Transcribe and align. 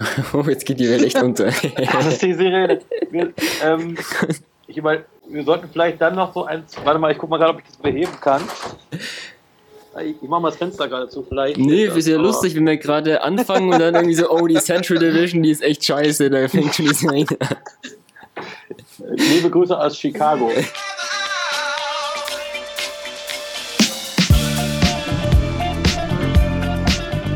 oh, 0.32 0.44
jetzt 0.48 0.64
geht 0.64 0.80
die 0.80 0.88
Welt 0.88 1.02
echt 1.02 1.22
unter. 1.22 1.44
das 1.92 2.06
ist 2.06 2.22
die 2.22 2.34
Sirene. 2.34 2.80
Wir, 3.10 3.32
ähm, 3.62 3.96
ich 4.66 4.76
über, 4.76 4.98
wir 5.28 5.44
sollten 5.44 5.68
vielleicht 5.70 6.00
dann 6.00 6.14
noch 6.14 6.32
so 6.32 6.44
eins. 6.44 6.76
Warte 6.84 6.98
mal, 6.98 7.12
ich 7.12 7.18
guck 7.18 7.30
mal 7.30 7.38
gerade, 7.38 7.54
ob 7.54 7.60
ich 7.60 7.66
das 7.66 7.76
beheben 7.76 8.12
kann. 8.20 8.42
Ich, 10.04 10.16
mach 10.22 10.40
mal 10.40 10.50
das 10.50 10.58
Fenster 10.58 10.88
gerade 10.88 11.08
zu, 11.08 11.24
vielleicht. 11.24 11.58
Nee, 11.58 11.86
ist 11.86 12.06
ja 12.06 12.16
lustig, 12.16 12.54
wenn 12.54 12.66
wir 12.66 12.76
gerade 12.76 13.22
anfangen 13.22 13.72
und 13.72 13.80
dann 13.80 13.94
irgendwie 13.94 14.14
so, 14.14 14.30
oh, 14.30 14.46
die 14.46 14.54
Central 14.54 14.98
Division, 14.98 15.42
die 15.42 15.50
ist 15.50 15.62
echt 15.62 15.84
scheiße, 15.84 16.30
da 16.30 16.46
fängt 16.48 16.74
schon 16.74 16.86
die 16.86 16.94
Sirene 16.94 17.26
an. 17.40 17.56
Liebe 19.16 19.50
Grüße 19.50 19.76
aus 19.78 19.98
Chicago. 19.98 20.50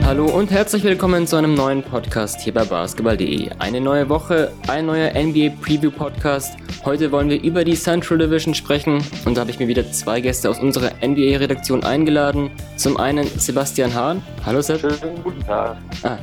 Hallo 0.04 0.26
und 0.26 0.50
herzlich 0.50 0.84
willkommen 0.84 1.26
zu 1.26 1.36
einem 1.36 1.54
neuen 1.54 1.82
Podcast 1.82 2.42
hier 2.42 2.52
bei 2.52 2.62
basketball.de. 2.62 3.48
Eine 3.58 3.80
neue 3.80 4.06
Woche, 4.10 4.52
ein 4.68 4.84
neuer 4.84 5.10
NBA 5.14 5.56
Preview 5.62 5.90
Podcast. 5.90 6.58
Heute 6.84 7.10
wollen 7.10 7.30
wir 7.30 7.42
über 7.42 7.64
die 7.64 7.74
Central 7.74 8.18
Division 8.18 8.54
sprechen 8.54 9.02
und 9.24 9.34
da 9.34 9.40
habe 9.40 9.50
ich 9.50 9.58
mir 9.58 9.66
wieder 9.66 9.90
zwei 9.92 10.20
Gäste 10.20 10.50
aus 10.50 10.60
unserer 10.60 10.90
NBA-Redaktion 11.02 11.84
eingeladen. 11.84 12.50
Zum 12.76 12.98
einen 12.98 13.26
Sebastian 13.38 13.94
Hahn. 13.94 14.22
Hallo 14.44 14.60
Seb. 14.60 14.80
Schönen 14.80 15.22
guten 15.24 15.40
Tag. 15.40 15.78
Ah. 16.02 16.18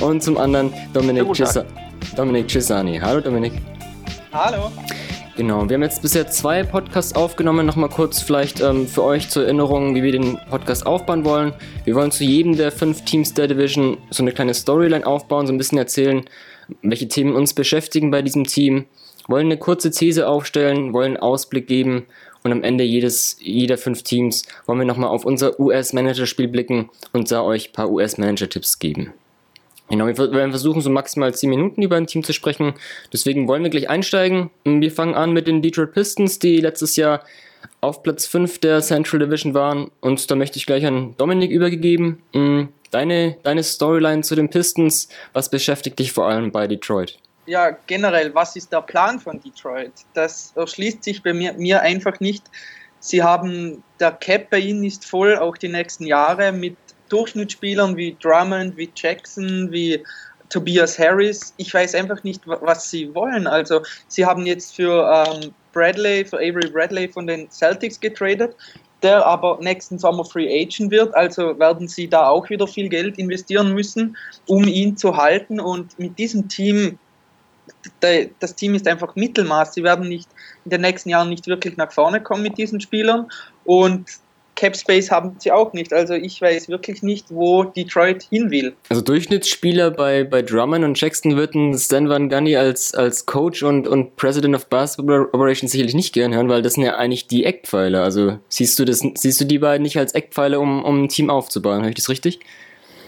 Und 0.00 0.24
zum 0.24 0.36
anderen 0.36 0.74
Dominik, 0.92 1.32
Cisa 1.32 1.64
Dominik 2.16 2.50
Cisani. 2.50 2.98
Hallo 2.98 3.20
Dominik. 3.20 3.52
Hallo. 4.32 4.72
Genau, 5.36 5.68
wir 5.68 5.74
haben 5.74 5.82
jetzt 5.82 6.00
bisher 6.00 6.26
zwei 6.28 6.62
Podcasts 6.62 7.14
aufgenommen. 7.14 7.66
Nochmal 7.66 7.90
kurz 7.90 8.22
vielleicht 8.22 8.62
ähm, 8.62 8.86
für 8.86 9.02
euch 9.02 9.28
zur 9.28 9.44
Erinnerung, 9.44 9.94
wie 9.94 10.02
wir 10.02 10.12
den 10.12 10.38
Podcast 10.48 10.86
aufbauen 10.86 11.26
wollen. 11.26 11.52
Wir 11.84 11.94
wollen 11.94 12.10
zu 12.10 12.24
jedem 12.24 12.56
der 12.56 12.72
fünf 12.72 13.04
Teams 13.04 13.34
der 13.34 13.46
Division 13.46 13.98
so 14.08 14.22
eine 14.22 14.32
kleine 14.32 14.54
Storyline 14.54 15.06
aufbauen, 15.06 15.46
so 15.46 15.52
ein 15.52 15.58
bisschen 15.58 15.76
erzählen, 15.76 16.24
welche 16.80 17.08
Themen 17.08 17.36
uns 17.36 17.52
beschäftigen 17.52 18.10
bei 18.10 18.22
diesem 18.22 18.44
Team. 18.44 18.86
Wollen 19.28 19.48
eine 19.48 19.58
kurze 19.58 19.90
These 19.90 20.26
aufstellen, 20.26 20.94
wollen 20.94 21.08
einen 21.08 21.22
Ausblick 21.22 21.66
geben 21.66 22.06
und 22.42 22.52
am 22.52 22.62
Ende 22.62 22.84
jedes, 22.84 23.36
jeder 23.38 23.76
fünf 23.76 24.04
Teams 24.04 24.46
wollen 24.64 24.78
wir 24.78 24.86
nochmal 24.86 25.10
auf 25.10 25.26
unser 25.26 25.60
US-Manager-Spiel 25.60 26.48
blicken 26.48 26.88
und 27.12 27.30
da 27.30 27.42
euch 27.42 27.68
ein 27.68 27.72
paar 27.72 27.90
US-Manager-Tipps 27.90 28.78
geben. 28.78 29.12
Genau, 29.88 30.06
wir 30.06 30.16
werden 30.16 30.50
versuchen, 30.50 30.80
so 30.80 30.90
maximal 30.90 31.32
10 31.32 31.48
Minuten 31.48 31.82
über 31.82 31.96
ein 31.96 32.06
Team 32.06 32.24
zu 32.24 32.32
sprechen. 32.32 32.74
Deswegen 33.12 33.46
wollen 33.46 33.62
wir 33.62 33.70
gleich 33.70 33.88
einsteigen. 33.88 34.50
Wir 34.64 34.90
fangen 34.90 35.14
an 35.14 35.32
mit 35.32 35.46
den 35.46 35.62
Detroit 35.62 35.92
Pistons, 35.92 36.38
die 36.38 36.60
letztes 36.60 36.96
Jahr 36.96 37.22
auf 37.80 38.02
Platz 38.02 38.26
5 38.26 38.58
der 38.58 38.80
Central 38.80 39.20
Division 39.20 39.54
waren. 39.54 39.90
Und 40.00 40.30
da 40.30 40.34
möchte 40.34 40.58
ich 40.58 40.66
gleich 40.66 40.84
an 40.86 41.14
Dominik 41.18 41.50
übergegeben. 41.50 42.22
Mm, 42.32 42.64
deine, 42.90 43.36
deine 43.42 43.62
Storyline 43.62 44.22
zu 44.22 44.34
den 44.34 44.50
Pistons, 44.50 45.08
was 45.32 45.50
beschäftigt 45.50 45.98
dich 45.98 46.12
vor 46.12 46.26
allem 46.26 46.50
bei 46.50 46.66
Detroit? 46.66 47.18
Ja, 47.46 47.70
generell, 47.86 48.34
was 48.34 48.56
ist 48.56 48.72
der 48.72 48.82
Plan 48.82 49.20
von 49.20 49.40
Detroit? 49.40 49.92
Das 50.14 50.52
erschließt 50.56 51.04
sich 51.04 51.22
bei 51.22 51.32
mir, 51.32 51.52
mir 51.52 51.80
einfach 51.80 52.18
nicht. 52.18 52.44
Sie 52.98 53.22
haben, 53.22 53.84
der 54.00 54.10
Cap 54.10 54.50
bei 54.50 54.58
ihnen 54.58 54.82
ist 54.82 55.04
voll, 55.04 55.36
auch 55.36 55.56
die 55.56 55.68
nächsten 55.68 56.06
Jahre 56.06 56.50
mit 56.50 56.76
Durchschnittsspielern 57.08 57.96
wie 57.96 58.16
Drummond, 58.20 58.76
wie 58.76 58.90
Jackson, 58.94 59.70
wie 59.70 60.02
Tobias 60.48 60.98
Harris. 60.98 61.54
Ich 61.56 61.72
weiß 61.72 61.94
einfach 61.94 62.22
nicht, 62.22 62.42
was 62.46 62.90
sie 62.90 63.14
wollen. 63.14 63.46
Also 63.46 63.82
sie 64.08 64.24
haben 64.24 64.46
jetzt 64.46 64.76
für 64.76 65.26
ähm, 65.26 65.52
Bradley, 65.72 66.24
für 66.24 66.36
Avery 66.36 66.68
Bradley 66.70 67.08
von 67.08 67.26
den 67.26 67.50
Celtics 67.50 67.98
getradet, 68.00 68.54
der 69.02 69.24
aber 69.26 69.58
nächsten 69.60 69.98
Sommer 69.98 70.24
Free 70.24 70.62
Agent 70.62 70.90
wird. 70.90 71.14
Also 71.14 71.58
werden 71.58 71.88
sie 71.88 72.08
da 72.08 72.28
auch 72.28 72.48
wieder 72.48 72.66
viel 72.66 72.88
Geld 72.88 73.18
investieren 73.18 73.74
müssen, 73.74 74.16
um 74.46 74.64
ihn 74.64 74.96
zu 74.96 75.16
halten. 75.16 75.60
Und 75.60 75.98
mit 75.98 76.18
diesem 76.18 76.48
Team, 76.48 76.98
das 78.00 78.54
Team 78.54 78.74
ist 78.74 78.86
einfach 78.86 79.14
Mittelmaß. 79.16 79.74
Sie 79.74 79.82
werden 79.82 80.08
nicht 80.08 80.28
in 80.64 80.70
den 80.70 80.80
nächsten 80.80 81.10
Jahren 81.10 81.28
nicht 81.28 81.46
wirklich 81.46 81.76
nach 81.76 81.92
vorne 81.92 82.22
kommen 82.22 82.42
mit 82.42 82.56
diesen 82.56 82.80
Spielern. 82.80 83.28
Und 83.64 84.06
Cap 84.56 84.76
Space 84.76 85.10
haben 85.10 85.36
sie 85.38 85.52
auch 85.52 85.72
nicht. 85.72 85.92
Also 85.92 86.14
ich 86.14 86.40
weiß 86.40 86.68
wirklich 86.68 87.02
nicht, 87.02 87.26
wo 87.28 87.64
Detroit 87.64 88.24
hin 88.24 88.50
will. 88.50 88.74
Also 88.88 89.02
Durchschnittsspieler 89.02 89.90
bei, 89.90 90.24
bei 90.24 90.42
Drummond 90.42 90.84
und 90.84 91.00
Jackson 91.00 91.36
würden 91.36 91.78
Stan 91.78 92.08
Van 92.08 92.28
Gunny 92.28 92.56
als, 92.56 92.94
als 92.94 93.26
Coach 93.26 93.62
und, 93.62 93.86
und 93.86 94.16
President 94.16 94.56
of 94.56 94.66
Basketball 94.66 95.26
Operations 95.32 95.70
sicherlich 95.70 95.94
nicht 95.94 96.14
gern 96.14 96.34
hören, 96.34 96.48
weil 96.48 96.62
das 96.62 96.74
sind 96.74 96.84
ja 96.84 96.96
eigentlich 96.96 97.28
die 97.28 97.44
Eckpfeiler. 97.44 98.02
Also 98.02 98.38
siehst 98.48 98.78
du 98.78 98.84
das, 98.84 99.04
siehst 99.14 99.40
du 99.40 99.44
die 99.44 99.58
beiden 99.58 99.82
nicht 99.82 99.98
als 99.98 100.14
Eckpfeiler, 100.14 100.58
um, 100.58 100.84
um 100.84 101.04
ein 101.04 101.08
Team 101.08 101.30
aufzubauen? 101.30 101.82
Höre 101.82 101.90
ich 101.90 101.94
das 101.94 102.08
richtig? 102.08 102.40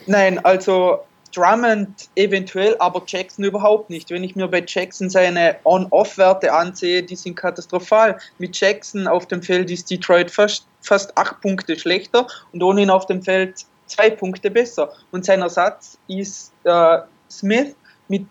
Nein, 0.07 0.39
also 0.39 1.01
Drummond 1.34 2.09
eventuell, 2.16 2.77
aber 2.78 3.03
Jackson 3.06 3.44
überhaupt 3.44 3.91
nicht. 3.91 4.11
Wenn 4.11 4.25
ich 4.25 4.37
mir 4.37 4.49
bei 4.49 4.65
Jackson 4.66 5.11
seine 5.11 5.56
On-Off-Werte 5.65 6.53
ansehe, 6.53 7.03
die 7.03 7.16
sind 7.16 7.37
katastrophal. 7.37 8.19
Mit 8.39 8.59
Jackson 8.59 9.06
auf 9.06 9.27
dem 9.27 9.43
Feld 9.43 9.71
ist 9.71 9.91
Detroit 9.91 10.31
fast, 10.31 10.67
fast 10.81 11.17
acht 11.17 11.41
Punkte 11.41 11.78
schlechter 11.78 12.27
und 12.53 12.62
ohne 12.62 12.83
ihn 12.83 12.91
auf 12.91 13.06
dem 13.06 13.22
Feld 13.22 13.67
zwei 13.87 14.11
Punkte 14.11 14.50
besser. 14.50 14.93
Und 15.11 15.25
sein 15.25 15.41
Ersatz 15.41 15.99
ist 16.09 16.53
äh, 16.65 16.99
Smith, 17.31 17.75
mit 18.09 18.27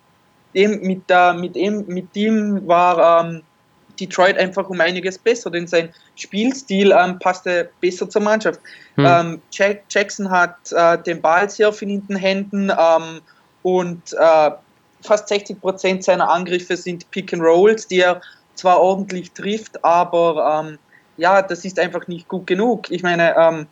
dem, 0.55 0.81
mit, 0.81 1.03
äh, 1.09 1.33
mit, 1.33 1.55
dem, 1.55 1.85
mit 1.87 2.15
dem 2.15 2.67
war 2.67 3.25
ähm, 3.25 3.43
Detroit 3.99 4.37
einfach 4.37 4.69
um 4.69 4.79
einiges 4.79 5.17
besser, 5.17 5.49
denn 5.49 5.67
sein 5.67 5.89
Spielstil 6.15 6.91
ähm, 6.91 7.19
passte 7.19 7.69
besser 7.81 8.09
zur 8.09 8.21
Mannschaft. 8.21 8.59
Hm. 8.95 9.05
Ähm, 9.05 9.41
Jack, 9.51 9.83
Jackson 9.89 10.29
hat 10.29 10.55
äh, 10.71 10.97
den 11.03 11.21
Ball 11.21 11.49
sehr 11.49 11.71
viel 11.73 11.89
in 11.89 12.07
den 12.07 12.17
Händen 12.17 12.69
ähm, 12.69 13.21
und 13.63 14.13
äh, 14.13 14.51
fast 15.01 15.27
60 15.27 15.59
Prozent 15.61 16.03
seiner 16.03 16.29
Angriffe 16.29 16.77
sind 16.77 17.09
Pick 17.11 17.33
and 17.33 17.43
Rolls, 17.43 17.87
die 17.87 17.99
er 17.99 18.21
zwar 18.55 18.79
ordentlich 18.79 19.31
trifft, 19.31 19.83
aber 19.83 20.65
ähm, 20.65 20.79
ja, 21.17 21.41
das 21.41 21.65
ist 21.65 21.79
einfach 21.79 22.07
nicht 22.07 22.27
gut 22.27 22.47
genug. 22.47 22.89
Ich 22.91 23.03
meine, 23.03 23.67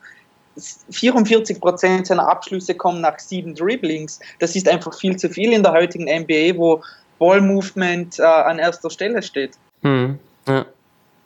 44 0.89 1.55
ähm, 1.55 1.61
Prozent 1.61 2.07
seiner 2.07 2.27
Abschlüsse 2.27 2.75
kommen 2.75 3.01
nach 3.01 3.19
sieben 3.19 3.55
Dribblings. 3.55 4.19
Das 4.39 4.55
ist 4.55 4.67
einfach 4.67 4.97
viel 4.97 5.15
zu 5.17 5.29
viel 5.29 5.53
in 5.53 5.63
der 5.63 5.73
heutigen 5.73 6.05
NBA, 6.05 6.57
wo 6.57 6.83
Ball 7.19 7.41
Movement 7.41 8.19
äh, 8.19 8.23
an 8.23 8.59
erster 8.59 8.89
Stelle 8.89 9.21
steht. 9.21 9.51
Hm. 9.85 10.17
Ja. 10.47 10.55
ja, 10.55 10.65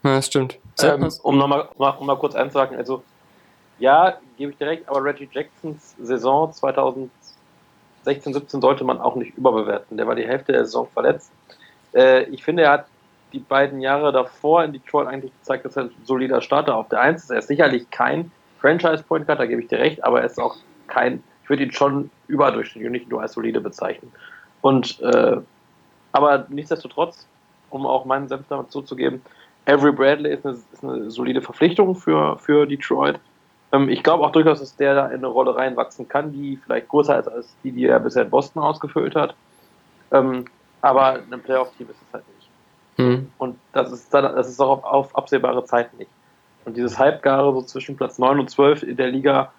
das 0.03 0.25
stimmt. 0.25 0.59
Ähm, 0.81 1.07
um 1.23 1.37
nochmal 1.37 1.69
um 1.77 2.05
mal 2.05 2.17
kurz 2.17 2.35
einzusagen, 2.35 2.77
also 2.77 3.03
ja, 3.79 4.17
gebe 4.37 4.51
ich 4.51 4.57
direkt, 4.57 4.89
aber 4.89 5.01
Reggie 5.01 5.29
Jacksons 5.31 5.95
Saison 5.97 6.51
2016, 6.51 8.33
17 8.33 8.59
sollte 8.59 8.83
man 8.83 8.99
auch 8.99 9.15
nicht 9.15 9.37
überbewerten. 9.37 9.95
Der 9.95 10.07
war 10.07 10.15
die 10.15 10.27
Hälfte 10.27 10.51
der 10.51 10.65
Saison 10.65 10.89
verletzt. 10.93 11.31
Äh, 11.93 12.23
ich 12.23 12.43
finde, 12.43 12.63
er 12.63 12.71
hat 12.71 12.85
die 13.31 13.39
beiden 13.39 13.79
Jahre 13.79 14.11
davor 14.11 14.65
in 14.65 14.73
Detroit 14.73 15.07
eigentlich 15.07 15.31
gezeigt, 15.39 15.63
dass 15.63 15.77
er 15.77 15.83
ein 15.83 15.91
solider 16.03 16.41
Starter 16.41 16.75
auf 16.75 16.89
der 16.89 16.99
1 16.99 17.23
ist. 17.23 17.29
Er 17.29 17.39
ist 17.39 17.47
sicherlich 17.47 17.89
kein 17.91 18.29
Franchise-Point 18.59 19.25
Guard, 19.25 19.39
da 19.39 19.45
gebe 19.45 19.61
ich 19.61 19.69
dir 19.69 19.79
recht, 19.79 20.03
aber 20.03 20.19
er 20.19 20.25
ist 20.25 20.37
auch 20.37 20.57
kein, 20.87 21.23
ich 21.43 21.49
würde 21.49 21.63
ihn 21.63 21.71
schon 21.71 22.11
überdurchschnittlich 22.27 22.87
und 22.87 22.91
nicht 22.91 23.09
nur 23.09 23.21
als 23.21 23.33
solide 23.33 23.61
bezeichnen. 23.61 24.11
Und, 24.59 24.99
äh, 24.99 25.37
aber 26.11 26.45
nichtsdestotrotz, 26.49 27.28
um 27.69 27.85
auch 27.85 28.05
meinen 28.05 28.27
Senf 28.27 28.45
dazu 28.49 28.81
zu 28.81 28.95
geben, 28.95 29.21
Avery 29.65 29.91
Bradley 29.91 30.33
ist 30.33 30.45
eine, 30.45 30.55
ist 30.55 30.83
eine 30.83 31.11
solide 31.11 31.41
Verpflichtung 31.41 31.95
für, 31.95 32.37
für 32.37 32.65
Detroit. 32.65 33.19
Ähm, 33.71 33.89
ich 33.89 34.03
glaube 34.03 34.23
auch 34.23 34.31
durchaus, 34.31 34.59
dass 34.59 34.75
der 34.75 34.95
da 34.95 35.07
in 35.07 35.17
eine 35.17 35.27
Rolle 35.27 35.55
reinwachsen 35.55 36.07
kann, 36.07 36.31
die 36.31 36.57
vielleicht 36.57 36.89
größer 36.89 37.19
ist 37.19 37.27
als 37.27 37.55
die, 37.63 37.71
die 37.71 37.85
er 37.85 37.99
bisher 37.99 38.23
in 38.23 38.29
Boston 38.29 38.63
ausgefüllt 38.63 39.15
hat. 39.15 39.35
Ähm, 40.11 40.45
aber 40.81 41.19
ein 41.31 41.41
Playoff-Team 41.41 41.89
ist 41.89 41.97
es 42.07 42.13
halt 42.13 42.23
nicht. 42.35 42.49
Mhm. 42.97 43.31
Und 43.37 43.57
das 43.73 43.91
ist, 43.91 44.13
dann, 44.13 44.35
das 44.35 44.49
ist 44.49 44.59
auch 44.59 44.83
auf, 44.83 44.83
auf 44.83 45.15
absehbare 45.15 45.63
Zeit 45.65 45.93
nicht. 45.97 46.09
Und 46.65 46.75
dieses 46.77 46.97
Halbgare 46.97 47.53
so 47.53 47.61
zwischen 47.61 47.95
Platz 47.95 48.17
9 48.17 48.39
und 48.39 48.49
12 48.49 48.83
in 48.83 48.97
der 48.97 49.07
Liga 49.07 49.51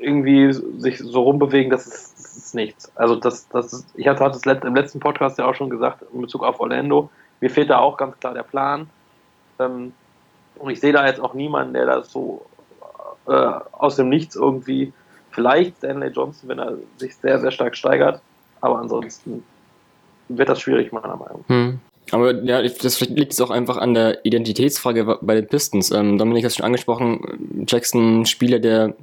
irgendwie 0.00 0.52
sich 0.52 0.98
so 0.98 1.22
rumbewegen, 1.22 1.70
das 1.70 1.86
ist, 1.86 2.18
das 2.18 2.36
ist 2.36 2.54
nichts. 2.54 2.92
Also 2.96 3.16
das, 3.16 3.48
das 3.48 3.72
ist, 3.72 3.86
ich 3.94 4.06
hatte 4.06 4.24
das 4.24 4.42
im 4.44 4.74
letzten 4.74 5.00
Podcast 5.00 5.38
ja 5.38 5.46
auch 5.46 5.54
schon 5.54 5.70
gesagt 5.70 6.04
in 6.12 6.20
Bezug 6.20 6.42
auf 6.42 6.60
Orlando, 6.60 7.10
mir 7.40 7.50
fehlt 7.50 7.70
da 7.70 7.78
auch 7.78 7.96
ganz 7.96 8.18
klar 8.18 8.34
der 8.34 8.42
Plan. 8.42 8.88
Ähm, 9.58 9.92
und 10.56 10.70
ich 10.70 10.80
sehe 10.80 10.92
da 10.92 11.06
jetzt 11.06 11.20
auch 11.20 11.34
niemanden, 11.34 11.74
der 11.74 11.86
das 11.86 12.10
so 12.10 12.44
äh, 13.26 13.32
aus 13.32 13.96
dem 13.96 14.08
Nichts 14.08 14.36
irgendwie, 14.36 14.92
vielleicht 15.30 15.76
Stanley 15.78 16.08
Johnson, 16.08 16.48
wenn 16.48 16.58
er 16.58 16.74
sich 16.96 17.14
sehr, 17.16 17.38
sehr 17.38 17.50
stark 17.50 17.76
steigert, 17.76 18.20
aber 18.60 18.78
ansonsten 18.78 19.44
wird 20.28 20.48
das 20.48 20.60
schwierig, 20.60 20.92
meiner 20.92 21.16
Meinung 21.16 21.44
nach. 21.46 21.54
Hm. 21.54 21.80
Aber 22.10 22.34
ja, 22.42 22.62
das 22.62 23.00
liegt 23.00 23.32
es 23.32 23.40
auch 23.40 23.50
einfach 23.50 23.76
an 23.76 23.94
der 23.94 24.24
Identitätsfrage 24.24 25.18
bei 25.20 25.34
den 25.34 25.46
Pistons. 25.46 25.90
Ähm, 25.90 26.16
Dominik 26.16 26.44
hat 26.44 26.50
es 26.50 26.56
schon 26.56 26.64
angesprochen, 26.64 27.66
Jackson, 27.68 28.24
Spieler, 28.24 28.58
der 28.58 28.94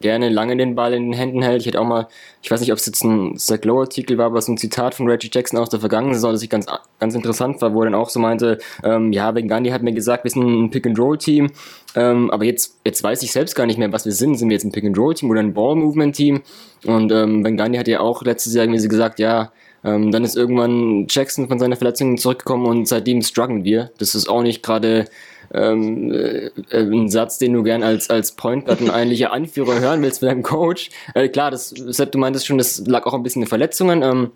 gerne 0.00 0.28
lange 0.28 0.56
den 0.56 0.74
Ball 0.74 0.94
in 0.94 1.04
den 1.04 1.12
Händen 1.12 1.42
hält. 1.42 1.60
Ich 1.60 1.66
hätte 1.66 1.80
auch 1.80 1.86
mal, 1.86 2.08
ich 2.42 2.50
weiß 2.50 2.60
nicht, 2.60 2.72
ob 2.72 2.78
es 2.78 2.86
jetzt 2.86 3.04
ein 3.04 3.36
Zach 3.36 3.62
Lowe-Artikel 3.62 4.18
war, 4.18 4.26
aber 4.26 4.40
so 4.40 4.52
ein 4.52 4.58
Zitat 4.58 4.94
von 4.94 5.08
Reggie 5.08 5.30
Jackson 5.32 5.58
aus 5.58 5.68
der 5.68 5.80
vergangenen 5.80 6.14
Saison, 6.14 6.32
das 6.32 6.42
ich 6.42 6.50
ganz, 6.50 6.66
ganz 6.98 7.14
interessant 7.14 7.60
war, 7.60 7.74
wo 7.74 7.82
er 7.82 7.86
dann 7.86 7.94
auch 7.94 8.08
so 8.08 8.18
meinte, 8.20 8.58
ähm, 8.82 9.12
ja, 9.12 9.30
Ben 9.30 9.48
Gandhi 9.48 9.70
hat 9.70 9.82
mir 9.82 9.92
gesagt, 9.92 10.24
wir 10.24 10.30
sind 10.30 10.42
ein 10.42 10.70
Pick-and-Roll-Team, 10.70 11.50
ähm, 11.96 12.30
aber 12.30 12.44
jetzt, 12.44 12.78
jetzt 12.84 13.02
weiß 13.02 13.22
ich 13.22 13.32
selbst 13.32 13.54
gar 13.54 13.66
nicht 13.66 13.78
mehr, 13.78 13.92
was 13.92 14.04
wir 14.04 14.12
sind. 14.12 14.36
Sind 14.36 14.48
wir 14.48 14.54
jetzt 14.54 14.64
ein 14.64 14.72
Pick-and-Roll-Team 14.72 15.30
oder 15.30 15.40
ein 15.40 15.54
Ball-Movement-Team? 15.54 16.42
Und 16.86 17.12
ähm, 17.12 17.42
Ben 17.42 17.56
Gandhi 17.56 17.78
hat 17.78 17.88
ja 17.88 18.00
auch 18.00 18.22
letztes 18.22 18.54
Jahr 18.54 18.64
irgendwie 18.64 18.86
gesagt, 18.88 19.18
ja, 19.18 19.52
ähm, 19.82 20.10
dann 20.10 20.24
ist 20.24 20.36
irgendwann 20.36 21.06
Jackson 21.08 21.48
von 21.48 21.58
seiner 21.58 21.76
Verletzung 21.76 22.16
zurückgekommen 22.18 22.66
und 22.66 22.86
seitdem 22.86 23.22
strugglen 23.22 23.64
wir. 23.64 23.90
Das 23.98 24.14
ist 24.14 24.28
auch 24.28 24.42
nicht 24.42 24.62
gerade 24.62 25.06
ähm, 25.52 26.12
äh, 26.12 26.50
ein 26.72 27.08
Satz, 27.08 27.38
den 27.38 27.52
du 27.52 27.62
gern 27.62 27.82
als, 27.82 28.10
als 28.10 28.32
Point 28.32 28.66
Guard 28.66 28.80
und 28.80 28.90
eigentlicher 28.90 29.32
Anführer 29.32 29.80
hören 29.80 30.02
willst 30.02 30.22
mit 30.22 30.30
deinem 30.30 30.42
Coach. 30.42 30.90
Äh, 31.14 31.28
klar, 31.28 31.50
das, 31.50 31.70
Sepp, 31.70 32.12
du 32.12 32.18
meintest 32.18 32.46
schon, 32.46 32.58
das 32.58 32.86
lag 32.86 33.06
auch 33.06 33.14
ein 33.14 33.22
bisschen 33.22 33.42
in 33.42 33.48
Verletzungen. 33.48 34.02
Ähm, 34.02 34.30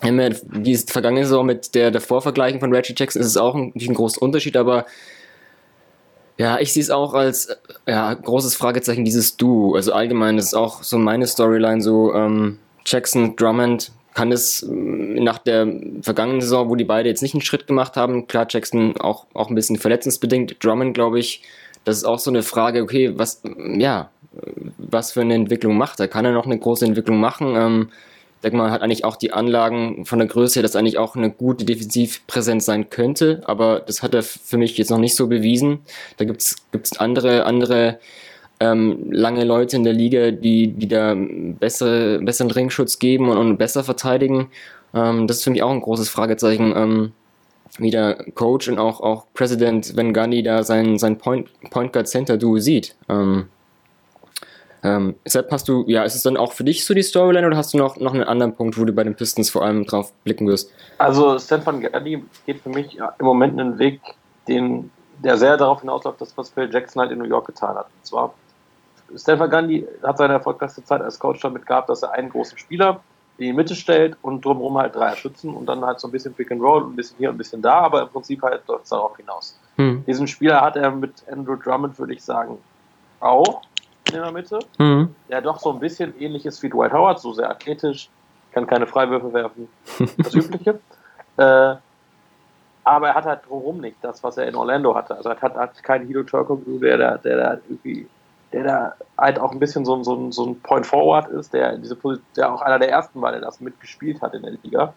wenn 0.00 0.16
wir 0.16 0.30
die 0.30 0.76
vergangene 0.76 1.26
Saison 1.26 1.44
mit 1.44 1.74
der 1.74 1.90
davor 1.90 2.22
vergleichen 2.22 2.60
von 2.60 2.74
Reggie 2.74 2.94
Jackson, 2.96 3.20
ist 3.20 3.28
es 3.28 3.36
auch 3.36 3.54
ein, 3.54 3.72
ein 3.74 3.94
großer 3.94 4.22
Unterschied, 4.22 4.56
aber 4.56 4.86
ja, 6.38 6.58
ich 6.58 6.72
sehe 6.72 6.82
es 6.82 6.90
auch 6.90 7.12
als 7.12 7.54
ja, 7.86 8.14
großes 8.14 8.54
Fragezeichen, 8.56 9.04
dieses 9.04 9.36
Du. 9.36 9.74
Also 9.74 9.92
allgemein, 9.92 10.38
das 10.38 10.46
ist 10.46 10.54
auch 10.54 10.82
so 10.82 10.96
meine 10.96 11.26
Storyline, 11.26 11.82
so 11.82 12.14
ähm, 12.14 12.58
Jackson, 12.86 13.36
Drummond, 13.36 13.92
kann 14.14 14.32
es 14.32 14.62
ähm, 14.62 15.14
nach 15.22 15.38
der 15.38 15.66
vergangenen 16.02 16.40
Saison, 16.40 16.68
wo 16.68 16.74
die 16.74 16.84
beide 16.84 17.08
jetzt 17.08 17.22
nicht 17.22 17.34
einen 17.34 17.42
Schritt 17.42 17.66
gemacht 17.66 17.96
haben, 17.96 18.26
klar, 18.26 18.46
Jackson 18.48 18.96
auch, 18.98 19.26
auch 19.34 19.48
ein 19.48 19.54
bisschen 19.54 19.76
verletzungsbedingt, 19.76 20.62
Drummond, 20.62 20.94
glaube 20.94 21.18
ich, 21.18 21.42
das 21.84 21.96
ist 21.96 22.04
auch 22.04 22.18
so 22.18 22.30
eine 22.30 22.42
Frage, 22.42 22.82
okay, 22.82 23.12
was, 23.16 23.42
ja, 23.76 24.10
was 24.78 25.12
für 25.12 25.22
eine 25.22 25.34
Entwicklung 25.34 25.76
macht 25.76 26.00
er? 26.00 26.08
Kann 26.08 26.24
er 26.24 26.32
noch 26.32 26.46
eine 26.46 26.58
große 26.58 26.84
Entwicklung 26.84 27.18
machen? 27.18 27.54
Ähm, 27.56 27.88
ich 28.36 28.42
denke 28.42 28.56
mal, 28.56 28.70
hat 28.70 28.80
eigentlich 28.80 29.04
auch 29.04 29.16
die 29.16 29.32
Anlagen 29.32 30.06
von 30.06 30.18
der 30.18 30.28
Größe 30.28 30.54
her, 30.54 30.62
dass 30.62 30.74
eigentlich 30.74 30.96
auch 30.96 31.14
eine 31.14 31.30
gute 31.30 31.66
Defensivpräsenz 31.66 32.64
sein 32.64 32.88
könnte, 32.88 33.42
aber 33.44 33.80
das 33.80 34.02
hat 34.02 34.14
er 34.14 34.22
für 34.22 34.56
mich 34.56 34.78
jetzt 34.78 34.90
noch 34.90 34.98
nicht 34.98 35.14
so 35.14 35.26
bewiesen. 35.26 35.80
Da 36.16 36.24
gibt 36.24 36.40
es 36.40 36.56
andere, 36.98 37.44
andere 37.44 37.98
ähm, 38.60 39.10
lange 39.10 39.44
Leute 39.44 39.76
in 39.76 39.84
der 39.84 39.94
Liga, 39.94 40.30
die, 40.30 40.68
die 40.68 40.86
da 40.86 41.16
bessere, 41.16 42.18
besseren 42.20 42.50
Ringschutz 42.50 42.98
geben 42.98 43.30
und, 43.30 43.38
und 43.38 43.56
besser 43.56 43.82
verteidigen. 43.82 44.50
Ähm, 44.94 45.26
das 45.26 45.38
ist 45.38 45.44
für 45.44 45.50
mich 45.50 45.62
auch 45.62 45.70
ein 45.70 45.80
großes 45.80 46.10
Fragezeichen, 46.10 46.74
ähm, 46.76 47.12
wie 47.78 47.90
der 47.90 48.16
Coach 48.34 48.68
und 48.68 48.78
auch, 48.78 49.00
auch 49.00 49.26
Präsident 49.32 49.96
Van 49.96 50.12
Gundy 50.12 50.42
da 50.42 50.62
sein, 50.62 50.98
sein 50.98 51.16
Point, 51.16 51.48
Point 51.70 51.92
Guard 51.92 52.08
Center 52.08 52.36
Duo 52.36 52.58
sieht. 52.58 52.94
Ähm, 53.08 53.48
ähm, 54.82 55.14
Sepp, 55.24 55.50
hast 55.50 55.68
du, 55.68 55.84
ja, 55.86 56.04
ist 56.04 56.14
es 56.14 56.22
dann 56.22 56.36
auch 56.36 56.52
für 56.52 56.64
dich 56.64 56.84
so 56.84 56.94
die 56.94 57.02
Storyline 57.02 57.46
oder 57.46 57.56
hast 57.56 57.72
du 57.72 57.78
noch, 57.78 57.96
noch 57.98 58.14
einen 58.14 58.24
anderen 58.24 58.54
Punkt, 58.54 58.78
wo 58.78 58.84
du 58.84 58.92
bei 58.92 59.04
den 59.04 59.14
Pistons 59.14 59.50
vor 59.50 59.62
allem 59.64 59.84
drauf 59.86 60.12
blicken 60.24 60.46
wirst? 60.46 60.70
Also, 60.98 61.38
Stefan 61.38 61.80
Gundy 61.80 62.22
geht 62.46 62.60
für 62.60 62.70
mich 62.70 62.96
im 62.96 63.26
Moment 63.26 63.58
einen 63.58 63.78
Weg, 63.78 64.00
den, 64.48 64.90
der 65.22 65.36
sehr 65.36 65.56
darauf 65.56 65.80
hinausläuft, 65.80 66.20
das, 66.20 66.36
was 66.36 66.50
Phil 66.50 66.68
Jackson 66.72 67.02
halt 67.02 67.12
in 67.12 67.18
New 67.18 67.24
York 67.28 67.46
getan 67.46 67.76
hat. 67.76 67.86
Und 67.86 68.06
zwar 68.06 68.34
Stefan 69.16 69.50
Gandhi 69.50 69.86
hat 70.02 70.18
seine 70.18 70.34
erfolgreichste 70.34 70.84
Zeit 70.84 71.00
als 71.00 71.18
Coach 71.18 71.40
damit 71.40 71.66
gehabt, 71.66 71.88
dass 71.88 72.02
er 72.02 72.12
einen 72.12 72.30
großen 72.30 72.58
Spieler 72.58 73.00
in 73.38 73.46
die 73.46 73.52
Mitte 73.52 73.74
stellt 73.74 74.16
und 74.22 74.44
drumherum 74.44 74.76
halt 74.78 74.94
drei 74.94 75.16
schützen 75.16 75.54
und 75.54 75.66
dann 75.66 75.84
halt 75.84 75.98
so 75.98 76.08
ein 76.08 76.10
bisschen 76.10 76.34
Pick 76.34 76.52
and 76.52 76.60
Roll, 76.60 76.84
ein 76.84 76.96
bisschen 76.96 77.16
hier, 77.18 77.30
ein 77.30 77.38
bisschen 77.38 77.62
da, 77.62 77.80
aber 77.80 78.02
im 78.02 78.08
Prinzip 78.08 78.42
halt 78.42 78.66
läuft 78.68 78.84
es 78.84 78.90
darauf 78.90 79.16
hinaus. 79.16 79.58
Hm. 79.76 80.04
Diesen 80.06 80.26
Spieler 80.26 80.60
hat 80.60 80.76
er 80.76 80.90
mit 80.90 81.24
Andrew 81.30 81.56
Drummond, 81.56 81.98
würde 81.98 82.12
ich 82.12 82.22
sagen, 82.22 82.58
auch 83.20 83.62
in 84.12 84.20
der 84.20 84.32
Mitte, 84.32 84.58
hm. 84.78 85.14
der 85.28 85.40
doch 85.40 85.58
so 85.58 85.72
ein 85.72 85.80
bisschen 85.80 86.18
ähnlich 86.20 86.44
ist 86.44 86.62
wie 86.62 86.68
Dwight 86.68 86.92
Howard, 86.92 87.18
so 87.18 87.32
sehr 87.32 87.50
athletisch, 87.50 88.10
kann 88.52 88.66
keine 88.66 88.86
Freiwürfe 88.86 89.32
werfen, 89.32 89.68
das 90.18 90.34
Übliche. 90.34 90.78
äh, 91.36 91.76
aber 92.82 93.08
er 93.08 93.14
hat 93.14 93.24
halt 93.24 93.40
drumherum 93.46 93.80
nicht 93.80 93.96
das, 94.02 94.22
was 94.22 94.36
er 94.36 94.48
in 94.48 94.54
Orlando 94.54 94.94
hatte. 94.94 95.14
Also 95.16 95.28
er 95.28 95.40
hat, 95.40 95.54
hat 95.54 95.82
keinen 95.82 96.06
Hilo 96.06 96.22
Turco, 96.24 96.60
der, 96.66 96.98
der, 96.98 97.18
der 97.18 97.60
irgendwie 97.68 98.08
der 98.52 98.64
da 98.64 98.94
halt 99.16 99.38
auch 99.38 99.52
ein 99.52 99.58
bisschen 99.58 99.84
so, 99.84 100.02
so, 100.02 100.30
so 100.30 100.46
ein 100.46 100.60
Point 100.60 100.86
Forward 100.86 101.28
ist, 101.28 101.52
der 101.52 101.76
diese 101.76 101.96
Position, 101.96 102.26
der 102.36 102.52
auch 102.52 102.62
einer 102.62 102.78
der 102.78 102.90
ersten 102.90 103.20
war, 103.20 103.32
der 103.32 103.40
das 103.40 103.60
mitgespielt 103.60 104.20
hat 104.22 104.34
in 104.34 104.42
der 104.42 104.52
Liga. 104.62 104.92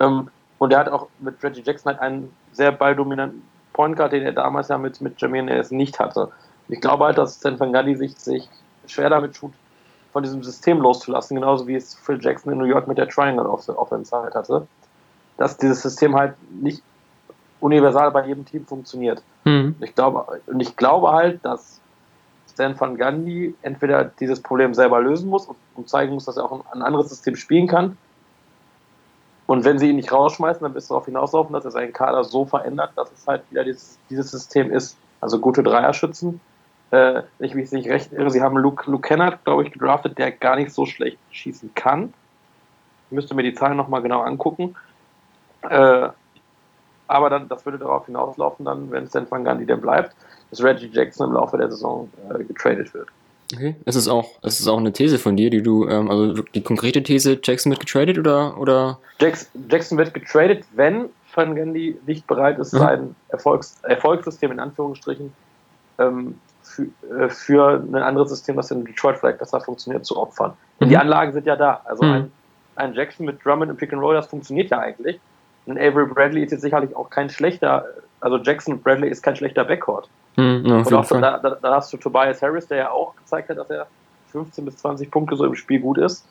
Ähm, 0.00 0.28
und 0.58 0.70
der 0.70 0.78
hat 0.78 0.88
auch 0.88 1.08
mit 1.18 1.42
Reggie 1.42 1.62
Jackson 1.62 1.92
halt 1.92 2.00
einen 2.00 2.34
sehr 2.52 2.72
balldominanten 2.72 3.42
Point 3.72 3.96
Guard, 3.96 4.12
den 4.12 4.22
er 4.22 4.32
damals 4.32 4.68
ja 4.68 4.78
mit, 4.78 5.00
mit 5.00 5.20
Jameer 5.20 5.42
Nellis 5.42 5.70
nicht 5.70 5.98
hatte. 5.98 6.30
Ich 6.68 6.80
glaube 6.80 7.04
halt, 7.04 7.18
dass 7.18 7.36
Stan 7.36 7.58
Van 7.58 7.72
Gundy 7.72 7.96
sich, 7.96 8.16
sich 8.16 8.48
schwer 8.86 9.10
damit 9.10 9.34
tut, 9.34 9.52
von 10.12 10.22
diesem 10.22 10.42
System 10.42 10.80
loszulassen, 10.80 11.34
genauso 11.34 11.66
wie 11.66 11.74
es 11.74 11.94
Phil 11.94 12.18
Jackson 12.22 12.52
in 12.52 12.58
New 12.58 12.64
York 12.64 12.86
mit 12.86 12.96
der 12.96 13.08
Triangle 13.08 13.46
Offense 13.46 14.16
halt 14.16 14.34
hatte. 14.34 14.66
Dass 15.36 15.56
dieses 15.56 15.82
System 15.82 16.14
halt 16.14 16.34
nicht 16.50 16.82
universal 17.60 18.12
bei 18.12 18.26
jedem 18.26 18.44
Team 18.44 18.64
funktioniert. 18.64 19.22
Mhm. 19.44 19.74
Ich 19.80 19.94
glaube, 19.94 20.40
und 20.46 20.60
ich 20.60 20.76
glaube 20.76 21.10
halt, 21.12 21.44
dass 21.44 21.80
Stan 22.54 22.78
Van 22.78 22.96
Gundy 22.96 23.54
entweder 23.62 24.04
dieses 24.04 24.40
Problem 24.40 24.74
selber 24.74 25.00
lösen 25.00 25.28
muss 25.28 25.48
und 25.74 25.88
zeigen 25.88 26.14
muss, 26.14 26.24
dass 26.24 26.36
er 26.36 26.44
auch 26.44 26.64
ein 26.72 26.82
anderes 26.82 27.10
System 27.10 27.36
spielen 27.36 27.66
kann. 27.66 27.96
Und 29.46 29.64
wenn 29.64 29.78
sie 29.78 29.90
ihn 29.90 29.96
nicht 29.96 30.12
rausschmeißen, 30.12 30.62
dann 30.62 30.72
wird 30.72 30.82
es 30.82 30.88
darauf 30.88 31.04
hinauslaufen, 31.04 31.52
dass 31.52 31.64
er 31.64 31.70
seinen 31.70 31.92
Kader 31.92 32.24
so 32.24 32.46
verändert, 32.46 32.92
dass 32.96 33.12
es 33.12 33.26
halt 33.26 33.42
wieder 33.50 33.64
dieses, 33.64 33.98
dieses 34.08 34.30
System 34.30 34.70
ist. 34.70 34.96
Also 35.20 35.38
gute 35.38 35.62
Dreierschützen. 35.62 36.40
Äh, 36.90 37.22
ich 37.38 37.54
mich 37.54 37.70
nicht 37.72 37.88
recht 37.88 38.12
irre, 38.12 38.30
sie 38.30 38.40
haben 38.40 38.56
Luke, 38.56 38.90
Luke 38.90 39.06
Kennard, 39.06 39.44
glaube 39.44 39.64
ich, 39.64 39.72
gedraftet, 39.72 40.16
der 40.16 40.32
gar 40.32 40.56
nicht 40.56 40.72
so 40.72 40.86
schlecht 40.86 41.18
schießen 41.30 41.74
kann. 41.74 42.14
Ich 43.10 43.12
müsste 43.12 43.34
mir 43.34 43.42
die 43.42 43.54
Zahlen 43.54 43.76
nochmal 43.76 44.00
genau 44.00 44.22
angucken. 44.22 44.76
Äh, 45.62 46.08
aber 47.06 47.30
dann, 47.30 47.48
das 47.48 47.64
würde 47.64 47.78
darauf 47.78 48.06
hinauslaufen, 48.06 48.64
dann, 48.64 48.90
wenn 48.90 49.08
Stan 49.08 49.30
Van 49.30 49.44
Gundy 49.44 49.66
denn 49.66 49.80
bleibt, 49.80 50.14
dass 50.54 50.64
Reggie 50.64 50.90
Jackson 50.92 51.28
im 51.28 51.34
Laufe 51.34 51.56
der 51.56 51.70
Saison 51.70 52.08
äh, 52.30 52.44
getradet 52.44 52.92
wird. 52.94 53.08
Okay, 53.52 53.76
es 53.84 53.96
ist 53.96 54.08
auch, 54.08 54.30
es 54.42 54.60
ist 54.60 54.68
auch 54.68 54.78
eine 54.78 54.92
These 54.92 55.18
von 55.18 55.36
dir, 55.36 55.50
die 55.50 55.62
du, 55.62 55.86
ähm, 55.88 56.10
also 56.10 56.42
die 56.42 56.62
konkrete 56.62 57.02
These, 57.02 57.38
Jackson 57.42 57.70
wird 57.70 57.80
getradet 57.80 58.18
oder? 58.18 58.58
oder? 58.58 58.98
Jackson, 59.20 59.48
Jackson 59.70 59.98
wird 59.98 60.14
getradet, 60.14 60.64
wenn 60.74 61.08
Van 61.34 61.54
Gundy 61.54 61.98
nicht 62.06 62.26
bereit 62.26 62.58
ist, 62.58 62.72
mhm. 62.72 62.78
sein 62.78 63.16
Erfolgs, 63.28 63.76
Erfolgssystem 63.82 64.52
in 64.52 64.60
Anführungsstrichen 64.60 65.32
ähm, 65.98 66.38
für, 66.62 66.86
äh, 67.16 67.28
für 67.28 67.80
ein 67.80 67.96
anderes 67.96 68.30
System, 68.30 68.56
das 68.56 68.70
in 68.70 68.84
Detroit 68.84 69.18
vielleicht 69.18 69.38
besser 69.38 69.60
funktioniert, 69.60 70.06
zu 70.06 70.16
opfern. 70.16 70.54
Denn 70.80 70.88
mhm. 70.88 70.90
die 70.90 70.96
Anlagen 70.96 71.32
sind 71.32 71.46
ja 71.46 71.56
da. 71.56 71.82
Also 71.84 72.04
mhm. 72.04 72.12
ein, 72.12 72.32
ein 72.76 72.94
Jackson 72.94 73.26
mit 73.26 73.44
Drummond 73.44 73.70
und 73.70 73.76
Pick 73.76 73.92
and 73.92 74.00
Roll, 74.00 74.14
das 74.14 74.26
funktioniert 74.26 74.70
ja 74.70 74.78
eigentlich. 74.78 75.20
Und 75.66 75.78
Avery 75.78 76.06
Bradley 76.06 76.44
ist 76.44 76.52
jetzt 76.52 76.62
sicherlich 76.62 76.94
auch 76.96 77.10
kein 77.10 77.28
schlechter, 77.28 77.86
also 78.20 78.38
Jackson 78.38 78.74
und 78.74 78.84
Bradley 78.84 79.10
ist 79.10 79.22
kein 79.22 79.36
schlechter 79.36 79.64
Backcourt. 79.64 80.08
Mhm, 80.36 80.66
ja, 80.66 80.76
und 80.76 80.92
auch, 80.94 81.06
da, 81.08 81.38
da, 81.38 81.50
da, 81.60 81.74
hast 81.74 81.92
du 81.92 81.96
Tobias 81.96 82.42
Harris, 82.42 82.66
der 82.66 82.78
ja 82.78 82.90
auch 82.90 83.14
gezeigt 83.16 83.48
hat, 83.48 83.58
dass 83.58 83.70
er 83.70 83.86
15 84.32 84.64
bis 84.64 84.76
20 84.78 85.10
Punkte 85.10 85.36
so 85.36 85.44
im 85.44 85.54
Spiel 85.54 85.80
gut 85.80 85.98
ist. 85.98 86.24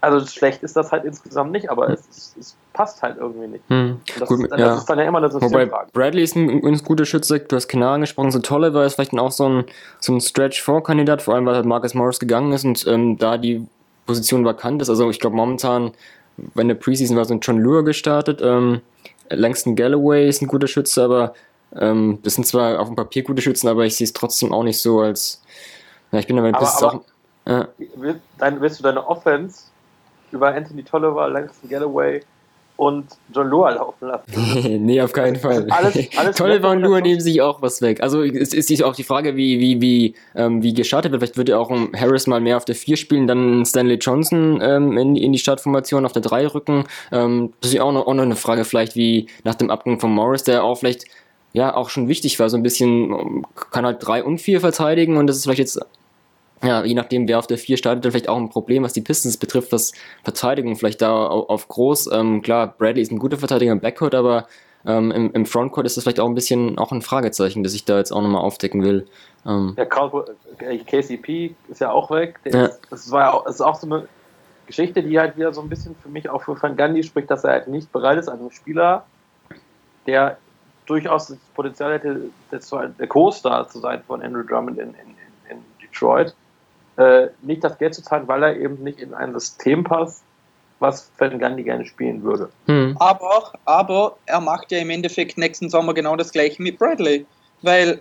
Also 0.00 0.26
schlecht 0.26 0.62
ist 0.62 0.76
das 0.76 0.92
halt 0.92 1.04
insgesamt 1.04 1.52
nicht, 1.52 1.70
aber 1.70 1.88
es, 1.88 2.06
es, 2.10 2.36
es 2.38 2.56
passt 2.74 3.02
halt 3.02 3.16
irgendwie 3.18 3.46
nicht. 3.46 3.64
Hm. 3.68 4.00
Das, 4.18 4.28
gut, 4.28 4.40
ist, 4.40 4.50
das 4.50 4.60
ja. 4.60 4.74
ist 4.76 4.84
dann 4.84 4.98
ja 4.98 5.04
immer 5.06 5.18
eine 5.18 5.30
Systemfrage. 5.30 5.70
Wobei 5.70 5.84
Bradley 5.92 6.22
ist 6.22 6.36
ein, 6.36 6.64
ein 6.64 6.78
guter 6.78 7.06
Schütze, 7.06 7.40
du 7.40 7.56
hast 7.56 7.68
Kenar 7.68 7.94
angesprochen, 7.94 8.30
so 8.30 8.40
tolle 8.40 8.74
war 8.74 8.84
es 8.84 8.94
vielleicht 8.94 9.18
auch 9.18 9.30
so 9.30 9.48
ein, 9.48 9.64
so 10.00 10.12
ein 10.12 10.20
Stretch-4-Kandidat, 10.20 11.22
vor 11.22 11.34
allem 11.34 11.46
weil 11.46 11.54
halt 11.54 11.64
Marcus 11.64 11.94
Morris 11.94 12.20
gegangen 12.20 12.52
ist 12.52 12.66
und 12.66 12.86
ähm, 12.86 13.16
da 13.16 13.38
die 13.38 13.66
Position 14.06 14.44
vakant 14.44 14.82
ist. 14.82 14.90
Also 14.90 15.08
ich 15.08 15.20
glaube 15.20 15.36
momentan, 15.36 15.92
wenn 16.36 16.68
der 16.68 16.74
Preseason 16.74 17.16
war, 17.16 17.28
ein 17.30 17.40
John 17.40 17.58
Lure 17.58 17.84
gestartet. 17.84 18.40
Ähm, 18.42 18.82
Langston 19.30 19.74
Galloway 19.74 20.28
ist 20.28 20.42
ein 20.42 20.48
guter 20.48 20.66
Schütze, 20.66 21.02
aber 21.02 21.34
ähm, 21.78 22.18
das 22.22 22.34
sind 22.34 22.46
zwar 22.46 22.80
auf 22.80 22.88
dem 22.88 22.96
Papier 22.96 23.22
gute 23.22 23.42
Schützen, 23.42 23.68
aber 23.68 23.84
ich 23.84 23.96
sehe 23.96 24.04
es 24.04 24.12
trotzdem 24.12 24.52
auch 24.52 24.62
nicht 24.62 24.80
so 24.80 25.00
als. 25.00 25.42
Ja, 26.12 26.18
ich 26.18 26.26
bin 26.26 26.38
aber 26.38 26.48
ein 26.48 26.54
bisschen. 26.54 26.88
Aber, 26.88 27.04
aber 27.44 27.68
ja. 28.06 28.14
dein, 28.38 28.60
willst 28.60 28.78
du 28.78 28.82
deine 28.82 29.06
Offense 29.06 29.64
über 30.30 30.54
Anthony 30.54 30.82
Tolliver, 30.82 31.28
Langston 31.28 31.68
Galloway 31.68 32.22
und 32.76 33.06
John 33.32 33.48
Lua 33.48 33.70
laufen 33.70 34.08
lassen. 34.08 34.84
nee, 34.84 35.00
auf 35.00 35.12
keinen 35.12 35.36
Fall. 35.36 35.66
Alles, 35.70 35.96
alles 36.16 36.36
Tolliver 36.36 36.70
und 36.70 36.80
Lua 36.80 37.00
nehmen 37.00 37.20
sich 37.20 37.40
auch 37.40 37.62
was 37.62 37.80
weg. 37.82 38.02
Also 38.02 38.22
es 38.22 38.52
ist 38.52 38.82
auch 38.82 38.96
die 38.96 39.04
Frage, 39.04 39.36
wie, 39.36 39.60
wie, 39.60 39.80
wie, 39.80 40.14
ähm, 40.34 40.62
wie 40.62 40.74
gestartet 40.74 41.12
wird. 41.12 41.20
Vielleicht 41.22 41.36
würde 41.36 41.52
ja 41.52 41.58
auch 41.58 41.70
Harris 41.70 42.26
mal 42.26 42.40
mehr 42.40 42.56
auf 42.56 42.64
der 42.64 42.74
4 42.74 42.96
spielen, 42.96 43.26
dann 43.28 43.64
Stanley 43.64 43.96
Johnson 43.96 44.60
ähm, 44.60 44.98
in, 44.98 45.14
in 45.14 45.32
die 45.32 45.38
Startformation 45.38 46.04
auf 46.04 46.12
der 46.12 46.22
3 46.22 46.48
rücken. 46.48 46.84
Ähm, 47.12 47.52
das 47.60 47.70
ist 47.70 47.76
ja 47.76 47.84
auch 47.84 47.92
noch, 47.92 48.08
auch 48.08 48.14
noch 48.14 48.24
eine 48.24 48.36
Frage, 48.36 48.64
vielleicht 48.64 48.96
wie 48.96 49.28
nach 49.44 49.54
dem 49.54 49.70
Abgang 49.70 50.00
von 50.00 50.10
Morris, 50.10 50.42
der 50.42 50.64
auch 50.64 50.78
vielleicht 50.78 51.04
ja 51.54 51.74
auch 51.74 51.88
schon 51.88 52.08
wichtig 52.08 52.38
war, 52.38 52.50
so 52.50 52.58
ein 52.58 52.62
bisschen, 52.62 53.46
kann 53.70 53.86
halt 53.86 54.06
3 54.06 54.24
und 54.24 54.38
4 54.40 54.60
verteidigen 54.60 55.16
und 55.16 55.26
das 55.26 55.36
ist 55.36 55.44
vielleicht 55.44 55.60
jetzt 55.60 55.80
ja, 56.62 56.82
je 56.82 56.94
nachdem, 56.94 57.28
wer 57.28 57.38
auf 57.38 57.46
der 57.46 57.58
4 57.58 57.76
startet, 57.76 58.04
dann 58.04 58.12
vielleicht 58.12 58.28
auch 58.28 58.38
ein 58.38 58.48
Problem, 58.48 58.82
was 58.84 58.94
die 58.94 59.02
Pistons 59.02 59.36
betrifft, 59.36 59.70
was 59.72 59.92
Verteidigung 60.22 60.76
vielleicht 60.76 61.02
da 61.02 61.26
auf 61.26 61.68
groß. 61.68 62.10
Ähm, 62.12 62.40
klar, 62.40 62.74
Bradley 62.78 63.02
ist 63.02 63.12
ein 63.12 63.18
guter 63.18 63.36
Verteidiger 63.36 63.72
im 63.72 63.80
Backcourt, 63.80 64.14
aber 64.14 64.46
ähm, 64.86 65.10
im, 65.10 65.32
im 65.32 65.46
Frontcourt 65.46 65.86
ist 65.86 65.96
das 65.96 66.04
vielleicht 66.04 66.20
auch 66.20 66.28
ein 66.28 66.34
bisschen 66.34 66.78
auch 66.78 66.92
ein 66.92 67.02
Fragezeichen, 67.02 67.62
das 67.62 67.74
ich 67.74 67.84
da 67.84 67.98
jetzt 67.98 68.12
auch 68.12 68.22
nochmal 68.22 68.42
aufdecken 68.42 68.82
will. 68.82 69.06
Ähm, 69.46 69.76
ja, 69.76 69.84
KCP 69.84 71.54
ist 71.68 71.80
ja 71.80 71.90
auch 71.90 72.10
weg. 72.10 72.40
Ja. 72.44 72.66
Ist, 72.66 72.80
das, 72.90 73.10
war 73.10 73.20
ja 73.22 73.32
auch, 73.32 73.46
ist 73.46 73.60
auch 73.60 73.74
so 73.74 73.86
eine 73.86 74.08
Geschichte, 74.66 75.02
die 75.02 75.18
halt 75.18 75.36
wieder 75.36 75.52
so 75.52 75.60
ein 75.60 75.68
bisschen 75.68 75.94
für 76.02 76.08
mich 76.08 76.30
auch 76.30 76.42
für 76.42 76.60
Van 76.60 76.76
Gandhi 76.76 77.02
spricht, 77.02 77.30
dass 77.30 77.44
er 77.44 77.52
halt 77.52 77.68
nicht 77.68 77.92
bereit 77.92 78.18
ist, 78.18 78.28
einem 78.28 78.50
Spieler, 78.50 79.04
der 80.06 80.38
durchaus 80.86 81.28
das 81.28 81.38
Potenzial 81.54 81.94
hätte, 81.94 82.30
der 82.50 83.06
Co-Star 83.06 83.68
zu 83.68 83.80
sein 83.80 84.02
von 84.06 84.22
Andrew 84.22 84.42
Drummond 84.42 84.78
in, 84.78 84.88
in, 84.88 85.16
in 85.50 85.58
Detroit, 85.82 86.34
äh, 86.96 87.28
nicht 87.42 87.64
das 87.64 87.78
Geld 87.78 87.94
zu 87.94 88.02
zahlen, 88.02 88.28
weil 88.28 88.42
er 88.42 88.56
eben 88.56 88.82
nicht 88.82 89.00
in 89.00 89.14
ein 89.14 89.32
System 89.32 89.84
passt, 89.84 90.22
was 90.78 91.10
Van 91.18 91.38
Gundy 91.38 91.62
gerne 91.62 91.86
spielen 91.86 92.22
würde. 92.22 92.50
Hm. 92.66 92.96
Aber, 92.98 93.52
aber 93.64 94.16
er 94.26 94.40
macht 94.40 94.70
ja 94.70 94.78
im 94.78 94.90
Endeffekt 94.90 95.38
nächsten 95.38 95.70
Sommer 95.70 95.94
genau 95.94 96.16
das 96.16 96.30
gleiche 96.30 96.62
mit 96.62 96.78
Bradley, 96.78 97.24
weil 97.62 98.00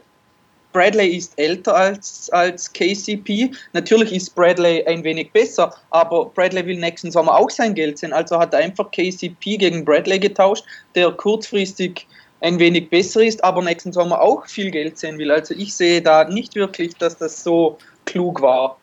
Bradley 0.73 1.15
ist 1.15 1.37
älter 1.37 1.75
als, 1.75 2.29
als 2.31 2.73
KCP. 2.73 3.51
Natürlich 3.73 4.11
ist 4.11 4.35
Bradley 4.35 4.83
ein 4.85 5.03
wenig 5.03 5.31
besser, 5.31 5.73
aber 5.91 6.25
Bradley 6.25 6.65
will 6.65 6.79
nächsten 6.79 7.11
Sommer 7.11 7.37
auch 7.37 7.49
sein 7.49 7.75
Geld 7.75 7.99
sehen. 7.99 8.11
Also 8.11 8.39
hat 8.39 8.53
er 8.53 8.59
einfach 8.59 8.89
KCP 8.91 9.57
gegen 9.57 9.85
Bradley 9.85 10.19
getauscht, 10.19 10.65
der 10.95 11.11
kurzfristig 11.11 12.07
ein 12.43 12.59
wenig 12.59 12.89
besser 12.89 13.23
ist, 13.23 13.41
aber 13.43 13.61
nächsten 13.61 13.93
Sommer 13.93 14.21
auch 14.21 14.45
viel 14.47 14.69
Geld 14.69 14.97
sehen 14.97 15.17
will. 15.17 15.31
Also 15.31 15.53
ich 15.53 15.73
sehe 15.73 16.01
da 16.01 16.25
nicht 16.25 16.55
wirklich, 16.55 16.93
dass 16.97 17.17
das 17.17 17.41
so 17.41 17.77
klug 18.05 18.41
war. 18.41 18.77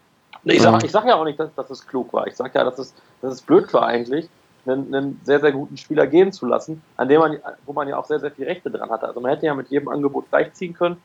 Ich 0.44 0.62
sage 0.62 0.88
sag 0.88 1.04
ja 1.06 1.16
auch 1.16 1.26
nicht, 1.26 1.38
dass, 1.38 1.54
dass 1.54 1.68
es 1.68 1.86
klug 1.86 2.10
war. 2.14 2.26
Ich 2.26 2.36
sage 2.36 2.52
ja, 2.54 2.64
dass 2.64 2.78
es, 2.78 2.94
dass 3.20 3.34
es 3.34 3.42
blöd 3.42 3.70
war 3.74 3.84
eigentlich, 3.84 4.30
einen, 4.64 4.94
einen, 4.94 5.20
sehr, 5.24 5.40
sehr 5.40 5.52
guten 5.52 5.76
Spieler 5.76 6.06
gehen 6.06 6.32
zu 6.32 6.46
lassen, 6.46 6.82
an 6.96 7.08
dem 7.08 7.20
man, 7.20 7.36
wo 7.66 7.74
man 7.74 7.86
ja 7.86 7.98
auch 7.98 8.06
sehr, 8.06 8.18
sehr 8.18 8.30
viel 8.30 8.46
Rechte 8.46 8.70
dran 8.70 8.88
hatte. 8.88 9.06
Also 9.06 9.20
man 9.20 9.30
hätte 9.30 9.44
ja 9.44 9.54
mit 9.54 9.68
jedem 9.68 9.88
Angebot 9.88 10.30
gleichziehen 10.30 10.72
können. 10.72 10.96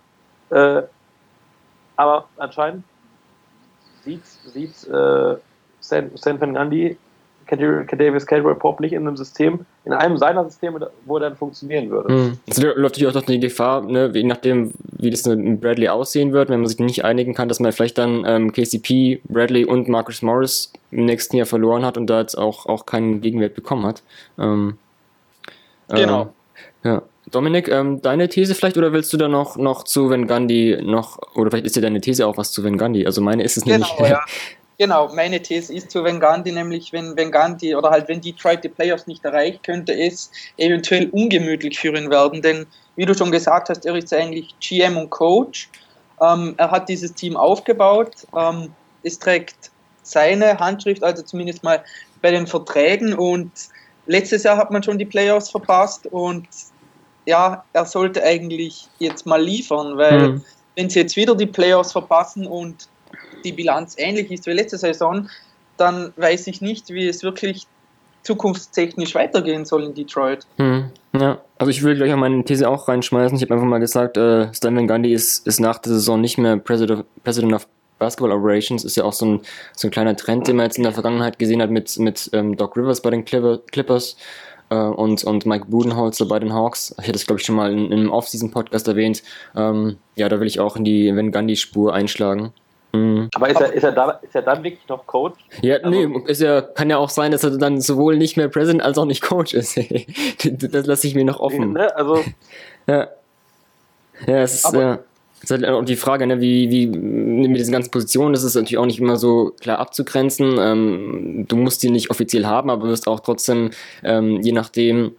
Äh, 0.50 0.84
aber 1.98 2.30
anscheinend 2.38 2.86
sieht, 4.06 4.26
sieht 4.26 4.88
äh, 4.88 5.36
San, 5.82 6.12
San 6.16 6.40
Fernandi 6.40 6.98
Davis 7.48 8.25
Caldwell 8.25 8.56
Pop 8.56 8.80
nicht 8.80 8.94
in 8.94 9.08
einem 9.08 9.18
System, 9.18 9.66
in 9.86 9.94
einem 9.94 10.18
seiner 10.18 10.44
Systeme, 10.46 10.90
wo 11.06 11.18
er 11.18 11.22
dann 11.22 11.36
funktionieren 11.36 11.90
würde. 11.90 12.14
Mhm. 12.14 12.40
Es 12.48 12.62
läuft 12.62 12.78
natürlich 12.78 13.08
auch 13.08 13.14
noch 13.14 13.25
die 13.25 13.40
Gefahr, 13.40 13.82
ne, 13.82 14.12
je 14.14 14.24
nachdem, 14.24 14.72
wie 14.98 15.10
das 15.10 15.25
mit 15.25 15.62
Bradley 15.62 15.90
aussehen 15.90 16.34
wird, 16.34 16.50
wenn 16.50 16.60
man 16.60 16.68
sich 16.68 16.80
nicht 16.80 17.06
einigen 17.06 17.34
kann, 17.34 17.48
dass 17.48 17.60
man 17.60 17.72
vielleicht 17.72 17.98
dann 17.98 18.24
ähm, 18.25 18.52
KCP, 18.52 19.22
Bradley 19.30 19.66
und 19.66 19.88
Marcus 19.88 20.22
Morris 20.22 20.74
im 20.92 21.06
nächsten 21.06 21.38
Jahr 21.38 21.46
verloren 21.46 21.86
hat 21.86 21.98
und 21.98 22.08
da 22.08 22.20
jetzt 22.20 22.36
auch, 22.38 22.66
auch 22.66 22.86
keinen 22.86 23.22
Gegenwert 23.22 23.56
bekommen 23.56 23.86
hat. 23.86 24.04
Ähm, 24.40 24.78
genau. 25.90 26.22
Ähm, 26.22 26.30
ja. 26.84 27.02
Dominik, 27.32 27.68
ähm, 27.70 28.02
deine 28.02 28.30
These 28.30 28.54
vielleicht 28.54 28.78
oder 28.78 28.94
willst 28.94 29.12
du 29.12 29.18
da 29.18 29.28
noch, 29.28 29.58
noch 29.58 29.84
zu 29.84 30.10
Van 30.10 30.28
Gandhi 30.28 30.78
noch, 30.84 31.18
oder 31.36 31.50
vielleicht 31.50 31.66
ist 31.66 31.75
dir 31.75 31.82
deine 31.82 32.00
These 32.00 32.28
auch 32.28 32.38
was 32.38 32.52
zu 32.52 32.64
Van 32.64 32.78
Gandhi? 32.78 33.06
Also 33.06 33.22
meine 33.22 33.44
ist 33.44 33.58
es 33.58 33.64
genau, 33.64 33.78
nämlich. 33.78 33.92
Ja. 34.10 34.22
Genau, 34.77 35.08
meine 35.13 35.41
These 35.41 35.74
ist 35.74 35.91
zu 35.91 36.03
Van 36.03 36.20
Gandhi, 36.20 36.51
nämlich 36.51 36.91
wenn 36.91 37.15
Van 37.17 37.32
Gandhi 37.32 37.75
oder 37.75 37.91
halt 37.91 38.10
wenn 38.10 38.20
Detroit 38.20 38.63
die 38.63 38.70
Playoffs 38.70 39.08
nicht 39.08 39.24
erreicht, 39.24 39.63
könnte 39.63 39.94
es 39.94 40.32
eventuell 40.58 41.10
ungemütlich 41.12 41.79
für 41.79 41.96
ihn 41.96 42.10
werden, 42.10 42.41
denn 42.41 42.65
wie 42.96 43.05
du 43.05 43.13
schon 43.13 43.32
gesagt 43.32 43.70
hast, 43.70 43.86
er 43.86 43.96
ist 43.96 44.13
eigentlich 44.13 44.55
GM 44.60 44.98
und 44.98 45.10
Coach. 45.10 45.70
Ähm, 46.22 46.55
er 46.58 46.72
hat 46.72 46.88
dieses 46.89 47.13
Team 47.13 47.36
aufgebaut. 47.36 48.25
Ähm, 48.36 48.74
es 49.03 49.20
trägt 49.20 49.72
seine 50.01 50.60
Handschrift, 50.60 51.03
also 51.03 51.24
zumindest 51.24 51.63
mal 51.63 51.84
bei 52.22 52.32
den 52.32 52.48
Verträgen 52.48 53.13
und 53.13 53.51
letztes 54.05 54.44
Jahr 54.44 54.58
hat 54.58 54.72
man 54.72 54.84
schon 54.84 54.98
die 54.98 55.05
Playoffs 55.05 55.50
verpasst 55.50 56.08
und 56.08 56.48
ja, 57.25 57.65
er 57.74 57.86
sollte 57.86 58.24
eigentlich 58.24 58.88
jetzt 59.00 59.25
mal 59.25 59.41
liefern, 59.41 59.98
weil 59.98 60.29
mhm. 60.29 60.44
wenn 60.75 60.89
sie 60.89 61.00
jetzt 61.00 61.15
wieder 61.15 61.36
die 61.36 61.48
Playoffs 61.48 61.91
verpassen 61.91 62.46
und 62.46 62.88
die 63.46 63.54
Bilanz 63.54 63.96
ähnlich 63.98 64.32
ist 64.32 64.46
wie 64.46 64.52
letzte 64.52 64.78
Saison, 64.78 65.30
dann 65.78 66.14
weiß 66.18 66.48
ich 66.48 66.62
nicht, 66.62 66.90
wie 66.90 67.08
es 67.08 67.24
wirklich 67.24 67.68
zukunftstechnisch 68.24 69.16
weitergehen 69.16 69.66
soll 69.66 69.84
in 69.84 69.94
Detroit. 69.94 70.46
Hm, 70.58 70.90
ja, 71.14 71.40
also 71.58 71.70
ich 71.70 71.84
will 71.84 71.96
gleich 71.96 72.12
auch 72.12 72.18
meine 72.18 72.44
These 72.44 72.68
auch 72.68 72.88
reinschmeißen. 72.88 73.38
Ich 73.38 73.44
habe 73.44 73.54
einfach 73.54 73.68
mal 73.68 73.80
gesagt, 73.80 74.18
äh, 74.18 74.54
Stan 74.54 74.88
Gundy 74.88 75.14
ist, 75.14 75.46
ist 75.46 75.60
nach 75.60 75.78
der 75.78 75.94
Saison 75.94 76.20
nicht 76.20 76.38
mehr 76.38 76.58
President, 76.58 77.06
President 77.24 77.54
of 77.54 77.68
Basketball 78.00 78.32
Operations. 78.32 78.84
Ist 78.84 78.98
ja 78.98 79.04
auch 79.04 79.14
so 79.14 79.25
ein, 79.25 79.42
so 79.75 79.88
ein 79.88 79.92
kleiner 79.92 80.16
Trend, 80.16 80.48
den 80.48 80.56
man 80.56 80.66
jetzt 80.66 80.78
in 80.78 80.84
der 80.84 80.92
Vergangenheit 80.92 81.40
gesehen 81.40 81.62
hat 81.62 81.70
mit, 81.70 81.98
mit 82.00 82.30
ähm, 82.34 82.58
Doc 82.58 82.75
Rivers 82.75 83.02
bei 83.02 83.12
den 83.12 83.25
Clippers 83.25 84.18
äh, 84.70 84.75
und, 84.75 85.24
und 85.24 85.46
Mike 85.46 85.66
Budenholzer 85.68 86.25
bei 86.25 86.40
den 86.40 86.54
Hawks. 86.54 86.96
Ich 86.98 87.04
hatte 87.04 87.14
das, 87.14 87.25
glaube 87.25 87.40
ich, 87.40 87.46
schon 87.46 87.56
mal 87.56 87.72
in, 87.72 87.92
in 87.92 88.00
einem 88.00 88.12
Off-Season-Podcast 88.12 88.88
erwähnt. 88.88 89.24
Ähm, 89.56 89.98
ja, 90.16 90.30
da 90.30 90.40
will 90.40 90.48
ich 90.48 90.60
auch 90.60 90.75
in 90.75 90.84
die 90.84 91.16
Van 91.16 91.32
Gundy-Spur 91.32 91.94
einschlagen. 91.94 92.54
Mhm. 92.96 93.30
Aber 93.36 93.50
ist 93.50 93.60
er, 93.60 93.74
ist, 93.74 93.84
er 93.84 93.92
da, 93.92 94.12
ist 94.22 94.36
er 94.36 94.42
dann 94.42 94.64
wirklich 94.64 94.88
noch 94.88 95.06
Coach? 95.06 95.40
Ja, 95.62 95.78
also, 95.78 95.90
nee, 95.90 96.22
ist 96.28 96.42
ja, 96.42 96.62
kann 96.62 96.90
ja 96.90 96.98
auch 96.98 97.10
sein, 97.10 97.32
dass 97.32 97.44
er 97.44 97.58
dann 97.58 97.82
sowohl 97.82 98.18
nicht 98.18 98.38
mehr 98.38 98.48
President 98.48 98.84
als 98.84 98.98
auch 98.98 99.06
nicht 99.06 99.22
Coach 99.22 99.54
ist. 99.54 99.78
das 100.44 100.86
lasse 100.86 101.08
ich 101.08 101.16
mir 101.16 101.25
noch 101.25 101.40
offen. 101.40 101.74
Ne? 101.74 101.96
Also, 101.96 102.20
ja. 102.88 103.08
Ja, 104.28 104.38
es 104.38 104.56
ist, 104.56 104.74
ja. 104.74 105.00
Es 105.44 105.52
ist 105.52 105.64
halt 105.64 105.66
auch 105.66 105.84
die 105.84 105.98
Frage, 105.98 106.25
ne, 106.25 106.40
wie, 106.40 106.72
wie 106.72 106.88
mit 106.88 107.60
diesen 107.60 107.74
ganzen 107.74 107.92
Positionen, 107.92 108.34
das 108.34 108.44
ist 108.44 108.56
natürlich 108.56 108.78
auch 108.78 108.86
nicht 108.86 109.00
immer 109.00 109.18
so 109.18 109.54
klar 109.60 109.80
abzugrenzen. 109.80 110.58
Ähm, 110.60 111.46
du 111.48 111.56
musst 111.58 111.84
die 111.84 111.90
nicht 111.90 112.10
offiziell 112.10 112.46
haben, 112.46 112.70
aber 112.70 112.88
wirst 112.88 113.08
auch 113.08 113.20
trotzdem, 113.20 113.72
ähm, 114.04 114.42
je 114.42 114.54
nachdem, 114.54 115.12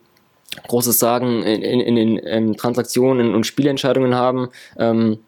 großes 0.69 0.99
Sagen 0.99 1.43
in, 1.43 1.63
in, 1.63 1.81
in 1.81 1.97
den 1.97 2.21
ähm, 2.25 2.57
Transaktionen 2.57 3.35
und 3.35 3.47
Spielentscheidungen 3.47 4.15
haben. 4.15 4.49
Ähm, 4.79 5.19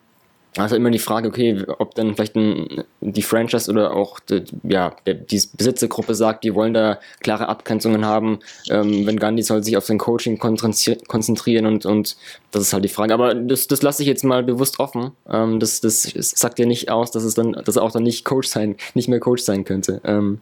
also 0.56 0.76
immer 0.76 0.90
die 0.90 0.98
Frage, 0.98 1.28
okay, 1.28 1.64
ob 1.78 1.94
dann 1.94 2.14
vielleicht 2.14 2.34
ein, 2.34 2.84
die 3.00 3.22
Franchise 3.22 3.70
oder 3.70 3.94
auch 3.94 4.18
die, 4.18 4.44
ja, 4.62 4.96
die 5.06 5.42
Besitzergruppe 5.56 6.14
sagt, 6.14 6.44
die 6.44 6.54
wollen 6.54 6.74
da 6.74 6.98
klare 7.20 7.48
Abgrenzungen 7.48 8.04
haben. 8.04 8.40
Ähm, 8.70 9.06
wenn 9.06 9.18
Gandhi 9.18 9.42
soll 9.42 9.62
sich 9.62 9.76
auf 9.76 9.84
sein 9.84 9.98
Coaching 9.98 10.38
konzentrieren 10.38 11.66
und, 11.66 11.86
und 11.86 12.16
das 12.50 12.62
ist 12.62 12.72
halt 12.72 12.84
die 12.84 12.88
Frage. 12.88 13.14
Aber 13.14 13.34
das, 13.34 13.68
das 13.68 13.82
lasse 13.82 14.02
ich 14.02 14.08
jetzt 14.08 14.24
mal 14.24 14.42
bewusst 14.42 14.80
offen. 14.80 15.12
Ähm, 15.28 15.60
das, 15.60 15.80
das 15.80 16.02
sagt 16.02 16.58
ja 16.58 16.66
nicht 16.66 16.90
aus, 16.90 17.10
dass 17.10 17.24
es 17.24 17.34
dann, 17.34 17.52
dass 17.52 17.76
er 17.76 17.82
auch 17.82 17.92
dann 17.92 18.02
nicht 18.02 18.24
Coach 18.24 18.48
sein, 18.48 18.76
nicht 18.94 19.08
mehr 19.08 19.20
Coach 19.20 19.42
sein 19.42 19.64
könnte. 19.64 20.00
Ähm, 20.04 20.40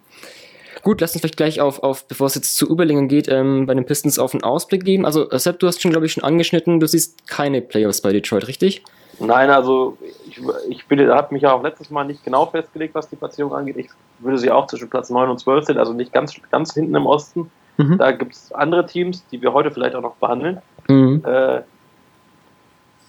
Gut, 0.87 1.01
lass 1.01 1.15
uns 1.15 1.23
vielleicht 1.23 1.37
gleich 1.37 1.61
auf, 1.61 1.83
auf 1.83 2.07
bevor 2.07 2.29
es 2.29 2.37
jetzt 2.37 2.57
zu 2.57 2.71
Überlingen 2.71 3.09
geht, 3.09 3.27
ähm, 3.27 3.67
bei 3.67 3.75
den 3.75 3.85
Pistons 3.85 4.21
auf 4.21 4.35
einen 4.35 4.45
Ausblick 4.45 4.85
geben. 4.85 5.05
Also, 5.05 5.29
Sepp, 5.37 5.59
du 5.59 5.67
hast 5.67 5.83
schon, 5.83 5.91
glaube 5.91 6.07
ich, 6.07 6.13
schon 6.13 6.23
angeschnitten, 6.23 6.79
du 6.79 6.87
siehst 6.87 7.27
keine 7.27 7.61
Playoffs 7.61 8.03
bei 8.03 8.13
Detroit, 8.13 8.47
richtig? 8.47 8.85
Nein, 9.19 9.51
also 9.51 9.99
ich, 10.29 10.41
ich 10.69 10.85
habe 11.09 11.35
mich 11.35 11.43
ja 11.43 11.53
auch 11.53 11.63
letztes 11.65 11.91
Mal 11.91 12.05
nicht 12.05 12.23
genau 12.23 12.47
festgelegt, 12.47 12.95
was 12.95 13.09
die 13.09 13.17
Platzierung 13.17 13.53
angeht. 13.53 13.79
Ich 13.79 13.89
würde 14.21 14.39
sie 14.39 14.49
auch 14.53 14.69
zwischen 14.69 14.89
Platz 14.89 15.11
9 15.11 15.29
und 15.29 15.41
12 15.41 15.65
sehen, 15.65 15.79
also 15.79 15.93
nicht 15.93 16.13
ganz, 16.13 16.37
ganz 16.53 16.73
hinten 16.73 16.95
im 16.95 17.07
Osten. 17.07 17.51
Mhm. 17.79 17.99
Da 17.99 18.13
gibt 18.13 18.35
es 18.35 18.53
andere 18.53 18.87
Teams, 18.87 19.27
die 19.33 19.43
wir 19.43 19.53
heute 19.53 19.73
vielleicht 19.73 19.97
auch 19.97 20.03
noch 20.03 20.15
behandeln. 20.15 20.63
Mhm. 20.87 21.21
Äh, 21.27 21.63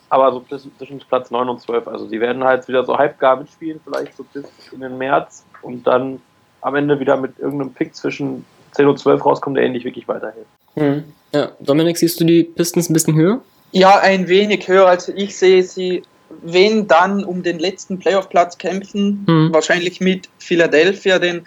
aber 0.09 0.31
so 0.31 0.43
zwischen 0.79 0.99
Platz 1.07 1.29
9 1.29 1.47
und 1.47 1.61
12. 1.61 1.87
Also 1.87 2.09
die 2.09 2.19
werden 2.19 2.43
halt 2.43 2.67
wieder 2.67 2.83
so 2.83 2.97
halbgar 2.97 3.35
mitspielen, 3.35 3.79
vielleicht 3.83 4.17
so 4.17 4.25
bis 4.33 4.49
in 4.71 4.79
den 4.79 4.97
März 4.97 5.45
und 5.61 5.85
dann 5.85 6.23
am 6.61 6.75
Ende 6.75 6.99
wieder 6.99 7.17
mit 7.17 7.39
irgendeinem 7.39 7.73
Pick 7.73 7.95
zwischen 7.95 8.45
10 8.71 8.87
und 8.87 8.99
12 8.99 9.25
rauskommt, 9.25 9.57
der 9.57 9.65
ähnlich 9.65 9.83
wirklich 9.83 10.07
weiterhilft. 10.07 10.49
Mhm. 10.75 11.03
Ja, 11.33 11.51
Dominik, 11.59 11.97
siehst 11.97 12.19
du 12.19 12.25
die 12.25 12.43
Pistons 12.43 12.89
ein 12.89 12.93
bisschen 12.93 13.15
höher? 13.15 13.41
Ja, 13.71 13.99
ein 13.99 14.27
wenig 14.27 14.67
höher. 14.67 14.87
Also 14.87 15.11
ich 15.15 15.35
sehe 15.35 15.63
sie, 15.63 16.03
wenn 16.41 16.87
dann 16.87 17.23
um 17.23 17.43
den 17.43 17.59
letzten 17.59 17.99
Playoff-Platz 17.99 18.57
kämpfen, 18.57 19.25
mhm. 19.27 19.53
wahrscheinlich 19.53 19.99
mit 19.99 20.29
Philadelphia, 20.39 21.19
denn 21.19 21.45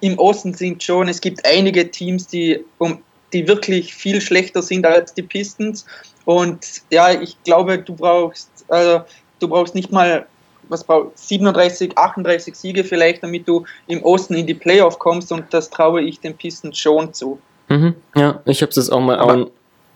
im 0.00 0.18
Osten 0.18 0.54
sind 0.54 0.82
schon, 0.82 1.08
es 1.08 1.20
gibt 1.20 1.46
einige 1.46 1.90
Teams, 1.90 2.26
die, 2.26 2.62
um, 2.78 2.98
die 3.32 3.48
wirklich 3.48 3.94
viel 3.94 4.20
schlechter 4.20 4.62
sind 4.62 4.84
als 4.84 5.14
die 5.14 5.22
Pistons. 5.22 5.86
Und 6.24 6.82
ja, 6.90 7.10
ich 7.10 7.42
glaube, 7.44 7.78
du 7.78 7.94
brauchst, 7.94 8.50
also, 8.68 9.02
du 9.40 9.48
brauchst 9.48 9.74
nicht 9.74 9.92
mal 9.92 10.26
was 10.68 10.84
brauchst 10.84 11.28
37, 11.28 11.96
38 11.96 12.54
Siege 12.54 12.84
vielleicht, 12.84 13.22
damit 13.22 13.46
du 13.46 13.64
im 13.86 14.02
Osten 14.02 14.34
in 14.34 14.46
die 14.46 14.54
Playoff 14.54 14.98
kommst 14.98 15.32
und 15.32 15.52
das 15.52 15.70
traue 15.70 16.02
ich 16.02 16.20
den 16.20 16.36
Pistons 16.36 16.78
schon 16.78 17.12
zu. 17.12 17.38
Mhm, 17.68 17.94
ja, 18.14 18.40
ich 18.44 18.62
habe 18.62 18.70
es 18.70 18.90
auch 18.90 19.00
mal. 19.00 19.18
Aber, 19.18 19.48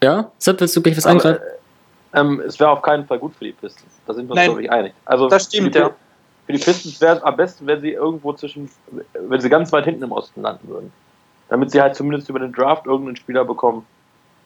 ja, 0.02 0.30
Sepp, 0.38 0.60
willst 0.60 0.76
du 0.76 0.82
gleich 0.82 0.96
was 0.96 1.06
aber, 1.06 1.14
eingreifen? 1.14 1.42
Äh, 1.42 2.20
ähm, 2.20 2.42
es 2.46 2.58
wäre 2.58 2.70
auf 2.70 2.82
keinen 2.82 3.06
Fall 3.06 3.18
gut 3.18 3.34
für 3.36 3.44
die 3.44 3.52
Pistons. 3.52 3.92
Da 4.06 4.14
sind 4.14 4.28
wir 4.28 4.32
uns, 4.32 4.42
glaube 4.42 4.62
ich, 4.62 4.70
einig. 4.70 4.92
Also, 5.04 5.28
das 5.28 5.44
stimmt, 5.44 5.74
ja. 5.74 5.90
Für 6.46 6.52
die 6.52 6.58
Pistons 6.58 7.00
wäre 7.00 7.18
es 7.18 7.22
am 7.22 7.36
besten, 7.36 7.66
wenn 7.66 7.80
sie 7.80 7.92
irgendwo 7.92 8.32
zwischen, 8.32 8.68
wenn 9.14 9.40
sie 9.40 9.48
ganz 9.48 9.72
weit 9.72 9.84
hinten 9.84 10.02
im 10.02 10.12
Osten 10.12 10.42
landen 10.42 10.66
würden. 10.68 10.92
Damit 11.48 11.70
sie 11.70 11.80
halt 11.80 11.94
zumindest 11.94 12.28
über 12.28 12.40
den 12.40 12.52
Draft 12.52 12.86
irgendeinen 12.86 13.16
Spieler 13.16 13.44
bekommen. 13.44 13.86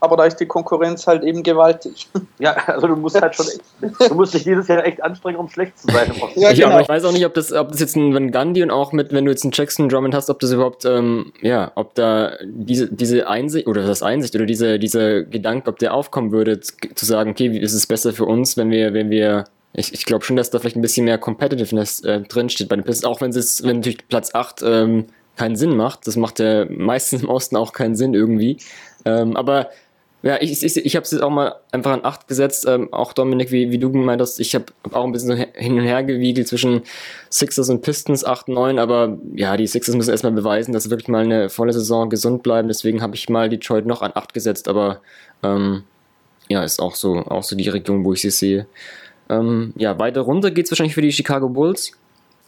Aber 0.04 0.16
da 0.16 0.24
ist 0.24 0.36
die 0.36 0.46
Konkurrenz 0.46 1.06
halt 1.06 1.22
eben 1.22 1.42
gewaltig. 1.42 2.08
Ja, 2.40 2.56
also 2.66 2.88
du 2.88 2.96
musst 2.96 3.20
halt 3.20 3.34
schon 3.34 3.46
echt, 3.46 4.10
du 4.10 4.14
musst 4.14 4.34
dich 4.34 4.42
dieses 4.42 4.66
Jahr 4.66 4.84
echt 4.84 5.02
anstrengen, 5.02 5.38
um 5.38 5.48
schlecht 5.48 5.78
zu 5.78 5.86
sein. 5.86 6.12
ja, 6.34 6.50
ich, 6.50 6.60
genau. 6.60 6.80
ich 6.80 6.88
weiß 6.88 7.04
auch 7.04 7.12
nicht, 7.12 7.24
ob 7.24 7.32
das, 7.32 7.52
ob 7.52 7.70
das 7.70 7.80
jetzt 7.80 7.96
ein 7.96 8.12
Van 8.12 8.32
Gundy 8.32 8.62
und 8.62 8.70
auch 8.70 8.92
mit, 8.92 9.12
wenn 9.12 9.24
du 9.24 9.30
jetzt 9.30 9.44
einen 9.44 9.52
Jackson 9.54 9.88
Drummond 9.88 10.14
hast, 10.14 10.30
ob 10.30 10.40
das 10.40 10.50
überhaupt, 10.50 10.84
ähm, 10.84 11.32
ja, 11.40 11.70
ob 11.76 11.94
da 11.94 12.32
diese, 12.44 12.92
diese 12.92 13.28
Einsicht 13.28 13.68
oder 13.68 13.86
das 13.86 14.02
Einsicht 14.02 14.34
oder 14.34 14.46
diese, 14.46 14.78
diese 14.78 15.24
Gedanke, 15.24 15.70
ob 15.70 15.78
der 15.78 15.94
aufkommen 15.94 16.32
würde, 16.32 16.60
zu 16.60 17.04
sagen, 17.04 17.30
okay, 17.30 17.46
ist 17.56 17.72
es 17.72 17.86
besser 17.86 18.12
für 18.12 18.24
uns, 18.24 18.56
wenn 18.56 18.70
wir, 18.70 18.92
wenn 18.92 19.10
wir 19.10 19.44
ich, 19.74 19.92
ich 19.92 20.04
glaube 20.04 20.24
schon, 20.24 20.36
dass 20.36 20.50
da 20.50 20.58
vielleicht 20.58 20.76
ein 20.76 20.82
bisschen 20.82 21.04
mehr 21.04 21.18
Competitiveness 21.18 22.00
äh, 22.00 22.20
drinsteht 22.20 22.68
bei 22.68 22.76
den 22.76 22.84
Pistons, 22.84 23.04
auch 23.04 23.20
wenn 23.20 23.30
es 23.30 23.62
wenn 23.64 23.76
natürlich 23.76 24.06
Platz 24.08 24.34
8 24.34 24.62
ähm, 24.64 25.06
keinen 25.36 25.56
Sinn 25.56 25.76
macht. 25.76 26.06
Das 26.06 26.16
macht 26.16 26.38
ja 26.38 26.64
meistens 26.68 27.22
im 27.22 27.28
Osten 27.28 27.56
auch 27.56 27.72
keinen 27.72 27.96
Sinn 27.96 28.14
irgendwie. 28.14 28.58
Ähm, 29.04 29.36
aber 29.36 29.70
ja, 30.24 30.40
ich, 30.40 30.62
ich, 30.62 30.76
ich 30.78 30.96
habe 30.96 31.04
es 31.04 31.10
jetzt 31.10 31.20
auch 31.20 31.28
mal 31.28 31.56
einfach 31.70 31.92
an 31.92 32.00
8 32.02 32.26
gesetzt. 32.28 32.64
Ähm, 32.66 32.90
auch 32.94 33.12
Dominik, 33.12 33.52
wie, 33.52 33.70
wie 33.70 33.78
du 33.78 33.92
gemeint 33.92 34.22
hast, 34.22 34.40
ich 34.40 34.54
habe 34.54 34.64
auch 34.92 35.04
ein 35.04 35.12
bisschen 35.12 35.36
so 35.36 35.44
hin 35.54 35.78
und 35.78 35.84
her 35.84 36.02
gewiegelt 36.02 36.48
zwischen 36.48 36.80
Sixers 37.30 37.68
und 37.68 37.82
Pistons 37.82 38.24
8, 38.24 38.48
9, 38.48 38.78
aber 38.78 39.18
ja, 39.34 39.54
die 39.58 39.66
Sixers 39.66 39.94
müssen 39.94 40.10
erstmal 40.10 40.32
beweisen, 40.32 40.72
dass 40.72 40.84
sie 40.84 40.90
wirklich 40.90 41.08
mal 41.08 41.24
eine 41.24 41.50
volle 41.50 41.74
Saison 41.74 42.08
gesund 42.08 42.42
bleiben. 42.42 42.68
Deswegen 42.68 43.02
habe 43.02 43.14
ich 43.14 43.28
mal 43.28 43.50
Detroit 43.50 43.84
noch 43.84 44.00
an 44.00 44.12
8 44.14 44.32
gesetzt, 44.32 44.66
aber 44.66 45.02
ähm, 45.42 45.84
ja, 46.48 46.64
ist 46.64 46.80
auch 46.80 46.94
so, 46.94 47.18
auch 47.18 47.42
so 47.42 47.54
die 47.54 47.68
Region, 47.68 48.02
wo 48.02 48.14
ich 48.14 48.22
sie 48.22 48.30
sehe. 48.30 48.66
Ähm, 49.28 49.74
ja, 49.76 49.98
weiter 49.98 50.22
runter 50.22 50.50
geht 50.50 50.64
es 50.64 50.70
wahrscheinlich 50.70 50.94
für 50.94 51.02
die 51.02 51.12
Chicago 51.12 51.50
Bulls. 51.50 51.92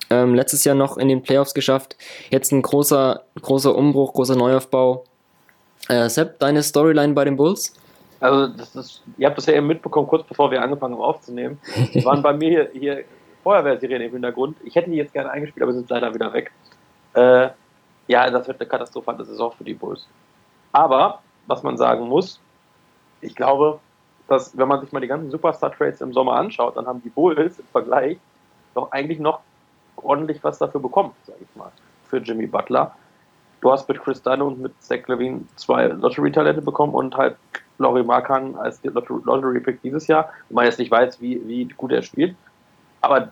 Ähm, 0.08 0.34
letztes 0.34 0.64
Jahr 0.64 0.76
noch 0.76 0.96
in 0.96 1.08
den 1.08 1.22
Playoffs 1.22 1.52
geschafft. 1.52 1.96
Jetzt 2.30 2.52
ein 2.52 2.62
großer, 2.62 3.24
großer 3.42 3.74
Umbruch, 3.74 4.14
großer 4.14 4.36
Neuaufbau. 4.36 5.04
Äh, 5.88 6.08
Sepp, 6.08 6.38
deine 6.38 6.62
Storyline 6.62 7.14
bei 7.14 7.24
den 7.24 7.36
Bulls? 7.36 7.74
Also, 8.20 8.48
das 8.48 8.74
ist, 8.74 9.02
ihr 9.18 9.26
habt 9.26 9.36
das 9.36 9.46
ja 9.46 9.54
eben 9.54 9.66
mitbekommen, 9.66 10.08
kurz 10.08 10.26
bevor 10.26 10.50
wir 10.50 10.62
angefangen 10.62 10.94
haben 10.94 11.02
aufzunehmen. 11.02 11.58
Die 11.92 12.04
waren 12.04 12.22
bei 12.22 12.32
mir 12.32 12.48
hier, 12.48 12.70
hier 12.72 13.04
Feuerwehrserien 13.42 14.02
im 14.02 14.12
Hintergrund. 14.12 14.56
Ich 14.64 14.74
hätte 14.74 14.90
die 14.90 14.96
jetzt 14.96 15.12
gerne 15.12 15.30
eingespielt, 15.30 15.62
aber 15.62 15.72
sind 15.72 15.88
leider 15.88 16.12
wieder 16.14 16.32
weg. 16.32 16.50
Äh, 17.14 17.50
ja, 18.08 18.30
das 18.30 18.48
wird 18.48 18.60
eine 18.60 18.68
katastrophale 18.68 19.24
Saison 19.24 19.52
für 19.52 19.64
die 19.64 19.74
Bulls. 19.74 20.06
Aber, 20.72 21.20
was 21.46 21.62
man 21.62 21.76
sagen 21.76 22.08
muss, 22.08 22.40
ich 23.20 23.34
glaube, 23.34 23.78
dass, 24.28 24.56
wenn 24.56 24.68
man 24.68 24.80
sich 24.80 24.92
mal 24.92 25.00
die 25.00 25.06
ganzen 25.06 25.30
Superstar-Trades 25.30 26.00
im 26.00 26.12
Sommer 26.12 26.34
anschaut, 26.34 26.76
dann 26.76 26.86
haben 26.86 27.02
die 27.02 27.08
Bulls 27.08 27.58
im 27.58 27.66
Vergleich 27.66 28.18
doch 28.74 28.90
eigentlich 28.92 29.18
noch 29.18 29.40
ordentlich 29.96 30.42
was 30.42 30.58
dafür 30.58 30.80
bekommen, 30.80 31.12
sage 31.26 31.38
ich 31.42 31.56
mal, 31.56 31.70
für 32.08 32.18
Jimmy 32.18 32.46
Butler. 32.46 32.94
Du 33.60 33.72
hast 33.72 33.88
mit 33.88 34.00
Chris 34.00 34.22
Dunn 34.22 34.42
und 34.42 34.60
mit 34.60 34.72
Zach 34.82 35.06
Levine 35.08 35.42
zwei 35.56 35.86
Lottery-Talente 35.86 36.62
bekommen 36.62 36.94
und 36.94 37.16
halt 37.16 37.36
Laurie 37.78 38.02
Markan 38.02 38.54
als 38.56 38.80
Lottery-Pick 38.82 39.82
dieses 39.82 40.06
Jahr, 40.06 40.30
wo 40.48 40.56
man 40.56 40.64
jetzt 40.64 40.78
nicht 40.78 40.90
weiß, 40.90 41.20
wie, 41.20 41.40
wie 41.46 41.64
gut 41.64 41.92
er 41.92 42.02
spielt. 42.02 42.36
Aber 43.00 43.28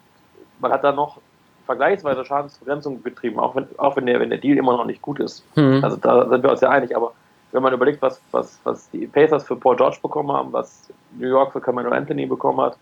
man 0.60 0.72
hat 0.72 0.84
da 0.84 0.92
noch 0.92 1.20
vergleichsweise 1.66 2.24
Schadensbegrenzung 2.24 3.02
betrieben, 3.02 3.38
auch 3.38 3.54
wenn, 3.56 3.66
auch 3.78 3.96
wenn, 3.96 4.06
der, 4.06 4.20
wenn 4.20 4.30
der 4.30 4.38
Deal 4.38 4.58
immer 4.58 4.76
noch 4.76 4.84
nicht 4.84 5.02
gut 5.02 5.20
ist. 5.20 5.44
Mhm. 5.56 5.80
Also 5.82 5.96
da 5.96 6.28
sind 6.28 6.42
wir 6.42 6.50
uns 6.50 6.60
ja 6.60 6.70
einig, 6.70 6.94
aber 6.94 7.12
wenn 7.52 7.62
man 7.62 7.72
überlegt, 7.72 8.02
was, 8.02 8.20
was, 8.32 8.58
was 8.64 8.90
die 8.90 9.06
Pacers 9.06 9.44
für 9.44 9.56
Paul 9.56 9.76
George 9.76 9.98
bekommen 10.02 10.32
haben, 10.32 10.52
was 10.52 10.90
New 11.12 11.28
York 11.28 11.52
für 11.52 11.60
Camelo 11.60 11.90
Anthony 11.90 12.26
bekommen 12.26 12.60
hat, 12.60 12.76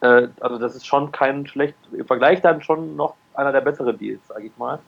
äh, 0.00 0.28
also 0.40 0.58
das 0.58 0.74
ist 0.74 0.86
schon 0.86 1.12
kein 1.12 1.46
schlecht, 1.46 1.76
im 1.92 2.06
Vergleich 2.06 2.40
dann 2.40 2.62
schon 2.62 2.96
noch 2.96 3.14
einer 3.34 3.52
der 3.52 3.60
besseren 3.60 3.96
Deals, 3.98 4.26
sage 4.26 4.46
ich 4.46 4.56
mal. 4.56 4.78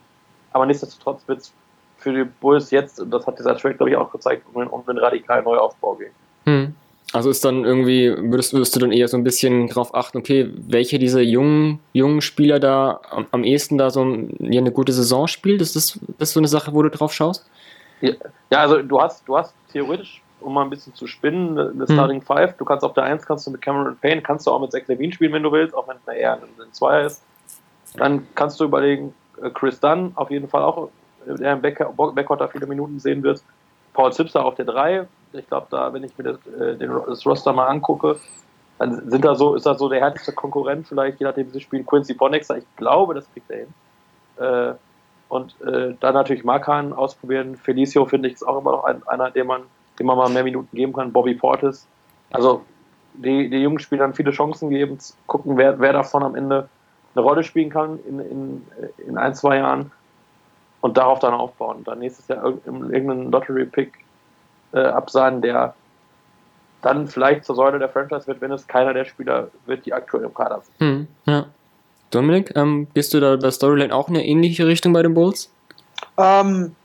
Aber 0.57 0.65
nichtsdestotrotz 0.65 1.29
wird 1.29 1.41
es 1.41 1.53
für 1.99 2.15
die 2.15 2.25
Bulls 2.25 2.71
jetzt, 2.71 2.99
und 2.99 3.11
das 3.11 3.27
hat 3.27 3.39
dieser 3.39 3.55
Trade, 3.59 3.75
glaube 3.75 3.91
ich, 3.91 3.97
auch 3.97 4.11
gezeigt, 4.11 4.47
um, 4.55 4.67
um 4.67 4.83
einen 4.89 4.97
radikalen 4.97 5.45
Neuaufbau 5.45 5.97
gehen. 5.97 6.13
Hm. 6.45 6.75
Also 7.13 7.29
ist 7.29 7.45
dann 7.45 7.67
irgendwie, 7.67 8.11
würdest, 8.17 8.55
würdest 8.55 8.75
du 8.75 8.81
dann 8.81 8.91
eher 8.91 9.07
so 9.07 9.19
ein 9.19 9.23
bisschen 9.23 9.69
darauf 9.69 9.95
achten, 9.95 10.17
okay, 10.17 10.51
welche 10.57 10.99
dieser 10.99 11.21
jungen, 11.21 11.81
jungen 11.93 12.23
Spieler 12.23 12.59
da 12.59 13.01
am, 13.11 13.27
am 13.33 13.45
ehesten 13.45 13.77
da 13.77 13.91
so 13.91 14.03
ja, 14.39 14.63
eine 14.63 14.73
gute 14.73 14.95
Saison 14.95 15.29
spielt? 15.29 15.61
Ist 15.61 15.77
das, 15.77 16.01
das 16.17 16.33
so 16.33 16.41
eine 16.41 16.49
Sache, 16.49 16.73
wo 16.73 16.81
du 16.83 16.89
drauf 16.89 17.13
schaust? 17.13 17.45
Ja, 18.01 18.15
also 18.51 18.81
du 18.81 18.99
hast, 18.99 19.29
du 19.29 19.37
hast 19.37 19.55
theoretisch, 19.73 20.23
um 20.41 20.55
mal 20.55 20.63
ein 20.63 20.71
bisschen 20.71 20.95
zu 20.95 21.07
spinnen, 21.07 21.59
eine 21.59 21.87
hm. 21.87 21.87
Starting 21.87 22.21
hm. 22.21 22.27
Five. 22.27 22.57
Du 22.57 22.65
kannst 22.65 22.83
auf 22.83 22.95
der 22.95 23.05
1 23.05 23.27
kannst 23.27 23.47
du 23.47 23.51
mit 23.51 23.61
Cameron 23.61 23.95
Payne, 23.99 24.23
kannst 24.23 24.47
du 24.47 24.53
auch 24.53 24.61
mit 24.63 24.73
Zach 24.73 24.87
Levine 24.87 25.13
spielen, 25.13 25.35
wenn 25.35 25.43
du 25.43 25.53
willst, 25.53 25.75
auch 25.75 25.87
wenn 25.87 25.99
es 25.99 26.15
eher 26.15 26.33
ein, 26.33 26.73
Zweier 26.73 27.05
ist. 27.05 27.23
Dann 27.99 28.27
kannst 28.35 28.59
du 28.59 28.65
überlegen, 28.65 29.13
Chris 29.55 29.81
Dunn 29.81 30.13
auf 30.15 30.31
jeden 30.31 30.49
Fall 30.49 30.63
auch, 30.63 30.89
äh, 31.27 31.35
der 31.35 31.55
im 31.55 31.63
Backcourt 31.63 32.41
da 32.41 32.49
viele 32.49 32.67
Minuten 32.67 32.99
sehen 32.99 33.23
wird. 33.23 33.43
Paul 33.93 34.13
Zipser 34.13 34.45
auf 34.45 34.55
der 34.55 34.67
3. 34.67 35.07
Ich 35.33 35.47
glaube, 35.49 35.67
da, 35.71 35.93
wenn 35.93 36.05
ich 36.05 36.17
mir 36.19 36.25
das, 36.25 36.47
äh, 36.47 36.77
das 36.77 37.27
Roster 37.27 37.53
mal 37.53 37.67
angucke, 37.67 38.17
dann 38.79 39.11
sind 39.11 39.25
da 39.25 39.35
so, 39.35 39.55
ist 39.55 39.67
das 39.67 39.79
so 39.79 39.89
der 39.89 40.01
härteste 40.01 40.33
Konkurrent, 40.33 40.87
vielleicht, 40.87 41.19
je 41.19 41.27
nachdem, 41.27 41.47
wie 41.47 41.53
sie 41.53 41.61
spielen, 41.61 41.87
Quincy 41.87 42.15
Ponnexer. 42.15 42.59
Ich 42.59 42.67
glaube, 42.77 43.15
das 43.15 43.31
kriegt 43.33 43.51
er 43.51 43.59
hin. 43.59 43.75
Äh, 44.39 44.75
und 45.29 45.61
äh, 45.63 45.95
dann 45.99 46.15
natürlich 46.15 46.45
Markan 46.45 46.93
ausprobieren. 46.93 47.57
Felicio 47.57 48.05
finde 48.05 48.29
ich 48.29 48.35
ist 48.35 48.47
auch 48.47 48.61
immer 48.61 48.73
noch 48.73 48.85
ein, 48.85 49.03
einer, 49.09 49.31
dem 49.31 49.49
man, 49.49 49.63
dem 49.99 50.07
man 50.07 50.17
mal 50.17 50.29
mehr 50.29 50.45
Minuten 50.45 50.75
geben 50.77 50.93
kann. 50.93 51.13
Bobby 51.13 51.35
Portis. 51.35 51.87
Also 52.31 52.63
die, 53.15 53.49
die 53.49 53.59
jungen 53.59 53.79
Spielern 53.79 54.15
viele 54.15 54.31
Chancen 54.31 54.71
geben, 54.71 54.99
gucken, 55.27 55.57
wer, 55.57 55.81
wer 55.81 55.93
davon 55.93 56.23
am 56.23 56.35
Ende 56.35 56.69
eine 57.17 57.25
Rolle 57.25 57.43
spielen 57.43 57.71
kann 57.71 57.99
in, 58.07 58.21
in, 58.21 58.67
in 59.07 59.19
ein, 59.19 59.35
zwei 59.35 59.57
Jahren 59.57 59.91
und 60.81 60.97
darauf 60.97 61.19
dann 61.19 61.35
aufbauen. 61.35 61.79
Und 61.79 61.89
dann 61.89 61.99
nächstes 61.99 62.29
Jahr 62.29 62.45
irgendeinen 62.45 63.31
Lottery-Pick 63.31 63.93
äh, 64.73 64.81
absahen, 64.81 65.41
der 65.41 65.75
dann 66.83 67.09
vielleicht 67.09 67.45
zur 67.45 67.57
Säule 67.57 67.79
der 67.79 67.89
Franchise 67.89 68.27
wird, 68.27 68.41
wenn 68.41 68.53
es 68.53 68.67
keiner 68.67 68.93
der 68.93 69.07
Spieler 69.07 69.49
wird, 69.65 69.87
die 69.87 69.93
aktuell 69.93 70.25
im 70.25 70.35
Kader 70.35 70.63
sind. 70.63 70.89
Hm, 70.89 71.09
ja. 71.25 71.47
Dominik, 72.11 72.53
ähm, 72.55 72.87
gehst 72.95 73.15
du 73.15 73.21
da 73.21 73.37
bei 73.37 73.51
Storyline 73.51 73.95
auch 73.95 74.09
in 74.09 74.17
eine 74.17 74.25
ähnliche 74.25 74.67
Richtung 74.67 74.93
bei 74.93 75.03
den 75.03 75.15
Bulls? 75.15 75.51
Ähm, 76.19 76.77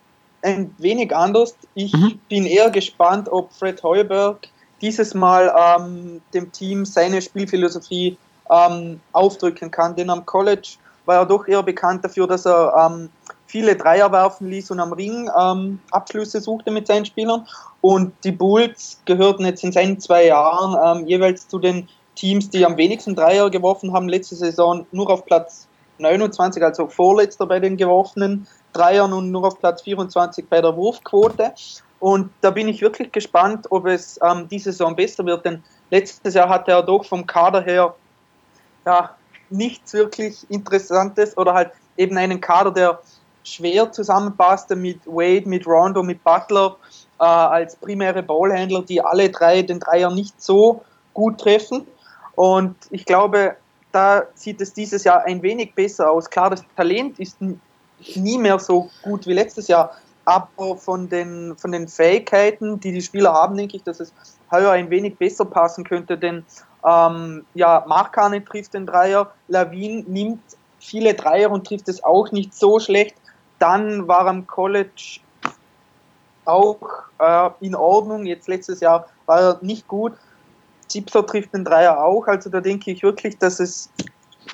ein 0.41 0.73
wenig 0.79 1.15
anders. 1.15 1.55
Ich 1.75 1.93
mhm. 1.93 2.19
bin 2.29 2.45
eher 2.45 2.71
gespannt, 2.71 3.29
ob 3.31 3.51
Fred 3.53 3.83
Heuberg 3.83 4.47
dieses 4.81 5.13
Mal 5.13 5.53
ähm, 5.55 6.21
dem 6.33 6.51
Team 6.51 6.85
seine 6.85 7.21
Spielphilosophie 7.21 8.17
ähm, 8.49 8.99
aufdrücken 9.11 9.71
kann. 9.71 9.95
Denn 9.95 10.09
am 10.09 10.25
College 10.25 10.77
war 11.05 11.17
er 11.17 11.25
doch 11.25 11.47
eher 11.47 11.63
bekannt 11.63 12.03
dafür, 12.03 12.27
dass 12.27 12.45
er 12.45 12.73
ähm, 12.75 13.09
viele 13.47 13.75
Dreier 13.75 14.11
werfen 14.11 14.49
ließ 14.49 14.71
und 14.71 14.79
am 14.79 14.93
Ring 14.93 15.29
ähm, 15.39 15.79
Abschlüsse 15.91 16.39
suchte 16.39 16.71
mit 16.71 16.87
seinen 16.87 17.05
Spielern. 17.05 17.47
Und 17.81 18.13
die 18.23 18.31
Bulls 18.31 19.01
gehörten 19.05 19.45
jetzt 19.45 19.63
in 19.63 19.71
seinen 19.71 19.99
zwei 19.99 20.27
Jahren 20.27 20.99
ähm, 20.99 21.07
jeweils 21.07 21.47
zu 21.47 21.59
den 21.59 21.87
Teams, 22.15 22.49
die 22.49 22.65
am 22.65 22.77
wenigsten 22.77 23.15
Dreier 23.15 23.49
geworfen 23.49 23.93
haben, 23.93 24.07
letzte 24.07 24.35
Saison 24.35 24.85
nur 24.91 25.09
auf 25.09 25.25
Platz 25.25 25.67
29, 25.97 26.63
also 26.63 26.87
vorletzter 26.87 27.45
bei 27.45 27.59
den 27.59 27.77
geworfenen 27.77 28.47
Dreiern 28.73 29.13
und 29.13 29.31
nur 29.31 29.45
auf 29.45 29.59
Platz 29.59 29.81
24 29.83 30.47
bei 30.49 30.61
der 30.61 30.75
Wurfquote. 30.75 31.53
Und 31.99 32.31
da 32.41 32.49
bin 32.49 32.67
ich 32.67 32.81
wirklich 32.81 33.11
gespannt, 33.11 33.67
ob 33.69 33.85
es 33.85 34.19
ähm, 34.23 34.47
diese 34.49 34.71
Saison 34.71 34.95
besser 34.95 35.25
wird, 35.25 35.45
denn 35.45 35.63
letztes 35.91 36.33
Jahr 36.33 36.49
hatte 36.49 36.71
er 36.71 36.83
doch 36.83 37.05
vom 37.05 37.27
Kader 37.27 37.61
her 37.61 37.95
ja, 38.85 39.15
nichts 39.49 39.93
wirklich 39.93 40.49
Interessantes 40.49 41.37
oder 41.37 41.53
halt 41.53 41.71
eben 41.97 42.17
einen 42.17 42.39
Kader, 42.41 42.71
der 42.71 42.99
schwer 43.43 43.91
zusammenpasste 43.91 44.75
mit 44.75 45.05
Wade, 45.05 45.47
mit 45.47 45.65
Rondo, 45.65 46.03
mit 46.03 46.23
Butler 46.23 46.77
äh, 47.19 47.23
als 47.23 47.75
primäre 47.75 48.23
Ballhändler, 48.23 48.83
die 48.83 49.01
alle 49.01 49.29
drei 49.29 49.61
den 49.61 49.79
Dreier 49.79 50.11
nicht 50.11 50.41
so 50.41 50.83
gut 51.13 51.39
treffen. 51.39 51.85
Und 52.35 52.75
ich 52.91 53.05
glaube, 53.05 53.55
da 53.91 54.23
sieht 54.35 54.61
es 54.61 54.73
dieses 54.73 55.03
Jahr 55.03 55.25
ein 55.25 55.41
wenig 55.41 55.75
besser 55.75 56.09
aus. 56.09 56.29
Klar, 56.29 56.51
das 56.51 56.63
Talent 56.75 57.19
ist 57.19 57.37
nie 57.41 58.37
mehr 58.37 58.59
so 58.59 58.89
gut 59.03 59.27
wie 59.27 59.33
letztes 59.33 59.67
Jahr, 59.67 59.91
aber 60.25 60.77
von 60.77 61.09
den, 61.09 61.55
von 61.57 61.71
den 61.71 61.87
Fähigkeiten, 61.87 62.79
die 62.79 62.91
die 62.93 63.01
Spieler 63.01 63.33
haben, 63.33 63.57
denke 63.57 63.77
ich, 63.77 63.83
dass 63.83 63.99
es 63.99 64.13
heuer 64.49 64.71
ein 64.71 64.89
wenig 64.89 65.17
besser 65.17 65.45
passen 65.45 65.83
könnte, 65.83 66.17
denn 66.17 66.45
ähm, 66.85 67.45
ja, 67.53 67.83
Markane 67.87 68.43
trifft 68.43 68.73
den 68.73 68.85
Dreier, 68.85 69.31
Lawin 69.47 70.05
nimmt 70.07 70.41
viele 70.79 71.13
Dreier 71.13 71.51
und 71.51 71.67
trifft 71.67 71.87
es 71.87 72.03
auch 72.03 72.31
nicht 72.31 72.55
so 72.55 72.79
schlecht. 72.79 73.15
Dann 73.59 74.07
war 74.07 74.25
am 74.25 74.47
College 74.47 75.19
auch 76.45 76.79
äh, 77.19 77.49
in 77.59 77.75
Ordnung, 77.75 78.25
jetzt 78.25 78.47
letztes 78.47 78.79
Jahr 78.79 79.07
war 79.27 79.41
er 79.41 79.59
nicht 79.61 79.87
gut. 79.87 80.13
Zipser 80.87 81.25
trifft 81.25 81.53
den 81.53 81.63
Dreier 81.63 82.03
auch. 82.03 82.27
Also 82.27 82.49
da 82.49 82.59
denke 82.59 82.91
ich 82.91 83.03
wirklich, 83.03 83.37
dass 83.37 83.59
es 83.59 83.89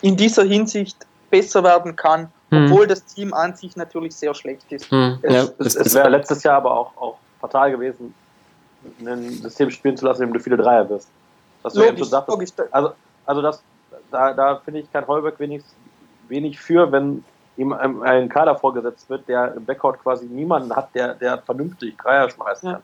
in 0.02 0.16
dieser 0.18 0.44
Hinsicht 0.44 0.98
besser 1.30 1.64
werden 1.64 1.96
kann, 1.96 2.30
hm. 2.50 2.66
obwohl 2.66 2.88
das 2.88 3.04
Team 3.06 3.34
an 3.34 3.56
sich 3.56 3.76
natürlich 3.76 4.16
sehr 4.16 4.34
schlecht 4.34 4.72
ist. 4.72 4.92
Hm. 4.92 5.20
Es, 5.22 5.34
ja, 5.34 5.48
es, 5.60 5.76
es 5.76 5.96
wäre 5.96 6.10
letztes 6.10 6.44
Jahr 6.44 6.58
aber 6.58 6.78
auch, 6.78 6.98
auch 6.98 7.18
fatal 7.40 7.72
gewesen, 7.72 8.14
ein 9.06 9.32
System 9.42 9.72
spielen 9.72 9.98
zu 9.98 10.06
lassen, 10.06 10.24
in 10.24 10.30
dem 10.30 10.34
du 10.34 10.40
viele 10.40 10.58
Dreier 10.58 10.88
wirst. 10.90 11.10
Was 11.64 11.74
du 11.74 11.84
logisch, 11.84 12.08
sagst, 12.08 12.30
logisch. 12.30 12.50
Also, 12.72 12.92
also 13.26 13.42
das, 13.42 13.64
da, 14.12 14.34
da 14.34 14.58
finde 14.64 14.82
ich, 14.82 14.92
kein 14.92 15.06
Holberg 15.08 15.40
wenig, 15.40 15.64
wenig 16.28 16.60
für, 16.60 16.92
wenn 16.92 17.24
ihm 17.58 17.74
ein 17.74 18.30
Kader 18.30 18.56
vorgesetzt 18.56 19.10
wird, 19.10 19.28
der 19.28 19.56
im 19.56 19.66
Backcourt 19.66 20.02
quasi 20.02 20.26
niemanden 20.26 20.76
hat, 20.76 20.94
der, 20.94 21.16
der 21.16 21.40
vernünftig 21.40 21.98
Dreier 21.98 22.30
schmeißen 22.30 22.74
kann. 22.74 22.84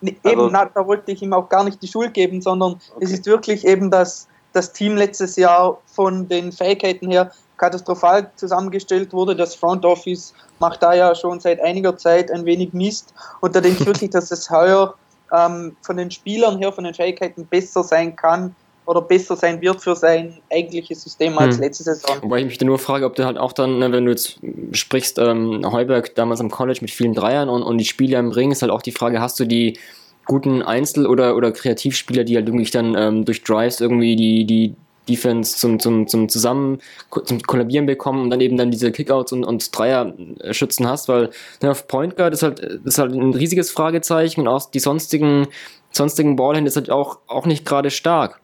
eben, 0.00 0.20
also, 0.24 0.48
na, 0.48 0.64
da 0.66 0.86
wollte 0.86 1.12
ich 1.12 1.22
ihm 1.22 1.32
auch 1.32 1.48
gar 1.48 1.64
nicht 1.64 1.82
die 1.82 1.88
Schuld 1.88 2.14
geben, 2.14 2.40
sondern 2.40 2.72
okay. 2.94 3.04
es 3.04 3.12
ist 3.12 3.26
wirklich 3.26 3.66
eben, 3.66 3.90
dass 3.90 4.28
das 4.52 4.72
Team 4.72 4.96
letztes 4.96 5.36
Jahr 5.36 5.78
von 5.86 6.28
den 6.28 6.52
Fähigkeiten 6.52 7.10
her 7.10 7.32
katastrophal 7.56 8.30
zusammengestellt 8.36 9.12
wurde. 9.12 9.36
Das 9.36 9.54
Front 9.54 9.84
Office 9.84 10.34
macht 10.58 10.82
da 10.82 10.94
ja 10.94 11.14
schon 11.14 11.40
seit 11.40 11.60
einiger 11.60 11.96
Zeit 11.96 12.30
ein 12.30 12.44
wenig 12.44 12.72
Mist. 12.72 13.14
Und 13.40 13.56
da 13.56 13.60
denke 13.60 13.80
ich 13.80 13.86
wirklich, 13.92 14.10
dass 14.10 14.30
es 14.30 14.50
heuer 14.50 14.94
ähm, 15.32 15.76
von 15.82 15.96
den 15.96 16.10
Spielern 16.10 16.58
her, 16.58 16.72
von 16.72 16.84
den 16.84 16.94
Fähigkeiten 16.94 17.46
besser 17.46 17.82
sein 17.82 18.14
kann 18.14 18.54
oder 18.84 19.00
besser 19.00 19.36
sein 19.36 19.60
wird 19.60 19.80
für 19.80 19.94
sein 19.94 20.38
eigentliches 20.52 21.02
System 21.02 21.38
als 21.38 21.56
hm. 21.56 21.62
letzte 21.62 21.84
Saison. 21.84 22.16
Wobei 22.22 22.40
ich 22.40 22.46
mich 22.46 22.58
dann 22.58 22.66
nur 22.66 22.78
frage, 22.78 23.06
ob 23.06 23.14
du 23.14 23.24
halt 23.24 23.38
auch 23.38 23.52
dann, 23.52 23.78
ne, 23.78 23.92
wenn 23.92 24.04
du 24.04 24.10
jetzt 24.10 24.40
sprichst, 24.72 25.18
ähm, 25.18 25.62
Heuberg 25.70 26.14
damals 26.16 26.40
am 26.40 26.50
College 26.50 26.80
mit 26.82 26.90
vielen 26.90 27.14
Dreiern 27.14 27.48
und, 27.48 27.62
und 27.62 27.78
die 27.78 27.84
Spiele 27.84 28.18
im 28.18 28.30
Ring, 28.30 28.50
ist 28.50 28.62
halt 28.62 28.72
auch 28.72 28.82
die 28.82 28.92
Frage, 28.92 29.20
hast 29.20 29.38
du 29.38 29.44
die 29.44 29.78
guten 30.26 30.62
Einzel- 30.62 31.06
oder, 31.06 31.36
oder 31.36 31.52
Kreativspieler, 31.52 32.24
die 32.24 32.36
halt 32.36 32.46
wirklich 32.46 32.70
dann 32.70 32.94
ähm, 32.96 33.24
durch 33.24 33.42
Drives 33.42 33.80
irgendwie 33.80 34.16
die, 34.16 34.44
die 34.44 34.74
Defense 35.08 35.56
zum, 35.56 35.80
zum, 35.80 36.06
zum 36.06 36.28
Zusammen, 36.28 36.78
zum 37.24 37.42
Kollabieren 37.42 37.86
bekommen 37.86 38.22
und 38.22 38.30
dann 38.30 38.40
eben 38.40 38.56
dann 38.56 38.70
diese 38.70 38.92
Kickouts 38.92 39.32
und, 39.32 39.44
und 39.44 39.76
Dreier-Schützen 39.76 40.86
hast, 40.86 41.08
weil 41.08 41.30
ne, 41.60 41.70
auf 41.70 41.88
Point 41.88 42.16
Guard 42.16 42.32
ist 42.32 42.42
halt, 42.42 42.60
ist 42.60 42.98
halt 42.98 43.12
ein 43.12 43.34
riesiges 43.34 43.70
Fragezeichen 43.70 44.42
und 44.42 44.48
auch 44.48 44.70
die 44.70 44.78
sonstigen, 44.78 45.48
sonstigen 45.90 46.36
Ballhände 46.36 46.68
ist 46.68 46.76
halt 46.76 46.90
auch, 46.90 47.18
auch 47.26 47.46
nicht 47.46 47.64
gerade 47.64 47.90
stark. 47.90 48.40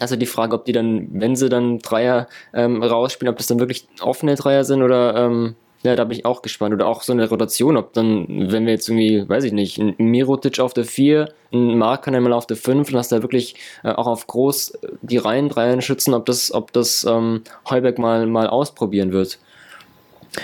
Also 0.00 0.16
die 0.16 0.26
Frage, 0.26 0.56
ob 0.56 0.64
die 0.64 0.72
dann, 0.72 1.08
wenn 1.12 1.36
sie 1.36 1.48
dann 1.48 1.78
Dreier 1.78 2.26
ähm, 2.52 2.82
rausspielen, 2.82 3.32
ob 3.32 3.38
das 3.38 3.46
dann 3.46 3.60
wirklich 3.60 3.86
offene 4.00 4.34
Dreier 4.34 4.64
sind 4.64 4.82
oder 4.82 5.14
ähm, 5.14 5.54
ja, 5.84 5.94
da 5.96 6.04
bin 6.04 6.16
ich 6.16 6.24
auch 6.24 6.40
gespannt. 6.40 6.72
Oder 6.72 6.86
auch 6.86 7.02
so 7.02 7.12
eine 7.12 7.28
Rotation, 7.28 7.76
ob 7.76 7.92
dann, 7.92 8.26
wenn 8.50 8.64
wir 8.64 8.72
jetzt 8.72 8.88
irgendwie, 8.88 9.28
weiß 9.28 9.44
ich 9.44 9.52
nicht, 9.52 9.78
ein 9.78 9.94
Mirotic 9.98 10.58
auf 10.58 10.72
der 10.72 10.86
4, 10.86 11.28
ein 11.52 11.76
Mark 11.76 12.04
kann 12.04 12.14
einmal 12.14 12.32
auf 12.32 12.46
der 12.46 12.56
5 12.56 12.90
und 12.90 12.96
hast 12.96 13.12
da 13.12 13.20
wirklich 13.20 13.56
äh, 13.82 13.90
auch 13.90 14.06
auf 14.06 14.26
groß 14.26 14.70
äh, 14.70 14.88
die 15.02 15.18
Reihen, 15.18 15.50
Reihen 15.50 15.82
schützen, 15.82 16.14
ob 16.14 16.24
das, 16.24 16.52
ob 16.54 16.72
das 16.72 17.04
ähm, 17.04 17.42
Heuberg 17.68 17.98
mal, 17.98 18.26
mal 18.26 18.48
ausprobieren 18.48 19.12
wird. 19.12 19.38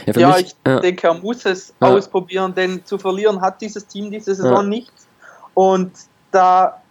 Ja, 0.06 0.20
ja 0.20 0.36
mich, 0.36 0.46
ich 0.46 0.70
äh, 0.70 0.80
denke, 0.80 1.06
er 1.06 1.14
muss 1.14 1.46
es 1.46 1.72
ja. 1.80 1.88
ausprobieren, 1.88 2.54
denn 2.54 2.84
zu 2.84 2.98
verlieren 2.98 3.40
hat 3.40 3.62
dieses 3.62 3.86
Team 3.86 4.10
diese 4.10 4.34
Saison 4.34 4.68
nichts. 4.68 5.08
Und 5.54 5.92
da 6.32 6.82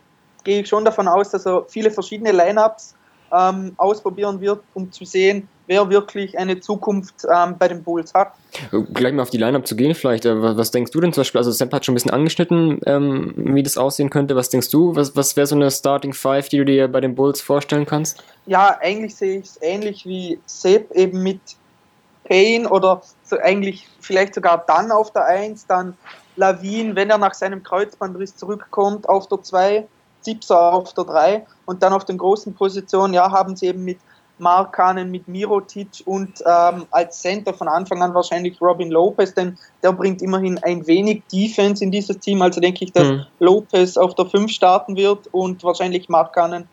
gehe 0.43 0.61
ich 0.61 0.67
schon 0.67 0.83
davon 0.83 1.07
aus, 1.07 1.29
dass 1.29 1.45
er 1.45 1.65
viele 1.67 1.91
verschiedene 1.91 2.31
Lineups 2.31 2.95
ähm, 3.31 3.73
ausprobieren 3.77 4.41
wird, 4.41 4.63
um 4.73 4.91
zu 4.91 5.05
sehen, 5.05 5.47
wer 5.69 5.87
wirklich 5.89 6.37
eine 6.37 6.59
Zukunft 6.59 7.25
ähm, 7.31 7.55
bei 7.57 7.67
den 7.67 7.83
Bulls 7.83 8.15
hat. 8.15 8.33
Gleich 8.91 9.13
mal 9.13 9.21
auf 9.21 9.29
die 9.29 9.37
Lineup 9.37 9.67
zu 9.67 9.75
gehen, 9.75 9.93
vielleicht. 9.93 10.25
Äh, 10.25 10.57
was 10.57 10.71
denkst 10.71 10.91
du 10.91 10.99
denn 10.99 11.13
zum 11.13 11.21
Beispiel? 11.21 11.37
Also, 11.37 11.51
Sam 11.51 11.71
hat 11.71 11.85
schon 11.85 11.93
ein 11.93 11.95
bisschen 11.95 12.11
angeschnitten, 12.11 12.81
ähm, 12.87 13.33
wie 13.35 13.61
das 13.61 13.77
aussehen 13.77 14.09
könnte. 14.09 14.35
Was 14.35 14.49
denkst 14.49 14.69
du? 14.71 14.95
Was, 14.95 15.15
was 15.15 15.37
wäre 15.37 15.45
so 15.45 15.55
eine 15.55 15.69
Starting 15.69 16.13
Five, 16.13 16.49
die 16.49 16.57
du 16.57 16.65
dir 16.65 16.87
bei 16.87 16.99
den 16.99 17.13
Bulls 17.13 17.39
vorstellen 17.39 17.85
kannst? 17.85 18.23
Ja, 18.47 18.77
eigentlich 18.81 19.15
sehe 19.15 19.39
ich 19.39 19.45
es 19.45 19.61
ähnlich 19.61 20.07
wie 20.07 20.39
Sepp, 20.47 20.91
eben 20.91 21.21
mit 21.21 21.39
Payne 22.23 22.67
oder 22.67 23.03
so 23.23 23.37
eigentlich 23.37 23.87
vielleicht 24.01 24.33
sogar 24.33 24.63
dann 24.65 24.91
auf 24.91 25.11
der 25.13 25.25
1, 25.25 25.67
dann 25.67 25.95
Lavin, 26.35 26.95
wenn 26.95 27.11
er 27.11 27.19
nach 27.19 27.35
seinem 27.35 27.61
Kreuzbandriss 27.61 28.35
zurückkommt, 28.35 29.07
auf 29.07 29.27
der 29.27 29.43
2, 29.43 29.87
Zipser 30.21 30.73
auf 30.73 30.93
der 30.95 31.03
3 31.03 31.45
und 31.65 31.83
dann 31.83 31.93
auf 31.93 32.05
den 32.05 32.17
großen 32.17 32.55
Positionen, 32.55 33.13
ja, 33.13 33.31
haben 33.31 33.55
sie 33.55 33.67
eben 33.67 33.83
mit 33.83 33.99
Markanen 34.39 35.11
mit 35.11 35.27
Mirotic 35.27 36.03
und 36.05 36.41
ähm, 36.45 36.85
als 36.91 37.21
Center 37.21 37.53
von 37.53 37.67
Anfang 37.67 38.01
an 38.01 38.13
wahrscheinlich 38.13 38.59
Robin 38.61 38.89
Lopez, 38.89 39.33
denn 39.33 39.57
der 39.83 39.91
bringt 39.91 40.21
immerhin 40.21 40.57
ein 40.59 40.85
wenig 40.87 41.23
Defense 41.31 41.83
in 41.83 41.91
dieses 41.91 42.19
Team. 42.19 42.41
Also 42.41 42.61
denke 42.61 42.85
ich, 42.85 42.91
dass 42.91 43.07
mhm. 43.07 43.25
Lopez 43.39 43.97
auf 43.97 44.15
der 44.15 44.25
5 44.25 44.51
starten 44.51 44.95
wird 44.95 45.27
und 45.31 45.63
wahrscheinlich 45.63 46.09
Markanen 46.09 46.67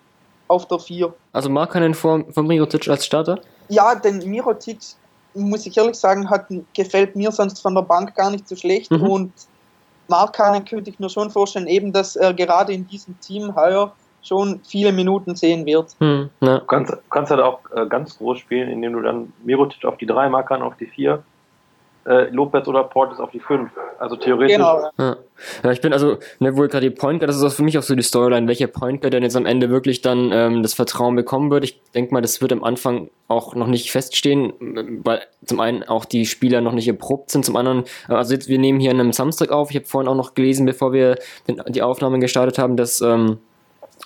auf 0.49 0.67
der 0.67 0.79
4. 0.79 1.13
Also 1.33 1.51
Markanen 1.51 1.95
vor, 1.95 2.25
vor 2.31 2.43
Mirotic 2.43 2.89
als 2.89 3.05
Starter? 3.05 3.41
Ja, 3.69 3.95
denn 3.95 4.19
Mirotic, 4.19 4.79
muss 5.35 5.67
ich 5.67 5.77
ehrlich 5.77 5.97
sagen, 5.97 6.31
hat, 6.31 6.47
gefällt 6.75 7.17
mir 7.17 7.33
sonst 7.33 7.61
von 7.61 7.75
der 7.75 7.83
Bank 7.83 8.15
gar 8.15 8.31
nicht 8.31 8.49
so 8.49 8.57
schlecht 8.57 8.91
mhm. 8.91 9.03
und 9.03 9.33
Markanen 10.09 10.65
könnte 10.65 10.91
ich 10.91 10.99
mir 10.99 11.11
schon 11.11 11.31
vorstellen, 11.31 11.67
eben, 11.67 11.93
dass 11.93 12.17
er 12.17 12.33
gerade 12.33 12.73
in 12.73 12.87
diesem 12.87 13.19
Team 13.21 13.55
heuer 13.57 13.93
schon 14.27 14.61
viele 14.65 14.93
Minuten 14.93 15.37
sehen 15.37 15.67
wird. 15.67 15.97
Hm, 15.99 16.31
ne. 16.41 16.59
Du 16.61 16.67
kannst, 16.67 16.97
kannst 17.11 17.31
halt 17.31 17.41
auch 17.41 17.61
äh, 17.75 17.87
ganz 17.87 18.19
groß 18.19 18.39
spielen, 18.39 18.69
indem 18.69 18.95
du 18.95 19.01
dann 19.01 19.33
Mirotic 19.45 19.85
auf 19.85 19.97
die 19.97 20.07
3, 20.07 20.29
Markan 20.29 20.62
auf 20.62 20.77
die 20.77 20.87
4, 20.87 21.23
äh, 22.07 22.31
Lopez 22.31 22.69
oder 22.69 22.85
Portes 22.85 23.19
auf 23.19 23.31
die 23.31 23.41
5. 23.41 23.71
Also 23.99 24.17
theoretisch. 24.17 24.57
Genau. 24.57 24.91
Ja. 24.99 25.17
ja 25.65 25.73
ich 25.73 25.81
bin 25.81 25.93
also, 25.93 26.19
ne, 26.39 26.57
wo 26.57 26.62
gerade 26.62 26.89
die 26.89 26.95
Point 26.95 27.21
Guard, 27.21 27.29
das 27.29 27.37
ist 27.37 27.43
auch 27.43 27.53
für 27.53 27.62
mich 27.62 27.77
auch 27.79 27.83
so 27.83 27.95
die 27.95 28.03
Storyline, 28.03 28.47
welcher 28.47 28.69
Point 28.69 29.01
Guard 29.01 29.12
denn 29.12 29.23
jetzt 29.23 29.37
am 29.37 29.47
Ende 29.47 29.71
wirklich 29.71 30.03
dann 30.03 30.31
ähm, 30.33 30.62
das 30.62 30.75
Vertrauen 30.75 31.17
bekommen 31.17 31.51
wird. 31.51 31.65
Ich 31.65 31.81
denke 31.95 32.15
mal, 32.15 32.21
das 32.21 32.41
wird 32.41 32.53
am 32.53 32.62
Anfang 32.62 33.11
auch 33.29 33.55
noch 33.55 33.67
nicht 33.67 33.91
feststehen, 33.91 34.53
weil 35.03 35.23
zum 35.45 35.59
einen 35.59 35.83
auch 35.83 36.05
die 36.05 36.27
Spieler 36.27 36.61
noch 36.61 36.73
nicht 36.73 36.87
erprobt 36.87 37.31
sind, 37.31 37.45
zum 37.45 37.57
anderen, 37.57 37.85
also 38.07 38.35
jetzt, 38.35 38.49
wir 38.49 38.59
nehmen 38.59 38.79
hier 38.79 38.93
an 38.93 39.01
einem 39.01 39.12
Samstag 39.12 39.51
auf, 39.51 39.71
ich 39.71 39.77
habe 39.77 39.87
vorhin 39.87 40.09
auch 40.09 40.15
noch 40.15 40.35
gelesen, 40.35 40.65
bevor 40.65 40.93
wir 40.93 41.17
den, 41.49 41.61
die 41.69 41.83
Aufnahme 41.83 42.21
gestartet 42.21 42.59
haben, 42.59 42.77
dass 42.77 43.01
ähm, 43.01 43.39
äh, 43.39 43.46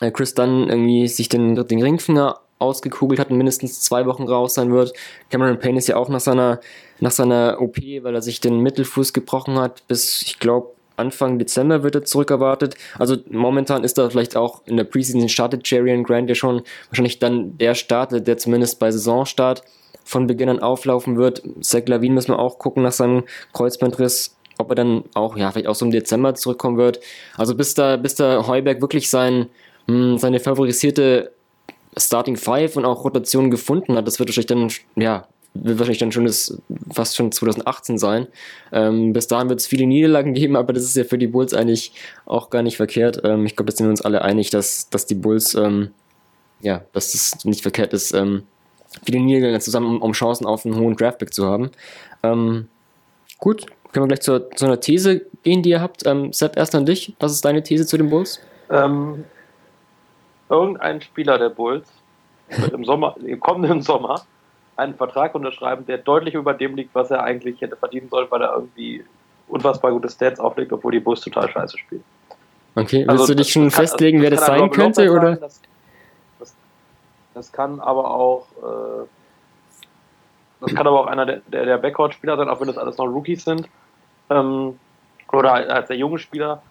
Chris 0.09 0.35
Dunn 0.35 0.69
irgendwie 0.69 1.09
sich 1.09 1.29
den, 1.29 1.55
den 1.67 1.83
Ringfinger 1.83 2.41
ausgekugelt 2.59 3.19
hat 3.19 3.31
und 3.31 3.39
mindestens 3.39 3.81
zwei 3.81 4.07
Wochen 4.07 4.25
raus 4.25 4.55
sein 4.55 4.71
wird. 4.71 4.93
Cameron 5.31 5.59
Payne 5.59 5.79
ist 5.79 5.89
ja 5.89 5.97
auch 5.97 6.09
nach 6.09 6.21
seiner, 6.21 6.61
nach 7.01 7.11
seiner 7.11 7.57
OP, 7.61 7.77
weil 7.79 8.15
er 8.15 8.23
sich 8.23 8.41
den 8.41 8.61
Mittelfuß 8.61 9.13
gebrochen 9.13 9.59
hat, 9.59 9.87
bis, 9.89 10.23
ich 10.23 10.39
glaube, 10.39 10.69
Anfang 10.97 11.39
Dezember 11.39 11.83
wird 11.83 11.95
er 11.95 12.05
zurückerwartet. 12.05 12.77
Also 12.99 13.17
momentan 13.31 13.85
ist 13.85 13.97
da 13.97 14.11
vielleicht 14.11 14.37
auch 14.37 14.63
in 14.67 14.77
der 14.77 14.85
Preseason 14.85 15.29
startet 15.31 15.69
Jarian 15.69 16.05
Grant 16.05 16.29
ja 16.29 16.35
schon 16.35 16.63
wahrscheinlich 16.91 17.19
dann 17.19 17.57
der 17.57 17.75
Starter, 17.75 18.21
der 18.21 18.37
zumindest 18.37 18.79
bei 18.79 18.91
Saisonstart 18.91 19.63
von 20.05 20.27
Beginn 20.27 20.51
an 20.51 20.61
auflaufen 20.61 21.17
wird. 21.17 21.43
Zach 21.63 21.83
Lavin 21.87 22.15
müssen 22.15 22.33
wir 22.33 22.39
auch 22.39 22.59
gucken 22.59 22.83
nach 22.83 22.93
seinem 22.93 23.25
Kreuzbandriss, 23.55 24.37
ob 24.59 24.71
er 24.71 24.75
dann 24.75 25.05
auch, 25.15 25.37
ja, 25.39 25.51
vielleicht 25.51 25.69
auch 25.69 25.75
so 25.75 25.87
im 25.87 25.91
Dezember 25.91 26.35
zurückkommen 26.35 26.77
wird. 26.77 27.01
Also 27.37 27.55
bis 27.55 27.75
da, 27.75 27.97
bis 27.97 28.15
da 28.15 28.47
Heuberg 28.47 28.83
wirklich 28.83 29.09
sein, 29.09 29.47
seine 30.19 30.41
favorisierte 30.41 31.33
Starting 31.97 32.37
Five 32.37 32.77
und 32.77 32.85
auch 32.85 33.05
Rotation 33.05 33.51
gefunden 33.51 33.97
hat. 33.97 34.07
Das 34.07 34.19
wird 34.19 34.29
wahrscheinlich 34.29 34.47
dann, 34.47 35.03
ja, 35.03 35.27
wird 35.55 35.79
wahrscheinlich 35.79 35.99
dann 35.99 36.13
schon 36.13 36.27
das, 36.27 36.61
fast 36.93 37.17
schon 37.17 37.33
2018 37.33 37.99
sein. 37.99 38.29
Ähm, 38.73 39.13
bis 39.13 39.27
dahin 39.27 39.49
wird 39.49 39.61
es 39.61 39.67
viele 39.67 39.87
Niederlagen 39.87 40.35
geben, 40.35 40.57
aber 40.57 40.73
das 40.73 40.85
ist 40.85 40.97
ja 40.97 41.05
für 41.05 41.19
die 41.19 41.27
Bulls 41.27 41.55
eigentlich 41.55 41.93
auch 42.27 42.51
gar 42.51 42.63
nicht 42.63 42.77
verkehrt. 42.77 43.21
Ähm, 43.25 43.47
ich 43.47 43.57
glaube, 43.57 43.71
da 43.71 43.77
sind 43.77 43.87
wir 43.87 43.91
uns 43.91 44.03
alle 44.03 44.23
einig, 44.23 44.51
dass, 44.51 44.89
dass 44.91 45.07
die 45.07 45.17
Bulls, 45.17 45.55
ähm, 45.55 45.91
ja, 46.61 46.83
dass 46.93 47.13
das 47.13 47.45
nicht 47.45 47.63
verkehrt 47.63 47.93
ist, 47.93 48.13
ähm, 48.15 48.45
viele 49.05 49.21
Niederlagen 49.21 49.61
zusammen, 49.61 50.01
um, 50.01 50.13
Chancen 50.13 50.47
auf 50.47 50.65
einen 50.65 50.77
hohen 50.77 50.97
Draftpick 50.97 51.33
zu 51.33 51.47
haben. 51.47 51.71
Ähm, 52.23 52.69
gut, 53.39 53.67
können 53.93 54.05
wir 54.05 54.09
gleich 54.09 54.21
zu, 54.21 54.49
zu 54.55 54.67
einer 54.67 54.81
These 54.81 55.23
gehen, 55.43 55.63
die 55.63 55.71
ihr 55.71 55.81
habt. 55.81 56.07
Ähm, 56.07 56.33
Sepp, 56.33 56.57
erst 56.57 56.75
an 56.75 56.87
dich. 56.87 57.15
Was 57.19 57.33
ist 57.33 57.45
deine 57.45 57.63
These 57.63 57.87
zu 57.87 57.97
den 57.97 58.11
Bulls? 58.11 58.41
Irgendein 60.51 61.01
Spieler 61.01 61.39
der 61.39 61.49
Bulls 61.49 61.89
wird 62.49 62.73
im 62.73 62.85
Sommer, 62.85 63.15
im 63.25 63.41
kommenden 63.41 63.81
Sommer 63.81 64.27
einen 64.77 64.95
Vertrag 64.95 65.35
unterschreiben, 65.35 65.87
der 65.87 65.99
deutlich 65.99 66.35
über 66.35 66.55
dem 66.55 66.77
liegt, 66.77 66.95
was 66.95 67.11
er 67.11 67.23
eigentlich 67.23 67.61
hätte 67.61 67.77
verdienen 67.77 68.09
sollen, 68.09 68.27
weil 68.31 68.43
er 68.43 68.55
irgendwie 68.55 69.05
unfassbar 69.49 69.93
gute 69.93 70.11
Stats 70.11 70.41
auflegt, 70.41 70.73
obwohl 70.73 70.93
die 70.93 71.01
Bulls 71.01 71.21
total 71.21 71.49
scheiße 71.49 71.79
spielen. 71.79 72.05
Okay, 72.75 72.99
willst 72.99 73.11
also, 73.11 73.27
du 73.29 73.37
dich 73.37 73.53
schon 73.53 73.63
kann, 73.65 73.71
festlegen, 73.71 74.19
also, 74.19 74.31
wer 74.31 74.37
das 74.37 74.47
sein 74.47 74.71
könnte? 74.71 75.03
Sein, 75.03 75.11
oder? 75.11 75.37
Das, 75.37 75.61
das, 76.39 76.55
das, 77.35 77.53
kann 77.53 77.81
aber 77.81 78.11
auch 78.11 78.47
äh, 78.63 79.07
das 80.61 80.75
kann 80.75 80.87
aber 80.87 81.01
auch 81.01 81.07
einer 81.07 81.27
der, 81.27 81.41
der, 81.49 81.65
der 81.65 81.79
Backcourt-Spieler 81.79 82.37
sein, 82.37 82.49
auch 82.49 82.61
wenn 82.61 82.67
das 82.67 82.79
alles 82.79 82.99
noch 82.99 83.07
Rookies 83.07 83.45
sind. 83.45 83.69
Ähm, 84.29 84.79
oder 85.33 85.55
als 85.55 85.73
halt 85.73 85.89
der 85.89 85.97
junge 85.97 86.19
Spieler. 86.19 86.63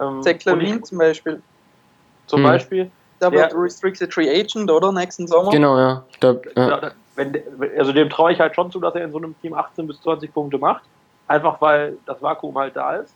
Ähm, 0.00 0.22
Zach 0.22 0.44
Levine 0.44 0.82
zum 0.82 0.98
Beispiel. 0.98 1.42
Zum 2.26 2.40
hm. 2.40 2.46
Beispiel. 2.46 2.90
Der 3.20 3.32
wird 3.32 3.54
Restricted 3.54 4.12
Free 4.12 4.28
Agent, 4.28 4.70
oder? 4.70 4.92
Nächsten 4.92 5.26
Sommer. 5.26 5.50
Genau, 5.50 5.78
ja. 5.78 6.04
Da, 6.20 6.36
ja. 6.54 6.90
Wenn, 7.14 7.42
also 7.78 7.92
dem 7.92 8.10
traue 8.10 8.32
ich 8.32 8.40
halt 8.40 8.54
schon 8.54 8.70
zu, 8.70 8.78
dass 8.78 8.94
er 8.94 9.04
in 9.04 9.12
so 9.12 9.18
einem 9.18 9.34
Team 9.40 9.54
18 9.54 9.86
bis 9.86 10.00
20 10.02 10.32
Punkte 10.32 10.58
macht. 10.58 10.82
Einfach 11.28 11.60
weil 11.60 11.96
das 12.06 12.22
Vakuum 12.22 12.56
halt 12.56 12.76
da 12.76 12.96
ist. 12.96 13.14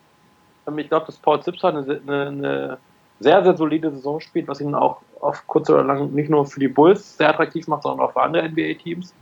Ähm, 0.67 0.79
ich 0.79 0.89
glaube, 0.89 1.07
dass 1.07 1.17
Paul 1.17 1.43
Zipser 1.43 1.69
eine, 1.69 2.01
eine, 2.07 2.27
eine, 2.27 2.79
sehr, 3.21 3.45
sehr 3.45 3.57
solide 3.57 3.91
Saison 3.91 4.19
spielt, 4.21 4.49
was 4.49 4.61
ihn 4.61 4.75
auch 4.75 5.03
auf 5.21 5.47
kurz 5.47 5.69
oder 5.69 5.85
lang 5.85 6.11
nicht 6.13 6.31
nur 6.31 6.47
für 6.47 6.61
die 6.61 6.69
Bulls 6.69 7.19
sehr 7.19 7.29
attraktiv 7.29 7.69
macht, 7.69 7.83
sondern 7.83 8.07
auch 8.07 8.13
für 8.13 8.23
andere 8.23 8.49
NBA-Teams. 8.49 9.13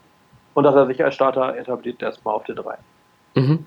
Und 0.55 0.65
dass 0.65 0.75
er 0.75 0.87
sich 0.87 1.03
als 1.03 1.15
Starter 1.15 1.57
etabliert 1.57 2.01
erstmal 2.01 2.35
auf 2.35 2.45
der 2.45 2.55
3. 2.55 2.79
Mhm. 3.35 3.67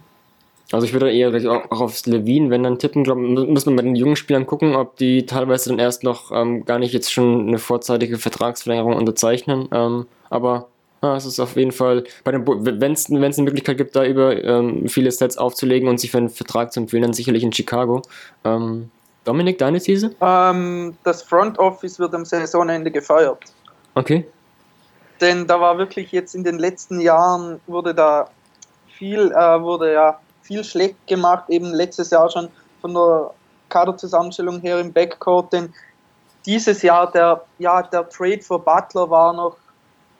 Also 0.72 0.86
ich 0.86 0.94
würde 0.94 1.12
eher 1.12 1.34
auch, 1.52 1.82
aufs 1.82 2.06
Levine, 2.06 2.50
wenn 2.50 2.64
dann 2.64 2.80
tippen, 2.80 3.04
glaub, 3.04 3.18
muss 3.18 3.66
man 3.66 3.76
bei 3.76 3.82
den 3.82 3.96
jungen 3.96 4.16
Spielern 4.16 4.46
gucken, 4.46 4.76
ob 4.76 4.96
die 4.98 5.26
teilweise 5.26 5.70
dann 5.70 5.80
erst 5.80 6.04
noch 6.04 6.32
ähm, 6.32 6.66
gar 6.66 6.80
nicht 6.80 6.94
jetzt 6.94 7.12
schon 7.12 7.48
eine 7.48 7.60
vorzeitige 7.60 8.18
Vertragsverlängerung 8.18 8.96
unterzeichnen. 8.96 9.68
Ähm, 9.72 10.08
aber 10.30 10.68
ja, 11.04 11.16
es 11.16 11.26
ist 11.26 11.40
auf 11.40 11.56
jeden 11.56 11.72
Fall, 11.72 12.04
bei 12.24 12.32
den 12.32 12.46
wenn 12.48 12.92
es 12.94 13.10
eine 13.10 13.20
Möglichkeit 13.20 13.78
gibt, 13.78 13.96
da 13.96 14.06
über 14.06 14.44
ähm, 14.44 14.88
viele 14.88 15.12
Sets 15.12 15.38
aufzulegen 15.38 15.90
und 15.90 16.00
sich 16.00 16.12
für 16.12 16.20
einen 16.20 16.30
Vertrag 16.30 16.72
zu 16.72 16.80
empfehlen, 16.80 17.04
dann 17.04 17.14
sicherlich 17.14 17.44
in 17.44 17.52
Chicago. 17.52 18.04
Ähm, 18.44 18.92
Dominik, 19.24 19.58
deine 19.58 19.80
These? 19.80 20.16
Ähm, 20.22 20.96
das 21.04 21.24
Front 21.24 21.60
Office 21.60 22.00
wird 22.00 22.14
am 22.14 22.26
Saisonende 22.26 22.92
gefeuert. 22.92 23.40
Okay. 23.96 24.26
Denn 25.20 25.46
da 25.46 25.60
war 25.60 25.78
wirklich 25.78 26.12
jetzt 26.12 26.34
in 26.34 26.44
den 26.44 26.58
letzten 26.58 27.00
Jahren 27.00 27.60
wurde 27.68 27.94
da 27.94 28.30
viel, 28.88 29.32
äh, 29.32 29.62
wurde 29.62 29.94
ja 29.94 30.20
viel 30.42 30.64
schlecht 30.64 31.08
gemacht, 31.08 31.46
eben 31.50 31.74
letztes 31.74 32.10
Jahr 32.10 32.30
schon 32.30 32.50
von 32.82 32.94
der 32.94 33.32
Kaderzusammenstellung 33.70 34.60
her 34.62 34.80
im 34.80 34.92
Backcourt, 34.92 35.54
denn 35.54 35.74
dieses 36.46 36.82
Jahr 36.82 37.12
der, 37.12 37.44
ja, 37.60 37.82
der 37.84 38.10
Trade 38.10 38.42
für 38.42 38.60
Butler 38.60 39.10
war 39.10 39.34
noch 39.34 39.58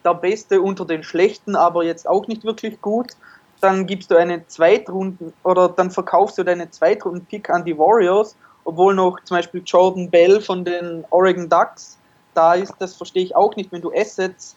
der 0.04 0.14
beste 0.14 0.60
unter 0.60 0.84
den 0.84 1.02
schlechten, 1.02 1.56
aber 1.56 1.84
jetzt 1.84 2.08
auch 2.08 2.26
nicht 2.26 2.44
wirklich 2.44 2.80
gut. 2.80 3.12
Dann 3.60 3.86
gibst 3.86 4.10
du 4.10 4.16
eine 4.16 4.46
Zweitrunden 4.48 5.32
oder 5.44 5.68
dann 5.68 5.90
verkaufst 5.90 6.38
du 6.38 6.42
deine 6.42 6.70
Zweitrunden-Pick 6.70 7.50
an 7.50 7.64
die 7.64 7.78
Warriors, 7.78 8.36
obwohl 8.64 8.94
noch 8.94 9.18
zum 9.24 9.36
Beispiel 9.36 9.62
Jordan 9.64 10.10
Bell 10.10 10.40
von 10.40 10.64
den 10.64 11.04
Oregon 11.10 11.48
Ducks 11.48 11.98
da 12.34 12.54
ist. 12.54 12.74
Das 12.80 12.96
verstehe 12.96 13.22
ich 13.22 13.36
auch 13.36 13.54
nicht. 13.54 13.70
Wenn 13.70 13.82
du 13.82 13.92
Assets 13.92 14.56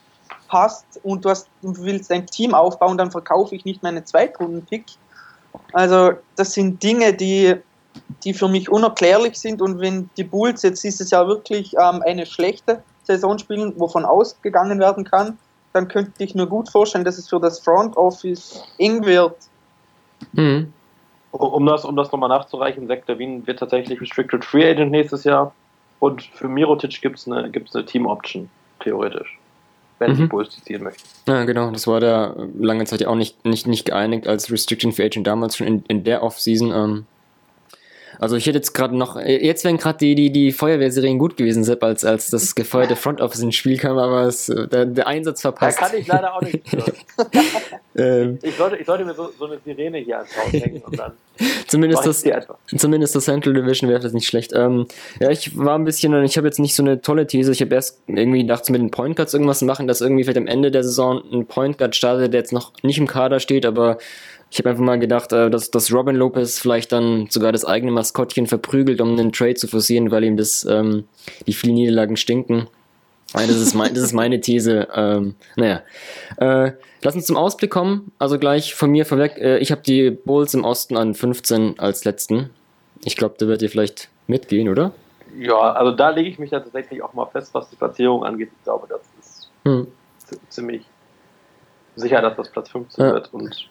hast 0.50 0.86
und 1.04 1.24
du, 1.24 1.30
hast, 1.30 1.48
du 1.62 1.76
willst 1.78 2.12
ein 2.12 2.26
Team 2.26 2.56
aufbauen, 2.56 2.98
dann 2.98 3.12
verkaufe 3.12 3.56
ich 3.56 3.66
nicht 3.66 3.84
meine 3.84 4.04
Zweitrunden-Pick. 4.04 4.86
Also 5.74 6.14
das 6.36 6.54
sind 6.54 6.82
Dinge, 6.82 7.14
die, 7.14 7.56
die 8.24 8.34
für 8.34 8.48
mich 8.48 8.70
unerklärlich 8.70 9.38
sind 9.40 9.62
und 9.62 9.80
wenn 9.80 10.10
die 10.18 10.24
Bulls 10.24 10.64
jetzt 10.64 10.84
dieses 10.84 11.12
Jahr 11.12 11.28
wirklich 11.28 11.74
ähm, 11.74 12.02
eine 12.06 12.26
schlechte 12.26 12.82
Saison 13.04 13.38
spielen, 13.38 13.74
wovon 13.78 14.06
ausgegangen 14.06 14.80
werden 14.80 15.04
kann, 15.04 15.38
dann 15.74 15.88
könnte 15.88 16.24
ich 16.24 16.36
mir 16.36 16.48
gut 16.48 16.70
vorstellen, 16.70 17.04
dass 17.04 17.18
es 17.18 17.30
für 17.30 17.40
das 17.40 17.60
Front 17.60 17.98
Office 17.98 18.64
eng 18.78 19.06
wird. 19.06 19.36
Mhm. 20.34 20.72
Um 21.32 21.66
das, 21.66 21.84
um 21.84 21.98
das 21.98 22.12
nochmal 22.12 22.30
nachzureichen, 22.30 22.88
Zach 22.88 23.00
Levine 23.08 23.46
wird 23.46 23.60
tatsächlich 23.60 24.00
Restricted 24.00 24.46
Free 24.46 24.70
Agent 24.70 24.92
nächstes 24.92 25.26
Jahr 25.26 25.54
und 26.00 26.24
für 26.24 26.48
Mirotic 26.48 27.02
gibt 27.02 27.20
es 27.20 27.28
eine, 27.28 27.52
gibt's 27.52 27.76
eine 27.76 27.86
Team 27.86 28.06
Option, 28.06 28.50
theoretisch 28.80 29.38
wenn 30.00 30.12
mhm. 30.12 30.18
die 30.18 30.26
Bulls 30.28 30.56
die 30.56 30.62
ziehen 30.64 30.84
möchten. 30.84 31.04
Ja, 31.28 31.46
genau. 31.46 31.72
Das 31.72 31.88
war 31.88 32.00
da 32.00 32.36
lange 32.60 32.86
Zeit 32.86 33.02
ja 33.02 33.08
auch 33.08 33.16
nicht, 33.16 33.46
nicht, 33.46 33.68
nicht 33.68 33.86
geeinigt 33.86 34.28
als 34.28 34.52
Restriction 34.52 34.92
Free 34.92 35.06
Agent 35.06 35.28
damals 35.28 35.58
schon 35.58 35.68
in, 35.68 35.84
in 35.88 36.04
der 36.04 36.24
Offseason. 36.24 36.72
Ähm, 36.72 37.06
also 38.20 38.36
ich 38.36 38.46
hätte 38.46 38.58
jetzt 38.58 38.74
gerade 38.74 38.96
noch, 38.96 39.20
jetzt 39.20 39.64
wären 39.64 39.78
gerade 39.78 39.98
die, 39.98 40.16
die, 40.16 40.32
die 40.32 40.52
Feuerwehrserien 40.52 41.18
gut 41.20 41.38
gewesen, 41.38 41.64
Sepp, 41.64 41.84
als, 41.84 42.06
als 42.06 42.30
das 42.30 42.56
gefeuerte 42.56 42.96
Front 42.96 43.22
Office 43.22 43.42
ins 43.42 43.56
Spiel 43.56 43.78
kam, 43.78 43.98
aber 43.98 44.24
es, 44.24 44.46
der, 44.46 44.86
der 44.86 45.08
Einsatz 45.08 45.42
verpasst. 45.42 45.80
Da 45.82 45.88
kann 45.88 45.98
ich 45.98 46.08
leider 46.08 46.36
auch 46.36 46.42
nicht. 46.42 46.62
ähm, 47.96 48.40
ich, 48.42 48.56
sollte, 48.56 48.78
ich 48.78 48.86
sollte 48.86 49.06
mir 49.06 49.14
so, 49.14 49.30
so 49.38 49.46
eine 49.46 49.60
Sirene 49.64 50.00
hier 50.00 50.18
ans 50.18 50.38
Haus 50.38 50.54
hängen 50.54 50.82
und 50.84 51.00
dann. 51.00 51.14
zumindest, 51.68 52.06
das, 52.06 52.24
zumindest 52.78 53.16
das 53.16 53.26
Central 53.26 53.54
Division 53.54 53.90
wäre 53.90 54.00
das 54.00 54.14
nicht 54.14 54.28
schlecht. 54.28 54.52
Ähm, 54.54 54.88
ja, 55.20 55.30
ich 55.30 55.58
war 55.58 55.78
ein 55.78 55.86
bisschen, 55.86 56.24
ich 56.24 56.38
habe 56.38 56.48
jetzt 56.48 56.60
nicht 56.60 56.76
so 56.76 56.84
eine 56.84 57.02
tolle 57.02 57.28
These. 57.28 57.52
Ich 57.52 57.62
habe 57.62 57.76
erst 57.76 58.02
irgendwie 58.08 58.42
gedacht, 58.42 58.70
mit 58.70 58.82
den 58.82 58.92
Point 58.92 59.16
Guards 59.16 59.34
irgendwas 59.34 59.62
machen, 59.62 59.88
dass 59.88 60.02
irgendwie 60.02 60.24
vielleicht 60.24 60.38
am 60.38 60.48
Ende 60.48 60.72
der 60.72 60.84
Saison 60.84 61.22
ein 61.32 61.46
Point 61.46 61.78
Guard 61.78 61.96
startet, 61.96 62.34
der 62.34 62.40
jetzt 62.42 62.54
noch 62.54 62.72
nicht 62.84 62.98
im 62.98 63.08
Kader 63.08 63.40
steht, 63.40 63.66
aber 63.66 63.98
ich 64.52 64.60
habe 64.60 64.70
einfach 64.70 64.84
mal 64.84 65.00
gedacht, 65.00 65.34
äh, 65.34 65.50
dass, 65.50 65.72
dass 65.72 65.92
Robin 65.94 66.16
Lopez 66.16 66.60
vielleicht 66.60 66.92
dann 66.92 67.28
sogar 67.30 67.52
das 67.52 67.66
eigene 67.66 67.92
Maskottchen 67.92 68.48
verprügelt, 68.48 69.02
um 69.02 69.12
einen 69.12 69.32
Trade 69.32 69.56
zu 69.56 69.68
forcieren, 69.68 70.12
weil 70.12 70.24
ihm 70.24 70.38
das 70.38 70.66
ähm, 70.66 71.06
die 71.48 71.54
vielen 71.54 71.76
Niederlagen 71.76 72.18
stinken. 72.18 72.68
Das 73.34 73.50
ist, 73.50 73.74
mein, 73.74 73.94
das 73.94 74.04
ist 74.04 74.14
meine 74.14 74.40
These. 74.40 74.88
Ähm, 74.96 75.36
naja. 75.56 75.82
Äh, 76.38 76.72
lass 77.02 77.16
uns 77.16 77.26
zum 77.26 77.36
Ausblick 77.36 77.70
kommen. 77.70 78.12
Also 78.18 78.40
gleich 78.40 78.76
von 78.76 78.90
mir 78.92 79.06
vorweg. 79.06 79.38
Äh, 79.38 79.58
ich 79.58 79.72
habe 79.72 79.82
die 79.82 80.10
Bulls 80.10 80.54
im 80.54 80.64
Osten 80.64 80.96
an 80.96 81.14
15 81.14 81.80
als 81.80 82.06
letzten. 82.06 82.50
Ich 83.04 83.18
glaube, 83.18 83.36
da 83.38 83.48
wird 83.48 83.62
ihr 83.62 83.70
vielleicht 83.70 84.10
mitgehen, 84.28 84.70
oder? 84.70 84.94
Ja, 85.38 85.74
also 85.74 85.92
da 85.92 86.12
lege 86.12 86.30
ich 86.30 86.40
mich 86.40 86.52
ja 86.52 86.62
tatsächlich 86.62 87.04
auch 87.04 87.14
mal 87.14 87.26
fest, 87.26 87.54
was 87.54 87.70
die 87.70 87.76
Platzierung 87.76 88.24
angeht. 88.24 88.52
Ich 88.58 88.64
glaube, 88.64 88.88
das 88.88 89.02
ist 89.20 89.52
hm. 89.66 89.88
ziemlich 90.50 90.84
sicher, 91.96 92.22
dass 92.22 92.38
das 92.38 92.50
Platz 92.50 92.70
15 92.70 93.04
ja. 93.04 93.14
wird. 93.14 93.34
Und 93.34 93.70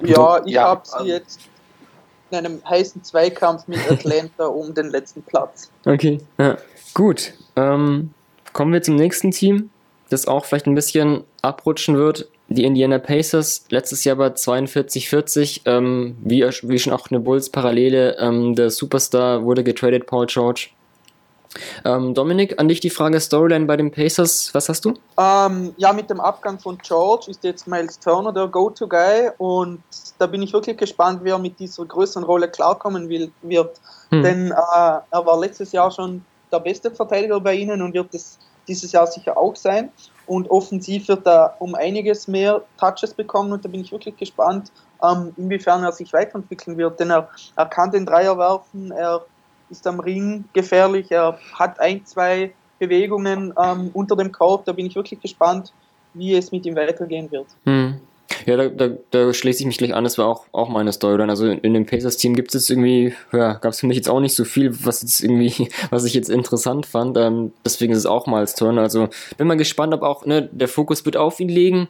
ja, 0.00 0.42
ich 0.44 0.52
ja, 0.52 0.62
habe 0.64 0.82
sie 0.84 0.94
also 0.94 1.06
jetzt 1.06 1.40
in 2.30 2.38
einem 2.38 2.62
heißen 2.68 3.04
Zweikampf 3.04 3.68
mit 3.68 3.78
Atlanta 3.90 4.46
um 4.46 4.74
den 4.74 4.90
letzten 4.90 5.22
Platz. 5.22 5.70
Okay, 5.84 6.18
ja. 6.38 6.56
gut. 6.94 7.34
Ähm, 7.56 8.10
kommen 8.52 8.72
wir 8.72 8.82
zum 8.82 8.96
nächsten 8.96 9.30
Team, 9.30 9.70
das 10.08 10.26
auch 10.26 10.44
vielleicht 10.44 10.66
ein 10.66 10.74
bisschen 10.74 11.24
abrutschen 11.42 11.96
wird. 11.96 12.28
Die 12.48 12.64
Indiana 12.64 12.98
Pacers, 12.98 13.64
letztes 13.70 14.04
Jahr 14.04 14.16
bei 14.16 14.28
42-40, 14.28 15.62
ähm, 15.64 16.16
wie, 16.22 16.42
wie 16.42 16.78
schon 16.78 16.92
auch 16.92 17.10
eine 17.10 17.20
Bulls-Parallele. 17.20 18.16
Ähm, 18.18 18.54
der 18.54 18.70
Superstar 18.70 19.44
wurde 19.44 19.64
getradet, 19.64 20.06
Paul 20.06 20.26
George. 20.26 20.68
Ähm, 21.84 22.14
Dominik, 22.14 22.58
an 22.58 22.68
dich 22.68 22.80
die 22.80 22.90
Frage 22.90 23.20
Storyline 23.20 23.66
bei 23.66 23.76
den 23.76 23.90
Pacers, 23.90 24.50
was 24.54 24.68
hast 24.68 24.84
du? 24.84 24.94
Ähm, 25.18 25.74
ja, 25.76 25.92
mit 25.92 26.08
dem 26.10 26.20
Abgang 26.20 26.58
von 26.58 26.78
George 26.78 27.26
ist 27.28 27.44
jetzt 27.44 27.66
Miles 27.66 27.98
Turner 27.98 28.32
der 28.32 28.48
Go-To-Guy 28.48 29.30
und 29.38 29.82
da 30.18 30.26
bin 30.26 30.42
ich 30.42 30.52
wirklich 30.52 30.76
gespannt, 30.76 31.24
wie 31.24 31.30
er 31.30 31.38
mit 31.38 31.58
dieser 31.58 31.84
größeren 31.84 32.24
Rolle 32.24 32.48
klarkommen 32.48 33.08
will, 33.08 33.30
wird. 33.42 33.80
Hm. 34.10 34.22
Denn 34.22 34.50
äh, 34.50 34.54
er 34.54 35.26
war 35.26 35.38
letztes 35.38 35.72
Jahr 35.72 35.90
schon 35.90 36.24
der 36.50 36.60
beste 36.60 36.90
Verteidiger 36.90 37.40
bei 37.40 37.54
ihnen 37.54 37.82
und 37.82 37.94
wird 37.94 38.14
es 38.14 38.38
dieses 38.68 38.92
Jahr 38.92 39.06
sicher 39.06 39.36
auch 39.36 39.56
sein. 39.56 39.90
Und 40.26 40.50
offensiv 40.50 41.08
wird 41.08 41.26
er 41.26 41.56
um 41.58 41.74
einiges 41.74 42.28
mehr 42.28 42.62
Touches 42.78 43.12
bekommen 43.12 43.52
und 43.52 43.64
da 43.64 43.68
bin 43.68 43.80
ich 43.80 43.90
wirklich 43.90 44.16
gespannt, 44.16 44.70
ähm, 45.02 45.32
inwiefern 45.36 45.82
er 45.82 45.92
sich 45.92 46.12
weiterentwickeln 46.12 46.78
wird. 46.78 47.00
Denn 47.00 47.10
er, 47.10 47.28
er 47.56 47.66
kann 47.66 47.90
den 47.90 48.06
Dreier 48.06 48.38
werfen, 48.38 48.92
er 48.92 49.24
ist 49.72 49.86
am 49.86 49.98
Ring 49.98 50.44
gefährlich. 50.52 51.10
Er 51.10 51.38
hat 51.54 51.80
ein, 51.80 52.06
zwei 52.06 52.52
Bewegungen 52.78 53.52
ähm, 53.60 53.90
unter 53.92 54.14
dem 54.14 54.30
Korb. 54.30 54.64
Da 54.64 54.72
bin 54.72 54.86
ich 54.86 54.94
wirklich 54.94 55.20
gespannt, 55.20 55.72
wie 56.14 56.34
es 56.34 56.52
mit 56.52 56.64
ihm 56.64 56.76
weitergehen 56.76 57.30
wird. 57.32 57.46
Hm. 57.64 58.00
Ja, 58.46 58.56
da, 58.56 58.68
da, 58.68 58.96
da, 59.10 59.32
schließe 59.32 59.60
ich 59.60 59.66
mich 59.66 59.78
gleich 59.78 59.94
an, 59.94 60.04
das 60.04 60.18
war 60.18 60.26
auch, 60.26 60.46
auch 60.52 60.68
meine 60.68 60.92
Storyline. 60.92 61.30
Also 61.30 61.46
in, 61.46 61.58
in 61.58 61.74
dem 61.74 61.86
Pacers-Team 61.86 62.34
gibt 62.34 62.54
es 62.54 62.70
irgendwie, 62.70 63.14
ja, 63.32 63.54
gab 63.54 63.72
es 63.72 63.80
für 63.80 63.86
mich 63.86 63.96
jetzt 63.96 64.08
auch 64.08 64.20
nicht 64.20 64.34
so 64.34 64.44
viel, 64.44 64.84
was 64.84 65.02
jetzt 65.02 65.22
irgendwie, 65.22 65.68
was 65.90 66.04
ich 66.04 66.14
jetzt 66.14 66.28
interessant 66.28 66.86
fand. 66.86 67.16
Ähm, 67.16 67.52
deswegen 67.64 67.92
ist 67.92 68.00
es 68.00 68.06
auch 68.06 68.26
mal 68.26 68.38
als 68.38 68.54
Turner. 68.54 68.82
Also 68.82 69.08
bin 69.36 69.46
mal 69.46 69.56
gespannt, 69.56 69.94
ob 69.94 70.02
auch, 70.02 70.26
ne, 70.26 70.48
der 70.50 70.68
Fokus 70.68 71.04
wird 71.04 71.16
auf 71.16 71.40
ihn 71.40 71.48
legen 71.48 71.88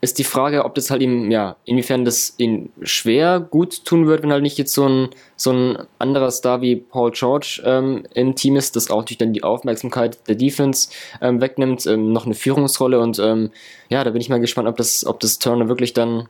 ist 0.00 0.18
die 0.18 0.24
Frage, 0.24 0.64
ob 0.64 0.76
das 0.76 0.90
halt 0.90 1.02
ihm, 1.02 1.30
ja, 1.30 1.56
inwiefern 1.64 2.04
das 2.04 2.34
ihn 2.38 2.70
schwer 2.82 3.40
gut 3.40 3.84
tun 3.84 4.06
wird, 4.06 4.22
wenn 4.22 4.30
halt 4.30 4.42
nicht 4.42 4.56
jetzt 4.56 4.72
so 4.72 4.88
ein, 4.88 5.08
so 5.36 5.52
ein 5.52 5.78
anderer 5.98 6.30
Star 6.30 6.62
wie 6.62 6.76
Paul 6.76 7.10
George 7.10 7.62
ähm, 7.64 8.04
im 8.14 8.36
Team 8.36 8.54
ist, 8.54 8.76
das 8.76 8.90
auch 8.90 9.04
durch 9.04 9.18
dann 9.18 9.32
die 9.32 9.42
Aufmerksamkeit 9.42 10.18
der 10.28 10.36
Defense 10.36 10.90
ähm, 11.20 11.40
wegnimmt, 11.40 11.86
ähm, 11.86 12.12
noch 12.12 12.26
eine 12.26 12.34
Führungsrolle 12.34 13.00
und 13.00 13.18
ähm, 13.18 13.50
ja, 13.88 14.04
da 14.04 14.10
bin 14.10 14.20
ich 14.20 14.28
mal 14.28 14.40
gespannt, 14.40 14.68
ob 14.68 14.76
das, 14.76 15.04
ob 15.04 15.18
das 15.18 15.40
Turner 15.40 15.68
wirklich 15.68 15.94
dann, 15.94 16.28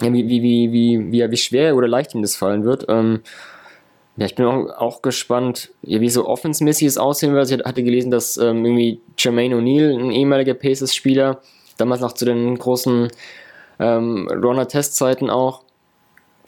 ja, 0.00 0.12
wie, 0.12 0.28
wie, 0.28 0.42
wie, 0.42 0.72
wie, 0.72 1.12
wie, 1.12 1.30
wie 1.30 1.36
schwer 1.36 1.76
oder 1.76 1.86
leicht 1.86 2.14
ihm 2.14 2.22
das 2.22 2.34
fallen 2.34 2.64
wird. 2.64 2.86
Ähm, 2.88 3.20
ja, 4.16 4.26
ich 4.26 4.34
bin 4.34 4.44
auch, 4.46 4.76
auch 4.76 5.02
gespannt, 5.02 5.70
ja, 5.82 6.00
wie 6.00 6.10
so 6.10 6.26
offensmäßig 6.26 6.88
es 6.88 6.98
aussehen 6.98 7.32
wird. 7.32 7.48
Ich 7.48 7.64
hatte 7.64 7.84
gelesen, 7.84 8.10
dass 8.10 8.36
ähm, 8.38 8.64
irgendwie 8.64 9.00
Jermaine 9.16 9.54
O'Neal, 9.54 9.96
ein 9.96 10.10
ehemaliger 10.10 10.54
Pacers-Spieler, 10.54 11.40
damals 11.78 12.00
noch 12.00 12.12
zu 12.12 12.24
den 12.24 12.58
großen 12.58 13.08
ähm, 13.78 14.28
Runner-Testzeiten 14.28 15.30
auch, 15.30 15.62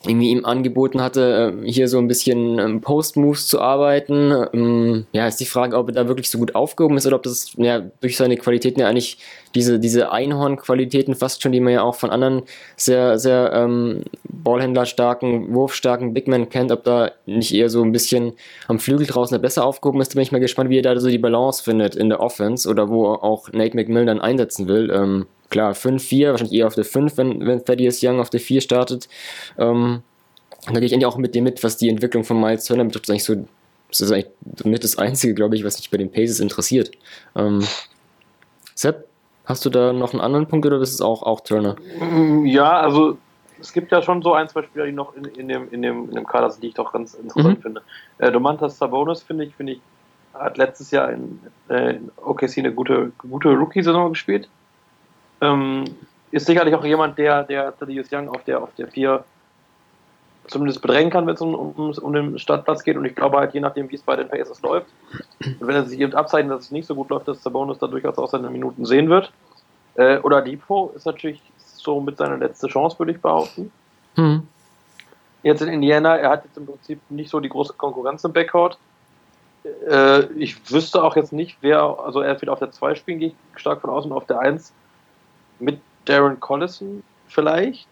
irgendwie 0.06 0.30
ihm 0.30 0.46
angeboten 0.46 1.02
hatte, 1.02 1.54
äh, 1.62 1.70
hier 1.70 1.86
so 1.86 1.98
ein 1.98 2.08
bisschen 2.08 2.58
ähm, 2.58 2.80
Post-Moves 2.80 3.48
zu 3.48 3.60
arbeiten. 3.60 4.32
Ähm, 4.54 5.06
ja, 5.12 5.26
ist 5.26 5.40
die 5.40 5.46
Frage, 5.46 5.76
ob 5.76 5.88
er 5.88 5.94
da 5.94 6.08
wirklich 6.08 6.30
so 6.30 6.38
gut 6.38 6.54
aufgehoben 6.54 6.96
ist 6.96 7.06
oder 7.06 7.16
ob 7.16 7.22
das 7.22 7.52
ja 7.58 7.80
durch 8.00 8.16
seine 8.16 8.38
Qualitäten 8.38 8.80
ja 8.80 8.88
eigentlich 8.88 9.18
diese, 9.54 9.78
diese 9.78 10.10
Einhorn-Qualitäten 10.10 11.14
fast 11.14 11.42
schon, 11.42 11.52
die 11.52 11.60
man 11.60 11.74
ja 11.74 11.82
auch 11.82 11.96
von 11.96 12.08
anderen 12.08 12.44
sehr, 12.76 13.18
sehr 13.18 13.52
ähm, 13.52 14.04
Ballhändler-starken, 14.24 15.52
wurfstarken 15.52 16.14
Bigmen 16.14 16.48
kennt, 16.48 16.72
ob 16.72 16.82
da 16.84 17.10
nicht 17.26 17.52
eher 17.52 17.68
so 17.68 17.82
ein 17.82 17.92
bisschen 17.92 18.32
am 18.68 18.78
Flügel 18.78 19.06
draußen 19.06 19.38
besser 19.42 19.66
aufgehoben 19.66 20.00
ist. 20.00 20.12
Da 20.12 20.14
bin 20.14 20.22
ich 20.22 20.32
mal 20.32 20.40
gespannt, 20.40 20.70
wie 20.70 20.78
er 20.78 20.82
da 20.82 20.98
so 20.98 21.10
die 21.10 21.18
Balance 21.18 21.62
findet 21.62 21.94
in 21.94 22.08
der 22.08 22.20
Offense 22.20 22.66
oder 22.70 22.88
wo 22.88 23.06
auch 23.06 23.52
Nate 23.52 23.76
McMillan 23.76 24.06
dann 24.06 24.20
einsetzen 24.22 24.66
will. 24.66 24.90
Ähm, 24.90 25.26
klar, 25.50 25.72
5-4, 25.72 26.30
wahrscheinlich 26.30 26.58
eher 26.58 26.66
auf 26.66 26.74
der 26.74 26.84
5, 26.84 27.16
wenn, 27.16 27.46
wenn 27.46 27.64
Thaddeus 27.64 28.00
Young 28.02 28.20
auf 28.20 28.30
der 28.30 28.40
4 28.40 28.60
startet. 28.60 29.08
Ähm, 29.58 30.02
da 30.66 30.74
gehe 30.74 30.84
ich 30.84 30.94
eigentlich 30.94 31.06
auch 31.06 31.16
mit 31.16 31.34
dem 31.34 31.44
mit, 31.44 31.62
was 31.64 31.76
die 31.76 31.88
Entwicklung 31.88 32.24
von 32.24 32.40
Miles 32.40 32.64
Turner 32.64 32.84
betrifft. 32.84 33.08
Das 33.08 33.16
ist 33.16 33.28
eigentlich 33.28 33.44
so, 33.44 33.48
das 33.88 34.00
ist 34.00 34.12
eigentlich 34.12 34.64
mit 34.64 34.84
das 34.84 34.98
Einzige, 34.98 35.34
glaube 35.34 35.56
ich, 35.56 35.64
was 35.64 35.78
mich 35.78 35.90
bei 35.90 35.96
den 35.96 36.10
Paces 36.10 36.40
interessiert. 36.40 36.90
Ähm, 37.34 37.64
Sepp, 38.74 39.06
hast 39.44 39.64
du 39.64 39.70
da 39.70 39.92
noch 39.92 40.12
einen 40.12 40.20
anderen 40.20 40.46
Punkt 40.46 40.66
oder 40.66 40.80
ist 40.80 40.94
es 40.94 41.00
auch, 41.00 41.22
auch 41.22 41.40
Turner? 41.40 41.76
Mm, 41.98 42.46
ja, 42.46 42.80
also 42.80 43.18
es 43.60 43.72
gibt 43.72 43.92
ja 43.92 44.02
schon 44.02 44.22
so 44.22 44.34
ein, 44.34 44.48
zwei 44.48 44.62
Spieler, 44.62 44.86
die 44.86 44.92
noch 44.92 45.14
in, 45.14 45.24
in, 45.24 45.48
dem, 45.48 45.68
in, 45.70 45.82
dem, 45.82 46.08
in 46.08 46.14
dem 46.14 46.26
Kader 46.26 46.50
sind, 46.50 46.62
die 46.62 46.68
ich 46.68 46.74
doch 46.74 46.92
ganz 46.92 47.14
interessant 47.14 47.58
mhm. 47.58 47.62
finde. 47.62 47.82
Äh, 48.18 48.32
Domantas 48.32 48.78
Sabonis, 48.78 49.22
finde 49.22 49.44
ich, 49.44 49.54
finde 49.54 49.74
ich, 49.74 49.80
hat 50.34 50.56
letztes 50.56 50.90
Jahr 50.90 51.10
in, 51.10 51.40
äh, 51.68 51.96
in 51.96 52.10
OKC 52.16 52.58
eine 52.58 52.72
gute, 52.72 53.12
gute 53.18 53.50
Rookie-Saison 53.50 54.10
gespielt. 54.10 54.48
Ähm, 55.40 55.84
ist 56.30 56.46
sicherlich 56.46 56.74
auch 56.74 56.84
jemand, 56.84 57.18
der, 57.18 57.44
der 57.44 57.76
Thaddeus 57.76 58.08
Young 58.12 58.28
auf 58.28 58.44
der, 58.44 58.62
auf 58.62 58.74
der 58.76 58.88
4 58.88 59.24
zumindest 60.46 60.82
bedrängen 60.82 61.10
kann, 61.10 61.26
wenn 61.26 61.34
es 61.34 61.40
um, 61.40 61.54
um, 61.54 61.90
um, 61.90 62.12
den 62.12 62.38
Startplatz 62.38 62.82
geht. 62.82 62.96
Und 62.96 63.04
ich 63.04 63.14
glaube 63.14 63.38
halt, 63.38 63.54
je 63.54 63.60
nachdem, 63.60 63.90
wie 63.90 63.94
es 63.94 64.02
bei 64.02 64.16
den 64.16 64.28
Pacers 64.28 64.60
läuft, 64.62 64.86
und 65.44 65.66
wenn 65.66 65.76
es 65.76 65.90
sich 65.90 66.00
eben 66.00 66.14
abzeichnet, 66.14 66.52
dass 66.52 66.64
es 66.64 66.70
nicht 66.70 66.86
so 66.86 66.94
gut 66.94 67.10
läuft, 67.10 67.28
dass 67.28 67.42
der 67.42 67.50
Bonus 67.50 67.78
da 67.78 67.86
durchaus 67.86 68.18
auch 68.18 68.28
seine 68.28 68.50
Minuten 68.50 68.84
sehen 68.84 69.08
wird. 69.08 69.32
Äh, 69.94 70.18
oder 70.18 70.42
Depot 70.42 70.94
ist 70.94 71.06
natürlich 71.06 71.40
so 71.58 72.00
mit 72.00 72.16
seiner 72.16 72.36
letzte 72.36 72.68
Chance, 72.68 72.98
würde 72.98 73.12
ich 73.12 73.20
behaupten. 73.20 73.72
Hm. 74.16 74.46
Jetzt 75.42 75.62
in 75.62 75.68
Indiana, 75.68 76.16
er 76.16 76.30
hat 76.30 76.44
jetzt 76.44 76.56
im 76.56 76.66
Prinzip 76.66 77.00
nicht 77.08 77.30
so 77.30 77.40
die 77.40 77.48
große 77.48 77.72
Konkurrenz 77.74 78.24
im 78.24 78.32
Backcourt. 78.32 78.78
Äh, 79.88 80.24
ich 80.34 80.70
wüsste 80.70 81.02
auch 81.02 81.16
jetzt 81.16 81.32
nicht, 81.32 81.58
wer, 81.60 81.96
also 82.04 82.20
er 82.20 82.40
wird 82.40 82.50
auf 82.50 82.58
der 82.58 82.70
2 82.70 82.94
spielen, 82.96 83.18
gehe 83.20 83.28
ich 83.28 83.60
stark 83.60 83.80
von 83.80 83.90
außen, 83.90 84.12
auf 84.12 84.26
der 84.26 84.40
1 84.40 84.72
mit 85.60 85.80
Darren 86.04 86.40
Collison 86.40 87.02
vielleicht. 87.28 87.88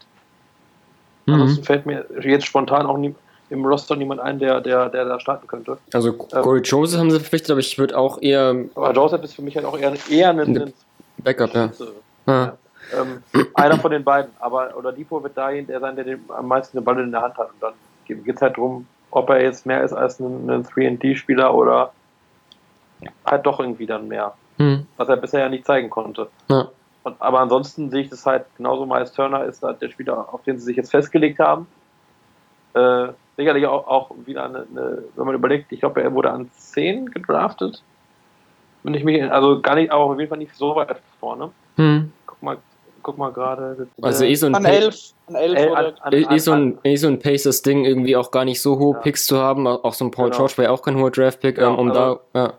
Mhm. 1.26 1.34
Ansonsten 1.34 1.64
fällt 1.64 1.86
mir 1.86 2.06
jetzt 2.22 2.46
spontan 2.46 2.86
auch 2.86 2.98
nie, 2.98 3.14
im 3.50 3.64
Roster 3.64 3.96
niemand 3.96 4.20
ein, 4.20 4.38
der, 4.38 4.60
der, 4.60 4.88
der 4.88 5.04
da 5.04 5.20
starten 5.20 5.46
könnte. 5.46 5.78
Also 5.92 6.10
ähm, 6.10 6.42
Corey 6.42 6.58
ähm, 6.58 6.64
Joseph 6.64 7.00
haben 7.00 7.10
sie 7.10 7.20
verpflichtet, 7.20 7.50
aber 7.50 7.60
ich 7.60 7.78
würde 7.78 7.96
auch 7.96 8.20
eher. 8.20 8.54
Aber 8.74 8.92
Joseph 8.92 9.22
ist 9.22 9.34
für 9.34 9.42
mich 9.42 9.56
halt 9.56 9.66
auch 9.66 9.78
eher, 9.78 9.92
eher 10.10 10.30
ein, 10.30 10.40
ein 10.40 10.72
Backup, 11.18 11.54
ja. 11.54 11.70
ja. 12.26 12.56
Ähm, 12.98 13.22
einer 13.54 13.78
von 13.78 13.90
den 13.90 14.04
beiden. 14.04 14.30
Aber 14.38 14.76
oder 14.76 14.92
Depot 14.92 15.22
wird 15.22 15.36
dahin 15.36 15.66
der 15.66 15.80
sein, 15.80 15.96
der 15.96 16.04
den, 16.04 16.20
am 16.28 16.46
meisten 16.46 16.76
den 16.76 16.84
Ball 16.84 16.98
in 17.00 17.10
der 17.10 17.22
Hand 17.22 17.36
hat. 17.36 17.50
Und 17.50 17.62
dann 17.62 17.72
geht 18.06 18.36
es 18.36 18.42
halt 18.42 18.56
darum, 18.56 18.86
ob 19.10 19.28
er 19.30 19.42
jetzt 19.42 19.66
mehr 19.66 19.82
ist 19.82 19.92
als 19.92 20.20
ein, 20.20 20.48
ein 20.50 20.64
3D-Spieler 20.64 21.54
oder 21.54 21.92
halt 23.24 23.46
doch 23.46 23.60
irgendwie 23.60 23.86
dann 23.86 24.08
mehr. 24.08 24.34
Hm. 24.58 24.86
Was 24.96 25.08
er 25.08 25.16
bisher 25.16 25.40
ja 25.40 25.48
nicht 25.48 25.66
zeigen 25.66 25.90
konnte. 25.90 26.28
Ja. 26.48 26.68
Aber 27.18 27.40
ansonsten 27.40 27.90
sehe 27.90 28.02
ich 28.02 28.10
das 28.10 28.24
halt 28.26 28.44
genauso. 28.56 28.86
Miles 28.86 29.12
Turner 29.12 29.44
ist 29.44 29.62
halt 29.62 29.80
der 29.82 29.90
Spieler, 29.90 30.32
auf 30.32 30.42
den 30.42 30.58
sie 30.58 30.64
sich 30.64 30.76
jetzt 30.76 30.90
festgelegt 30.90 31.38
haben. 31.38 31.66
Äh, 32.74 33.08
sicherlich 33.36 33.66
auch, 33.66 33.86
auch 33.86 34.10
wieder 34.26 34.44
eine, 34.44 34.66
eine, 34.70 35.04
wenn 35.16 35.26
man 35.26 35.34
überlegt, 35.34 35.72
ich 35.72 35.80
glaube, 35.80 36.02
er 36.02 36.12
wurde 36.12 36.30
an 36.30 36.50
10 36.56 37.10
gedraftet. 37.10 37.82
Wenn 38.82 38.94
ich 38.94 39.04
mich, 39.04 39.22
also 39.30 39.60
gar 39.60 39.74
nicht, 39.74 39.90
aber 39.90 40.04
auf 40.04 40.18
jeden 40.18 40.28
Fall 40.28 40.38
nicht 40.38 40.54
so 40.54 40.74
weit 40.76 40.96
vorne. 41.20 41.50
Hm. 41.76 42.12
Guck 42.26 42.42
mal, 42.42 42.58
guck 43.02 43.18
mal 43.18 43.32
gerade. 43.32 43.88
Also 44.02 44.24
eh 44.24 44.34
so 44.34 44.46
ein, 44.46 44.54
an 44.54 44.64
11, 44.64 45.12
an 45.28 45.34
11 45.34 45.58
äh, 45.58 45.68
an, 45.70 45.94
an, 46.00 46.12
eh, 46.12 46.38
so 46.38 46.52
ein, 46.52 46.78
eh 46.84 46.96
so 46.96 47.08
ein 47.08 47.18
Pacers-Ding, 47.18 47.84
irgendwie 47.84 48.16
auch 48.16 48.30
gar 48.30 48.44
nicht 48.44 48.60
so 48.60 48.78
hohe 48.78 48.94
ja. 48.94 49.00
Picks 49.00 49.26
zu 49.26 49.38
haben. 49.38 49.66
Auch 49.66 49.94
so 49.94 50.04
ein 50.04 50.10
Paul 50.10 50.26
genau. 50.26 50.36
George 50.38 50.54
war 50.58 50.64
ja 50.64 50.70
auch 50.70 50.82
kein 50.82 50.96
hoher 50.96 51.10
Draft-Pick, 51.10 51.56
genau, 51.56 51.74
ähm, 51.74 51.78
um 51.78 51.88
also 51.90 52.20
da. 52.32 52.40
Ja. 52.40 52.52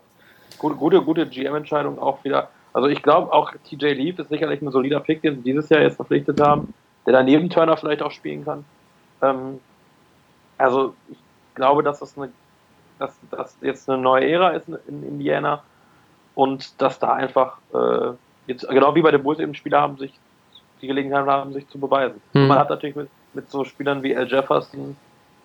Gute, 0.58 0.74
gute, 0.76 1.02
gute 1.02 1.26
GM-Entscheidung 1.26 1.98
auch 1.98 2.22
wieder. 2.24 2.48
Also 2.72 2.88
ich 2.88 3.02
glaube 3.02 3.32
auch 3.32 3.52
TJ 3.64 3.92
Leaf 3.92 4.18
ist 4.18 4.28
sicherlich 4.28 4.62
ein 4.62 4.70
solider 4.70 5.00
Pick, 5.00 5.22
den 5.22 5.36
sie 5.36 5.42
dieses 5.42 5.68
Jahr 5.68 5.80
jetzt 5.80 5.96
verpflichtet 5.96 6.40
haben, 6.40 6.72
der 7.06 7.12
daneben 7.14 7.50
Turner 7.50 7.76
vielleicht 7.76 8.02
auch 8.02 8.12
spielen 8.12 8.44
kann. 8.44 8.64
Ähm, 9.22 9.60
also 10.58 10.94
ich 11.10 11.18
glaube, 11.54 11.82
dass 11.82 12.00
das 12.00 12.16
eine, 12.16 12.30
dass 12.98 13.18
das 13.30 13.56
jetzt 13.60 13.88
eine 13.88 14.00
neue 14.00 14.28
Ära 14.28 14.50
ist 14.50 14.68
in 14.68 15.02
Indiana 15.02 15.62
und 16.34 16.80
dass 16.80 16.98
da 16.98 17.14
einfach 17.14 17.58
äh, 17.74 18.12
jetzt 18.46 18.68
genau 18.68 18.94
wie 18.94 19.02
bei 19.02 19.10
den 19.10 19.22
Bulls 19.22 19.40
eben 19.40 19.54
Spieler 19.54 19.80
haben 19.80 19.96
sich 19.96 20.12
die 20.80 20.86
Gelegenheit 20.86 21.26
haben, 21.26 21.52
sich 21.52 21.68
zu 21.68 21.78
beweisen. 21.78 22.20
Mhm. 22.32 22.48
Man 22.48 22.58
hat 22.58 22.70
natürlich 22.70 22.96
mit, 22.96 23.08
mit 23.34 23.50
so 23.50 23.64
Spielern 23.64 24.02
wie 24.02 24.16
Al 24.16 24.28
Jefferson 24.28 24.96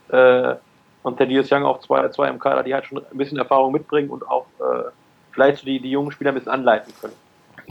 äh, 0.10 0.56
und 1.04 1.18
Thaddeus 1.18 1.52
Young 1.52 1.64
auch 1.64 1.80
zwei, 1.82 2.08
zwei 2.10 2.30
im 2.30 2.40
Kader, 2.40 2.64
die 2.64 2.74
halt 2.74 2.86
schon 2.86 3.00
ein 3.00 3.18
bisschen 3.18 3.38
Erfahrung 3.38 3.72
mitbringen 3.74 4.10
und 4.10 4.28
auch 4.28 4.46
äh, 4.60 4.90
vielleicht 5.36 5.60
so 5.60 5.66
die, 5.66 5.80
die 5.80 5.92
jungen 5.92 6.12
Spieler 6.12 6.32
ein 6.32 6.36
bisschen 6.36 6.52
anleiten 6.52 6.92
können. 7.00 7.14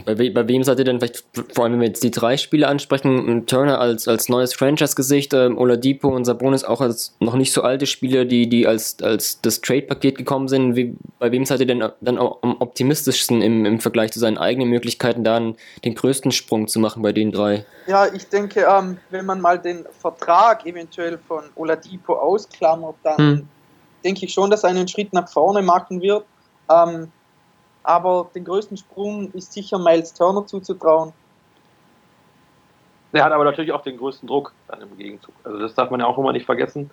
Bei, 0.03 0.17
we 0.17 0.29
bei 0.29 0.47
wem 0.47 0.63
seid 0.63 0.79
ihr 0.79 0.85
denn 0.85 0.99
vielleicht, 0.99 1.23
vor 1.53 1.63
allem 1.63 1.73
wenn 1.73 1.81
wir 1.81 1.87
jetzt 1.87 2.03
die 2.03 2.11
drei 2.11 2.35
Spiele 2.37 2.67
ansprechen, 2.67 3.45
Turner 3.45 3.79
als, 3.79 4.07
als 4.07 4.27
neues 4.27 4.53
Franchise-Gesicht, 4.53 5.33
ähm, 5.33 5.57
Oladipo 5.57 6.09
und 6.09 6.25
Sabonis 6.25 6.63
auch 6.63 6.81
als 6.81 7.15
noch 7.19 7.35
nicht 7.35 7.53
so 7.53 7.61
alte 7.61 7.85
Spieler, 7.85 8.25
die, 8.25 8.49
die 8.49 8.67
als, 8.67 9.01
als 9.01 9.39
das 9.41 9.61
Trade-Paket 9.61 10.17
gekommen 10.17 10.47
sind, 10.47 10.75
wie, 10.75 10.95
bei 11.19 11.31
wem 11.31 11.45
seid 11.45 11.61
ihr 11.61 11.67
denn 11.67 11.79
dann 12.01 12.17
am 12.17 12.57
optimistischsten 12.59 13.41
im, 13.41 13.65
im 13.65 13.79
Vergleich 13.79 14.11
zu 14.11 14.19
seinen 14.19 14.37
eigenen 14.37 14.69
Möglichkeiten, 14.69 15.23
da 15.23 15.39
den 15.39 15.95
größten 15.95 16.31
Sprung 16.31 16.67
zu 16.67 16.79
machen 16.79 17.01
bei 17.01 17.13
den 17.13 17.31
drei? 17.31 17.65
Ja, 17.87 18.07
ich 18.13 18.27
denke, 18.27 18.65
ähm, 18.69 18.97
wenn 19.11 19.25
man 19.25 19.39
mal 19.39 19.59
den 19.59 19.85
Vertrag 19.99 20.65
eventuell 20.65 21.17
von 21.27 21.43
Oladipo 21.55 22.13
ausklammert, 22.13 22.95
dann 23.03 23.17
hm. 23.17 23.47
denke 24.03 24.25
ich 24.25 24.33
schon, 24.33 24.49
dass 24.49 24.63
er 24.63 24.71
einen 24.71 24.87
Schritt 24.87 25.13
nach 25.13 25.29
vorne 25.29 25.61
machen 25.61 26.01
wird. 26.01 26.25
Ähm, 26.69 27.11
aber 27.87 28.29
den 28.33 28.43
größten 28.45 28.77
Sprung 28.77 29.31
ist 29.31 29.53
sicher 29.53 29.79
Miles 29.79 30.13
Turner 30.13 30.45
zuzutrauen. 30.45 31.13
Er 33.13 33.23
hat 33.23 33.31
aber 33.31 33.45
natürlich 33.45 33.71
auch 33.71 33.81
den 33.81 33.97
größten 33.97 34.27
Druck 34.27 34.53
dann 34.67 34.81
im 34.81 34.97
Gegenzug. 34.97 35.33
Also 35.43 35.59
das 35.59 35.73
darf 35.73 35.89
man 35.89 36.01
ja 36.01 36.05
auch 36.05 36.17
immer 36.17 36.33
nicht 36.33 36.45
vergessen. 36.45 36.89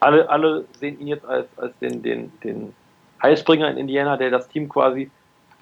Alle, 0.00 0.28
alle 0.30 0.64
sehen 0.78 0.98
ihn 1.00 1.06
jetzt 1.06 1.26
als, 1.26 1.46
als 1.58 1.78
den, 1.80 2.02
den, 2.02 2.32
den 2.42 2.74
Heilsbringer 3.22 3.70
in 3.70 3.76
Indiana, 3.76 4.16
der 4.16 4.30
das 4.30 4.48
Team 4.48 4.68
quasi 4.68 5.10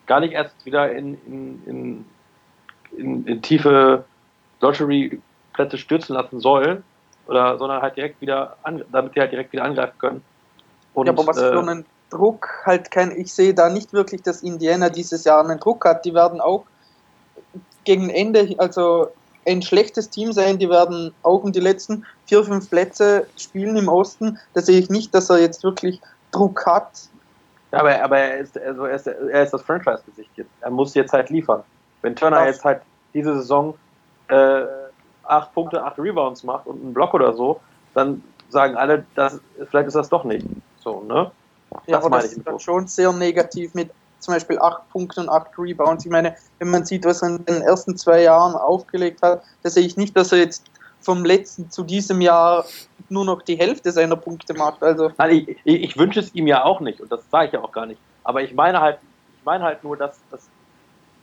gar 0.06 0.20
nicht 0.20 0.32
erst 0.32 0.64
wieder 0.64 0.92
in, 0.92 1.14
in, 1.26 2.04
in, 2.96 3.26
in, 3.26 3.42
tiefe 3.42 4.04
Lottery-Plätze 4.60 5.78
stürzen 5.78 6.14
lassen 6.14 6.40
soll, 6.40 6.82
oder, 7.26 7.58
sondern 7.58 7.82
halt 7.82 7.96
direkt 7.96 8.20
wieder, 8.20 8.56
an, 8.62 8.84
damit 8.92 9.16
die 9.16 9.20
halt 9.20 9.32
direkt 9.32 9.52
wieder 9.52 9.64
angreifen 9.64 9.98
können. 9.98 10.24
Und, 10.92 11.06
ja, 11.06 11.12
aber 11.12 11.26
was 11.26 11.38
äh, 11.38 11.50
für 11.50 11.60
einen 11.60 11.86
Druck 12.14 12.48
halt 12.64 12.90
kein, 12.90 13.10
ich 13.10 13.32
sehe 13.32 13.54
da 13.54 13.68
nicht 13.68 13.92
wirklich, 13.92 14.22
dass 14.22 14.42
Indiana 14.42 14.88
dieses 14.88 15.24
Jahr 15.24 15.44
einen 15.44 15.58
Druck 15.58 15.84
hat. 15.84 16.04
Die 16.04 16.14
werden 16.14 16.40
auch 16.40 16.64
gegen 17.84 18.08
Ende, 18.08 18.54
also 18.58 19.08
ein 19.46 19.60
schlechtes 19.62 20.08
Team 20.10 20.32
sein, 20.32 20.58
die 20.58 20.70
werden 20.70 21.12
auch 21.22 21.42
um 21.42 21.52
die 21.52 21.60
letzten 21.60 22.06
vier, 22.26 22.44
fünf 22.44 22.70
Plätze 22.70 23.26
spielen 23.36 23.76
im 23.76 23.88
Osten. 23.88 24.38
Da 24.54 24.62
sehe 24.62 24.78
ich 24.78 24.88
nicht, 24.88 25.14
dass 25.14 25.28
er 25.28 25.38
jetzt 25.38 25.62
wirklich 25.64 26.00
Druck 26.30 26.64
hat. 26.64 26.90
Aber, 27.72 28.02
aber 28.02 28.18
er, 28.18 28.38
ist, 28.38 28.56
also 28.58 28.84
er, 28.84 28.94
ist, 28.94 29.06
er 29.06 29.42
ist 29.42 29.52
das 29.52 29.62
Franchise-Gesicht 29.62 30.30
jetzt. 30.36 30.50
Er 30.60 30.70
muss 30.70 30.94
jetzt 30.94 31.12
halt 31.12 31.30
liefern. 31.30 31.62
Wenn 32.02 32.14
Turner 32.14 32.46
jetzt 32.46 32.64
halt 32.64 32.80
diese 33.12 33.34
Saison 33.34 33.74
äh, 34.28 34.62
acht 35.24 35.52
Punkte, 35.52 35.82
acht 35.82 35.98
Rebounds 35.98 36.44
macht 36.44 36.66
und 36.66 36.80
einen 36.80 36.94
Block 36.94 37.12
oder 37.12 37.34
so, 37.34 37.60
dann 37.94 38.22
sagen 38.48 38.76
alle, 38.76 39.04
dass, 39.14 39.40
vielleicht 39.68 39.88
ist 39.88 39.96
das 39.96 40.08
doch 40.08 40.24
nicht 40.24 40.46
so, 40.78 41.02
ne? 41.02 41.30
Ja, 41.86 41.96
das 41.98 42.04
aber 42.04 42.16
das 42.18 42.32
ist 42.32 42.46
dann 42.46 42.60
schon 42.60 42.86
sehr 42.86 43.12
negativ 43.12 43.74
mit 43.74 43.90
zum 44.18 44.34
Beispiel 44.34 44.58
8 44.58 44.88
Punkten 44.90 45.20
und 45.20 45.28
8 45.28 45.58
Rebounds. 45.58 46.04
Ich 46.04 46.10
meine, 46.10 46.34
wenn 46.58 46.70
man 46.70 46.84
sieht, 46.84 47.04
was 47.04 47.22
er 47.22 47.36
in 47.36 47.44
den 47.44 47.62
ersten 47.62 47.96
zwei 47.96 48.22
Jahren 48.22 48.54
aufgelegt 48.54 49.22
hat, 49.22 49.42
da 49.62 49.70
sehe 49.70 49.84
ich 49.84 49.96
nicht, 49.96 50.16
dass 50.16 50.32
er 50.32 50.38
jetzt 50.38 50.64
vom 51.00 51.24
letzten 51.24 51.70
zu 51.70 51.84
diesem 51.84 52.20
Jahr 52.20 52.64
nur 53.10 53.24
noch 53.26 53.42
die 53.42 53.56
Hälfte 53.56 53.92
seiner 53.92 54.16
Punkte 54.16 54.54
macht. 54.54 54.82
Also 54.82 55.10
Nein, 55.18 55.30
ich, 55.30 55.58
ich, 55.64 55.82
ich 55.82 55.98
wünsche 55.98 56.20
es 56.20 56.34
ihm 56.34 56.46
ja 56.46 56.64
auch 56.64 56.80
nicht 56.80 57.00
und 57.00 57.12
das 57.12 57.20
sage 57.30 57.46
ich 57.46 57.52
ja 57.52 57.60
auch 57.60 57.72
gar 57.72 57.86
nicht. 57.86 58.00
Aber 58.24 58.42
ich 58.42 58.54
meine 58.54 58.80
halt, 58.80 58.98
ich 59.38 59.44
meine 59.44 59.64
halt 59.64 59.84
nur, 59.84 59.96
dass, 59.96 60.18
dass 60.30 60.48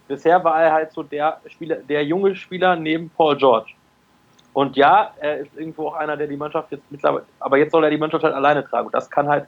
bisher 0.08 0.44
war 0.44 0.62
er 0.62 0.72
halt 0.72 0.94
so 0.94 1.02
der 1.02 1.40
Spieler, 1.48 1.78
der 1.78 2.06
junge 2.06 2.36
Spieler 2.36 2.76
neben 2.76 3.10
Paul 3.10 3.36
George. 3.38 3.74
Und 4.54 4.76
ja, 4.76 5.14
er 5.20 5.40
ist 5.40 5.52
irgendwo 5.56 5.88
auch 5.88 5.96
einer, 5.96 6.18
der 6.18 6.28
die 6.28 6.38
Mannschaft 6.38 6.72
jetzt 6.72 6.84
mittlerweile, 6.90 7.26
aber 7.40 7.58
jetzt 7.58 7.72
soll 7.72 7.84
er 7.84 7.90
die 7.90 7.98
Mannschaft 7.98 8.24
halt 8.24 8.36
alleine 8.36 8.64
tragen. 8.66 8.88
Und 8.88 8.94
das 8.94 9.10
kann 9.10 9.28
halt 9.28 9.48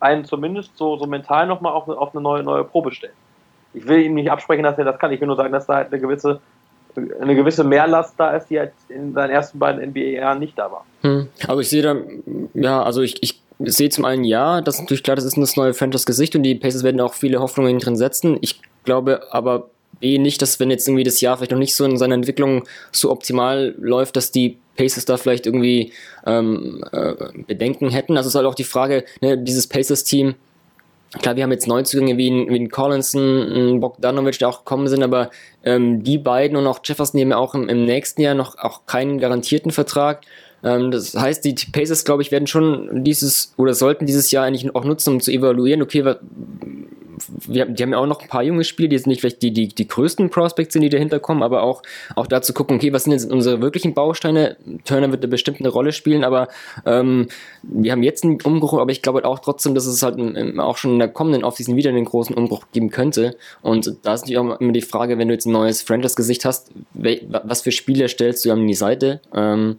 einen 0.00 0.24
zumindest 0.24 0.76
so, 0.76 0.96
so 0.96 1.06
mental 1.06 1.46
nochmal 1.46 1.72
auf, 1.72 1.88
auf 1.88 2.14
eine 2.14 2.22
neue, 2.22 2.42
neue 2.42 2.64
Probe 2.64 2.92
stellen. 2.92 3.12
Ich 3.74 3.86
will 3.86 4.00
ihm 4.00 4.14
nicht 4.14 4.30
absprechen, 4.30 4.64
dass 4.64 4.78
er 4.78 4.84
das 4.84 4.98
kann. 4.98 5.12
Ich 5.12 5.20
will 5.20 5.28
nur 5.28 5.36
sagen, 5.36 5.52
dass 5.52 5.66
da 5.66 5.76
halt 5.76 5.92
eine 5.92 6.00
gewisse, 6.00 6.40
eine 7.20 7.36
gewisse 7.36 7.62
Mehrlast 7.62 8.14
da 8.18 8.30
ist, 8.36 8.48
die 8.50 8.58
halt 8.58 8.72
in 8.88 9.12
seinen 9.12 9.30
ersten 9.30 9.58
beiden 9.58 9.90
NBA-Jahren 9.90 10.40
nicht 10.40 10.58
da 10.58 10.72
war. 10.72 10.84
Hm. 11.02 11.28
Also 11.46 11.60
ich 11.60 11.68
sehe 11.68 11.82
da, 11.82 11.96
ja, 12.54 12.82
also 12.82 13.02
ich, 13.02 13.22
ich 13.22 13.40
sehe 13.60 13.90
zum 13.90 14.04
einen 14.04 14.24
ja, 14.24 14.60
das 14.60 14.76
ist 14.76 14.80
natürlich 14.82 15.02
klar, 15.02 15.16
das 15.16 15.24
ist 15.24 15.36
das 15.36 15.56
neue 15.56 15.74
Franchise-Gesicht 15.74 16.34
und 16.34 16.42
die 16.42 16.54
Pacers 16.54 16.82
werden 16.82 17.00
auch 17.00 17.14
viele 17.14 17.40
Hoffnungen 17.40 17.78
drin 17.78 17.96
setzen. 17.96 18.38
Ich 18.40 18.60
glaube 18.84 19.22
aber 19.30 19.70
B 20.00 20.18
nicht, 20.18 20.42
dass 20.42 20.58
wenn 20.58 20.70
jetzt 20.70 20.88
irgendwie 20.88 21.04
das 21.04 21.20
Jahr 21.20 21.36
vielleicht 21.36 21.52
noch 21.52 21.58
nicht 21.58 21.74
so 21.74 21.84
in 21.84 21.98
seiner 21.98 22.14
Entwicklung 22.14 22.64
so 22.90 23.10
optimal 23.10 23.74
läuft, 23.78 24.16
dass 24.16 24.32
die 24.32 24.58
Pacers 24.76 25.04
da 25.04 25.16
vielleicht 25.16 25.46
irgendwie 25.46 25.92
ähm, 26.26 26.82
äh, 26.92 27.14
Bedenken 27.46 27.90
hätten. 27.90 28.16
Also 28.16 28.28
es 28.28 28.32
ist 28.32 28.36
halt 28.36 28.46
auch 28.46 28.54
die 28.54 28.64
Frage, 28.64 29.04
ne, 29.20 29.36
dieses 29.36 29.66
Pacers-Team, 29.66 30.34
klar, 31.20 31.36
wir 31.36 31.42
haben 31.42 31.52
jetzt 31.52 31.66
Neuzugänge 31.66 32.16
wie 32.16 32.30
ein, 32.30 32.48
wie 32.48 32.58
ein 32.58 32.70
Collinson, 32.70 33.80
Bogdanovic, 33.80 34.38
die 34.38 34.44
auch 34.44 34.58
gekommen 34.58 34.88
sind, 34.88 35.02
aber 35.02 35.30
ähm, 35.64 36.02
die 36.02 36.18
beiden 36.18 36.56
und 36.56 36.66
auch 36.66 36.80
Jefferson, 36.82 37.18
die 37.18 37.24
haben 37.24 37.30
ja 37.30 37.36
auch 37.36 37.54
im, 37.54 37.68
im 37.68 37.84
nächsten 37.84 38.22
Jahr 38.22 38.34
noch 38.34 38.56
auch 38.58 38.86
keinen 38.86 39.18
garantierten 39.18 39.70
Vertrag. 39.70 40.22
Ähm, 40.62 40.90
das 40.90 41.14
heißt, 41.14 41.44
die 41.44 41.54
Pacers, 41.72 42.04
glaube 42.04 42.22
ich, 42.22 42.30
werden 42.30 42.46
schon 42.46 43.04
dieses 43.04 43.54
oder 43.56 43.74
sollten 43.74 44.06
dieses 44.06 44.30
Jahr 44.30 44.44
eigentlich 44.44 44.74
auch 44.74 44.84
nutzen, 44.84 45.14
um 45.14 45.20
zu 45.20 45.30
evaluieren, 45.30 45.82
okay, 45.82 46.04
wir, 47.28 47.66
die 47.66 47.82
haben 47.82 47.92
ja 47.92 47.98
auch 47.98 48.06
noch 48.06 48.20
ein 48.20 48.28
paar 48.28 48.42
junge 48.42 48.64
Spieler, 48.64 48.88
die 48.88 48.96
jetzt 48.96 49.06
nicht 49.06 49.20
vielleicht 49.20 49.42
die, 49.42 49.52
die, 49.52 49.68
die 49.68 49.88
größten 49.88 50.30
Prospects 50.30 50.72
sind, 50.72 50.82
die 50.82 50.88
dahinter 50.88 51.20
kommen, 51.20 51.42
aber 51.42 51.62
auch, 51.62 51.82
auch 52.16 52.26
da 52.26 52.42
zu 52.42 52.52
gucken, 52.52 52.76
okay, 52.76 52.92
was 52.92 53.04
sind 53.04 53.12
jetzt 53.12 53.30
unsere 53.30 53.60
wirklichen 53.60 53.94
Bausteine? 53.94 54.56
Turner 54.84 55.10
wird 55.10 55.24
da 55.24 55.28
bestimmt 55.28 55.60
eine 55.60 55.68
Rolle 55.68 55.92
spielen, 55.92 56.24
aber 56.24 56.48
ähm, 56.86 57.28
wir 57.62 57.92
haben 57.92 58.02
jetzt 58.02 58.24
einen 58.24 58.40
Umbruch, 58.42 58.74
aber 58.74 58.92
ich 58.92 59.02
glaube 59.02 59.24
auch 59.24 59.38
trotzdem, 59.38 59.74
dass 59.74 59.86
es 59.86 60.02
halt 60.02 60.18
auch 60.58 60.76
schon 60.76 60.92
in 60.92 60.98
der 60.98 61.08
kommenden 61.08 61.44
Offseason 61.44 61.76
wieder 61.76 61.90
einen 61.90 62.04
großen 62.04 62.34
Umbruch 62.34 62.66
geben 62.72 62.90
könnte. 62.90 63.36
Und 63.62 63.96
da 64.02 64.14
ist 64.14 64.22
natürlich 64.22 64.38
auch 64.38 64.60
immer 64.60 64.72
die 64.72 64.82
Frage, 64.82 65.18
wenn 65.18 65.28
du 65.28 65.34
jetzt 65.34 65.46
ein 65.46 65.52
neues 65.52 65.82
Franchise-Gesicht 65.82 66.44
hast, 66.44 66.70
was 66.94 67.62
für 67.62 67.72
Spieler 67.72 68.08
stellst 68.08 68.44
du 68.44 68.52
an 68.52 68.66
die 68.66 68.74
Seite? 68.74 69.20
Ähm, 69.34 69.78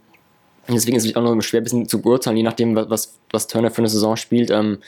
Deswegen 0.68 0.96
ist 0.96 1.04
es 1.04 1.16
auch 1.16 1.22
noch 1.22 1.40
schwer 1.42 1.60
ein 1.60 1.64
bisschen 1.64 1.88
zu 1.88 2.00
beurteilen, 2.00 2.36
je 2.36 2.42
nachdem, 2.42 2.76
was, 2.76 3.18
was 3.30 3.46
Turner 3.46 3.70
für 3.70 3.78
eine 3.78 3.88
Saison 3.88 4.16
spielt. 4.16 4.50
Ähm, 4.50 4.78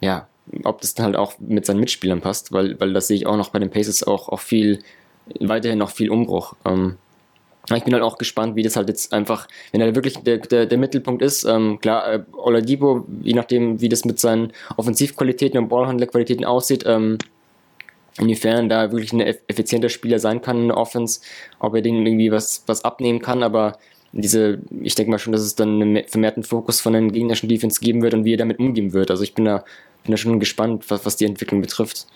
ja, 0.00 0.28
ob 0.64 0.80
das 0.80 0.94
dann 0.94 1.06
halt 1.06 1.16
auch 1.16 1.34
mit 1.38 1.66
seinen 1.66 1.80
Mitspielern 1.80 2.20
passt, 2.20 2.52
weil, 2.52 2.78
weil 2.80 2.92
das 2.92 3.08
sehe 3.08 3.16
ich 3.16 3.26
auch 3.26 3.36
noch 3.36 3.50
bei 3.50 3.58
den 3.58 3.70
Pacers 3.70 4.04
auch, 4.04 4.28
auch 4.28 4.40
viel, 4.40 4.80
weiterhin 5.40 5.78
noch 5.78 5.90
viel 5.90 6.10
Umbruch. 6.10 6.54
Ähm, 6.64 6.96
ich 7.74 7.82
bin 7.82 7.94
halt 7.94 8.04
auch 8.04 8.16
gespannt, 8.16 8.54
wie 8.54 8.62
das 8.62 8.76
halt 8.76 8.88
jetzt 8.88 9.12
einfach, 9.12 9.48
wenn 9.72 9.80
er 9.80 9.94
wirklich 9.94 10.18
der, 10.18 10.38
der, 10.38 10.66
der 10.66 10.78
Mittelpunkt 10.78 11.20
ist, 11.20 11.44
ähm, 11.44 11.80
klar, 11.80 12.12
äh, 12.12 12.22
Oladipo, 12.32 13.04
je 13.22 13.34
nachdem, 13.34 13.80
wie 13.80 13.88
das 13.88 14.04
mit 14.04 14.20
seinen 14.20 14.52
Offensivqualitäten 14.76 15.58
und 15.58 15.68
Ballhandlerqualitäten 15.68 16.44
aussieht, 16.44 16.84
ähm, 16.86 17.18
inwiefern 18.18 18.68
da 18.68 18.92
wirklich 18.92 19.12
ein 19.12 19.20
effizienter 19.20 19.88
Spieler 19.88 20.18
sein 20.18 20.42
kann 20.42 20.62
in 20.62 20.68
der 20.68 20.76
Offense, 20.76 21.20
ob 21.58 21.74
er 21.74 21.82
denen 21.82 22.06
irgendwie 22.06 22.30
was, 22.30 22.62
was 22.66 22.84
abnehmen 22.84 23.20
kann, 23.20 23.42
aber 23.42 23.78
diese, 24.20 24.60
ich 24.80 24.94
denke 24.94 25.10
mal 25.10 25.18
schon, 25.18 25.32
dass 25.32 25.42
es 25.42 25.54
dann 25.54 25.80
einen 25.80 26.04
vermehrten 26.08 26.42
Fokus 26.42 26.80
von 26.80 26.94
den 26.94 27.12
gegnerischen 27.12 27.48
Defense 27.48 27.80
geben 27.80 28.02
wird 28.02 28.14
und 28.14 28.24
wie 28.24 28.34
er 28.34 28.38
damit 28.38 28.58
umgehen 28.58 28.92
wird. 28.92 29.10
Also 29.10 29.22
ich 29.22 29.34
bin 29.34 29.44
da, 29.44 29.64
bin 30.04 30.12
da 30.12 30.16
schon 30.16 30.40
gespannt, 30.40 30.90
was, 30.90 31.04
was 31.04 31.16
die 31.16 31.26
Entwicklung 31.26 31.60
betrifft. 31.60 32.06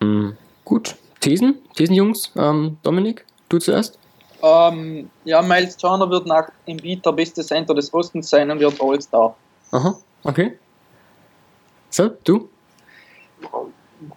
Mhm. 0.00 0.36
Gut. 0.64 0.96
Thesen? 1.20 1.58
Thesen, 1.74 1.94
Jungs? 1.94 2.32
Ähm, 2.36 2.78
Dominik, 2.82 3.24
du 3.48 3.58
zuerst? 3.58 3.98
Ähm, 4.40 5.10
ja, 5.24 5.42
Miles 5.42 5.76
Turner 5.76 6.08
wird 6.08 6.26
nach 6.26 6.48
Embiid 6.66 7.04
der 7.04 7.12
beste 7.12 7.42
Center 7.42 7.74
des 7.74 7.92
Ostens 7.92 8.30
sein 8.30 8.50
und 8.50 8.60
wird 8.60 8.80
All-Star. 8.80 9.34
Aha, 9.72 9.98
okay. 10.22 10.56
So, 11.90 12.10
du? 12.22 12.48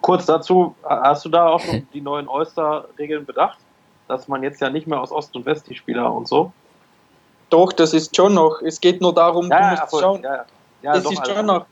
Kurz 0.02 0.28
dazu, 0.28 0.76
hast 0.84 1.26
du 1.26 1.30
da 1.30 1.48
auch 1.48 1.64
die 1.94 2.02
neuen 2.02 2.30
All-Star-Regeln 2.30 3.26
bedacht? 3.26 3.58
Dass 4.08 4.28
man 4.28 4.44
jetzt 4.44 4.62
ja 4.62 4.70
nicht 4.70 4.86
mehr 4.86 5.02
aus 5.02 5.12
Ost 5.12 5.36
und 5.36 5.46
West 5.46 5.68
die 5.70 5.76
Spieler 5.76 6.14
und 6.14 6.28
so? 6.28 6.52
Doch, 7.52 7.72
das 7.74 7.94
ist 7.94 8.16
schon 8.16 8.34
noch. 8.34 8.62
Es 8.62 8.82
geht 8.82 9.02
nur 9.02 9.14
darum, 9.14 9.50
ja, 9.50 9.58
du 9.58 9.64
ja, 9.64 9.72
musst 9.72 9.90
voll, 9.92 10.02
schauen. 10.02 10.24
Ja, 10.24 10.46
ja. 10.82 10.94
das 10.94 11.04
doch, 11.04 11.12
ist 11.12 11.20
also, 11.20 11.36
schon 11.36 11.46
noch. 11.46 11.66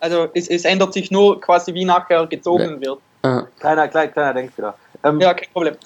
Also 0.00 0.28
es, 0.34 0.48
es 0.48 0.64
ändert 0.64 0.92
sich 0.92 1.10
nur 1.10 1.40
quasi, 1.40 1.72
wie 1.72 1.84
nachher 1.84 2.26
gezogen 2.26 2.80
wird. 2.80 2.98
Ah, 3.22 3.42
Kleiner, 3.58 3.88
kleiner, 3.88 4.12
kleiner 4.12 4.34
Denkfehler. 4.34 4.74
Ähm, 5.04 5.20
Ja, 5.20 5.32
kein 5.34 5.48
Problem. 5.52 5.76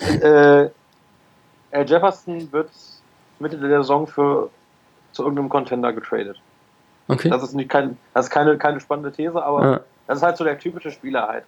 äh, 0.20 0.68
Jefferson 1.84 2.50
wird 2.50 2.70
Mitte 3.38 3.56
der 3.56 3.82
Saison 3.82 4.06
für 4.06 4.50
zu 5.12 5.22
irgendeinem 5.22 5.48
Contender 5.48 5.92
getradet. 5.92 6.40
okay. 7.08 7.28
Das 7.28 7.42
ist 7.42 7.54
nicht 7.54 7.70
kein, 7.70 7.96
das 8.14 8.26
ist 8.26 8.30
keine, 8.30 8.56
keine 8.58 8.80
spannende 8.80 9.12
These, 9.12 9.40
aber 9.42 9.62
Ah, 9.62 9.80
das 10.06 10.18
ist 10.18 10.22
halt 10.22 10.36
so 10.36 10.44
der 10.44 10.58
typische 10.58 10.90
Spieler 10.90 11.28
halt. 11.28 11.44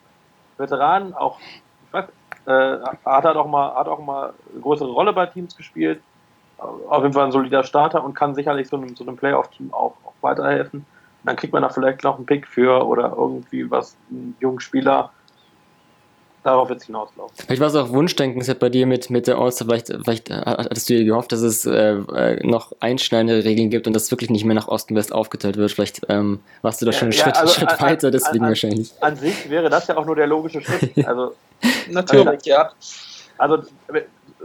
Veteran, 0.58 1.14
auch 1.14 1.38
ich 1.40 1.92
weiß, 1.92 2.04
äh, 2.46 2.78
hat 3.04 3.24
halt 3.24 3.36
auch 3.36 3.46
mal, 3.46 3.74
hat 3.74 3.88
auch 3.88 3.98
mal 3.98 4.34
eine 4.52 4.60
größere 4.60 4.90
Rolle 4.90 5.12
bei 5.12 5.26
Teams 5.26 5.56
gespielt. 5.56 6.02
Auf 6.60 7.02
jeden 7.02 7.14
Fall 7.14 7.26
ein 7.26 7.32
solider 7.32 7.64
Starter 7.64 8.04
und 8.04 8.14
kann 8.14 8.34
sicherlich 8.34 8.68
so 8.68 8.76
einem, 8.76 8.94
so 8.94 9.04
einem 9.04 9.16
Playoff-Team 9.16 9.72
auch, 9.72 9.94
auch 10.04 10.12
weiterhelfen. 10.20 10.84
Dann 11.24 11.36
kriegt 11.36 11.52
man 11.52 11.62
da 11.62 11.68
vielleicht 11.68 12.02
noch 12.04 12.16
einen 12.16 12.26
Pick 12.26 12.46
für 12.46 12.86
oder 12.86 13.14
irgendwie 13.16 13.70
was, 13.70 13.96
einen 14.10 14.36
jungen 14.40 14.60
Spieler. 14.60 15.10
Darauf 16.42 16.70
wird 16.70 16.80
es 16.80 16.86
hinauslaufen. 16.86 17.34
Vielleicht 17.36 17.60
war 17.60 17.68
es 17.68 17.74
auch 17.74 17.90
Wunschdenken, 17.90 18.38
deshalb 18.40 18.60
bei 18.60 18.70
dir 18.70 18.86
mit, 18.86 19.10
mit 19.10 19.26
der 19.26 19.36
All-Star, 19.36 19.66
vielleicht, 19.68 19.88
vielleicht 19.88 20.30
hattest 20.30 20.88
du 20.88 20.94
dir 20.94 21.04
gehofft, 21.04 21.32
dass 21.32 21.42
es 21.42 21.66
äh, 21.66 21.96
äh, 21.96 22.46
noch 22.46 22.72
einschneidende 22.80 23.44
Regeln 23.44 23.68
gibt 23.68 23.86
und 23.86 23.92
das 23.94 24.10
wirklich 24.10 24.30
nicht 24.30 24.46
mehr 24.46 24.54
nach 24.54 24.66
Osten 24.68 24.96
West 24.96 25.12
aufgeteilt 25.12 25.58
wird. 25.58 25.70
Vielleicht 25.70 26.00
ähm, 26.08 26.40
warst 26.62 26.80
du 26.80 26.86
da 26.86 26.92
schon 26.92 27.08
einen 27.08 27.12
Ja, 27.12 27.24
Schritt, 27.24 27.36
also, 27.36 27.52
Schritt 27.52 27.68
an- 27.72 27.80
weiter, 27.80 28.10
deswegen 28.10 28.44
an- 28.44 28.48
wahrscheinlich. 28.50 28.90
An 29.02 29.16
sich 29.16 29.50
wäre 29.50 29.68
das 29.68 29.86
ja 29.88 29.98
auch 29.98 30.06
nur 30.06 30.16
der 30.16 30.26
logische 30.28 30.62
Schritt. 30.62 30.92
Also, 31.06 31.34
Natürlich, 31.90 32.46
ja. 32.46 32.70
also 33.36 33.58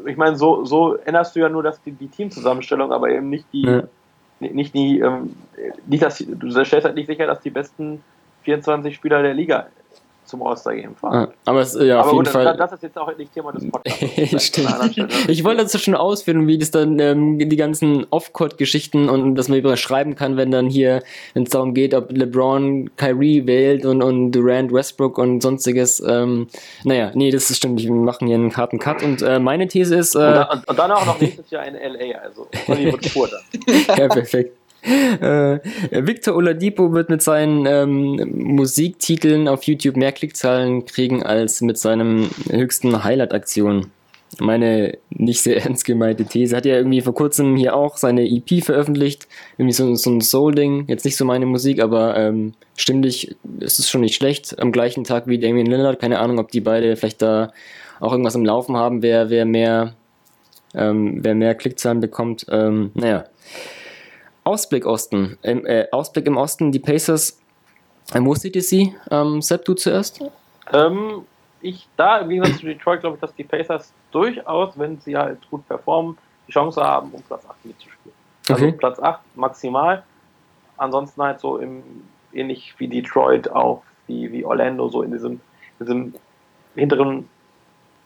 ich 0.06 0.18
meine, 0.18 0.36
so, 0.36 0.66
so 0.66 0.96
änderst 0.96 1.36
du 1.36 1.40
ja 1.40 1.50
nur 1.50 1.64
das, 1.64 1.82
die, 1.82 1.92
die 1.92 2.08
Teamzusammenstellung, 2.08 2.92
aber 2.92 3.10
eben 3.10 3.30
nicht 3.30 3.46
die, 3.54 3.64
Ja. 3.64 3.84
nicht 4.40 4.74
die, 4.74 5.00
ähm, 5.00 5.36
nicht 5.88 6.20
die, 6.20 6.36
du 6.36 6.50
stellst 6.66 6.86
halt 6.86 6.96
nicht 6.96 7.08
sicher, 7.08 7.28
dass 7.28 7.42
die 7.42 7.50
besten 7.50 8.02
24 8.44 8.96
Spieler 8.96 9.22
der 9.22 9.34
Liga 9.34 9.68
zum 10.26 10.42
All-Star-Game 10.44 10.96
fahren. 10.96 11.28
Ah, 11.30 11.34
aber 11.46 11.62
es, 11.62 11.74
ja, 11.74 12.00
auf 12.00 12.08
aber 12.08 12.14
jeden 12.14 12.26
gut, 12.26 12.28
Fall. 12.34 12.46
das, 12.46 12.58
das 12.58 12.74
ist 12.74 12.84
jetzt 12.84 12.98
auch 12.98 13.16
nicht 13.18 13.34
Thema 13.34 13.52
des 13.52 13.70
Podcasts. 13.70 14.46
Stimmt. 14.46 15.30
Ich 15.30 15.44
wollte 15.44 15.64
das 15.64 15.82
schon 15.82 15.96
ausführen, 15.96 16.48
wie 16.48 16.58
das 16.58 16.72
dann 16.72 17.00
ähm, 17.00 17.38
die 17.40 17.56
ganzen 17.56 18.06
Off-Court-Geschichten 18.10 19.10
und 19.10 19.36
dass 19.36 19.50
man 19.50 19.60
überschreiben 19.60 20.16
kann, 20.16 20.38
wenn 20.38 20.52
dann 20.52 20.68
hier, 20.70 21.04
wenn 21.34 21.44
es 21.44 21.50
darum 21.50 21.74
geht, 21.74 21.94
ob 21.94 22.12
LeBron 22.12 22.90
Kyrie 22.98 23.46
wählt 23.46 23.86
und, 23.86 24.02
und 24.02 24.32
Durant 24.32 24.72
Westbrook 24.72 25.18
und 25.18 25.42
sonstiges. 25.42 26.02
Ähm, 26.06 26.48
naja, 26.84 27.12
nee, 27.14 27.32
das 27.32 27.50
ist 27.50 27.58
stimmt. 27.58 27.82
Wir 27.82 27.92
machen 27.92 28.28
hier 28.28 28.36
einen 28.36 28.56
harten 28.56 28.80
Cut 28.80 29.04
und 29.04 29.22
äh, 29.22 29.40
meine 29.40 29.68
These 29.68 29.96
ist. 29.96 30.16
Und, 30.16 30.22
Äh, 30.24 30.34
dann, 30.34 30.48
und, 30.50 30.68
und 30.68 30.80
dann 30.80 30.92
auch 30.92 31.06
noch 31.06 31.20
nächstes 31.20 31.50
Jahr 31.50 31.66
in 31.66 31.76
LA, 31.76 32.20
also 32.20 32.48
Hollywood 32.68 33.14
pur 33.14 33.28
dann. 33.28 33.76
ja, 33.98 34.08
perfekt. 34.08 34.55
Äh, 34.86 35.60
Victor 35.92 36.36
Oladipo 36.36 36.94
wird 36.94 37.10
mit 37.10 37.22
seinen 37.22 37.66
ähm, 37.66 38.32
Musiktiteln 38.34 39.48
auf 39.48 39.64
YouTube 39.64 39.98
mehr 39.98 40.12
Klickzahlen 40.12 40.86
kriegen 40.86 41.24
als 41.24 41.62
mit 41.62 41.78
seinem 41.78 42.30
höchsten 42.50 43.04
Highlight-Aktion. 43.04 43.92
Meine 44.40 44.98
nicht 45.10 45.42
sehr 45.42 45.58
ernst 45.64 45.86
gemeinte 45.86 46.26
These. 46.26 46.56
Hat 46.56 46.66
ja 46.66 46.76
irgendwie 46.76 47.02
vor 47.02 47.14
kurzem 47.14 47.56
hier 47.56 47.76
auch 47.76 47.98
seine 47.98 48.30
EP 48.30 48.64
veröffentlicht. 48.64 49.28
Irgendwie 49.58 49.74
so, 49.74 49.96
so 49.96 50.12
ein 50.12 50.22
Soul-Ding. 50.22 50.86
Jetzt 50.88 51.06
nicht 51.06 51.18
so 51.18 51.26
meine 51.26 51.46
Musik, 51.46 51.82
aber 51.82 52.16
ähm, 52.18 52.54
stimmlich 52.76 53.36
ist 53.60 53.80
es 53.80 53.90
schon 53.90 54.02
nicht 54.02 54.16
schlecht. 54.16 54.60
Am 54.60 54.72
gleichen 54.72 55.04
Tag 55.04 55.28
wie 55.28 55.40
Damien 55.40 55.68
Lillard. 55.68 56.00
Keine 56.00 56.20
Ahnung, 56.20 56.40
ob 56.40 56.52
die 56.52 56.62
beide 56.62 56.96
vielleicht 56.96 57.22
da 57.22 57.52
auch 58.00 58.12
irgendwas 58.12 58.36
im 58.36 58.46
Laufen 58.46 58.76
haben, 58.76 59.02
wer, 59.02 59.30
wer 59.30 59.46
mehr 59.46 59.96
ähm, 60.76 61.20
wer 61.24 61.36
mehr 61.36 61.56
Klickzahlen 61.56 62.02
bekommt. 62.02 62.46
Ähm, 62.50 62.92
naja. 62.94 63.26
Ausblick 64.46 64.86
Osten. 64.86 65.38
Im, 65.42 65.66
äh, 65.66 65.88
Ausblick 65.92 66.28
im 66.28 66.38
Osten, 66.38 66.72
die 66.72 66.80
Pacers. 66.80 67.42
Äh, 68.14 68.22
wo 68.22 68.34
seht 68.36 68.56
ihr 68.56 68.62
sie? 68.62 68.96
Ähm, 69.12 69.42
Sepp, 69.42 69.66
du 69.66 69.74
zuerst? 69.74 70.24
Ähm, 70.72 71.26
ich, 71.62 71.88
da 71.98 72.20
im 72.20 72.30
Gegensatz 72.30 72.60
zu 72.60 72.68
Detroit 72.68 73.02
glaube 73.02 73.16
ich, 73.16 73.22
dass 73.22 73.34
die 73.36 73.44
Pacers 73.44 73.92
durchaus, 74.12 74.78
wenn 74.78 75.02
sie 75.02 75.18
halt 75.18 75.40
gut 75.50 75.68
performen, 75.68 76.18
die 76.48 76.52
Chance 76.52 76.82
haben, 76.82 77.10
um 77.12 77.22
Platz 77.24 77.44
8 77.48 77.66
mitzuspielen. 77.66 78.16
Also 78.48 78.66
Okay. 78.66 78.78
Platz 78.78 79.00
8 79.00 79.20
maximal. 79.36 80.04
Ansonsten 80.78 81.24
halt 81.24 81.40
so 81.40 81.58
im, 81.58 81.84
ähnlich 82.32 82.76
wie 82.78 82.88
Detroit 82.88 83.50
auch, 83.50 83.82
wie, 84.06 84.32
wie 84.32 84.46
Orlando, 84.46 84.88
so 84.90 85.02
in 85.02 85.12
diesem, 85.12 85.42
diesem 85.80 86.14
hinteren 86.76 87.28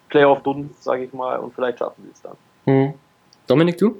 Playoff-Dunst, 0.08 0.82
sage 0.84 1.04
ich 1.04 1.14
mal, 1.14 1.38
und 1.40 1.54
vielleicht 1.54 1.80
schaffen 1.80 2.04
sie 2.06 2.12
es 2.12 2.22
dann. 2.22 2.38
Hm. 2.66 2.94
Dominik, 3.48 3.78
du? 3.78 3.98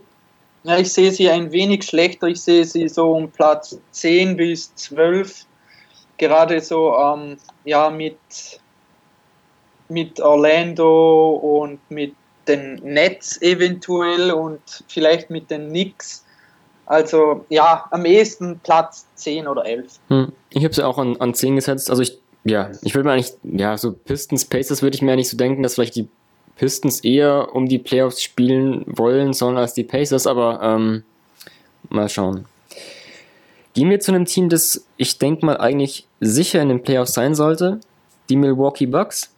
Ja, 0.64 0.78
ich 0.78 0.92
sehe 0.92 1.12
sie 1.12 1.30
ein 1.30 1.52
wenig 1.52 1.84
schlechter. 1.84 2.28
Ich 2.28 2.42
sehe 2.42 2.66
sie 2.66 2.88
so 2.90 3.14
um 3.14 3.32
Platz 3.32 3.80
10 3.92 4.36
bis 4.36 4.74
12. 4.76 5.46
Gerade 6.18 6.60
so 6.60 6.96
ähm, 6.96 7.38
ja, 7.64 7.90
mit, 7.90 8.18
mit 9.88 10.20
Orlando 10.20 11.32
und 11.32 11.80
mit 11.90 12.14
den 12.48 12.76
Nets 12.84 13.42
eventuell 13.42 14.32
und 14.32 14.60
vielleicht 14.88 15.30
mit 15.30 15.50
den 15.50 15.70
Knicks. 15.70 16.26
Also 16.86 17.46
ja, 17.50 17.86
am 17.92 18.06
ehesten 18.06 18.60
Platz 18.60 19.06
10 19.16 19.48
oder 19.48 19.66
11. 19.66 20.00
Hm. 20.10 20.34
Ich 20.50 20.64
habe 20.64 20.74
sie 20.74 20.84
auch 20.84 20.98
an, 20.98 21.16
an 21.18 21.34
10 21.34 21.56
gesetzt. 21.56 21.90
Also 21.90 22.02
ich, 22.02 22.18
ja, 22.44 22.72
ich 22.82 22.96
würde 22.96 23.08
mir 23.08 23.14
eigentlich, 23.14 23.34
ja, 23.44 23.78
so 23.78 23.94
Pistons, 23.94 24.46
Pacers 24.46 24.82
würde 24.82 24.96
ich 24.96 25.02
mir 25.02 25.14
eigentlich 25.14 25.30
so 25.30 25.38
denken, 25.38 25.64
dass 25.64 25.76
vielleicht 25.76 25.96
die 25.96 26.10
Pistons 26.60 27.00
eher 27.00 27.56
um 27.56 27.68
die 27.68 27.80
Playoffs 27.80 28.22
spielen 28.22 28.84
wollen 28.86 29.32
sollen 29.32 29.58
als 29.58 29.74
die 29.74 29.86
Pacers, 29.86 30.28
aber 30.28 30.60
ähm, 30.62 31.04
mal 31.88 32.10
schauen. 32.10 32.46
Gehen 33.74 33.90
wir 33.90 34.02
zu 34.02 34.12
einem 34.12 34.26
Team, 34.26 34.50
das 34.50 34.86
ich 34.98 35.18
denke 35.18 35.46
mal 35.46 35.56
eigentlich 35.56 36.06
sicher 36.20 36.62
in 36.62 36.68
den 36.68 36.84
Playoffs 36.84 37.14
sein 37.14 37.34
sollte. 37.34 37.80
Die 38.30 38.36
Milwaukee 38.36 38.88
Bucks. 38.88 39.32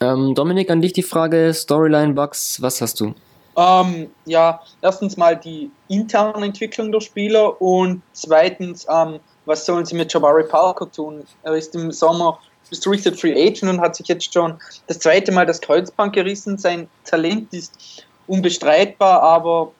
Ähm, 0.00 0.36
Dominik, 0.36 0.70
an 0.70 0.80
dich 0.80 0.92
die 0.92 1.02
Frage, 1.02 1.52
Storyline 1.52 2.12
Bucks, 2.12 2.62
was 2.62 2.80
hast 2.80 3.00
du? 3.00 3.12
Ähm, 3.56 4.10
ja, 4.24 4.60
erstens 4.80 5.16
mal 5.16 5.36
die 5.36 5.68
interne 5.88 6.46
Entwicklung 6.46 6.92
der 6.92 7.00
Spieler 7.00 7.60
und 7.60 8.02
zweitens, 8.12 8.86
ähm, 8.88 9.18
was 9.46 9.66
sollen 9.66 9.84
sie 9.84 9.96
mit 9.96 10.12
Jabari 10.12 10.44
Parker 10.44 10.90
tun? 10.90 11.24
Er 11.42 11.54
ist 11.54 11.74
im 11.74 11.90
Sommer 11.90 12.38
restricted 12.70 13.18
free 13.18 13.32
agent 13.32 13.70
und 13.70 13.80
hat 13.80 13.96
sich 13.96 14.08
jetzt 14.08 14.32
schon 14.32 14.58
das 14.86 14.98
zweite 14.98 15.32
Mal 15.32 15.46
das 15.46 15.60
Kreuzband 15.60 16.12
gerissen. 16.12 16.58
Sein 16.58 16.88
Talent 17.04 17.52
ist 17.52 18.06
unbestreitbar, 18.26 19.22
aber 19.22 19.72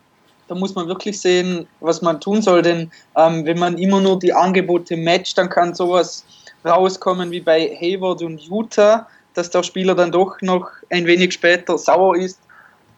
da 0.49 0.57
muss 0.57 0.75
man 0.75 0.89
wirklich 0.89 1.21
sehen, 1.21 1.69
was 1.79 2.03
man 2.03 2.21
tun 2.21 2.43
soll, 2.43 2.63
denn 2.63 2.91
ähm, 3.17 3.45
wenn 3.45 3.59
man 3.59 3.79
immer 3.79 4.01
nur 4.01 4.19
die 4.19 4.33
Angebote 4.33 4.97
matcht, 4.97 5.39
dann 5.39 5.49
kann 5.49 5.75
sowas 5.75 6.25
rauskommen 6.65 7.31
wie 7.31 7.41
bei 7.41 7.77
Hayward 7.81 8.23
und 8.23 8.41
Utah, 8.41 9.07
dass 9.35 9.51
der 9.51 9.63
Spieler 9.63 9.95
dann 9.95 10.11
doch 10.11 10.41
noch 10.41 10.69
ein 10.91 11.07
wenig 11.07 11.35
später 11.35 11.79
sauer 11.79 12.17
ist, 12.17 12.41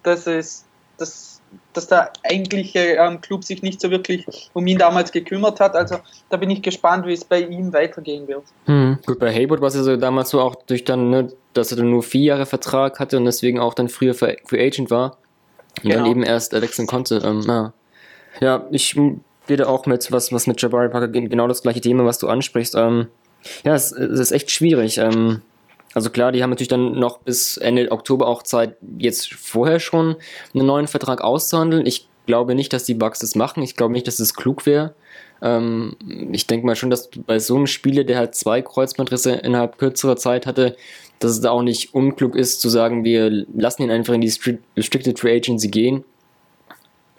dass 0.03 0.27
es, 0.27 0.65
dass, 0.97 1.32
dass 1.73 1.89
der 1.89 2.13
eigentliche 2.23 2.79
ähm, 2.79 3.21
Club 3.21 3.45
sich 3.45 3.63
nicht 3.63 3.81
so 3.81 3.91
wirklich 3.91 4.51
um 4.53 4.67
ihn 4.67 4.79
damals 4.79 5.13
gekümmert 5.13 5.61
hat. 5.61 5.75
Also 5.75 5.99
da 6.29 6.37
bin 6.37 6.51
ich 6.51 6.63
gespannt, 6.63 7.07
wie 7.07 7.13
es 7.13 7.25
bei 7.25 7.41
ihm 7.41 7.73
weitergehen 7.73 8.29
wird. 8.29 8.45
Hm. 8.67 8.99
Gut, 9.07 9.19
bei 9.19 9.33
Haywood 9.33 9.61
war 9.61 9.69
es 9.69 9.75
ja 9.75 9.83
so 9.83 9.97
damals 9.97 10.31
so 10.31 10.41
auch 10.41 10.55
durch 10.55 10.85
dann, 10.85 11.11
ne, 11.11 11.33
dass 11.55 11.71
er 11.71 11.79
dann 11.79 11.91
nur 11.91 12.03
vier 12.03 12.23
Jahre 12.23 12.47
Vertrag 12.47 13.01
hatte 13.01 13.17
und 13.17 13.25
deswegen 13.25 13.59
auch 13.59 13.75
dann 13.75 13.89
früher 13.89 14.15
Free 14.15 14.37
Agent 14.53 14.91
war 14.91 15.19
und 15.83 15.91
dann 15.91 16.05
Genau. 16.05 16.11
eben 16.11 16.23
erst 16.23 16.53
wechseln 16.53 16.87
konnte. 16.87 17.23
Ähm, 17.25 17.43
ja. 17.47 17.73
Ja, 18.41 18.67
ich 18.71 18.95
gehe 19.47 19.57
da 19.57 19.67
auch 19.67 19.87
mit, 19.87 20.11
was, 20.13 20.33
was 20.33 20.47
mit 20.47 20.61
Jabari 20.61 20.89
Parker 20.89 21.09
genau 21.09 21.49
das 21.49 21.63
gleiche 21.63 21.81
Thema, 21.81 22.05
was 22.05 22.19
du 22.19 22.29
ansprichst. 22.29 22.75
Ähm, 22.75 23.09
ja, 23.65 23.75
es, 23.75 23.93
es, 23.93 24.21
ist 24.21 24.33
echt 24.33 24.51
schwierig. 24.51 24.99
Ähm, 24.99 25.43
also 25.95 26.11
klar, 26.11 26.33
die 26.33 26.43
haben 26.43 26.51
natürlich 26.51 26.69
dann 26.69 26.99
noch 26.99 27.19
bis 27.19 27.57
Ende 27.57 27.91
Oktober 27.91 28.27
auch 28.27 28.43
Zeit, 28.43 28.77
jetzt 28.99 29.35
vorher 29.35 29.81
schon 29.81 30.17
einen 30.55 30.67
neuen 30.67 30.87
Vertrag 30.87 31.23
auszuhandeln. 31.23 31.87
Ich 31.87 32.09
glaube 32.27 32.55
nicht, 32.55 32.73
dass 32.73 32.85
die 32.85 32.95
Bucks 32.95 33.19
das 33.19 33.35
machen. 33.35 33.63
Ich 33.63 33.77
glaube 33.77 33.93
nicht, 33.93 34.07
dass 34.07 34.19
es 34.19 34.35
klug 34.35 34.67
wäre. 34.67 34.95
Ähm, 35.43 35.97
ich 36.33 36.47
denke 36.47 36.67
mal 36.67 36.77
schon, 36.77 36.91
dass 36.91 37.11
bei 37.27 37.39
so 37.39 37.57
einem 37.57 37.67
Spieler, 37.67 38.05
der 38.05 38.19
halt 38.19 38.35
zwei 38.35 38.63
Kreuzbandrisse 38.63 39.33
innerhalb 39.33 39.79
kürzerer 39.79 40.17
Zeit 40.17 40.47
hatte, 40.47 40.77
dass 41.19 41.33
es 41.33 41.41
da 41.41 41.51
auch 41.51 41.63
nicht 41.63 41.95
unklug 41.95 42.37
ist 42.37 42.61
zu 42.61 42.69
sagen, 42.69 43.05
wir 43.05 43.47
lassen 43.55 43.83
ihn 43.83 43.91
einfach 43.91 44.15
in 44.15 44.21
die 44.21 44.33
Restricted 44.77 45.19
Free 45.19 45.37
Agency 45.37 45.69
gehen. 45.69 46.05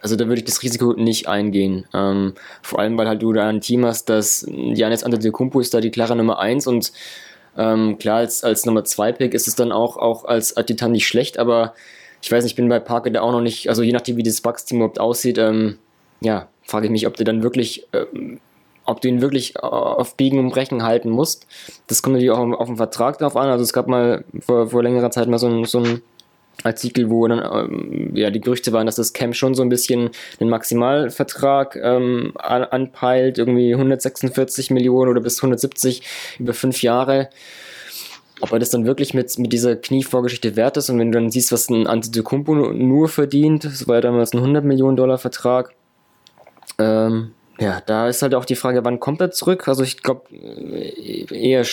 Also 0.00 0.16
da 0.16 0.26
würde 0.26 0.40
ich 0.40 0.44
das 0.44 0.62
Risiko 0.62 0.92
nicht 0.92 1.28
eingehen. 1.28 1.86
Ähm, 1.94 2.34
vor 2.60 2.78
allem, 2.78 2.98
weil 2.98 3.08
halt 3.08 3.22
du 3.22 3.32
da 3.32 3.48
ein 3.48 3.62
Team 3.62 3.86
hast, 3.86 4.10
das 4.10 4.46
Janis 4.48 5.02
Antetokounmpo 5.02 5.60
ist 5.60 5.72
da 5.72 5.80
die 5.80 5.90
klare 5.90 6.14
Nummer 6.14 6.38
1 6.38 6.66
und 6.66 6.92
ähm, 7.56 7.98
klar, 7.98 8.18
als, 8.18 8.44
als 8.44 8.66
Nummer 8.66 8.84
2 8.84 9.12
Pick 9.12 9.34
ist 9.34 9.48
es 9.48 9.54
dann 9.54 9.72
auch, 9.72 9.96
auch 9.96 10.24
als 10.24 10.56
Adjutant 10.56 10.92
nicht 10.92 11.06
schlecht, 11.06 11.38
aber 11.38 11.74
ich 12.22 12.32
weiß 12.32 12.42
nicht, 12.44 12.52
ich 12.52 12.56
bin 12.56 12.68
bei 12.68 12.80
Parker 12.80 13.10
da 13.10 13.20
auch 13.20 13.32
noch 13.32 13.40
nicht, 13.40 13.68
also 13.68 13.82
je 13.82 13.92
nachdem, 13.92 14.16
wie 14.16 14.22
das 14.22 14.40
Bucks-Team 14.40 14.78
überhaupt 14.78 14.98
aussieht, 14.98 15.38
ähm, 15.38 15.78
ja, 16.20 16.48
frage 16.62 16.86
ich 16.86 16.92
mich, 16.92 17.06
ob 17.06 17.16
du 17.16 17.24
dann 17.24 17.42
wirklich, 17.42 17.86
ähm, 17.92 18.40
ob 18.86 19.00
du 19.00 19.08
ihn 19.08 19.20
wirklich 19.20 19.58
auf 19.62 20.16
Biegen 20.16 20.38
und 20.38 20.50
Brechen 20.50 20.82
halten 20.82 21.08
musst. 21.10 21.46
Das 21.86 22.02
kommt 22.02 22.14
natürlich 22.14 22.32
auch 22.32 22.38
auf, 22.38 22.60
auf 22.60 22.66
den 22.66 22.76
Vertrag 22.76 23.18
drauf 23.18 23.36
an. 23.36 23.48
Also 23.48 23.62
es 23.62 23.72
gab 23.72 23.88
mal 23.88 24.24
vor, 24.40 24.68
vor 24.68 24.82
längerer 24.82 25.10
Zeit 25.10 25.28
mal 25.28 25.38
so 25.38 25.48
ein, 25.48 25.64
so 25.64 25.80
ein 25.80 26.02
Artikel, 26.62 27.10
wo 27.10 27.26
dann 27.26 27.40
ähm, 27.40 28.16
ja 28.16 28.30
die 28.30 28.40
Gerüchte 28.40 28.72
waren, 28.72 28.86
dass 28.86 28.96
das 28.96 29.12
Camp 29.12 29.34
schon 29.34 29.54
so 29.54 29.62
ein 29.62 29.68
bisschen 29.68 30.10
den 30.40 30.48
Maximalvertrag 30.48 31.76
ähm, 31.76 32.32
anpeilt, 32.36 33.38
irgendwie 33.38 33.74
146 33.74 34.70
Millionen 34.70 35.10
oder 35.10 35.20
bis 35.20 35.38
170 35.38 36.02
über 36.38 36.54
fünf 36.54 36.82
Jahre. 36.82 37.30
Ob 38.40 38.52
er 38.52 38.58
das 38.58 38.70
dann 38.70 38.84
wirklich 38.84 39.14
mit, 39.14 39.38
mit 39.38 39.52
dieser 39.52 39.76
Knievorgeschichte 39.76 40.56
wert 40.56 40.76
ist 40.76 40.90
und 40.90 40.98
wenn 40.98 41.12
du 41.12 41.18
dann 41.18 41.30
siehst, 41.30 41.52
was 41.52 41.68
ein 41.70 41.86
Antetokounmpo 41.86 42.54
nur 42.72 43.08
verdient, 43.08 43.64
das 43.64 43.86
war 43.86 43.96
ja 43.96 44.00
damals 44.00 44.32
ein 44.32 44.38
100 44.38 44.64
Millionen 44.64 44.96
Dollar 44.96 45.18
Vertrag, 45.18 45.72
ähm, 46.78 47.32
ja, 47.58 47.80
da 47.86 48.08
ist 48.08 48.22
halt 48.22 48.34
auch 48.34 48.44
die 48.44 48.56
Frage, 48.56 48.84
wann 48.84 48.98
kommt 48.98 49.20
er 49.20 49.30
zurück? 49.30 49.68
Also 49.68 49.82
ich 49.82 50.02
glaube 50.02 50.22
äh, 50.32 51.24
eher, 51.30 51.64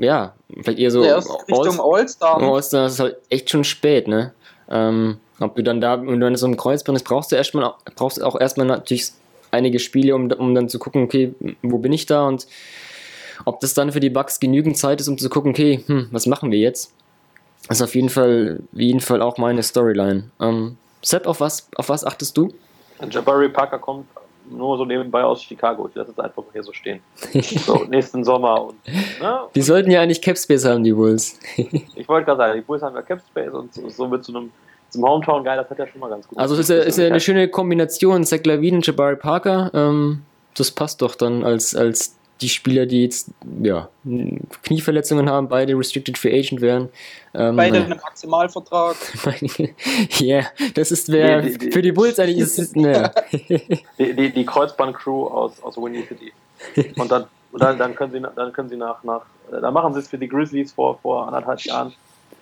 ja, 0.00 0.34
vielleicht 0.62 0.78
eher 0.78 0.90
so 0.90 1.02
Richtung 1.02 1.80
All-Star. 1.80 2.42
All-Star 2.42 2.86
ist 2.86 3.00
halt 3.00 3.16
echt 3.28 3.50
schon 3.50 3.64
spät, 3.64 4.08
ne? 4.08 4.32
Ähm, 4.70 5.18
ob 5.38 5.54
du 5.56 5.62
dann 5.62 5.80
da, 5.80 6.00
wenn 6.00 6.18
du 6.18 6.36
so 6.36 6.46
einem 6.46 6.56
Kreuzband 6.56 6.96
bist, 6.96 7.06
brauchst 7.06 7.32
du 7.32 7.36
erstmal, 7.36 7.74
brauchst 7.94 8.22
auch 8.22 8.40
erstmal 8.40 8.66
natürlich 8.66 9.12
einige 9.50 9.78
Spiele, 9.78 10.14
um, 10.14 10.30
um 10.32 10.54
dann 10.54 10.68
zu 10.68 10.78
gucken, 10.78 11.02
okay, 11.02 11.34
wo 11.62 11.78
bin 11.78 11.92
ich 11.92 12.06
da 12.06 12.26
und 12.26 12.46
ob 13.44 13.60
das 13.60 13.74
dann 13.74 13.92
für 13.92 14.00
die 14.00 14.10
Bugs 14.10 14.40
genügend 14.40 14.78
Zeit 14.78 15.00
ist, 15.00 15.08
um 15.08 15.18
zu 15.18 15.28
gucken, 15.28 15.50
okay, 15.50 15.84
hm, 15.86 16.08
was 16.10 16.26
machen 16.26 16.50
wir 16.50 16.58
jetzt? 16.58 16.92
Das 17.68 17.78
ist 17.78 17.82
auf 17.82 17.94
jeden 17.94 18.08
Fall, 18.08 18.60
jeden 18.72 19.00
Fall 19.00 19.20
auch 19.20 19.36
meine 19.36 19.62
Storyline. 19.62 20.30
Ähm, 20.40 20.78
Sepp, 21.02 21.26
auf 21.26 21.40
was, 21.40 21.68
auf 21.76 21.90
was 21.90 22.04
achtest 22.04 22.36
du? 22.36 22.52
Jabari 23.10 23.50
Parker 23.50 23.78
kommt 23.78 24.06
nur 24.50 24.78
so 24.78 24.84
nebenbei 24.84 25.22
aus 25.22 25.42
Chicago. 25.42 25.88
Ich 25.88 25.94
lasse 25.94 26.12
es 26.12 26.18
einfach 26.18 26.44
hier 26.52 26.62
so 26.62 26.72
stehen. 26.72 27.00
so, 27.42 27.84
nächsten 27.84 28.24
Sommer. 28.24 28.66
Und, 28.66 28.76
ne? 29.20 29.40
Die 29.54 29.62
sollten 29.62 29.90
ja 29.90 30.00
eigentlich 30.00 30.22
Capspace 30.22 30.64
haben, 30.64 30.84
die 30.84 30.92
Bulls. 30.92 31.38
ich 31.56 32.08
wollte 32.08 32.26
gerade 32.26 32.38
sagen, 32.38 32.54
die 32.54 32.60
Bulls 32.62 32.82
haben 32.82 32.94
ja 32.94 33.02
Capspace 33.02 33.52
und 33.52 33.74
so, 33.74 33.88
so 33.88 34.08
mit 34.08 34.24
so 34.24 34.36
einem 34.36 34.52
zum 34.88 35.04
Hometown-Guy, 35.04 35.56
das 35.56 35.68
hat 35.68 35.78
ja 35.78 35.86
schon 35.86 36.00
mal 36.00 36.08
ganz 36.08 36.28
gut. 36.28 36.38
Also 36.38 36.56
ist 36.56 36.70
ja, 36.70 36.76
ist 36.76 36.98
ja 36.98 37.06
eine 37.06 37.20
schöne 37.20 37.48
Kombination, 37.48 38.24
Zach 38.24 38.40
Lavin 38.44 38.76
und 38.76 38.86
Jabari 38.86 39.16
Parker. 39.16 39.70
Ähm, 39.74 40.22
das 40.56 40.70
passt 40.70 41.02
doch 41.02 41.14
dann 41.14 41.44
als, 41.44 41.74
als 41.74 42.16
die 42.40 42.48
Spieler, 42.48 42.86
die 42.86 43.02
jetzt 43.02 43.30
ja, 43.62 43.88
Knieverletzungen 44.62 45.30
haben, 45.30 45.48
beide 45.48 45.76
Restricted 45.76 46.18
Free 46.18 46.38
Agent 46.38 46.60
wären. 46.60 46.88
Ähm, 47.34 47.56
beide 47.56 47.84
einen 47.84 48.00
Maximalvertrag. 48.02 48.96
Ja, 50.18 50.26
yeah, 50.26 50.46
das 50.74 50.90
ist 50.90 51.10
wer 51.10 51.42
die, 51.42 51.58
die, 51.58 51.70
für 51.70 51.82
die 51.82 51.92
Bulls 51.92 52.18
eigentlich 52.18 52.38
ist 52.38 52.58
es 52.58 52.74
ne. 52.74 53.10
die, 53.98 54.14
die, 54.14 54.30
die 54.30 54.44
Kreuzband-Crew 54.44 55.26
aus, 55.26 55.62
aus 55.62 55.76
Winnie 55.76 56.04
City. 56.06 56.32
Und 56.96 57.10
dann, 57.10 57.26
dann, 57.52 57.78
dann 57.78 57.94
können 57.94 58.12
sie 58.12 58.20
dann 58.20 58.52
können 58.52 58.68
sie 58.68 58.76
nach, 58.76 59.02
nach 59.04 59.22
dann 59.50 59.72
machen 59.72 59.94
sie 59.94 60.00
es 60.00 60.08
für 60.08 60.18
die 60.18 60.28
Grizzlies 60.28 60.72
vor, 60.72 60.98
vor 60.98 61.26
anderthalb 61.26 61.60
Jahren 61.60 61.94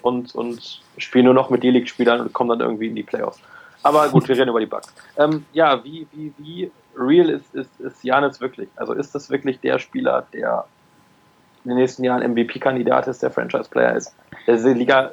und, 0.02 0.34
und 0.34 0.80
spielen 0.98 1.26
nur 1.26 1.34
noch 1.34 1.50
mit 1.50 1.62
D-League-Spielern 1.62 2.20
und 2.20 2.32
kommen 2.32 2.50
dann 2.50 2.60
irgendwie 2.60 2.88
in 2.88 2.94
die 2.94 3.02
Playoffs. 3.02 3.38
Aber 3.82 4.08
gut, 4.08 4.26
wir 4.28 4.36
reden 4.36 4.48
über 4.48 4.60
die 4.60 4.66
Bugs. 4.66 4.88
Ähm, 5.16 5.44
ja, 5.52 5.82
wie, 5.84 6.06
wie, 6.12 6.32
wie 6.38 6.70
real 6.96 7.28
ist, 7.30 7.54
ist, 7.54 7.80
ist 7.80 8.04
Janis 8.04 8.40
wirklich? 8.40 8.68
Also 8.76 8.92
ist 8.92 9.14
das 9.14 9.30
wirklich 9.30 9.60
der 9.60 9.78
Spieler, 9.78 10.26
der 10.32 10.64
in 11.64 11.70
den 11.70 11.78
nächsten 11.78 12.04
Jahren 12.04 12.22
MVP-Kandidat 12.32 13.08
ist, 13.08 13.22
der 13.22 13.30
Franchise-Player 13.30 13.96
ist, 13.96 14.14
der 14.46 14.56
diese 14.56 14.72
Liga 14.72 15.12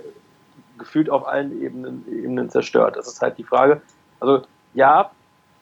gefühlt 0.78 1.10
auf 1.10 1.28
allen 1.28 1.62
Ebenen, 1.62 2.06
Ebenen 2.08 2.50
zerstört? 2.50 2.98
Das 2.98 3.08
ist 3.08 3.22
halt 3.22 3.38
die 3.38 3.44
Frage. 3.44 3.82
Also 4.20 4.44
ja, 4.74 5.12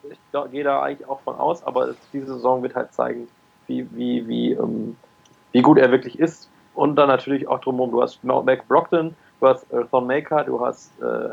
ich 0.08 0.18
gehe 0.50 0.64
da 0.64 0.82
eigentlich 0.82 1.08
auch 1.08 1.20
von 1.20 1.36
aus, 1.36 1.62
aber 1.62 1.94
diese 2.12 2.26
Saison 2.26 2.62
wird 2.62 2.74
halt 2.74 2.92
zeigen, 2.92 3.28
wie, 3.66 3.86
wie, 3.92 4.26
wie, 4.26 4.52
ähm, 4.52 4.96
wie 5.52 5.62
gut 5.62 5.78
er 5.78 5.90
wirklich 5.90 6.18
ist. 6.18 6.48
Und 6.74 6.96
dann 6.96 7.08
natürlich 7.08 7.48
auch 7.48 7.60
drumherum, 7.60 7.90
du 7.90 8.02
hast 8.02 8.22
Mac 8.24 8.66
Brockton, 8.68 9.14
du 9.40 9.46
hast 9.46 9.70
äh, 9.72 9.84
Thon 9.90 10.06
Maker, 10.06 10.44
du 10.44 10.64
hast 10.64 10.90
äh, 11.00 11.30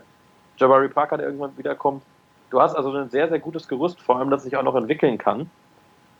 Jabari 0.57 0.89
Parker, 0.89 1.17
der 1.17 1.27
irgendwann 1.27 1.57
wiederkommt. 1.57 2.03
Du 2.49 2.61
hast 2.61 2.75
also 2.75 2.91
ein 2.91 3.09
sehr, 3.09 3.27
sehr 3.27 3.39
gutes 3.39 3.67
Gerüst, 3.67 3.99
vor 4.01 4.17
allem, 4.17 4.29
das 4.29 4.43
sich 4.43 4.55
auch 4.55 4.63
noch 4.63 4.75
entwickeln 4.75 5.17
kann. 5.17 5.49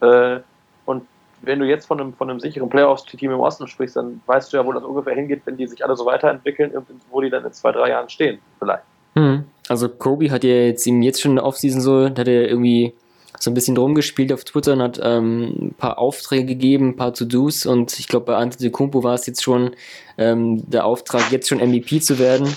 Äh, 0.00 0.40
und 0.84 1.04
wenn 1.42 1.60
du 1.60 1.66
jetzt 1.66 1.86
von 1.86 2.00
einem, 2.00 2.12
von 2.12 2.28
einem 2.28 2.40
sicheren 2.40 2.68
Playoffs-Team 2.68 3.30
im 3.30 3.40
Osten 3.40 3.66
sprichst, 3.68 3.96
dann 3.96 4.20
weißt 4.26 4.52
du 4.52 4.56
ja, 4.56 4.66
wo 4.66 4.72
das 4.72 4.82
ungefähr 4.82 5.14
hingeht, 5.14 5.42
wenn 5.44 5.56
die 5.56 5.66
sich 5.66 5.84
alle 5.84 5.96
so 5.96 6.04
weiterentwickeln 6.04 6.72
und 6.72 6.86
wo 7.10 7.20
die 7.20 7.30
dann 7.30 7.44
in 7.44 7.52
zwei, 7.52 7.72
drei 7.72 7.90
Jahren 7.90 8.08
stehen, 8.08 8.38
vielleicht. 8.58 8.82
Hm. 9.14 9.44
Also 9.68 9.88
Kobe 9.88 10.30
hat 10.30 10.44
ja 10.44 10.50
jetzt 10.50 10.86
ihm 10.86 11.02
jetzt 11.02 11.20
schon 11.20 11.32
in 11.32 11.36
der 11.36 11.44
Offseason 11.44 11.80
so, 11.80 12.04
hat 12.04 12.18
er 12.18 12.48
irgendwie 12.48 12.94
so 13.38 13.50
ein 13.50 13.54
bisschen 13.54 13.76
rumgespielt 13.76 14.32
auf 14.32 14.44
Twitter 14.44 14.72
und 14.72 14.82
hat 14.82 15.00
ähm, 15.02 15.54
ein 15.60 15.74
paar 15.74 15.98
Aufträge 15.98 16.46
gegeben, 16.46 16.88
ein 16.88 16.96
paar 16.96 17.14
To-Dos 17.14 17.66
und 17.66 17.98
ich 17.98 18.08
glaube 18.08 18.26
bei 18.26 18.36
Antetokounmpo 18.36 19.04
war 19.04 19.14
es 19.14 19.26
jetzt 19.26 19.42
schon 19.44 19.70
ähm, 20.16 20.68
der 20.68 20.84
Auftrag, 20.84 21.30
jetzt 21.30 21.48
schon 21.48 21.58
MVP 21.58 22.00
zu 22.00 22.18
werden 22.18 22.48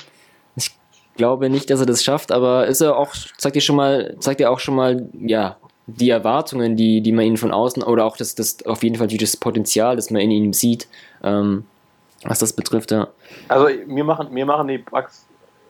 glaube 1.22 1.52
nicht, 1.52 1.70
dass 1.70 1.80
er 1.80 1.86
das 1.86 2.04
schafft, 2.04 2.32
aber 2.32 2.66
ist 2.66 2.82
er 2.82 2.98
auch, 2.98 3.14
zeigt 3.38 3.56
dir 3.56 3.62
schon 3.62 3.76
mal, 3.76 4.16
zeigt 4.20 4.40
dir 4.40 4.50
auch 4.50 4.58
schon 4.58 4.74
mal, 4.74 5.08
ja, 5.14 5.58
die 5.86 6.10
Erwartungen, 6.10 6.76
die, 6.76 7.02
die 7.02 7.12
man 7.12 7.26
ihnen 7.26 7.38
von 7.38 7.52
außen 7.52 7.84
oder 7.84 8.06
auch 8.06 8.18
das, 8.18 8.34
das 8.34 8.66
auf 8.66 8.82
jeden 8.82 8.96
Fall 8.96 9.08
das 9.08 9.38
Potenzial, 9.38 9.96
das 9.96 10.10
man 10.10 10.24
in 10.24 10.32
ihm 10.32 10.54
sieht, 10.54 10.88
ähm, 11.24 11.66
was 12.24 12.40
das 12.40 12.54
betrifft, 12.54 12.90
ja. 12.90 13.08
Also 13.50 13.68
mir 13.86 14.04
machen, 14.04 14.34
mir 14.34 14.48
machen 14.48 14.68
die 14.68 14.80
Bugs 14.80 15.28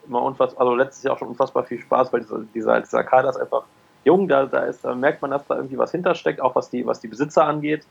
immer 0.08 0.22
unfassbar, 0.22 0.62
also 0.62 0.74
letztes 0.74 1.04
Jahr 1.04 1.16
auch 1.16 1.20
schon 1.20 1.28
unfassbar 1.28 1.66
viel 1.66 1.82
Spaß, 1.82 2.14
weil 2.14 2.22
dieser, 2.22 2.40
dieser, 2.56 2.80
dieser 2.80 3.04
Kader 3.04 3.30
ist 3.32 3.38
einfach 3.38 3.64
jung, 4.06 4.30
da, 4.30 4.46
da, 4.46 4.60
ist, 4.60 4.86
da 4.86 4.96
merkt 4.96 5.22
man, 5.22 5.32
dass 5.32 5.46
da 5.48 5.58
irgendwie 5.58 5.78
was 5.78 5.92
hintersteckt, 5.92 6.40
auch 6.40 6.56
was 6.56 6.70
die, 6.70 6.86
was 6.86 7.02
die 7.02 7.10
Besitzer 7.10 7.46
angeht, 7.46 7.86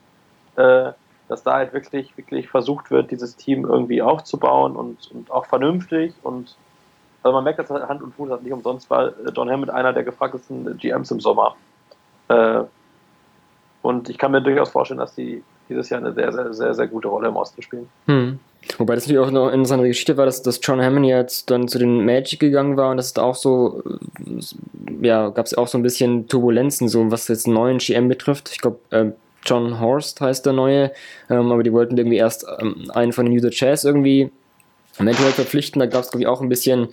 äh, 0.57 0.93
dass 1.29 1.43
da 1.43 1.53
halt 1.57 1.75
wirklich, 1.75 2.17
wirklich 2.17 2.49
versucht 2.49 2.91
wird, 2.91 3.11
dieses 3.11 3.37
Team 3.37 3.67
irgendwie 3.67 4.01
aufzubauen 4.01 4.77
und, 4.77 5.11
und 5.13 5.31
auch 5.31 5.45
vernünftig 5.45 6.15
und 6.23 6.57
also 7.23 7.35
man 7.35 7.45
merkt, 7.45 7.59
dass 7.59 7.71
Hand 7.71 8.03
und 8.03 8.15
Fuß 8.15 8.31
hat. 8.31 8.43
Nicht 8.43 8.53
umsonst 8.53 8.91
äh, 8.91 9.11
John 9.35 9.51
Hammond 9.51 9.71
einer 9.71 9.93
der 9.93 10.05
gefragtesten 10.05 10.79
GMs 10.79 11.11
im 11.11 11.21
Sommer. 11.21 11.55
Äh, 12.29 12.63
und 13.83 14.09
ich 14.09 14.19
kann 14.19 14.33
mir 14.33 14.41
durchaus 14.41 14.71
vorstellen, 14.71 15.01
dass 15.01 15.15
die 15.15 15.43
dieses 15.69 15.89
Jahr 15.89 16.01
eine 16.01 16.13
sehr, 16.13 16.33
sehr, 16.33 16.53
sehr, 16.53 16.75
sehr 16.75 16.87
gute 16.89 17.09
Rolle 17.09 17.29
im 17.29 17.37
Osten 17.37 17.63
spielen. 17.63 17.89
Hm. 18.07 18.39
Wobei 18.77 18.95
das 18.95 19.05
natürlich 19.07 19.27
auch 19.27 19.31
noch 19.31 19.51
in 19.51 19.65
seiner 19.65 19.85
Geschichte 19.85 20.17
war, 20.17 20.27
dass, 20.27 20.43
dass 20.43 20.61
John 20.63 20.83
Hammond 20.83 21.07
jetzt 21.07 21.51
dann 21.51 21.69
zu 21.69 21.79
den 21.79 22.05
Magic 22.05 22.41
gegangen 22.41 22.77
war 22.77 22.91
und 22.91 22.99
das 22.99 23.07
ist 23.07 23.19
auch 23.19 23.35
so, 23.35 23.83
äh, 23.87 25.07
ja, 25.07 25.31
gab 25.31 25.47
es 25.47 25.55
auch 25.55 25.69
so 25.69 25.79
ein 25.79 25.83
bisschen 25.83 26.29
Turbulenzen, 26.29 26.89
so 26.89 27.11
was 27.11 27.29
jetzt 27.29 27.47
einen 27.47 27.55
neuen 27.55 27.79
GM 27.79 28.09
betrifft. 28.09 28.51
Ich 28.53 28.61
glaube, 28.61 28.81
äh, 28.91 29.13
John 29.45 29.81
Horst 29.81 30.21
heißt 30.21 30.45
der 30.45 30.53
neue, 30.53 30.93
ähm, 31.31 31.51
aber 31.51 31.63
die 31.63 31.73
wollten 31.73 31.97
irgendwie 31.97 32.19
erst 32.19 32.45
ähm, 32.61 32.91
einen 32.93 33.13
von 33.13 33.25
den 33.25 33.35
User 33.35 33.51
Chess 33.51 33.85
irgendwie 33.85 34.31
eventuell 35.01 35.33
verpflichten. 35.33 35.81
Da 35.81 35.87
gab 35.87 36.03
es, 36.03 36.11
glaube 36.11 36.23
ich, 36.23 36.27
auch 36.27 36.41
ein 36.41 36.49
bisschen, 36.49 36.89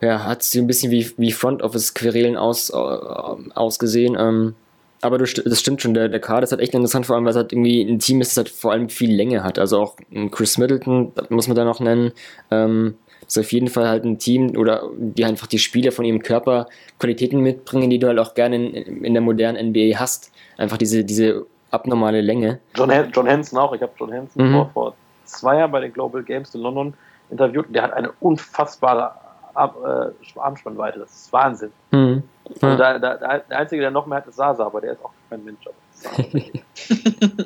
ja, 0.00 0.24
hat 0.24 0.42
sie 0.42 0.60
ein 0.60 0.66
bisschen 0.66 0.90
wie, 0.90 1.10
wie 1.16 1.32
Front 1.32 1.62
Office-Querelen 1.62 2.36
aus, 2.36 2.70
äh, 2.70 2.74
ausgesehen. 2.74 4.16
Ähm, 4.18 4.54
aber 5.00 5.18
du, 5.18 5.24
das 5.24 5.60
stimmt 5.60 5.82
schon, 5.82 5.94
der, 5.94 6.08
der 6.08 6.20
Kader 6.20 6.44
ist 6.44 6.52
halt 6.52 6.62
echt 6.62 6.74
interessant, 6.74 7.06
vor 7.06 7.16
allem, 7.16 7.24
weil 7.24 7.32
es 7.32 7.36
halt 7.36 7.52
irgendwie 7.52 7.82
ein 7.82 7.98
Team 7.98 8.20
ist, 8.20 8.30
das 8.30 8.44
halt 8.44 8.48
vor 8.48 8.70
allem 8.70 8.88
viel 8.88 9.12
Länge 9.12 9.42
hat. 9.42 9.58
Also 9.58 9.80
auch 9.80 9.96
Chris 10.30 10.58
Middleton, 10.58 11.12
muss 11.28 11.48
man 11.48 11.56
da 11.56 11.64
noch 11.64 11.80
nennen. 11.80 12.12
Ähm, 12.50 12.94
ist 13.26 13.38
auf 13.38 13.52
jeden 13.52 13.68
Fall 13.68 13.88
halt 13.88 14.04
ein 14.04 14.18
Team 14.18 14.56
oder 14.56 14.88
die 14.96 15.24
einfach 15.24 15.46
die 15.46 15.58
Spieler 15.58 15.90
von 15.90 16.04
ihrem 16.04 16.22
Körper 16.22 16.66
Qualitäten 16.98 17.40
mitbringen, 17.40 17.90
die 17.90 17.98
du 17.98 18.08
halt 18.08 18.18
auch 18.18 18.34
gerne 18.34 18.56
in, 18.56 19.04
in 19.04 19.14
der 19.14 19.22
modernen 19.22 19.70
NBA 19.70 19.98
hast. 19.98 20.30
Einfach 20.56 20.76
diese, 20.76 21.04
diese 21.04 21.46
abnormale 21.70 22.20
Länge. 22.20 22.60
John, 22.76 22.92
John 23.12 23.28
Hansen 23.28 23.58
auch. 23.58 23.72
Ich 23.74 23.82
habe 23.82 23.92
John 23.98 24.12
Hansen 24.12 24.48
mhm. 24.48 24.52
vor, 24.52 24.70
vor 24.72 24.94
zwei 25.24 25.58
Jahren 25.58 25.72
bei 25.72 25.80
den 25.80 25.92
Global 25.92 26.22
Games 26.22 26.54
in 26.54 26.60
London 26.60 26.94
interviewt 27.32 27.66
und 27.66 27.72
der 27.74 27.82
hat 27.82 27.92
eine 27.94 28.12
unfassbare 28.20 29.12
Ab 29.54 29.76
äh, 29.84 30.38
Armspannweite. 30.38 31.00
Das 31.00 31.10
ist 31.10 31.32
Wahnsinn. 31.32 31.72
Mhm. 31.90 32.22
Also 32.60 32.76
da, 32.76 32.98
da, 32.98 33.16
der 33.16 33.58
Einzige, 33.58 33.82
der 33.82 33.90
noch 33.90 34.06
mehr 34.06 34.18
hat, 34.18 34.26
ist 34.26 34.36
Sasa, 34.36 34.64
aber 34.64 34.80
der 34.80 34.92
ist 34.92 35.04
auch 35.04 35.10
kein 35.28 35.44
Mensch. 35.44 35.58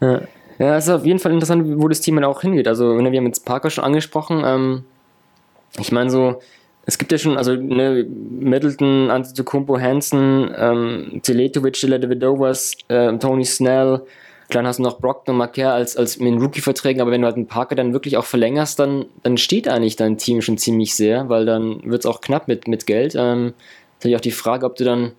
ja. 0.00 0.20
ja, 0.58 0.76
es 0.76 0.84
ist 0.84 0.90
auf 0.90 1.04
jeden 1.04 1.18
Fall 1.18 1.32
interessant, 1.32 1.64
wo 1.80 1.88
das 1.88 2.00
Team 2.00 2.14
dann 2.14 2.24
auch 2.24 2.40
hingeht. 2.40 2.66
Also, 2.66 2.94
ne, 2.94 3.12
wir 3.12 3.18
haben 3.18 3.26
jetzt 3.26 3.44
Parker 3.44 3.68
schon 3.68 3.84
angesprochen. 3.84 4.42
Ähm, 4.44 4.84
ich 5.78 5.92
meine, 5.92 6.10
so, 6.10 6.40
es 6.86 6.98
gibt 6.98 7.12
ja 7.12 7.18
schon, 7.18 7.36
also 7.36 7.54
ne, 7.54 8.04
Middleton, 8.08 9.10
Antetokounmpo, 9.10 9.78
Hansen, 9.78 10.52
ähm, 10.56 11.20
Teletovic, 11.22 11.80
Davidovas, 11.80 12.76
äh, 12.88 13.16
Tony 13.18 13.44
Snell, 13.44 14.02
Klar 14.52 14.66
hast 14.66 14.80
du 14.80 14.82
noch 14.82 15.00
Brockton 15.00 15.32
und 15.32 15.38
Marquer 15.38 15.72
als, 15.72 15.96
als 15.96 16.18
mit 16.18 16.30
den 16.30 16.38
Rookie-Verträgen, 16.38 17.00
aber 17.00 17.10
wenn 17.10 17.22
du 17.22 17.26
halt 17.26 17.36
einen 17.36 17.46
Parker 17.46 17.74
dann 17.74 17.94
wirklich 17.94 18.18
auch 18.18 18.26
verlängerst, 18.26 18.78
dann, 18.78 19.06
dann 19.22 19.38
steht 19.38 19.66
eigentlich 19.66 19.96
dein 19.96 20.18
Team 20.18 20.42
schon 20.42 20.58
ziemlich 20.58 20.94
sehr, 20.94 21.30
weil 21.30 21.46
dann 21.46 21.82
wird 21.84 22.00
es 22.00 22.06
auch 22.06 22.20
knapp 22.20 22.48
mit, 22.48 22.68
mit 22.68 22.84
Geld. 22.84 23.14
Ähm, 23.16 23.54
natürlich 23.94 24.14
auch 24.14 24.20
die 24.20 24.30
Frage, 24.30 24.66
ob 24.66 24.76
du 24.76 24.84
dann, 24.84 25.12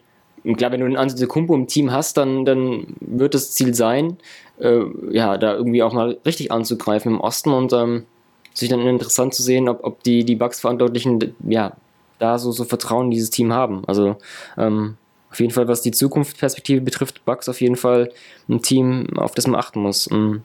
klar, 0.55 0.71
wenn 0.71 0.81
du 0.81 0.85
einen 0.85 0.97
Antetokounmpo 0.97 1.55
im 1.55 1.65
Team 1.65 1.91
hast, 1.91 2.17
dann, 2.17 2.45
dann 2.45 2.95
wird 2.99 3.33
das 3.33 3.53
Ziel 3.53 3.73
sein, 3.73 4.17
äh, 4.59 4.81
ja, 5.09 5.35
da 5.39 5.55
irgendwie 5.55 5.81
auch 5.81 5.93
mal 5.93 6.19
richtig 6.27 6.51
anzugreifen 6.51 7.13
im 7.13 7.19
Osten 7.19 7.53
und 7.53 7.73
ähm, 7.73 8.05
sich 8.53 8.69
dann 8.69 8.81
interessant 8.81 9.33
zu 9.33 9.41
sehen, 9.41 9.67
ob, 9.67 9.83
ob 9.83 10.03
die, 10.03 10.25
die 10.25 10.35
Bugs-Verantwortlichen, 10.35 11.33
ja, 11.49 11.75
da 12.19 12.37
so, 12.37 12.51
so 12.51 12.65
Vertrauen 12.65 13.05
in 13.05 13.11
dieses 13.11 13.31
Team 13.31 13.51
haben. 13.51 13.81
Also, 13.87 14.17
ähm, 14.59 14.95
auf 15.33 15.39
jeden 15.39 15.51
Fall, 15.51 15.67
was 15.67 15.81
die 15.81 15.89
Zukunftsperspektive 15.89 16.79
betrifft, 16.81 17.25
Bugs 17.25 17.49
auf 17.49 17.59
jeden 17.59 17.75
Fall 17.75 18.11
ein 18.47 18.61
Team, 18.61 19.07
auf 19.17 19.33
das 19.33 19.47
man 19.47 19.59
achten 19.59 19.81
muss. 19.81 20.07
Mhm. 20.11 20.43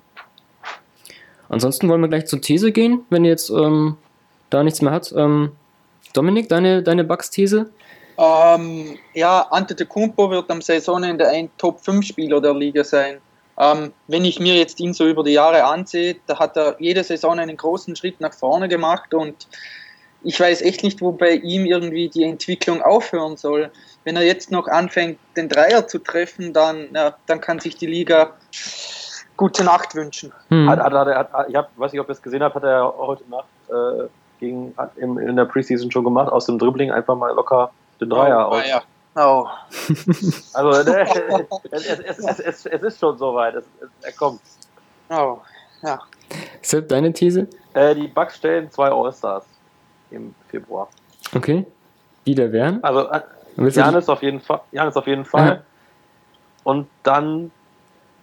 Ansonsten 1.51 1.91
wollen 1.91 2.01
wir 2.01 2.09
gleich 2.09 2.25
zur 2.25 2.41
These 2.41 2.73
gehen, 2.73 3.05
wenn 3.11 3.23
ihr 3.23 3.31
jetzt 3.33 3.51
ähm, 3.51 3.99
da 4.49 4.65
nichts 4.65 4.81
mehr 4.81 4.93
hat. 4.93 5.13
Ähm, 5.15 5.53
Dominik, 6.15 6.49
deine, 6.49 6.83
deine 6.83 7.05
Bugs-These? 7.05 7.69
Ähm, 8.17 8.99
ja, 9.13 9.43
Antetokounmpo 9.51 10.31
wird 10.31 10.51
am 10.51 10.63
Saisonende 10.63 11.29
ein 11.29 11.51
Top-5-Spieler 11.59 12.41
der 12.41 12.55
Liga 12.55 12.83
sein. 12.83 13.19
Ähm, 13.59 13.93
wenn 14.07 14.25
ich 14.25 14.41
mir 14.41 14.55
jetzt 14.55 14.81
ihn 14.81 14.95
so 14.95 15.07
über 15.07 15.23
die 15.23 15.33
Jahre 15.33 15.65
ansehe, 15.65 16.17
da 16.27 16.39
hat 16.39 16.57
er 16.57 16.77
jede 16.79 17.05
Saison 17.05 17.39
einen 17.39 17.59
großen 17.59 17.95
Schritt 17.95 18.23
nach 18.23 18.33
vorne 18.33 18.69
gemacht 18.69 19.13
und 19.13 19.49
ich 20.23 20.41
weiß 20.41 20.63
echt 20.63 20.83
nicht, 20.83 21.01
wo 21.03 21.13
bei 21.13 21.33
ihm 21.33 21.67
irgendwie 21.67 22.09
die 22.09 22.25
Entwicklung 22.25 22.83
aufhören 22.83 23.37
soll. 23.37 23.71
Wenn 24.09 24.17
er 24.17 24.23
jetzt 24.23 24.51
noch 24.51 24.69
anfängt, 24.69 25.19
den 25.37 25.51
Dreier 25.51 25.87
zu 25.87 25.99
treffen, 25.99 26.55
dann, 26.55 26.89
ja, 26.95 27.15
dann 27.27 27.43
kann 27.43 27.61
sich 27.61 27.77
die 27.77 27.85
Liga 27.85 28.31
gute 29.37 29.65
Nacht 29.65 29.95
wünschen. 29.95 30.33
Hm. 30.49 30.67
Hat, 30.67 30.81
hat, 30.81 30.95
hat, 30.95 31.31
hat, 31.31 31.49
ich 31.51 31.55
hab, 31.55 31.79
weiß 31.79 31.93
nicht, 31.93 32.01
ob 32.01 32.09
ihr 32.09 32.13
es 32.13 32.23
gesehen 32.23 32.43
habt, 32.43 32.55
hat 32.55 32.65
er 32.65 32.91
heute 32.97 33.29
Nacht 33.29 33.45
äh, 33.69 34.09
gegen, 34.41 34.75
in, 34.97 35.19
in 35.19 35.37
der 35.37 35.45
Preseason 35.45 35.91
schon 35.91 36.05
gemacht, 36.05 36.33
aus 36.33 36.47
dem 36.47 36.59
Dribbling 36.59 36.91
einfach 36.91 37.17
mal 37.19 37.35
locker 37.35 37.71
den 38.01 38.09
Dreier 38.09 38.49
oh, 38.49 38.55
aus. 38.55 38.63
Ja. 38.67 38.83
Oh. 39.15 39.47
Also 40.55 40.91
ne, 40.91 41.03
es, 41.71 41.87
es, 41.87 42.41
es, 42.41 42.65
es, 42.65 42.83
ist 42.83 42.99
schon 42.99 43.19
soweit, 43.19 43.63
er 44.01 44.13
kommt. 44.13 44.41
Oh, 45.11 45.37
ja. 45.83 46.01
Sepp, 46.63 46.89
deine 46.89 47.13
These? 47.13 47.47
Äh, 47.75 47.95
die 47.95 48.09
Bugs 48.09 48.37
stellen 48.37 48.71
zwei 48.71 48.89
All-Stars 48.89 49.45
im 50.11 50.35
Februar. 50.49 50.89
Okay. 51.35 51.67
Die 52.27 52.35
da 52.35 52.51
wären? 52.51 52.83
Also 52.83 53.11
äh, 53.11 53.21
Janis 53.59 54.09
auf 54.09 54.23
jeden 54.23 54.41
Fall. 54.41 54.61
Janis 54.73 54.97
auf 54.97 55.07
jeden 55.07 55.25
Fall. 55.25 55.49
Ja. 55.49 55.63
Und 56.65 56.89
dann 57.03 57.51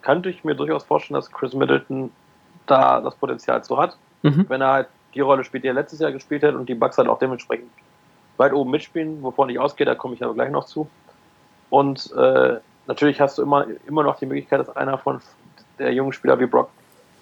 könnte 0.01 0.29
ich 0.29 0.43
mir 0.43 0.55
durchaus 0.55 0.83
vorstellen, 0.83 1.15
dass 1.15 1.31
Chris 1.31 1.53
Middleton 1.53 2.11
da 2.67 3.01
das 3.01 3.15
Potenzial 3.15 3.63
zu 3.63 3.77
hat. 3.77 3.97
Mhm. 4.21 4.45
Wenn 4.47 4.61
er 4.61 4.71
halt 4.71 4.87
die 5.13 5.21
Rolle 5.21 5.43
spielt, 5.43 5.63
die 5.63 5.67
er 5.67 5.73
letztes 5.73 5.99
Jahr 5.99 6.11
gespielt 6.11 6.43
hat 6.43 6.55
und 6.55 6.67
die 6.67 6.75
Bucks 6.75 6.97
halt 6.97 7.07
auch 7.07 7.19
dementsprechend 7.19 7.71
weit 8.37 8.53
oben 8.53 8.71
mitspielen, 8.71 9.23
wovon 9.23 9.49
ich 9.49 9.59
ausgehe, 9.59 9.85
da 9.85 9.95
komme 9.95 10.13
ich 10.13 10.23
aber 10.23 10.33
gleich 10.33 10.51
noch 10.51 10.65
zu. 10.65 10.89
Und 11.69 12.11
äh, 12.15 12.57
natürlich 12.87 13.19
hast 13.21 13.37
du 13.37 13.41
immer, 13.41 13.65
immer 13.87 14.03
noch 14.03 14.17
die 14.17 14.25
Möglichkeit, 14.25 14.59
dass 14.59 14.75
einer 14.75 14.97
von 14.97 15.21
der 15.79 15.93
jungen 15.93 16.13
Spieler 16.13 16.39
wie 16.39 16.45
Brock, 16.45 16.69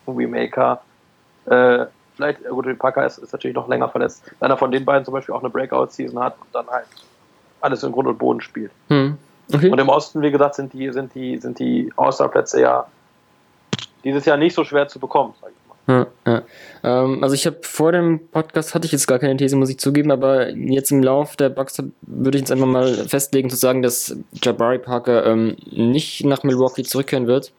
wie 0.05 0.27
Maker, 0.27 0.81
äh, 1.45 1.85
vielleicht, 2.15 2.43
gut, 2.47 2.77
Parker 2.79 3.05
ist, 3.05 3.17
ist 3.19 3.31
natürlich 3.31 3.55
noch 3.55 3.67
länger 3.67 3.89
verletzt, 3.89 4.23
einer 4.39 4.57
von 4.57 4.71
den 4.71 4.85
beiden 4.85 5.05
zum 5.05 5.13
Beispiel 5.13 5.35
auch 5.35 5.41
eine 5.41 5.49
Breakout-Season 5.49 6.19
hat 6.19 6.35
und 6.39 6.47
dann 6.53 6.67
halt 6.67 6.87
alles 7.63 7.83
in 7.83 7.91
Grund 7.91 8.07
und 8.07 8.17
Boden 8.17 8.41
spielt. 8.41 8.71
Hm. 8.89 9.17
Okay. 9.53 9.69
Und 9.69 9.79
im 9.79 9.89
Osten, 9.89 10.21
wie 10.21 10.31
gesagt, 10.31 10.55
sind 10.55 10.73
die, 10.73 10.91
sind 10.91 11.13
die, 11.15 11.37
sind 11.37 11.59
die 11.59 11.91
All-Star-Plätze 11.97 12.61
ja 12.61 12.85
dieses 14.03 14.25
Jahr 14.25 14.37
nicht 14.37 14.53
so 14.53 14.63
schwer 14.63 14.87
zu 14.87 14.99
bekommen, 14.99 15.33
sag 15.39 15.49
ich 15.49 15.63
ja, 15.87 16.07
ja. 16.25 16.43
Ähm, 16.83 17.23
also 17.23 17.35
ich 17.35 17.45
habe 17.45 17.57
vor 17.61 17.91
dem 17.91 18.27
Podcast 18.29 18.73
hatte 18.73 18.85
ich 18.85 18.93
jetzt 18.93 19.07
gar 19.07 19.19
keine 19.19 19.35
These, 19.35 19.55
muss 19.57 19.69
ich 19.69 19.79
zugeben, 19.79 20.11
aber 20.11 20.49
jetzt 20.51 20.91
im 20.91 21.03
Lauf 21.03 21.35
der 21.35 21.49
Bugs 21.49 21.77
würde 22.01 22.37
ich 22.37 22.43
jetzt 22.43 22.51
einfach 22.51 22.67
mal 22.67 22.93
festlegen 22.93 23.49
zu 23.49 23.57
sagen, 23.57 23.81
dass 23.81 24.15
Jabari 24.31 24.79
Parker 24.79 25.25
ähm, 25.25 25.57
nicht 25.69 26.25
nach 26.25 26.43
Milwaukee 26.43 26.83
zurückkehren 26.83 27.27
wird. 27.27 27.51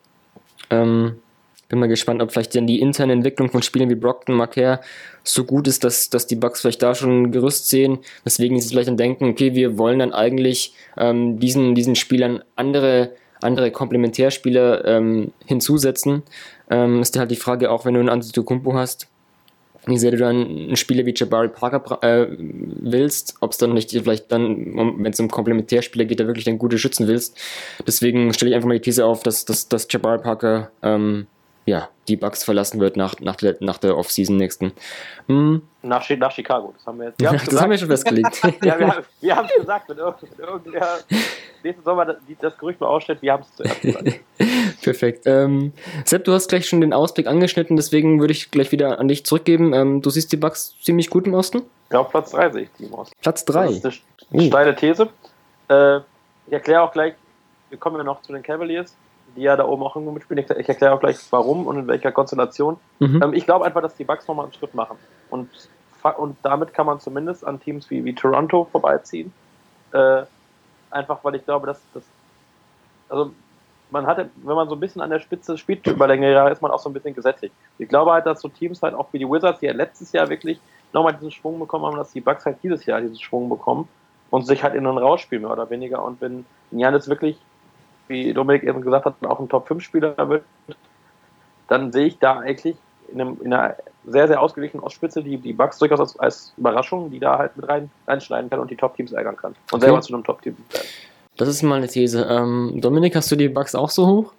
Ähm, 0.70 1.16
bin 1.68 1.78
mal 1.78 1.88
gespannt, 1.88 2.22
ob 2.22 2.32
vielleicht 2.32 2.54
dann 2.54 2.66
die 2.66 2.80
interne 2.80 3.12
Entwicklung 3.12 3.50
von 3.50 3.62
Spielern 3.62 3.90
wie 3.90 3.94
Brockton, 3.94 4.34
Marquer 4.34 4.80
so 5.22 5.44
gut 5.44 5.66
ist, 5.66 5.84
dass, 5.84 6.10
dass 6.10 6.26
die 6.26 6.36
Bugs 6.36 6.60
vielleicht 6.60 6.82
da 6.82 6.94
schon 6.94 7.22
ein 7.22 7.32
Gerüst 7.32 7.68
sehen, 7.68 7.98
weswegen 8.24 8.60
sie 8.60 8.68
vielleicht 8.68 8.88
dann 8.88 8.96
denken, 8.96 9.30
okay, 9.30 9.54
wir 9.54 9.78
wollen 9.78 9.98
dann 9.98 10.12
eigentlich 10.12 10.74
ähm, 10.96 11.38
diesen, 11.38 11.74
diesen 11.74 11.96
Spielern 11.96 12.42
andere, 12.56 13.12
andere 13.40 13.70
Komplementärspieler 13.70 14.84
ähm, 14.84 15.32
hinzusetzen. 15.46 16.22
Ähm, 16.70 17.00
ist 17.00 17.18
halt 17.18 17.30
die 17.30 17.36
Frage, 17.36 17.70
auch 17.70 17.84
wenn 17.84 17.94
du 17.94 18.00
einen 18.00 18.08
Antetokounmpo 18.08 18.74
hast, 18.74 19.08
wie 19.86 19.98
sehr 19.98 20.12
du 20.12 20.16
dann 20.16 20.36
einen 20.36 20.76
Spieler 20.76 21.04
wie 21.04 21.14
Jabari 21.14 21.48
Parker 21.48 22.02
äh, 22.02 22.26
willst, 22.38 23.34
ob 23.40 23.52
es 23.52 23.58
dann 23.58 23.74
nicht 23.74 23.90
vielleicht 23.90 24.32
dann, 24.32 24.74
wenn 24.98 25.12
es 25.12 25.20
um 25.20 25.28
Komplementärspieler 25.28 26.06
geht, 26.06 26.20
da 26.20 26.26
wirklich 26.26 26.46
dann 26.46 26.58
gute 26.58 26.78
schützen 26.78 27.06
willst. 27.06 27.38
Deswegen 27.86 28.32
stelle 28.32 28.50
ich 28.50 28.54
einfach 28.54 28.68
mal 28.68 28.74
die 28.74 28.80
These 28.80 29.04
auf, 29.04 29.22
dass, 29.22 29.44
dass, 29.44 29.68
dass 29.68 29.86
Jabari 29.90 30.22
Parker 30.22 30.70
ähm, 30.82 31.26
ja, 31.66 31.88
die 32.08 32.16
Bugs 32.16 32.44
verlassen 32.44 32.80
wird 32.80 32.96
nach, 32.96 33.18
nach 33.20 33.36
der, 33.36 33.56
nach 33.60 33.78
der 33.78 33.96
Offseason 33.96 34.36
nächsten. 34.36 34.72
Hm. 35.28 35.62
Nach, 35.82 36.08
nach 36.10 36.32
Chicago, 36.32 36.74
das 36.76 36.86
haben 36.86 36.98
wir 36.98 37.06
jetzt. 37.06 37.20
Wir 37.20 37.30
das 37.32 37.44
gesagt. 37.44 37.62
haben 37.62 37.70
wir 37.70 37.78
schon 37.78 37.88
festgelegt. 37.88 38.42
ja, 38.62 38.78
wir, 38.78 38.88
haben, 38.88 39.04
wir 39.20 39.36
haben 39.36 39.48
es 39.48 39.60
gesagt, 39.60 39.88
wenn, 39.88 39.98
irgendwer 39.98 40.98
nächsten 41.62 41.82
Sommer 41.82 42.04
das, 42.04 42.16
das 42.40 42.58
Gerücht 42.58 42.80
mal 42.80 42.88
ausstellt, 42.88 43.22
wir 43.22 43.32
haben 43.32 43.42
es 43.42 43.56
zuerst 43.56 43.80
gesagt. 43.80 44.20
Perfekt. 44.82 45.22
Ähm, 45.26 45.72
Sepp, 46.04 46.24
du 46.24 46.32
hast 46.32 46.48
gleich 46.48 46.68
schon 46.68 46.82
den 46.82 46.92
Ausblick 46.92 47.26
angeschnitten, 47.26 47.76
deswegen 47.76 48.20
würde 48.20 48.32
ich 48.32 48.50
gleich 48.50 48.70
wieder 48.70 48.98
an 48.98 49.08
dich 49.08 49.24
zurückgeben. 49.24 49.72
Ähm, 49.72 50.02
du 50.02 50.10
siehst 50.10 50.30
die 50.32 50.36
Bugs 50.36 50.74
ziemlich 50.82 51.08
gut 51.08 51.26
im 51.26 51.32
Osten? 51.32 51.62
Ja, 51.90 52.00
auf 52.00 52.10
Platz 52.10 52.32
3 52.32 52.50
sehe 52.50 52.62
ich 52.62 52.68
die 52.78 52.84
im 52.84 52.94
Osten. 52.94 53.14
Platz 53.22 53.44
3? 53.46 53.66
Das 53.66 53.94
ist 53.94 54.02
eine 54.30 54.42
steile 54.42 54.76
These. 54.76 55.08
Äh, 55.68 55.98
ich 56.46 56.52
erkläre 56.52 56.82
auch 56.82 56.92
gleich, 56.92 57.14
wir 57.70 57.78
kommen 57.78 57.96
ja 57.96 58.04
noch 58.04 58.20
zu 58.20 58.32
den 58.32 58.42
Cavaliers 58.42 58.94
die 59.36 59.42
ja 59.42 59.56
da 59.56 59.66
oben 59.66 59.82
auch 59.82 59.96
irgendwo 59.96 60.12
mitspielen. 60.12 60.44
Ich, 60.58 60.68
erkläre 60.68 60.94
auch 60.94 61.00
gleich 61.00 61.18
warum 61.30 61.66
und 61.66 61.78
in 61.78 61.88
welcher 61.88 62.12
Konstellation. 62.12 62.76
Mhm. 62.98 63.22
Ähm, 63.22 63.34
ich 63.34 63.44
glaube 63.44 63.64
einfach, 63.64 63.82
dass 63.82 63.96
die 63.96 64.04
Bucks 64.04 64.26
nochmal 64.28 64.46
einen 64.46 64.54
Schritt 64.54 64.74
machen. 64.74 64.96
Und, 65.30 65.48
und 66.16 66.36
damit 66.42 66.74
kann 66.74 66.86
man 66.86 67.00
zumindest 67.00 67.46
an 67.46 67.60
Teams 67.60 67.90
wie, 67.90 68.04
wie 68.04 68.14
Toronto 68.14 68.68
vorbeiziehen. 68.70 69.32
Äh, 69.92 70.22
einfach 70.90 71.22
weil 71.22 71.36
ich 71.36 71.44
glaube, 71.44 71.66
dass 71.66 71.80
das. 71.92 72.04
Also 73.08 73.32
man 73.90 74.06
hatte, 74.06 74.30
wenn 74.36 74.56
man 74.56 74.68
so 74.68 74.74
ein 74.74 74.80
bisschen 74.80 75.02
an 75.02 75.10
der 75.10 75.20
Spitze 75.20 75.56
spielt 75.58 75.86
über 75.86 76.06
längere 76.06 76.32
Jahre, 76.32 76.50
ist 76.50 76.62
man 76.62 76.70
auch 76.70 76.78
so 76.78 76.88
ein 76.88 76.92
bisschen 76.92 77.14
gesättigt. 77.14 77.54
Ich 77.78 77.88
glaube 77.88 78.12
halt, 78.12 78.26
dass 78.26 78.40
so 78.40 78.48
Teams 78.48 78.82
halt 78.82 78.94
auch 78.94 79.08
wie 79.12 79.18
die 79.18 79.28
Wizards, 79.28 79.60
die 79.60 79.66
ja 79.66 79.72
letztes 79.72 80.12
Jahr 80.12 80.28
wirklich 80.28 80.58
nochmal 80.92 81.14
diesen 81.14 81.30
Schwung 81.30 81.58
bekommen 81.58 81.84
haben, 81.84 81.96
dass 81.96 82.12
die 82.12 82.20
Bucks 82.20 82.44
halt 82.46 82.58
dieses 82.62 82.86
Jahr 82.86 83.00
diesen 83.00 83.18
Schwung 83.18 83.48
bekommen 83.48 83.88
und 84.30 84.46
sich 84.46 84.62
halt 84.62 84.74
in 84.74 84.86
einen 84.86 84.98
rausspielen, 84.98 85.42
mehr 85.42 85.52
oder 85.52 85.70
weniger. 85.70 86.04
Und 86.04 86.20
wenn 86.20 86.44
Janis 86.70 87.08
wirklich 87.08 87.38
wie 88.08 88.32
Dominik 88.32 88.62
eben 88.64 88.80
gesagt 88.80 89.04
hat, 89.06 89.14
auch 89.26 89.40
ein 89.40 89.48
Top-5-Spieler 89.48 90.28
wird, 90.28 90.44
dann 91.68 91.92
sehe 91.92 92.06
ich 92.06 92.18
da 92.18 92.38
eigentlich 92.38 92.76
in, 93.12 93.20
einem, 93.20 93.38
in, 93.42 93.52
einer 93.52 93.76
sehr, 94.06 94.28
sehr 94.28 94.40
ausgeglichenen 94.40 94.84
Ostspitze 94.84 95.22
die, 95.22 95.38
die 95.38 95.52
Bugs 95.52 95.78
durchaus 95.78 96.00
als, 96.00 96.18
als, 96.18 96.54
Überraschung, 96.56 97.10
die 97.10 97.18
da 97.18 97.38
halt 97.38 97.56
mit 97.56 97.68
rein, 97.68 97.90
reinschneiden 98.06 98.50
kann 98.50 98.60
und 98.60 98.70
die 98.70 98.76
Top-Teams 98.76 99.12
ärgern 99.12 99.36
kann. 99.36 99.52
Und 99.52 99.74
okay. 99.74 99.86
selber 99.86 100.00
zu 100.00 100.14
einem 100.14 100.24
Top-Team 100.24 100.56
werden. 100.70 100.86
Das 101.36 101.48
ist 101.48 101.62
mal 101.62 101.76
eine 101.76 101.88
These. 101.88 102.26
Ähm, 102.28 102.72
Dominik, 102.80 103.16
hast 103.16 103.30
du 103.30 103.36
die 103.36 103.48
Bugs 103.48 103.74
auch 103.74 103.90
so 103.90 104.06
hoch? 104.06 104.32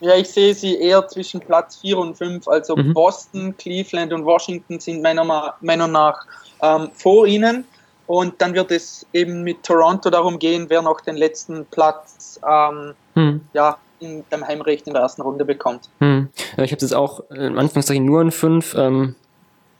Ja, 0.00 0.14
ich 0.16 0.28
sehe 0.28 0.54
sie 0.54 0.76
eher 0.76 1.06
zwischen 1.08 1.40
Platz 1.40 1.76
4 1.76 1.98
und 1.98 2.16
5. 2.16 2.46
Also 2.46 2.76
mhm. 2.76 2.92
Boston, 2.92 3.56
Cleveland 3.56 4.12
und 4.12 4.24
Washington 4.24 4.78
sind 4.78 5.02
meiner 5.02 5.54
Meinung 5.60 5.92
nach 5.92 6.26
ähm, 6.62 6.90
vor 6.92 7.26
ihnen. 7.26 7.64
Und 8.06 8.40
dann 8.40 8.54
wird 8.54 8.70
es 8.70 9.06
eben 9.12 9.42
mit 9.42 9.62
Toronto 9.62 10.10
darum 10.10 10.38
gehen, 10.38 10.66
wer 10.68 10.82
noch 10.82 11.00
den 11.00 11.16
letzten 11.16 11.64
Platz 11.66 12.38
ähm, 12.46 12.94
hm. 13.14 13.40
ja, 13.54 13.78
in, 14.00 14.24
beim 14.28 14.46
Heimrecht 14.46 14.86
in 14.86 14.92
der 14.92 15.02
ersten 15.02 15.22
Runde 15.22 15.44
bekommt. 15.44 15.88
Hm. 16.00 16.28
Ich 16.58 16.72
habe 16.72 16.80
jetzt 16.80 16.94
auch 16.94 17.22
am 17.30 17.58
Anfangszeichen 17.58 18.04
nur 18.04 18.20
in 18.20 18.30
5. 18.30 18.74
Ähm, 18.76 19.14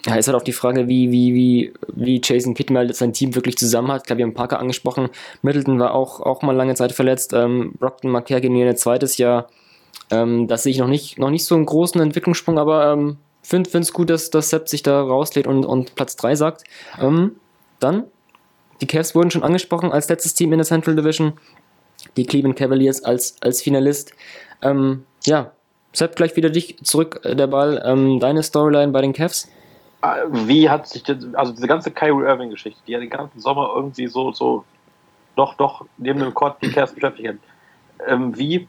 ja, 0.06 0.16
ist 0.16 0.26
halt 0.26 0.36
auch 0.36 0.42
die 0.42 0.52
Frage, 0.52 0.86
wie, 0.86 1.10
wie, 1.10 1.34
wie, 1.34 1.72
wie 1.94 2.20
Jason 2.22 2.54
mal 2.70 2.92
sein 2.92 3.12
Team 3.12 3.34
wirklich 3.34 3.56
zusammen 3.56 3.90
hat. 3.90 4.02
Ich 4.02 4.06
glaube, 4.06 4.18
wir 4.18 4.26
haben 4.26 4.34
Parker 4.34 4.58
angesprochen. 4.58 5.08
Middleton 5.42 5.78
war 5.78 5.94
auch, 5.94 6.20
auch 6.20 6.42
mal 6.42 6.54
lange 6.54 6.74
Zeit 6.74 6.92
verletzt. 6.92 7.32
Ähm, 7.32 7.72
Brockton 7.78 8.10
Marquer 8.10 8.40
gegen 8.40 8.60
ein 8.60 8.76
zweites 8.76 9.16
Jahr. 9.16 9.48
Ähm, 10.10 10.46
das 10.46 10.62
sehe 10.62 10.72
ich 10.72 10.78
noch 10.78 10.88
nicht, 10.88 11.18
noch 11.18 11.30
nicht 11.30 11.46
so 11.46 11.54
einen 11.54 11.64
großen 11.64 12.00
Entwicklungssprung, 12.00 12.58
aber 12.58 12.92
ähm, 12.92 13.16
finde 13.42 13.70
es 13.70 13.92
gut, 13.92 14.10
dass, 14.10 14.30
dass 14.30 14.50
Sepp 14.50 14.68
sich 14.68 14.82
da 14.82 15.00
rauslädt 15.02 15.46
und, 15.46 15.64
und 15.64 15.94
Platz 15.94 16.16
3 16.16 16.34
sagt. 16.34 16.64
Ähm, 17.00 17.36
dann 17.80 18.04
die 18.80 18.86
Cavs 18.86 19.14
wurden 19.14 19.30
schon 19.30 19.42
angesprochen 19.42 19.92
als 19.92 20.08
letztes 20.08 20.34
Team 20.34 20.52
in 20.52 20.58
der 20.58 20.66
Central 20.66 20.96
Division. 20.96 21.34
Die 22.16 22.26
Cleveland 22.26 22.56
Cavaliers 22.56 23.02
als, 23.04 23.36
als 23.40 23.62
Finalist. 23.62 24.12
Ähm, 24.62 25.04
ja, 25.24 25.52
Sepp, 25.92 26.16
gleich 26.16 26.34
wieder 26.36 26.50
dich 26.50 26.76
zurück, 26.82 27.20
äh, 27.22 27.36
der 27.36 27.46
Ball. 27.46 27.82
Ähm, 27.84 28.18
deine 28.20 28.42
Storyline 28.42 28.92
bei 28.92 29.00
den 29.00 29.12
Cavs? 29.12 29.48
Äh, 30.02 30.24
wie 30.28 30.68
hat 30.68 30.88
sich 30.88 31.04
das, 31.04 31.18
also 31.34 31.52
diese 31.52 31.68
ganze 31.68 31.90
Kyrie 31.90 32.24
Irving-Geschichte, 32.24 32.80
die 32.86 32.92
ja 32.92 32.98
den 32.98 33.10
ganzen 33.10 33.40
Sommer 33.40 33.72
irgendwie 33.74 34.08
so, 34.08 34.32
so 34.32 34.64
doch, 35.36 35.54
doch 35.54 35.86
neben 35.96 36.20
dem 36.20 36.34
Court 36.34 36.56
die 36.62 36.70
Cavs 36.70 36.92
beschäftigt 36.92 37.28
hat, 37.28 37.36
ähm, 38.06 38.36
wie 38.36 38.66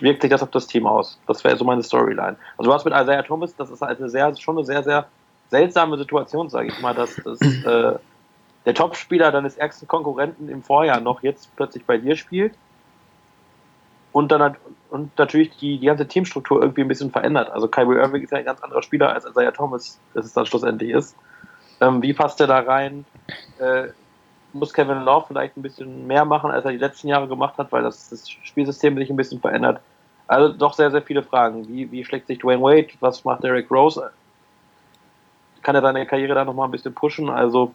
wirkt 0.00 0.20
sich 0.22 0.30
das 0.30 0.42
auf 0.42 0.50
das 0.50 0.66
Team 0.66 0.86
aus? 0.86 1.18
Das 1.26 1.42
wäre 1.42 1.56
so 1.56 1.64
meine 1.64 1.82
Storyline. 1.82 2.36
Also 2.58 2.70
du 2.70 2.74
hast 2.74 2.84
mit 2.84 2.94
Isaiah 2.94 3.22
Thomas, 3.22 3.56
das 3.56 3.70
ist 3.70 3.80
halt 3.80 3.98
eine 3.98 4.10
sehr, 4.10 4.36
schon 4.36 4.56
eine 4.56 4.66
sehr, 4.66 4.82
sehr 4.82 5.06
seltsame 5.48 5.96
Situation, 5.96 6.50
sage 6.50 6.68
ich 6.68 6.80
mal, 6.80 6.94
dass, 6.94 7.16
dass 7.16 7.40
äh, 7.40 7.98
der 8.66 8.74
Topspieler 8.74 9.32
deines 9.32 9.56
ärgsten 9.56 9.88
Konkurrenten 9.88 10.48
im 10.48 10.62
Vorjahr 10.62 11.00
noch 11.00 11.22
jetzt 11.22 11.54
plötzlich 11.56 11.84
bei 11.84 11.98
dir 11.98 12.16
spielt 12.16 12.54
und 14.12 14.32
dann 14.32 14.42
hat, 14.42 14.56
und 14.90 15.16
natürlich 15.18 15.56
die, 15.56 15.78
die 15.78 15.86
ganze 15.86 16.06
Teamstruktur 16.06 16.60
irgendwie 16.60 16.82
ein 16.82 16.88
bisschen 16.88 17.10
verändert. 17.10 17.50
Also 17.50 17.68
Kyrie 17.68 17.96
Irving 17.96 18.22
ist 18.22 18.32
ja 18.32 18.38
ein 18.38 18.44
ganz 18.44 18.60
anderer 18.62 18.82
Spieler 18.82 19.12
als 19.12 19.24
Isaiah 19.24 19.52
Thomas, 19.52 19.98
das 20.14 20.26
es 20.26 20.32
dann 20.32 20.46
schlussendlich 20.46 20.90
ist. 20.90 21.16
Ähm, 21.80 22.02
wie 22.02 22.12
passt 22.12 22.40
der 22.40 22.46
da 22.46 22.58
rein? 22.58 23.04
Äh, 23.58 23.88
muss 24.52 24.72
Kevin 24.72 25.02
Love 25.02 25.26
vielleicht 25.28 25.56
ein 25.56 25.62
bisschen 25.62 26.06
mehr 26.06 26.24
machen, 26.24 26.50
als 26.50 26.64
er 26.64 26.72
die 26.72 26.78
letzten 26.78 27.08
Jahre 27.08 27.28
gemacht 27.28 27.56
hat, 27.56 27.70
weil 27.70 27.82
das, 27.82 28.08
das 28.08 28.28
Spielsystem 28.28 28.96
sich 28.96 29.08
ein 29.08 29.16
bisschen 29.16 29.40
verändert. 29.40 29.80
Also 30.26 30.52
doch 30.52 30.74
sehr, 30.74 30.90
sehr 30.90 31.02
viele 31.02 31.22
Fragen. 31.22 31.68
Wie, 31.68 31.90
wie 31.90 32.04
schlägt 32.04 32.26
sich 32.26 32.40
Dwayne 32.40 32.62
Wade? 32.62 32.88
Was 33.00 33.24
macht 33.24 33.44
Derek 33.44 33.70
Rose? 33.70 34.10
Kann 35.62 35.74
er 35.74 35.82
seine 35.82 36.06
Karriere 36.06 36.34
da 36.34 36.44
nochmal 36.44 36.68
ein 36.68 36.70
bisschen 36.72 36.94
pushen? 36.94 37.30
Also 37.30 37.72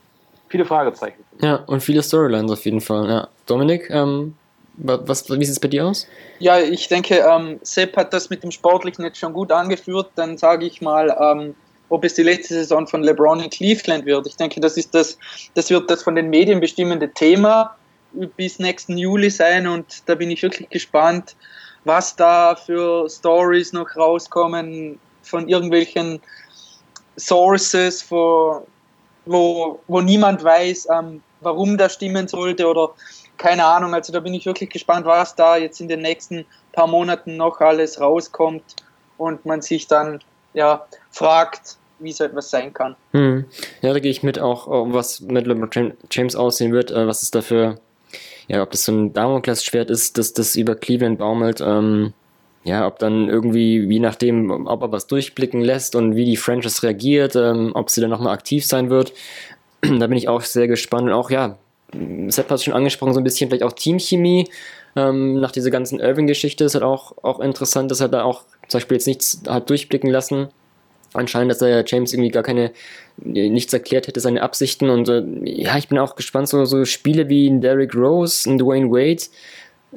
viele 0.50 0.66
Fragezeichen. 0.66 1.24
Ja, 1.42 1.56
und 1.68 1.82
viele 1.82 2.02
Storylines 2.02 2.52
auf 2.52 2.66
jeden 2.66 2.82
Fall. 2.82 3.08
Ja. 3.10 3.28
Dominik, 3.46 3.90
ähm, 3.90 4.36
was, 4.78 5.30
wie 5.30 5.46
sieht 5.46 5.54
es 5.54 5.60
bei 5.60 5.68
dir 5.68 5.86
aus? 5.86 6.08
Ja, 6.40 6.60
ich 6.60 6.88
denke, 6.88 7.16
ähm, 7.16 7.60
Sepp 7.62 7.96
hat 7.96 8.14
das 8.14 8.30
mit 8.30 8.44
dem 8.44 8.52
Sportlichen 8.52 9.06
jetzt 9.06 9.18
schon 9.18 9.34
gut 9.34 9.52
angeführt. 9.52 10.12
Dann 10.16 10.38
sage 10.38 10.66
ich 10.66 10.82
mal, 10.82 11.16
ähm, 11.22 11.56
ob 11.90 12.04
es 12.04 12.16
die 12.16 12.24
letzte 12.24 12.56
Saison 12.56 12.88
von 12.88 13.04
LeBron 13.04 13.40
in 13.40 13.50
Cleveland 13.50 14.06
wird. 14.06 14.28
Ich 14.28 14.36
denke, 14.36 14.60
das 14.60 14.76
ist 14.76 14.94
das, 14.94 15.18
das 15.54 15.70
wird 15.70 15.90
das 15.90 16.04
von 16.04 16.16
den 16.16 16.30
Medien 16.30 16.60
bestimmende 16.60 17.12
Thema 17.12 17.76
bis 18.38 18.60
nächsten 18.60 18.98
Juli 18.98 19.30
sein 19.30 19.68
und 19.68 20.04
da 20.06 20.16
bin 20.16 20.32
ich 20.32 20.42
wirklich 20.42 20.70
gespannt, 20.70 21.36
was 21.84 22.16
da 22.16 22.56
für 22.56 23.10
Stories 23.10 23.74
noch 23.74 23.96
rauskommen 23.96 25.00
von 25.22 25.48
irgendwelchen 25.48 26.22
Sources, 27.18 28.06
wo, 28.10 28.66
wo, 29.26 29.80
wo 29.88 30.02
niemand 30.02 30.44
weiß, 30.44 30.88
ähm, 30.92 31.22
warum 31.42 31.78
das 31.78 31.94
stimmen 31.94 32.28
sollte 32.28 32.68
oder 32.68 32.92
keine 33.38 33.66
Ahnung. 33.66 33.94
Also 33.94 34.14
da 34.14 34.20
bin 34.20 34.34
ich 34.34 34.46
wirklich 34.46 34.70
gespannt, 34.70 35.06
was 35.06 35.36
da 35.36 35.58
jetzt 35.58 35.82
in 35.82 35.88
den 35.88 36.02
nächsten 36.02 36.46
paar 36.72 36.88
Monaten 36.88 37.38
noch 37.38 37.60
alles 37.60 38.00
rauskommt 38.00 38.64
und 39.18 39.46
man 39.46 39.62
sich 39.62 39.88
dann 39.88 40.20
ja 40.54 40.86
fragt, 41.12 41.78
wie 42.00 42.12
so 42.12 42.24
etwas 42.24 42.50
sein 42.50 42.74
kann. 42.74 42.96
Hm. 43.12 43.46
Ja, 43.82 43.94
da 43.94 44.00
gehe 44.00 44.12
ich 44.12 44.24
mit 44.24 44.40
auch, 44.40 44.68
was 44.92 45.22
mit 45.22 45.48
LeBron 45.48 45.94
James 46.12 46.36
aussehen 46.36 46.74
wird, 46.74 46.92
äh, 46.92 47.08
was 47.08 47.24
es 47.24 47.32
dafür, 47.32 47.80
ja, 48.48 48.62
ob 48.62 48.72
das 48.72 48.84
so 48.84 48.92
ein 48.92 49.14
Damoklesschwert 49.14 49.90
ist, 49.90 50.18
dass 50.18 50.34
das 50.34 50.56
über 50.56 50.76
Cleveland 50.76 51.20
baumelt, 51.20 51.62
ähm, 51.62 52.14
ja, 52.66 52.88
ob 52.88 52.98
dann 52.98 53.30
irgendwie, 53.30 53.80
je 53.80 54.00
nachdem, 54.00 54.68
ob 54.68 54.82
er 54.82 54.92
was 54.92 55.06
durchblicken 55.06 55.62
lässt 55.62 55.96
und 55.96 56.16
wie 56.16 56.26
die 56.26 56.36
Franchise 56.36 56.82
reagiert, 56.82 57.36
ähm, 57.36 57.72
ob 57.76 57.92
sie 57.92 58.02
dann 58.02 58.10
nochmal 58.10 58.34
aktiv 58.34 58.66
sein 58.66 58.90
wird, 58.90 59.14
da 59.82 60.08
bin 60.08 60.18
ich 60.18 60.28
auch 60.28 60.42
sehr 60.42 60.68
gespannt 60.68 61.04
und 61.08 61.14
auch, 61.14 61.30
ja, 61.30 61.58
Sepp 62.28 62.50
hat 62.50 62.58
es 62.58 62.64
schon 62.64 62.74
angesprochen, 62.74 63.14
so 63.14 63.20
ein 63.20 63.24
bisschen 63.24 63.50
vielleicht 63.50 63.64
auch 63.64 63.74
Teamchemie. 63.74 64.50
Ähm, 64.96 65.40
nach 65.40 65.52
dieser 65.52 65.70
ganzen 65.70 66.00
Irving-Geschichte 66.00 66.64
ist 66.64 66.74
halt 66.74 66.84
auch, 66.84 67.14
auch 67.22 67.40
interessant, 67.40 67.92
dass 67.92 68.00
er 68.00 68.10
da 68.10 68.24
auch 68.24 68.44
zum 68.68 68.80
Beispiel 68.80 68.98
jetzt 68.98 69.08
nichts 69.08 69.44
hat 69.48 69.70
durchblicken 69.70 70.10
lassen. 70.10 70.48
Anscheinend, 71.14 71.52
dass 71.52 71.62
er 71.62 71.70
ja 71.70 71.84
James 71.86 72.14
irgendwie 72.14 72.32
gar 72.32 72.44
keine, 72.44 72.72
nichts 73.18 73.72
erklärt 73.74 74.08
hätte, 74.08 74.20
seine 74.20 74.42
Absichten. 74.42 74.90
Und 74.90 75.08
äh, 75.08 75.24
ja, 75.44 75.78
ich 75.78 75.88
bin 75.88 76.00
auch 76.00 76.16
gespannt, 76.16 76.50
so, 76.50 76.66
so 76.66 76.84
Spiele 76.84 77.30
wie 77.30 77.60
Derrick 77.60 77.96
Rose 77.96 78.50
und 78.50 78.58
Dwayne 78.58 78.90
Wade 78.90 79.24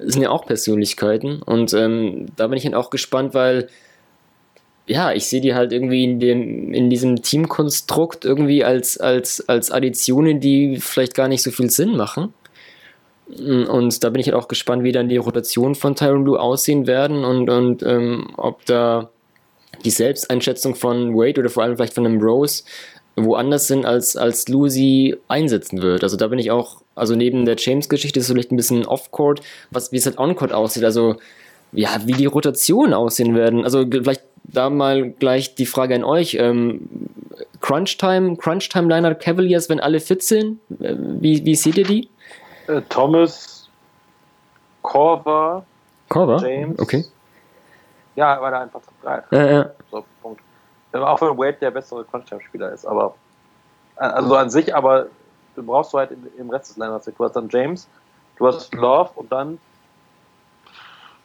sind 0.01 0.23
ja 0.23 0.31
auch 0.31 0.47
Persönlichkeiten. 0.47 1.43
Und 1.43 1.75
ähm, 1.75 2.27
da 2.37 2.47
bin 2.47 2.59
ich 2.59 2.65
halt 2.65 2.75
auch 2.75 2.91
gespannt, 2.91 3.35
weil 3.35 3.69
ja, 4.87 5.13
ich 5.13 5.27
sehe 5.27 5.43
die 5.43 5.55
halt 5.55 5.73
irgendwie 5.73 6.05
in 6.05 6.19
dem, 6.19 6.73
in 6.73 6.89
diesem 6.89 7.23
Teamkonstrukt 7.23 8.25
irgendwie 8.25 8.65
als, 8.65 8.99
als, 8.99 9.47
als 9.47 9.71
Additionen, 9.71 10.41
die 10.41 10.79
vielleicht 10.81 11.15
gar 11.15 11.29
nicht 11.29 11.43
so 11.43 11.51
viel 11.51 11.71
Sinn 11.71 11.97
machen. 11.97 12.33
Und 13.29 14.03
da 14.03 14.09
bin 14.09 14.21
ich 14.21 14.27
halt 14.29 14.37
auch 14.37 14.49
gespannt, 14.49 14.85
wie 14.85 14.93
dann 14.93 15.11
die 15.11 15.19
Rotation 15.19 15.75
von 15.75 15.95
Tyron 15.95 16.25
Lue 16.25 16.41
aussehen 16.41 16.87
werden 16.87 17.25
und, 17.25 17.51
und 17.51 17.83
ähm, 17.83 18.29
ob 18.39 18.65
da 18.65 19.11
die 19.85 19.91
Selbsteinschätzung 19.91 20.75
von 20.75 21.15
Wade 21.15 21.41
oder 21.41 21.51
vor 21.51 21.63
allem 21.63 21.77
vielleicht 21.77 21.93
von 21.93 22.07
einem 22.07 22.23
Rose 22.23 22.65
woanders 23.17 23.67
sind, 23.67 23.85
als, 23.85 24.17
als 24.17 24.49
Lou 24.49 24.69
einsetzen 25.29 25.83
wird. 25.83 26.03
Also 26.03 26.17
da 26.17 26.29
bin 26.29 26.39
ich 26.39 26.51
auch, 26.51 26.83
also 26.99 27.15
neben 27.15 27.45
der 27.45 27.57
James-Geschichte 27.57 28.19
ist 28.19 28.27
es 28.27 28.33
vielleicht 28.33 28.53
ein 28.53 28.57
bisschen 28.57 28.87
Off-Court, 28.87 29.41
was, 29.71 29.93
wie 29.93 29.97
es 29.97 30.07
halt 30.07 30.19
On-Court 30.19 30.53
aussieht. 30.53 30.85
Also 30.85 31.17
ja, 31.73 31.91
wie 32.05 32.13
die 32.13 32.27
Rotationen 32.27 32.95
aussehen 32.95 33.35
werden. 33.35 33.65
Also 33.65 33.85
vielleicht 33.87 34.23
da 34.45 34.71
mal 34.71 35.11
gleich 35.11 35.55
die 35.55 35.67
Frage 35.67 35.95
an 35.95 36.05
euch. 36.05 36.37
Ähm, 36.41 36.89
Crunch-Time, 37.61 38.37
Crunch-Time-Liner 38.37 39.15
Cavaliers, 39.15 39.69
wenn 39.69 39.81
alle 39.81 40.01
fit 40.01 40.23
sind, 40.23 40.61
äh, 40.81 40.95
wie, 40.97 41.45
wie 41.45 41.55
seht 41.55 41.77
ihr 41.77 41.85
die? 41.85 42.09
Äh, 42.67 42.81
Thomas, 42.89 43.69
Corver, 44.83 45.65
Corver? 46.09 46.39
James. 46.47 46.79
Okay. 46.79 47.05
Ja, 48.17 48.41
weil 48.41 48.53
er 48.53 48.61
einfach 48.61 48.81
zu 48.83 48.91
breit. 49.03 49.25
Ja, 49.31 49.51
ja. 49.51 49.71
So, 49.91 50.05
Punkt. 50.23 50.41
Auch 50.93 51.21
wenn 51.21 51.37
Wade 51.37 51.59
der 51.61 51.71
bessere 51.71 52.05
Crunch-Time-Spieler 52.05 52.73
ist, 52.73 52.87
aber 52.87 53.15
äh, 53.97 54.05
also 54.05 54.35
an 54.35 54.51
sich, 54.51 54.75
aber 54.75 55.07
brauchst 55.67 55.93
du 55.93 55.99
halt 55.99 56.11
im, 56.11 56.27
im 56.39 56.51
Rest 56.51 56.71
des 56.71 56.77
Liners. 56.77 57.05
Du 57.05 57.25
hast 57.25 57.37
dann 57.37 57.49
James, 57.49 57.89
du 58.37 58.47
hast 58.47 58.75
Love 58.75 59.11
und 59.17 59.33
dann 59.33 59.59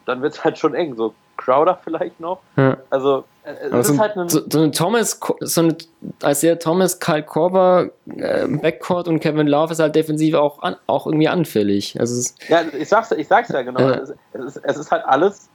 dann 0.06 0.22
wird 0.22 0.34
es 0.34 0.44
halt 0.44 0.58
schon 0.58 0.74
eng. 0.74 0.94
So 0.96 1.14
Crowder 1.36 1.78
vielleicht 1.82 2.20
noch. 2.20 2.40
Ja. 2.56 2.76
Also 2.90 3.24
es 3.42 3.88
ist 3.88 3.96
so, 3.96 3.98
halt 3.98 4.16
ein 4.16 4.28
so, 4.28 4.40
so 4.48 4.60
eine 4.60 4.70
Thomas, 4.70 5.20
so 5.40 5.60
eine, 5.60 5.76
als 6.22 6.40
der 6.40 6.58
Thomas, 6.58 6.98
Kyle 6.98 7.22
Korver, 7.22 7.90
äh, 8.06 8.46
Backcourt 8.46 9.08
und 9.08 9.20
Kevin 9.20 9.46
Love 9.46 9.72
ist 9.72 9.80
halt 9.80 9.94
defensiv 9.94 10.34
auch, 10.34 10.62
an, 10.62 10.76
auch 10.86 11.06
irgendwie 11.06 11.28
anfällig. 11.28 11.98
Also 12.00 12.32
ja, 12.48 12.62
ich 12.78 12.88
sag's, 12.88 13.10
ich 13.10 13.28
sag's 13.28 13.48
ja 13.50 13.62
genau. 13.62 13.80
Äh, 13.80 14.00
es, 14.00 14.10
ist, 14.32 14.56
es 14.62 14.76
ist 14.76 14.90
halt 14.90 15.04
alles, 15.04 15.48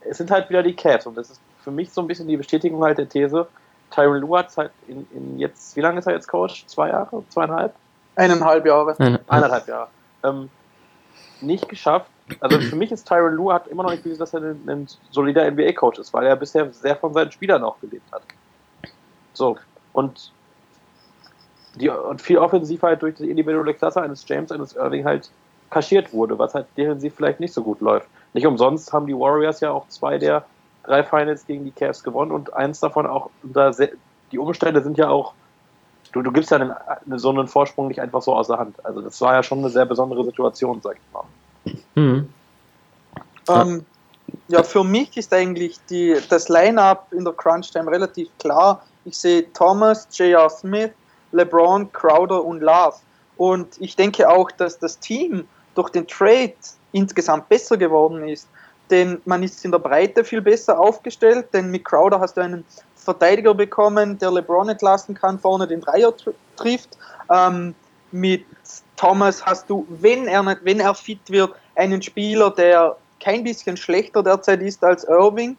es 0.00 0.18
sind 0.18 0.30
halt 0.30 0.48
wieder 0.50 0.62
die 0.62 0.74
Cavs 0.74 1.06
und 1.06 1.16
das 1.16 1.30
ist 1.30 1.40
für 1.62 1.70
mich 1.70 1.92
so 1.92 2.00
ein 2.00 2.06
bisschen 2.06 2.26
die 2.26 2.36
Bestätigung 2.36 2.82
halt 2.82 2.98
der 2.98 3.08
These. 3.08 3.46
Tyron 3.90 4.18
Lue 4.18 4.38
hat 4.38 4.56
halt 4.56 4.72
in, 4.88 5.06
in, 5.14 5.38
jetzt, 5.38 5.76
wie 5.76 5.80
lange 5.80 5.98
ist 5.98 6.06
er 6.06 6.14
jetzt 6.14 6.26
Coach? 6.26 6.66
Zwei 6.66 6.88
Jahre? 6.88 7.22
Zweieinhalb? 7.28 7.74
Eineinhalb 8.16 8.66
Jahre. 8.66 8.94
Eineinhalb 8.98 9.68
Jahre. 9.68 9.88
Ähm, 10.22 10.50
nicht 11.40 11.68
geschafft, 11.68 12.06
also 12.40 12.60
für 12.60 12.76
mich 12.76 12.92
ist 12.92 13.06
Tyron 13.06 13.34
Lue 13.34 13.52
hat 13.52 13.66
immer 13.68 13.82
noch 13.82 13.90
nicht 13.90 14.02
bewiesen, 14.02 14.20
dass 14.20 14.34
er 14.34 14.42
ein, 14.42 14.60
ein 14.68 14.86
solider 15.10 15.50
NBA-Coach 15.50 15.98
ist, 15.98 16.12
weil 16.12 16.26
er 16.26 16.36
bisher 16.36 16.70
sehr 16.72 16.96
von 16.96 17.12
seinen 17.12 17.32
Spielern 17.32 17.62
auch 17.64 17.78
gelebt 17.80 18.10
hat. 18.12 18.22
So, 19.32 19.56
und, 19.92 20.32
die, 21.74 21.88
und 21.88 22.20
viel 22.20 22.38
Offensiv 22.38 22.82
halt 22.82 23.02
durch 23.02 23.16
die 23.16 23.30
individuelle 23.30 23.74
Klasse 23.74 24.02
eines 24.02 24.26
James, 24.26 24.52
eines 24.52 24.74
Irving 24.74 25.04
halt 25.04 25.30
kaschiert 25.70 26.12
wurde, 26.12 26.38
was 26.38 26.54
halt 26.54 26.66
defensiv 26.76 27.14
vielleicht 27.14 27.40
nicht 27.40 27.54
so 27.54 27.62
gut 27.62 27.80
läuft. 27.80 28.08
Nicht 28.34 28.46
umsonst 28.46 28.92
haben 28.92 29.06
die 29.06 29.14
Warriors 29.14 29.60
ja 29.60 29.70
auch 29.70 29.88
zwei 29.88 30.18
der 30.18 30.44
drei 30.84 31.02
Finals 31.02 31.46
gegen 31.46 31.64
die 31.64 31.70
Cavs 31.70 32.02
gewonnen 32.02 32.32
und 32.32 32.52
eins 32.54 32.80
davon 32.80 33.06
auch, 33.06 33.30
die 34.32 34.38
Umstände 34.38 34.82
sind 34.82 34.98
ja 34.98 35.08
auch, 35.08 35.32
du, 36.12 36.22
du 36.22 36.30
gibst 36.30 36.50
ja 36.50 36.58
einen, 36.58 37.18
so 37.18 37.30
einen 37.30 37.48
Vorsprung 37.48 37.88
nicht 37.88 38.00
einfach 38.00 38.22
so 38.22 38.34
aus 38.34 38.46
der 38.46 38.58
Hand. 38.58 38.84
Also 38.84 39.00
das 39.00 39.20
war 39.20 39.34
ja 39.34 39.42
schon 39.42 39.58
eine 39.58 39.70
sehr 39.70 39.86
besondere 39.86 40.24
Situation, 40.24 40.80
sag 40.82 40.96
ich 40.96 41.12
mal. 41.12 41.74
Mhm. 41.94 42.28
Ähm, 43.48 43.86
ja, 44.48 44.62
für 44.62 44.84
mich 44.84 45.16
ist 45.16 45.32
eigentlich 45.32 45.78
die, 45.90 46.16
das 46.28 46.48
Line-Up 46.48 47.12
in 47.12 47.24
der 47.24 47.34
Crunch-Time 47.34 47.90
relativ 47.90 48.28
klar. 48.38 48.82
Ich 49.04 49.18
sehe 49.18 49.52
Thomas, 49.52 50.06
J.R. 50.12 50.48
Smith, 50.48 50.92
LeBron, 51.32 51.90
Crowder 51.92 52.44
und 52.44 52.60
Love. 52.60 52.96
Und 53.36 53.80
ich 53.80 53.96
denke 53.96 54.28
auch, 54.28 54.50
dass 54.52 54.78
das 54.78 54.98
Team 54.98 55.48
durch 55.74 55.90
den 55.90 56.06
Trade 56.06 56.54
insgesamt 56.92 57.48
besser 57.48 57.76
geworden 57.76 58.28
ist. 58.28 58.48
Denn 58.90 59.20
man 59.24 59.42
ist 59.42 59.64
in 59.64 59.70
der 59.70 59.78
Breite 59.78 60.22
viel 60.22 60.42
besser 60.42 60.78
aufgestellt, 60.78 61.48
denn 61.52 61.70
mit 61.70 61.84
Crowder 61.84 62.20
hast 62.20 62.36
du 62.36 62.42
einen 62.42 62.64
Verteidiger 63.02 63.54
bekommen, 63.54 64.18
der 64.18 64.30
LeBron 64.30 64.68
entlassen 64.68 65.14
kann, 65.14 65.38
vorne 65.38 65.66
den 65.66 65.80
Dreier 65.80 66.12
trifft. 66.56 66.96
Ähm, 67.30 67.74
mit 68.10 68.44
Thomas 68.96 69.44
hast 69.44 69.68
du, 69.68 69.86
wenn 69.88 70.26
er, 70.28 70.42
nicht, 70.42 70.60
wenn 70.64 70.80
er 70.80 70.94
fit 70.94 71.20
wird, 71.28 71.54
einen 71.74 72.02
Spieler, 72.02 72.50
der 72.50 72.96
kein 73.20 73.44
bisschen 73.44 73.76
schlechter 73.76 74.22
derzeit 74.22 74.60
ist 74.62 74.84
als 74.84 75.04
Irving 75.04 75.56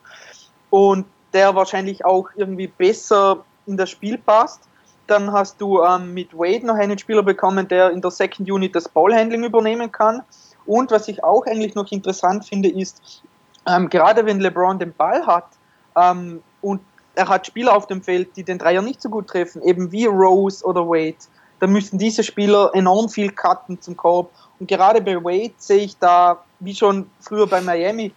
und 0.69 1.05
der 1.33 1.55
wahrscheinlich 1.55 2.05
auch 2.05 2.29
irgendwie 2.35 2.67
besser 2.67 3.43
in 3.65 3.77
das 3.77 3.89
Spiel 3.89 4.17
passt. 4.17 4.61
Dann 5.07 5.31
hast 5.31 5.59
du 5.59 5.81
ähm, 5.83 6.13
mit 6.13 6.33
Wade 6.33 6.65
noch 6.65 6.75
einen 6.75 6.97
Spieler 6.97 7.23
bekommen, 7.23 7.67
der 7.67 7.91
in 7.91 8.01
der 8.01 8.11
Second 8.11 8.49
Unit 8.49 8.75
das 8.75 8.87
Ballhandling 8.87 9.43
übernehmen 9.43 9.91
kann. 9.91 10.21
Und 10.65 10.91
was 10.91 11.07
ich 11.07 11.23
auch 11.23 11.45
eigentlich 11.45 11.75
noch 11.75 11.91
interessant 11.91 12.45
finde, 12.45 12.69
ist, 12.69 13.23
ähm, 13.67 13.89
gerade 13.89 14.25
wenn 14.25 14.39
LeBron 14.39 14.79
den 14.79 14.93
Ball 14.93 15.25
hat 15.25 15.47
ähm, 15.95 16.41
und 16.61 16.81
er 17.15 17.27
hat 17.27 17.47
Spieler 17.47 17.75
auf 17.75 17.87
dem 17.87 18.01
Feld, 18.01 18.35
die 18.35 18.43
den 18.43 18.57
Dreier 18.57 18.81
nicht 18.81 19.01
so 19.01 19.09
gut 19.09 19.27
treffen, 19.27 19.61
eben 19.63 19.91
wie 19.91 20.05
Rose 20.05 20.65
oder 20.65 20.87
Wade, 20.87 21.15
dann 21.59 21.71
müssen 21.71 21.97
diese 21.97 22.23
Spieler 22.23 22.71
enorm 22.73 23.09
viel 23.09 23.31
cutten 23.31 23.81
zum 23.81 23.95
Korb. 23.95 24.31
Und 24.59 24.67
gerade 24.67 25.01
bei 25.01 25.15
Wade 25.15 25.53
sehe 25.57 25.83
ich 25.83 25.97
da, 25.97 26.43
wie 26.59 26.75
schon 26.75 27.09
früher 27.19 27.47
bei 27.47 27.61
Miami, 27.61 28.11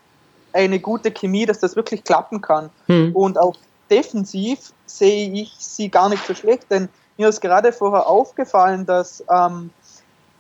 eine 0.53 0.81
gute 0.81 1.11
Chemie, 1.11 1.47
dass 1.47 1.61
das 1.61 1.77
wirklich 1.77 2.03
klappen 2.03 2.41
kann. 2.41 2.71
Hm. 2.87 3.15
Und 3.15 3.39
auch 3.39 3.55
defensiv 3.91 4.73
sehe 4.87 5.31
ich 5.33 5.53
sie 5.59 5.91
gar 5.91 6.09
nicht 6.09 6.27
so 6.27 6.35
schlecht, 6.35 6.71
denn 6.71 6.89
mir 7.19 7.29
ist 7.29 7.41
gerade 7.41 7.73
vorher 7.73 8.07
aufgefallen, 8.07 8.85
dass 8.87 9.23
ähm, 9.31 9.71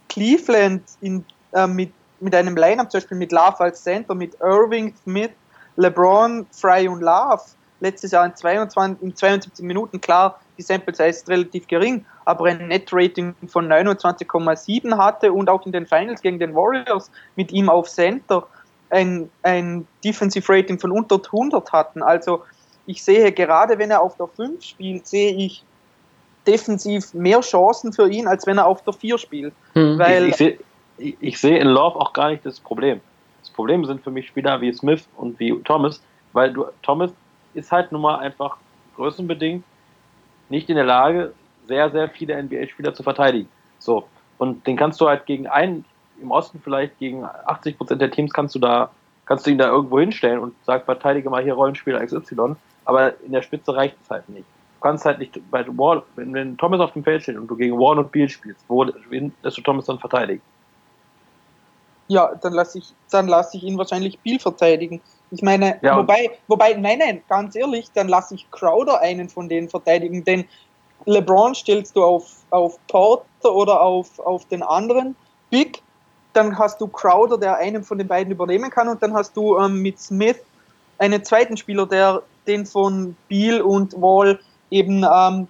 Cleveland 0.08 0.82
in, 1.00 1.24
äh, 1.52 1.66
mit, 1.66 1.92
mit 2.20 2.34
einem 2.34 2.56
Lineup, 2.56 2.90
zum 2.90 3.00
Beispiel 3.00 3.18
mit 3.18 3.32
Love 3.32 3.60
als 3.60 3.82
Center, 3.82 4.14
mit 4.14 4.36
Irving, 4.40 4.94
Smith, 5.02 5.30
LeBron, 5.76 6.46
Fry 6.50 6.88
und 6.88 7.00
Love, 7.00 7.42
letztes 7.80 8.12
Jahr 8.12 8.26
in, 8.26 8.34
22, 8.34 9.02
in 9.02 9.14
72 9.14 9.64
Minuten, 9.64 10.00
klar, 10.00 10.40
die 10.58 10.62
Sample 10.62 10.94
Size 10.94 11.08
ist 11.08 11.28
relativ 11.28 11.66
gering, 11.66 12.04
aber 12.24 12.46
ein 12.46 12.68
Net-Rating 12.68 13.34
von 13.48 13.70
29,7 13.70 14.96
hatte 14.96 15.32
und 15.32 15.50
auch 15.50 15.64
in 15.66 15.72
den 15.72 15.86
Finals 15.86 16.22
gegen 16.22 16.38
den 16.38 16.54
Warriors 16.54 17.10
mit 17.36 17.52
ihm 17.52 17.68
auf 17.68 17.88
Center 17.88 18.46
ein, 18.90 19.30
ein 19.42 19.86
Defensive 20.04 20.50
Rating 20.52 20.78
von 20.78 20.92
unter 20.92 21.16
100 21.16 21.72
hatten. 21.72 22.02
Also 22.02 22.42
ich 22.86 23.02
sehe 23.02 23.32
gerade, 23.32 23.78
wenn 23.78 23.90
er 23.90 24.00
auf 24.00 24.16
der 24.16 24.28
5 24.28 24.62
spielt, 24.62 25.06
sehe 25.06 25.34
ich 25.34 25.62
defensiv 26.46 27.12
mehr 27.12 27.40
Chancen 27.40 27.92
für 27.92 28.08
ihn, 28.08 28.26
als 28.28 28.46
wenn 28.46 28.58
er 28.58 28.66
auf 28.66 28.82
der 28.82 28.92
4 28.92 29.18
spielt. 29.18 29.54
Hm. 29.72 29.98
Weil 29.98 30.24
ich, 30.24 30.30
ich, 30.30 30.36
sehe, 30.36 30.58
ich 30.98 31.38
sehe 31.40 31.58
in 31.58 31.68
Love 31.68 31.96
auch 31.96 32.12
gar 32.12 32.30
nicht 32.30 32.46
das 32.46 32.60
Problem. 32.60 33.00
Das 33.40 33.50
Problem 33.50 33.84
sind 33.84 34.02
für 34.02 34.10
mich 34.10 34.28
Spieler 34.28 34.60
wie 34.60 34.72
Smith 34.72 35.08
und 35.16 35.38
wie 35.40 35.60
Thomas, 35.62 36.00
weil 36.32 36.52
du, 36.52 36.66
Thomas 36.82 37.10
ist 37.56 37.72
halt 37.72 37.92
nun 37.92 38.02
mal 38.02 38.18
einfach 38.18 38.56
größenbedingt 38.96 39.64
nicht 40.48 40.68
in 40.68 40.76
der 40.76 40.84
Lage, 40.84 41.32
sehr, 41.66 41.90
sehr 41.90 42.08
viele 42.08 42.40
NBA-Spieler 42.40 42.94
zu 42.94 43.02
verteidigen. 43.02 43.48
So. 43.78 44.06
Und 44.38 44.66
den 44.66 44.76
kannst 44.76 45.00
du 45.00 45.08
halt 45.08 45.26
gegen 45.26 45.46
einen, 45.46 45.84
im 46.20 46.30
Osten 46.30 46.60
vielleicht 46.62 46.98
gegen 46.98 47.24
80 47.24 47.76
Prozent 47.76 48.00
der 48.00 48.10
Teams 48.10 48.32
kannst 48.32 48.54
du 48.54 48.58
da, 48.58 48.90
kannst 49.24 49.46
du 49.46 49.50
ihn 49.50 49.58
da 49.58 49.68
irgendwo 49.68 49.98
hinstellen 49.98 50.38
und 50.38 50.54
sag, 50.64 50.84
verteidige 50.84 51.28
mal 51.30 51.42
hier 51.42 51.54
Rollenspieler 51.54 52.04
XY, 52.04 52.56
aber 52.84 53.20
in 53.22 53.32
der 53.32 53.42
Spitze 53.42 53.74
reicht 53.74 53.96
es 54.02 54.10
halt 54.10 54.28
nicht. 54.28 54.46
Du 54.76 54.80
kannst 54.80 55.04
halt 55.04 55.18
nicht 55.18 55.38
bei 55.50 55.66
Wall, 55.66 56.02
wenn, 56.14 56.32
wenn 56.32 56.56
Thomas 56.56 56.80
auf 56.80 56.92
dem 56.92 57.02
Feld 57.02 57.22
steht 57.22 57.36
und 57.36 57.48
du 57.48 57.56
gegen 57.56 57.78
Warren 57.78 57.98
und 57.98 58.12
Beal 58.12 58.28
spielst, 58.28 58.64
wo 58.68 58.84
lässt 58.84 59.58
du 59.58 59.62
Thomas 59.62 59.86
dann 59.86 59.98
verteidigen? 59.98 60.42
Ja, 62.08 62.34
dann 62.40 62.52
lasse 62.52 62.78
ich, 62.78 62.94
dann 63.10 63.28
lasse 63.28 63.56
ich 63.56 63.64
ihn 63.64 63.78
wahrscheinlich 63.78 64.18
Biel 64.20 64.38
verteidigen. 64.38 65.00
Ich 65.30 65.42
meine, 65.42 65.78
ja, 65.82 65.98
wobei, 65.98 66.30
wobei, 66.46 66.74
nein, 66.74 66.98
nein, 66.98 67.22
ganz 67.28 67.56
ehrlich, 67.56 67.90
dann 67.92 68.08
lasse 68.08 68.34
ich 68.36 68.48
Crowder 68.50 69.00
einen 69.00 69.28
von 69.28 69.48
denen 69.48 69.68
verteidigen, 69.68 70.24
denn 70.24 70.44
LeBron 71.04 71.54
stellst 71.54 71.96
du 71.96 72.04
auf, 72.04 72.36
auf 72.50 72.78
Porter 72.86 73.54
oder 73.54 73.80
auf, 73.80 74.18
auf 74.20 74.44
den 74.46 74.62
anderen 74.62 75.16
Big, 75.50 75.82
dann 76.32 76.58
hast 76.58 76.80
du 76.80 76.86
Crowder, 76.86 77.38
der 77.38 77.56
einen 77.56 77.82
von 77.82 77.98
den 77.98 78.06
beiden 78.06 78.32
übernehmen 78.32 78.70
kann 78.70 78.88
und 78.88 79.02
dann 79.02 79.14
hast 79.14 79.36
du 79.36 79.58
ähm, 79.58 79.82
mit 79.82 79.98
Smith 79.98 80.36
einen 80.98 81.24
zweiten 81.24 81.56
Spieler, 81.56 81.86
der 81.86 82.22
den 82.46 82.66
von 82.66 83.16
Beal 83.28 83.60
und 83.60 84.00
Wall 84.00 84.38
eben, 84.70 85.04
ähm, 85.04 85.48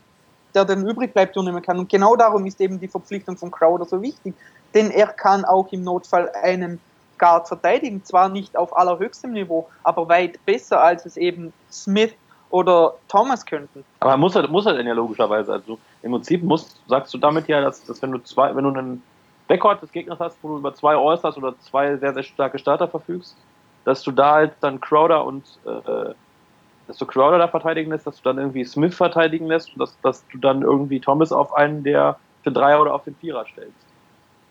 der 0.54 0.64
dann 0.64 0.86
übrig 0.86 1.12
bleibt, 1.12 1.36
übernehmen 1.36 1.62
kann. 1.62 1.78
Und 1.78 1.88
genau 1.88 2.16
darum 2.16 2.46
ist 2.46 2.61
eben 2.61 2.80
die 2.80 2.88
Verpflichtung 2.88 3.36
von 3.36 3.50
Crowder 3.50 3.84
so 3.84 4.00
wichtig, 4.00 4.34
denn 4.75 4.91
er 4.91 5.09
kann 5.09 5.45
auch 5.45 5.73
im 5.73 5.83
Notfall 5.83 6.31
einen 6.43 6.81
Guard 7.19 7.49
verteidigen, 7.49 8.05
zwar 8.05 8.29
nicht 8.29 8.57
auf 8.57 8.77
allerhöchstem 8.77 9.33
Niveau, 9.33 9.69
aber 9.83 10.09
weit 10.09 10.45
besser, 10.45 10.83
als 10.83 11.07
es 11.07 11.17
eben 11.17 11.53
Smith 11.71 12.12
oder 12.51 12.95
Thomas 13.09 13.45
könnten. 13.45 13.85
Aber 14.01 14.17
muss 14.17 14.37
er, 14.37 14.49
muss 14.49 14.67
er 14.67 14.75
denn 14.75 14.87
ja 14.87 14.93
logischerweise, 14.93 15.53
also 15.53 15.79
im 16.03 16.12
Prinzip 16.12 16.43
musst, 16.43 16.81
sagst 16.89 17.12
du 17.12 17.19
damit 17.19 17.49
ja, 17.49 17.61
dass, 17.61 17.85
dass 17.85 18.01
wenn 18.03 18.12
du 18.12 18.19
zwei, 18.19 18.55
wenn 18.55 18.64
du 18.64 18.71
einen 18.71 19.03
Backcourt 19.49 19.83
des 19.83 19.93
Gegners 19.93 20.21
hast, 20.21 20.39
wo 20.43 20.49
du 20.49 20.59
über 20.59 20.75
zwei 20.75 20.97
All-Stars 20.97 21.37
oder 21.37 21.59
zwei 21.61 21.97
sehr, 21.97 22.14
sehr 22.14 22.23
starke 22.23 22.59
Starter 22.59 22.89
verfügst, 22.89 23.37
dass 23.85 24.03
du 24.03 24.11
da 24.11 24.35
halt 24.35 24.53
dann 24.61 24.81
Crowder 24.81 25.25
und 25.25 25.45
äh, 25.64 26.12
dass 26.87 26.99
du 26.99 27.07
Crowder 27.07 27.39
da 27.39 27.49
verteidigen 27.49 27.91
lässt, 27.91 28.07
dass 28.07 28.17
du 28.17 28.23
dann 28.23 28.39
irgendwie 28.39 28.64
Smith 28.64 28.95
verteidigen 28.95 29.47
lässt 29.47 29.73
und 29.73 29.81
dass, 29.81 29.97
dass 30.03 30.27
du 30.29 30.39
dann 30.39 30.62
irgendwie 30.62 31.01
Thomas 31.01 31.33
auf 31.33 31.55
einen 31.55 31.83
der 31.83 32.17
für 32.43 32.53
Dreier 32.53 32.81
oder 32.81 32.95
auf 32.95 33.05
den 33.05 33.17
Vierer 33.17 33.45
stellst. 33.45 33.86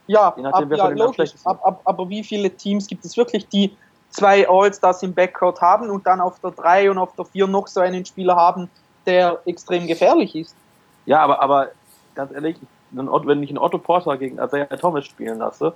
Ja, 0.07 0.33
nachdem, 0.37 0.71
ab, 0.71 0.77
ja 0.77 0.87
logisch, 0.89 1.33
ab, 1.43 1.59
ab, 1.63 1.81
aber 1.85 2.09
wie 2.09 2.23
viele 2.23 2.51
Teams 2.51 2.87
gibt 2.87 3.05
es 3.05 3.17
wirklich, 3.17 3.47
die 3.47 3.75
zwei 4.09 4.47
All-Stars 4.47 5.03
im 5.03 5.13
Backcourt 5.13 5.61
haben 5.61 5.89
und 5.89 6.05
dann 6.05 6.21
auf 6.21 6.39
der 6.39 6.51
3 6.51 6.91
und 6.91 6.97
auf 6.97 7.15
der 7.15 7.25
4 7.25 7.47
noch 7.47 7.67
so 7.67 7.81
einen 7.81 8.05
Spieler 8.05 8.35
haben, 8.35 8.69
der 9.05 9.39
extrem 9.45 9.87
gefährlich 9.87 10.35
ist? 10.35 10.55
Ja, 11.05 11.21
aber, 11.21 11.41
aber 11.41 11.69
ganz 12.13 12.31
ehrlich, 12.31 12.57
wenn 12.91 13.43
ich 13.43 13.49
einen 13.49 13.57
Otto 13.57 13.77
Porter 13.77 14.17
gegen 14.17 14.37
Isaiah 14.37 14.67
Thomas 14.77 15.05
spielen 15.05 15.39
lasse, 15.39 15.73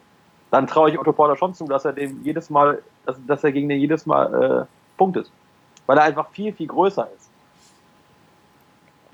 dann 0.51 0.67
traue 0.67 0.89
ich 0.89 0.99
Otto 0.99 1.11
Porter 1.11 1.35
schon 1.35 1.53
zu, 1.53 1.65
dass 1.65 1.85
er 1.85 1.93
dem 1.93 2.23
jedes 2.23 2.49
Mal, 2.49 2.81
dass, 3.05 3.17
dass 3.27 3.43
er 3.43 3.51
gegen 3.51 3.69
den 3.69 3.79
jedes 3.79 4.05
Mal 4.05 4.33
äh, 4.61 4.65
punktet. 4.97 5.29
Weil 5.85 5.97
er 5.97 6.03
einfach 6.03 6.29
viel, 6.29 6.53
viel 6.53 6.67
größer 6.67 7.07
ist. 7.15 7.18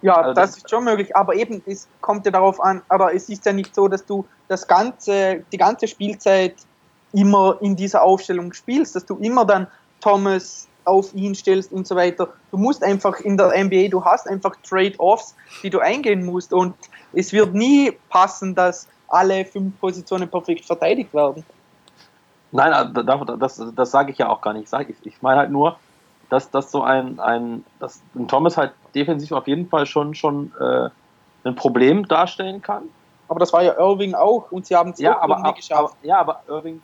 Ja, 0.06 0.18
also 0.18 0.34
das, 0.34 0.52
das 0.52 0.58
ist 0.58 0.70
schon 0.70 0.84
möglich, 0.84 1.16
aber 1.16 1.34
eben, 1.34 1.64
es 1.66 1.88
kommt 2.00 2.28
ja 2.28 2.32
darauf 2.32 2.62
an, 2.62 2.84
aber 2.90 3.16
es 3.16 3.28
ist 3.28 3.44
ja 3.44 3.54
nicht 3.54 3.74
so, 3.74 3.88
dass 3.88 4.06
du 4.06 4.24
das 4.48 4.68
ganze, 4.68 5.44
die 5.52 5.58
ganze 5.58 5.88
Spielzeit 5.88 6.54
immer 7.12 7.58
in 7.62 7.76
dieser 7.76 8.04
Aufstellung 8.04 8.54
spielst, 8.54 8.96
dass 8.96 9.04
du 9.08 9.16
immer 9.16 9.46
dann 9.46 9.66
Thomas 10.02 10.68
auf 10.84 11.12
ihn 11.16 11.34
stellst 11.34 11.72
und 11.72 11.88
so 11.88 11.96
weiter. 11.96 12.28
Du 12.52 12.58
musst 12.58 12.84
einfach 12.84 13.20
in 13.22 13.36
der 13.36 13.48
NBA, 13.48 13.88
du 13.88 14.06
hast 14.06 14.30
einfach 14.30 14.56
Trade-offs, 14.58 15.34
die 15.64 15.72
du 15.72 15.80
eingehen 15.80 16.24
musst 16.24 16.54
und 16.54 16.76
es 17.14 17.34
wird 17.34 17.56
nie 17.56 17.92
passen, 18.10 18.54
dass 18.54 18.88
alle 19.08 19.44
fünf 19.44 19.80
Positionen 19.80 20.30
perfekt 20.30 20.66
verteidigt 20.66 21.16
werden. 21.16 21.44
Nein, 22.52 22.94
das, 22.94 23.20
das, 23.40 23.74
das 23.76 23.90
sage 23.90 24.12
ich 24.12 24.20
ja 24.20 24.30
auch 24.30 24.42
gar 24.42 24.54
nicht. 24.54 24.72
Ich, 24.72 24.96
ich 25.02 25.22
meine 25.24 25.40
halt 25.40 25.50
nur, 25.50 25.80
dass, 26.30 26.50
dass 26.52 26.72
so 26.72 26.82
ein, 26.82 27.20
ein, 27.20 27.64
dass 27.80 28.02
ein 28.16 28.28
Thomas 28.28 28.58
halt 28.58 28.72
defensiv 28.94 29.32
auf 29.32 29.48
jeden 29.48 29.68
Fall 29.68 29.86
schon, 29.86 30.16
schon 30.16 30.52
äh, 30.60 30.90
ein 31.44 31.56
Problem 31.56 32.08
darstellen 32.08 32.62
kann. 32.62 32.84
Aber 33.28 33.40
das 33.40 33.54
war 33.54 33.64
ja 33.64 33.78
Irving 33.78 34.14
auch 34.14 34.52
und 34.52 34.66
sie 34.66 34.76
haben 34.76 34.92
es 34.92 35.00
ja, 35.00 35.20
aber, 35.20 35.54
geschafft. 35.54 35.80
Aber, 35.80 35.94
ja, 36.04 36.20
aber 36.20 36.42
Irving, 36.48 36.82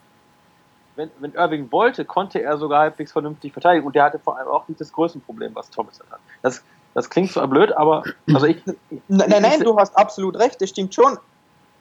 wenn, 0.96 1.10
wenn 1.20 1.32
Irving 1.34 1.70
wollte, 1.70 2.04
konnte 2.04 2.42
er 2.42 2.58
sogar 2.58 2.80
halbwegs 2.80 3.12
vernünftig 3.12 3.52
verteidigen 3.52 3.86
und 3.86 3.94
der 3.94 4.04
hatte 4.04 4.18
vor 4.18 4.36
allem 4.36 4.48
auch 4.48 4.66
nicht 4.68 4.80
das 4.80 4.92
Größenproblem, 4.92 5.54
was 5.54 5.70
Thomas 5.70 6.00
hat. 6.10 6.20
Das, 6.42 6.62
das 6.94 7.08
klingt 7.08 7.32
zwar 7.32 7.46
blöd, 7.48 7.72
aber 7.72 8.02
also 8.34 8.46
ich, 8.46 8.62
nein, 9.08 9.28
nein, 9.28 9.42
nein, 9.42 9.60
du 9.60 9.76
hast 9.78 9.96
absolut 9.96 10.38
recht, 10.38 10.60
das 10.60 10.70
stimmt 10.70 10.94
schon. 10.94 11.18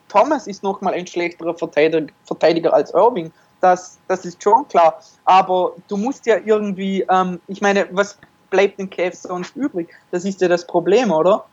Thomas 0.07 0.47
ist 0.47 0.61
nochmal 0.63 0.93
ein 0.93 1.07
schlechterer 1.07 1.55
Verteidiger, 1.55 2.13
Verteidiger 2.25 2.73
als 2.73 2.93
Irving 2.93 3.31
das, 3.61 3.99
das 4.07 4.25
ist 4.25 4.41
schon 4.41 4.67
klar. 4.67 4.99
Aber 5.25 5.73
du 5.87 5.97
musst 5.97 6.25
ja 6.25 6.37
irgendwie, 6.43 7.05
ähm, 7.09 7.39
ich 7.47 7.61
meine, 7.61 7.87
was 7.91 8.17
bleibt 8.49 8.79
den 8.79 8.89
Cavs 8.89 9.23
sonst 9.23 9.55
übrig? 9.55 9.89
Das 10.11 10.25
ist 10.25 10.41
ja 10.41 10.47
das 10.47 10.65
Problem, 10.67 11.11
oder? 11.11 11.45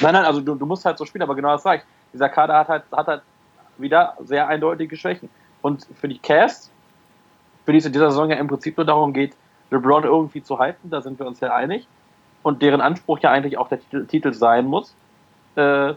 Nein, 0.00 0.14
nein, 0.14 0.24
also 0.24 0.40
du, 0.40 0.54
du 0.54 0.66
musst 0.66 0.84
halt 0.84 0.98
so 0.98 1.04
spielen, 1.04 1.22
aber 1.22 1.34
genau 1.34 1.56
das 1.56 1.64
ich. 1.64 1.82
Dieser 2.12 2.28
Kader 2.28 2.58
hat 2.58 2.68
halt, 2.68 2.82
hat 2.92 3.06
halt 3.06 3.22
wieder 3.78 4.16
sehr 4.24 4.46
eindeutige 4.48 4.96
Schwächen. 4.96 5.28
Und 5.62 5.86
für 6.00 6.08
die 6.08 6.18
Cavs, 6.18 6.70
für 7.64 7.72
die 7.72 7.78
es 7.78 7.86
in 7.86 7.92
dieser 7.92 8.10
Saison 8.10 8.30
ja 8.30 8.36
im 8.36 8.48
Prinzip 8.48 8.76
nur 8.76 8.86
darum 8.86 9.12
geht, 9.12 9.34
LeBron 9.70 10.04
irgendwie 10.04 10.42
zu 10.42 10.58
halten, 10.58 10.90
da 10.90 11.00
sind 11.00 11.18
wir 11.18 11.26
uns 11.26 11.40
ja 11.40 11.54
einig. 11.54 11.86
Und 12.42 12.60
deren 12.60 12.80
Anspruch 12.80 13.20
ja 13.20 13.30
eigentlich 13.30 13.56
auch 13.56 13.68
der 13.68 13.80
Titel, 13.80 14.06
Titel 14.06 14.32
sein 14.34 14.66
muss, 14.66 14.94
äh, 15.56 15.94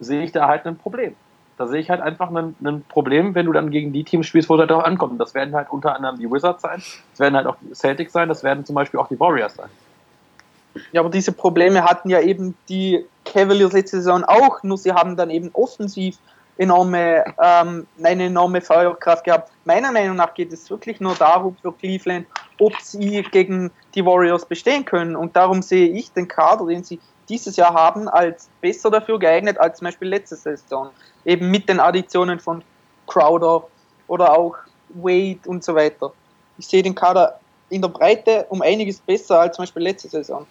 sehe 0.00 0.22
ich 0.22 0.32
da 0.32 0.48
halt 0.48 0.66
ein 0.66 0.76
Problem. 0.76 1.14
Da 1.56 1.66
sehe 1.66 1.80
ich 1.80 1.88
halt 1.88 2.02
einfach 2.02 2.30
ein, 2.30 2.84
Problem, 2.88 3.34
wenn 3.34 3.46
du 3.46 3.52
dann 3.52 3.70
gegen 3.70 3.92
die 3.92 4.04
Teams 4.04 4.26
spielst, 4.26 4.48
wo 4.48 4.54
es 4.54 4.60
halt 4.60 4.72
auch 4.72 4.84
ankommt. 4.84 5.20
Das 5.20 5.34
werden 5.34 5.54
halt 5.54 5.70
unter 5.70 5.94
anderem 5.94 6.18
die 6.18 6.30
Wizards 6.30 6.62
sein, 6.62 6.82
das 7.10 7.20
werden 7.20 7.34
halt 7.34 7.46
auch 7.46 7.56
die 7.60 7.74
Celtics 7.74 8.12
sein, 8.12 8.28
das 8.28 8.42
werden 8.44 8.64
zum 8.64 8.74
Beispiel 8.74 9.00
auch 9.00 9.08
die 9.08 9.18
Warriors 9.18 9.54
sein. 9.54 9.70
Ja, 10.92 11.00
aber 11.00 11.10
diese 11.10 11.32
Probleme 11.32 11.84
hatten 11.84 12.10
ja 12.10 12.20
eben 12.20 12.54
die 12.68 13.06
Cavaliers 13.24 13.72
letzte 13.72 13.96
Saison 13.96 14.24
auch, 14.24 14.62
nur 14.62 14.76
sie 14.76 14.92
haben 14.92 15.16
dann 15.16 15.30
eben 15.30 15.50
offensiv 15.54 16.18
enorme, 16.58 17.24
ähm, 17.42 17.86
eine 18.02 18.24
enorme 18.24 18.60
Feuerkraft 18.60 19.24
gehabt. 19.24 19.50
Meiner 19.64 19.92
Meinung 19.92 20.16
nach 20.16 20.34
geht 20.34 20.52
es 20.52 20.68
wirklich 20.70 21.00
nur 21.00 21.14
darum 21.14 21.56
für 21.60 21.72
Cleveland, 21.72 22.26
ob 22.58 22.74
sie 22.80 23.22
gegen 23.30 23.70
die 23.94 24.04
Warriors 24.04 24.46
bestehen 24.46 24.84
können. 24.84 25.16
Und 25.16 25.36
darum 25.36 25.62
sehe 25.62 25.88
ich 25.88 26.12
den 26.12 26.28
Kader, 26.28 26.66
den 26.66 26.84
sie 26.84 27.00
dieses 27.28 27.56
Jahr 27.56 27.74
haben, 27.74 28.08
als 28.08 28.48
besser 28.60 28.90
dafür 28.90 29.18
geeignet 29.18 29.58
als 29.58 29.78
zum 29.78 29.86
Beispiel 29.86 30.08
letzte 30.08 30.36
Saison 30.36 30.90
eben 31.24 31.50
mit 31.50 31.68
den 31.68 31.80
Additionen 31.80 32.38
von 32.38 32.62
Crowder 33.06 33.66
oder 34.06 34.36
auch 34.36 34.56
Wade 34.90 35.40
und 35.46 35.64
so 35.64 35.74
weiter. 35.74 36.12
Ich 36.58 36.66
sehe 36.66 36.82
den 36.82 36.94
Kader 36.94 37.40
in 37.68 37.82
der 37.82 37.88
Breite 37.88 38.46
um 38.48 38.62
einiges 38.62 39.00
besser 39.00 39.40
als 39.40 39.56
zum 39.56 39.64
Beispiel 39.64 39.82
letzte 39.82 40.08
Saison. 40.08 40.46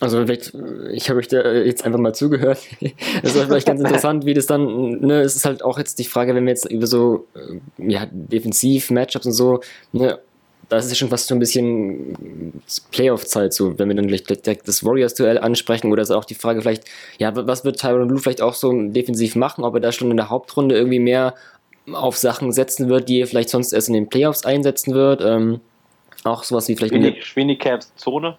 Also 0.00 0.22
ich 0.22 1.10
habe 1.10 1.18
euch 1.18 1.26
da 1.26 1.52
jetzt 1.52 1.84
einfach 1.84 1.98
mal 1.98 2.14
zugehört. 2.14 2.60
Das 3.22 3.34
ist 3.34 3.44
vielleicht 3.44 3.66
ganz 3.66 3.80
interessant, 3.80 4.26
wie 4.26 4.34
das 4.34 4.46
dann, 4.46 5.00
ne, 5.00 5.22
es 5.22 5.34
ist 5.34 5.44
halt 5.44 5.64
auch 5.64 5.76
jetzt 5.76 5.98
die 5.98 6.04
Frage, 6.04 6.34
wenn 6.34 6.44
wir 6.44 6.52
jetzt 6.52 6.70
über 6.70 6.86
so, 6.86 7.26
äh, 7.34 7.90
ja, 7.90 8.06
Defensiv-Matchups 8.10 9.26
und 9.26 9.32
so, 9.32 9.60
ne, 9.92 10.20
das 10.68 10.86
ist 10.86 10.98
schon 10.98 11.08
fast 11.08 11.28
so 11.28 11.34
ein 11.34 11.38
bisschen 11.38 12.62
Playoff-Zeit, 12.90 13.52
so, 13.54 13.78
wenn 13.78 13.88
wir 13.88 13.96
dann 13.96 14.06
vielleicht 14.06 14.28
direkt 14.28 14.68
das 14.68 14.84
Warriors-Duell 14.84 15.38
ansprechen 15.38 15.90
oder 15.92 16.02
ist 16.02 16.10
auch 16.10 16.24
die 16.24 16.34
Frage 16.34 16.60
vielleicht, 16.60 16.84
ja, 17.18 17.34
was 17.34 17.64
wird 17.64 17.80
Tyron 17.80 18.08
Blue 18.08 18.20
vielleicht 18.20 18.42
auch 18.42 18.54
so 18.54 18.72
defensiv 18.72 19.34
machen, 19.34 19.64
ob 19.64 19.74
er 19.74 19.80
da 19.80 19.92
schon 19.92 20.10
in 20.10 20.16
der 20.16 20.30
Hauptrunde 20.30 20.76
irgendwie 20.76 20.98
mehr 20.98 21.34
auf 21.92 22.18
Sachen 22.18 22.52
setzen 22.52 22.88
wird, 22.88 23.08
die 23.08 23.20
er 23.20 23.26
vielleicht 23.26 23.48
sonst 23.48 23.72
erst 23.72 23.88
in 23.88 23.94
den 23.94 24.08
Playoffs 24.08 24.44
einsetzen 24.44 24.94
wird, 24.94 25.22
ähm, 25.24 25.60
auch 26.24 26.44
sowas 26.44 26.68
wie 26.68 26.76
vielleicht... 26.76 27.24
Schwinicaps 27.24 27.94
Zone. 27.96 28.36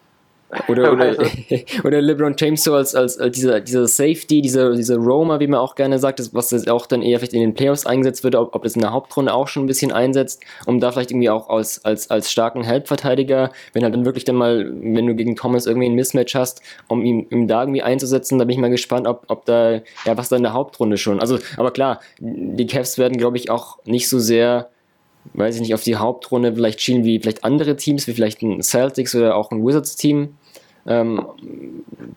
Oder, 0.68 0.92
oder, 0.92 1.16
oder 1.84 2.02
LeBron 2.02 2.36
James 2.38 2.64
so 2.64 2.74
als, 2.74 2.96
als, 2.96 3.20
als 3.20 3.36
dieser, 3.36 3.60
dieser 3.60 3.88
Safety, 3.88 4.42
dieser, 4.42 4.74
dieser 4.74 4.98
Roamer, 4.98 5.40
wie 5.40 5.48
man 5.48 5.60
auch 5.60 5.76
gerne 5.76 6.00
sagt, 6.00 6.34
was 6.34 6.68
auch 6.68 6.88
dann 6.88 7.04
eher 7.04 7.20
vielleicht 7.20 7.34
in 7.34 7.42
den 7.42 7.54
Playoffs 7.54 7.86
eingesetzt 7.86 8.24
wird, 8.24 8.36
ob, 8.36 8.56
ob 8.56 8.64
das 8.64 8.76
in 8.76 8.82
der 8.82 8.92
Hauptrunde 8.92 9.32
auch 9.32 9.48
schon 9.48 9.64
ein 9.64 9.68
bisschen 9.68 9.92
einsetzt, 9.92 10.44
um 10.66 10.80
da 10.80 10.92
vielleicht 10.92 11.12
irgendwie 11.12 11.30
auch 11.30 11.50
als, 11.50 11.86
als, 11.86 12.10
als 12.10 12.32
starken 12.32 12.64
Helpverteidiger, 12.64 13.52
wenn 13.74 13.84
halt 13.84 13.94
dann 13.94 14.06
wirklich 14.06 14.26
dann 14.26 14.38
mal, 14.38 14.72
wenn 14.82 15.06
du 15.06 15.16
gegen 15.16 15.36
Thomas 15.36 15.68
irgendwie 15.68 15.88
ein 15.88 15.96
Mismatch 15.96 16.34
hast, 16.34 16.62
um 16.88 17.04
ihn, 17.04 17.28
ihm 17.30 17.48
da 17.48 17.62
irgendwie 17.62 17.84
einzusetzen, 17.84 18.40
da 18.40 18.46
bin 18.46 18.54
ich 18.54 18.60
mal 18.60 18.72
gespannt, 18.72 19.08
ob, 19.08 19.26
ob 19.28 19.46
da, 19.46 19.82
ja, 20.06 20.18
was 20.18 20.30
da 20.30 20.38
in 20.38 20.44
der 20.44 20.54
Hauptrunde 20.54 20.98
schon. 20.98 21.20
Also, 21.20 21.38
aber 21.58 21.72
klar, 21.72 22.00
die 22.20 22.66
Cavs 22.66 22.98
werden, 22.98 23.18
glaube 23.18 23.38
ich, 23.38 23.52
auch 23.52 23.78
nicht 23.86 24.10
so 24.10 24.18
sehr 24.18 24.70
weiß 25.34 25.56
ich 25.56 25.62
nicht, 25.62 25.74
auf 25.74 25.84
die 25.84 25.96
Hauptrunde 25.96 26.54
vielleicht 26.54 26.82
schielen 26.82 27.04
wie 27.04 27.20
vielleicht 27.20 27.44
andere 27.44 27.76
Teams, 27.76 28.08
wie 28.08 28.14
vielleicht 28.14 28.42
ein 28.42 28.62
Celtics 28.62 29.16
oder 29.16 29.36
auch 29.36 29.52
ein 29.52 29.66
Wizards-Team. 29.66 30.36
Ähm, 30.88 31.26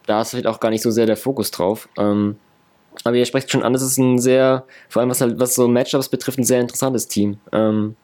da 0.07 0.23
ist 0.23 0.31
vielleicht 0.31 0.47
auch 0.47 0.61
gar 0.61 0.71
nicht 0.71 0.83
so 0.83 0.91
sehr 0.91 1.07
der 1.07 1.17
Fokus 1.17 1.51
drauf. 1.51 1.89
Ähm, 1.99 2.37
aber 3.05 3.17
ihr 3.17 3.27
sprecht 3.27 3.51
schon 3.51 3.63
an, 3.63 3.73
das 3.73 3.83
ist 3.83 3.99
ein 3.99 4.19
sehr, 4.19 4.65
vor 4.89 5.01
allem 5.01 5.11
was 5.11 5.21
halt, 5.21 5.39
was 5.39 5.55
so 5.55 5.67
Matchups 5.69 6.09
betrifft, 6.09 6.39
ein 6.39 6.45
sehr 6.45 6.61
interessantes 6.61 7.09
Team. 7.09 7.39
Ähm, 7.53 7.97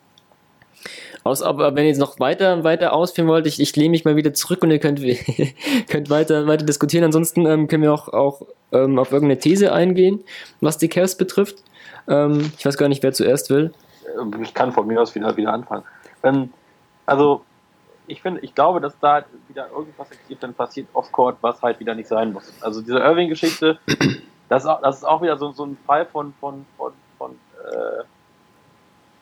aus, 1.24 1.42
aber 1.42 1.74
wenn 1.74 1.84
ihr 1.84 1.90
jetzt 1.90 1.98
noch 1.98 2.18
weiter, 2.20 2.64
weiter 2.64 2.92
ausführen 2.92 3.28
wollt, 3.28 3.46
ich, 3.46 3.60
ich 3.60 3.76
lehne 3.76 3.90
mich 3.90 4.04
mal 4.04 4.16
wieder 4.16 4.32
zurück 4.32 4.62
und 4.62 4.70
ihr 4.70 4.78
könnt, 4.78 5.00
könnt 5.88 6.10
weiter, 6.10 6.46
weiter 6.46 6.64
diskutieren. 6.64 7.04
Ansonsten 7.04 7.46
ähm, 7.46 7.68
können 7.68 7.82
wir 7.82 7.92
auch, 7.92 8.08
auch 8.08 8.42
ähm, 8.72 8.98
auf 8.98 9.12
irgendeine 9.12 9.38
These 9.38 9.72
eingehen, 9.72 10.24
was 10.60 10.78
die 10.78 10.88
Cavs 10.88 11.16
betrifft. 11.16 11.62
Ähm, 12.08 12.52
ich 12.58 12.64
weiß 12.64 12.78
gar 12.78 12.88
nicht, 12.88 13.02
wer 13.02 13.12
zuerst 13.12 13.50
will. 13.50 13.72
Ich 14.40 14.54
kann 14.54 14.72
von 14.72 14.86
mir 14.86 15.00
aus 15.00 15.14
wieder, 15.14 15.36
wieder 15.36 15.52
anfangen. 15.52 15.84
Ähm, 16.22 16.52
also 17.06 17.44
ich 18.06 18.22
finde, 18.22 18.40
ich 18.40 18.54
glaube, 18.54 18.80
dass 18.80 18.98
da 18.98 19.24
wieder 19.48 19.70
irgendwas 19.70 20.10
in 20.10 20.18
Cleveland 20.26 20.56
passiert 20.56 20.88
off-court, 20.94 21.36
was 21.40 21.62
halt 21.62 21.78
wieder 21.80 21.94
nicht 21.94 22.08
sein 22.08 22.32
muss. 22.32 22.52
Also 22.62 22.80
diese 22.80 22.98
Irving-Geschichte, 22.98 23.78
das, 24.48 24.64
das, 24.64 24.98
ist 24.98 25.04
auch 25.04 25.22
wieder 25.22 25.36
so, 25.36 25.52
so 25.52 25.64
ein 25.64 25.76
Fall 25.86 26.06
von, 26.06 26.32
von, 26.40 26.64
von, 26.76 26.92
von, 27.18 27.32
äh, 27.32 28.04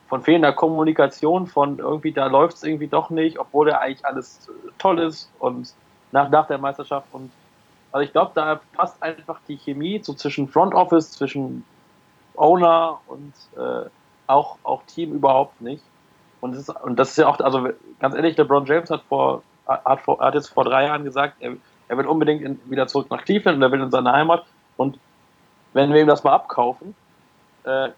von 0.08 0.22
fehlender 0.22 0.52
Kommunikation, 0.52 1.46
von 1.46 1.78
irgendwie, 1.78 2.12
da 2.12 2.26
läuft 2.26 2.56
es 2.56 2.62
irgendwie 2.62 2.86
doch 2.86 3.10
nicht, 3.10 3.38
obwohl 3.38 3.68
er 3.68 3.80
eigentlich 3.80 4.04
alles 4.06 4.48
toll 4.78 5.00
ist 5.00 5.30
und 5.40 5.74
nach, 6.12 6.30
nach 6.30 6.46
der 6.46 6.58
Meisterschaft 6.58 7.08
und 7.12 7.30
also 7.92 8.04
ich 8.04 8.12
glaube, 8.12 8.32
da 8.34 8.60
passt 8.74 9.02
einfach 9.02 9.40
die 9.48 9.56
Chemie 9.56 10.00
so 10.02 10.12
zwischen 10.12 10.48
Front 10.48 10.74
Office, 10.74 11.12
zwischen 11.12 11.64
Owner 12.34 13.00
und 13.06 13.32
äh, 13.56 13.88
auch, 14.26 14.58
auch 14.62 14.82
Team 14.84 15.12
überhaupt 15.12 15.60
nicht. 15.60 15.82
Und 16.40 16.52
das, 16.52 16.68
ist, 16.68 16.82
und 16.82 16.98
das 16.98 17.10
ist 17.10 17.18
ja 17.18 17.28
auch, 17.28 17.38
also 17.40 17.68
ganz 18.00 18.14
ehrlich, 18.14 18.36
LeBron 18.36 18.66
James 18.66 18.90
hat 18.90 19.02
vor, 19.08 19.42
hat, 19.66 20.00
vor, 20.00 20.20
hat 20.20 20.34
jetzt 20.34 20.48
vor 20.48 20.64
drei 20.64 20.84
Jahren 20.84 21.04
gesagt, 21.04 21.34
er, 21.40 21.56
er 21.88 21.98
will 21.98 22.06
unbedingt 22.06 22.42
in, 22.42 22.60
wieder 22.66 22.86
zurück 22.86 23.10
nach 23.10 23.24
Cleveland 23.24 23.56
und 23.56 23.62
er 23.62 23.72
will 23.72 23.80
in 23.80 23.90
seine 23.90 24.12
Heimat. 24.12 24.44
Und 24.76 24.98
wenn 25.72 25.92
wir 25.92 26.00
ihm 26.00 26.06
das 26.06 26.24
mal 26.24 26.32
abkaufen, 26.32 26.94
äh, 27.64 27.88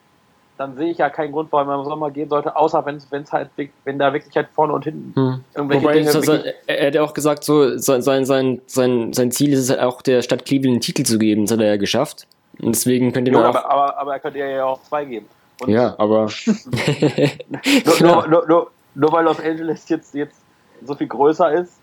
dann 0.57 0.77
sehe 0.77 0.91
ich 0.91 0.99
ja 0.99 1.09
keinen 1.09 1.33
Grund, 1.33 1.53
warum 1.53 1.69
er 1.69 1.79
im 1.79 1.85
Sommer 1.85 2.11
gehen 2.11 2.29
sollte, 2.29 2.57
außer 2.57 2.85
wenn 2.85 2.97
es 2.97 3.33
halt, 3.33 3.51
wenn 3.85 3.99
da 3.99 4.13
wirklich 4.13 4.35
halt 4.35 4.49
vorne 4.55 4.73
und 4.73 4.85
hinten 4.85 5.15
hm. 5.15 5.45
irgendwelche 5.55 5.83
Wobei, 5.83 5.93
Dinge. 5.95 6.13
Das, 6.13 6.29
er 6.67 6.87
hat 6.87 6.95
ja 6.95 7.03
auch 7.03 7.15
gesagt, 7.15 7.45
so 7.45 7.79
sein, 7.79 8.03
sein, 8.03 8.25
sein, 8.25 8.61
sein, 8.67 9.13
sein 9.13 9.31
Ziel 9.31 9.53
ist 9.53 9.61
es 9.61 9.71
halt 9.71 9.81
auch, 9.81 10.03
der 10.03 10.23
Stadt 10.23 10.45
Cleveland 10.45 10.75
einen 10.75 10.81
Titel 10.81 11.05
zu 11.05 11.19
geben. 11.19 11.45
Das 11.45 11.53
hat 11.53 11.61
er 11.61 11.69
ja 11.69 11.77
geschafft. 11.77 12.27
Und 12.61 12.75
deswegen 12.75 13.13
könnte 13.13 13.31
man. 13.31 13.45
aber, 13.45 13.71
aber, 13.71 13.99
aber 13.99 14.13
er 14.15 14.21
könnte 14.21 14.39
ja 14.41 14.65
auch 14.65 14.83
zwei 14.83 15.05
geben. 15.05 15.27
Und 15.61 15.71
ja, 15.71 15.95
aber. 15.99 16.29
nur, 18.01 18.29
nur, 18.29 18.47
nur, 18.47 18.71
nur, 18.95 19.13
weil 19.13 19.25
Los 19.25 19.41
Angeles 19.41 19.89
jetzt, 19.89 20.15
jetzt 20.15 20.41
so 20.83 20.95
viel 20.95 21.09
größer 21.09 21.53
ist, 21.53 21.75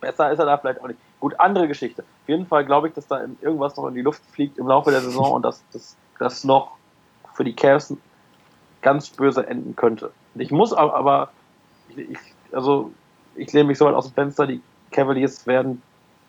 besser 0.00 0.30
ist 0.30 0.38
er 0.38 0.46
da 0.46 0.56
vielleicht 0.56 0.80
auch 0.80 0.88
nicht. 0.88 1.00
Gut, 1.20 1.38
andere 1.38 1.68
Geschichte. 1.68 2.02
Auf 2.02 2.28
jeden 2.28 2.46
Fall 2.46 2.64
glaube 2.64 2.88
ich, 2.88 2.94
dass 2.94 3.06
da 3.06 3.20
irgendwas 3.40 3.76
noch 3.76 3.88
in 3.88 3.94
die 3.94 4.02
Luft 4.02 4.22
fliegt 4.32 4.58
im 4.58 4.66
Laufe 4.66 4.90
der 4.90 5.00
Saison 5.00 5.32
und 5.32 5.42
dass 5.42 5.62
das 6.18 6.44
noch 6.44 6.72
für 7.34 7.44
die 7.44 7.54
Cavs 7.54 7.94
ganz 8.82 9.10
böse 9.10 9.46
enden 9.46 9.76
könnte. 9.76 10.12
Ich 10.34 10.50
muss 10.50 10.72
aber, 10.72 11.30
ich, 11.96 12.18
also 12.52 12.92
ich 13.34 13.52
lehne 13.52 13.68
mich 13.68 13.78
so 13.78 13.86
weit 13.86 13.94
aus 13.94 14.06
dem 14.06 14.14
Fenster, 14.14 14.46
die 14.46 14.62
Cavaliers 14.90 15.46
werden 15.46 15.82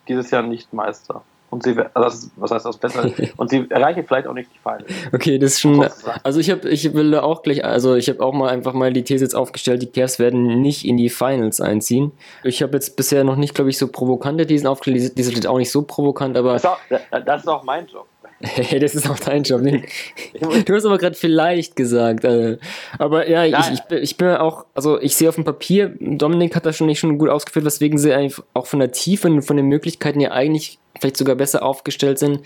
dieses 0.08 0.32
Jahr 0.32 0.42
nicht 0.42 0.74
Meister. 0.74 1.22
Und 1.50 1.64
sie, 1.64 1.76
also 1.94 2.28
was 2.36 2.52
heißt 2.52 2.66
das 2.66 2.78
besser? 2.78 3.10
Und 3.38 3.50
sie 3.50 3.66
erreichen 3.70 4.04
vielleicht 4.06 4.28
auch 4.28 4.34
nicht 4.34 4.50
die 4.54 4.60
Finals. 4.60 4.84
Okay, 5.14 5.40
das 5.40 5.54
ist 5.54 5.62
schon. 5.62 5.88
Also 6.24 6.42
ich 6.42 6.50
habe, 6.50 6.68
ich 6.70 6.94
will 6.94 7.12
da 7.12 7.24
auch 7.24 7.42
gleich, 7.42 7.64
also 7.64 7.96
ich 7.96 8.10
habe 8.10 8.22
auch 8.22 8.34
mal 8.34 8.50
einfach 8.50 8.74
mal 8.74 8.92
die 8.92 9.04
These 9.04 9.24
jetzt 9.24 9.36
aufgestellt, 9.36 9.82
die 9.82 9.88
Cavs 9.88 10.20
werden 10.20 10.62
nicht 10.62 10.86
in 10.86 10.98
die 10.98 11.10
Finals 11.10 11.62
einziehen. 11.62 12.12
Ich 12.44 12.62
habe 12.62 12.74
jetzt 12.74 12.98
bisher 12.98 13.24
noch 13.24 13.38
nicht, 13.38 13.56
glaube 13.56 13.70
ich, 13.70 13.78
so 13.78 13.88
provokante 13.88 14.46
Thesen 14.46 14.68
aufgestellt. 14.68 15.18
Die 15.18 15.24
sind 15.24 15.48
auch 15.48 15.58
nicht 15.58 15.72
so 15.72 15.84
provokant, 15.84 16.36
aber. 16.36 16.54
Das 16.54 16.64
ist 16.64 16.70
auch, 16.70 16.80
das 17.26 17.42
ist 17.42 17.48
auch 17.48 17.64
mein 17.64 17.88
Job. 17.88 18.08
Hey, 18.42 18.80
das 18.80 18.94
ist 18.94 19.10
auch 19.10 19.18
dein 19.18 19.44
Job. 19.44 19.62
Du 19.64 20.76
hast 20.76 20.86
aber 20.86 21.00
gerade 21.00 21.16
vielleicht 21.16 21.76
gesagt. 21.76 22.24
Also. 22.24 22.58
Aber 23.00 23.28
ja, 23.28 23.46
ich, 23.46 23.56
ich, 23.74 23.92
ich, 23.92 24.18
bin 24.18 24.28
auch, 24.28 24.66
also 24.76 25.02
ich 25.02 25.16
sehe 25.16 25.30
auf 25.30 25.36
dem 25.36 25.44
Papier, 25.44 25.96
Dominik 26.00 26.56
hat 26.56 26.66
das 26.66 26.78
schon 26.78 26.86
nicht 26.86 27.00
schon 27.00 27.18
gut 27.18 27.30
ausgeführt, 27.30 27.66
weswegen 27.66 27.98
sie 27.98 28.14
eigentlich 28.14 28.40
auch 28.54 28.68
von 28.68 28.80
der 28.80 28.92
Tiefe 28.92 29.28
und 29.28 29.42
von 29.42 29.58
den 29.58 29.66
Möglichkeiten 29.66 30.20
ja 30.20 30.32
eigentlich 30.32 30.78
vielleicht 31.00 31.18
sogar 31.18 31.36
besser 31.36 31.64
aufgestellt 31.64 32.20
sind 32.20 32.42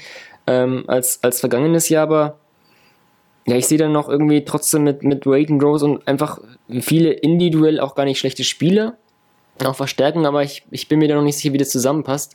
ähm, 0.47 0.85
als, 0.87 1.23
als 1.23 1.39
vergangenes 1.39 1.89
Jahr, 1.89 2.03
aber 2.03 2.37
ja, 3.47 3.55
ich 3.55 3.67
sehe 3.67 3.77
dann 3.77 3.91
noch 3.91 4.07
irgendwie 4.07 4.45
trotzdem 4.45 4.83
mit, 4.83 5.03
mit 5.03 5.25
Wade 5.25 5.51
und 5.51 5.63
Rose 5.63 5.85
und 5.85 6.07
einfach 6.07 6.39
viele 6.81 7.11
individuell 7.11 7.79
auch 7.79 7.95
gar 7.95 8.05
nicht 8.05 8.19
schlechte 8.19 8.43
Spieler, 8.43 8.97
auch 9.63 9.75
verstärken, 9.75 10.25
aber 10.25 10.43
ich, 10.43 10.63
ich 10.71 10.87
bin 10.87 10.99
mir 10.99 11.07
da 11.07 11.15
noch 11.15 11.23
nicht 11.23 11.37
sicher, 11.37 11.53
wie 11.53 11.57
das 11.57 11.69
zusammenpasst. 11.69 12.33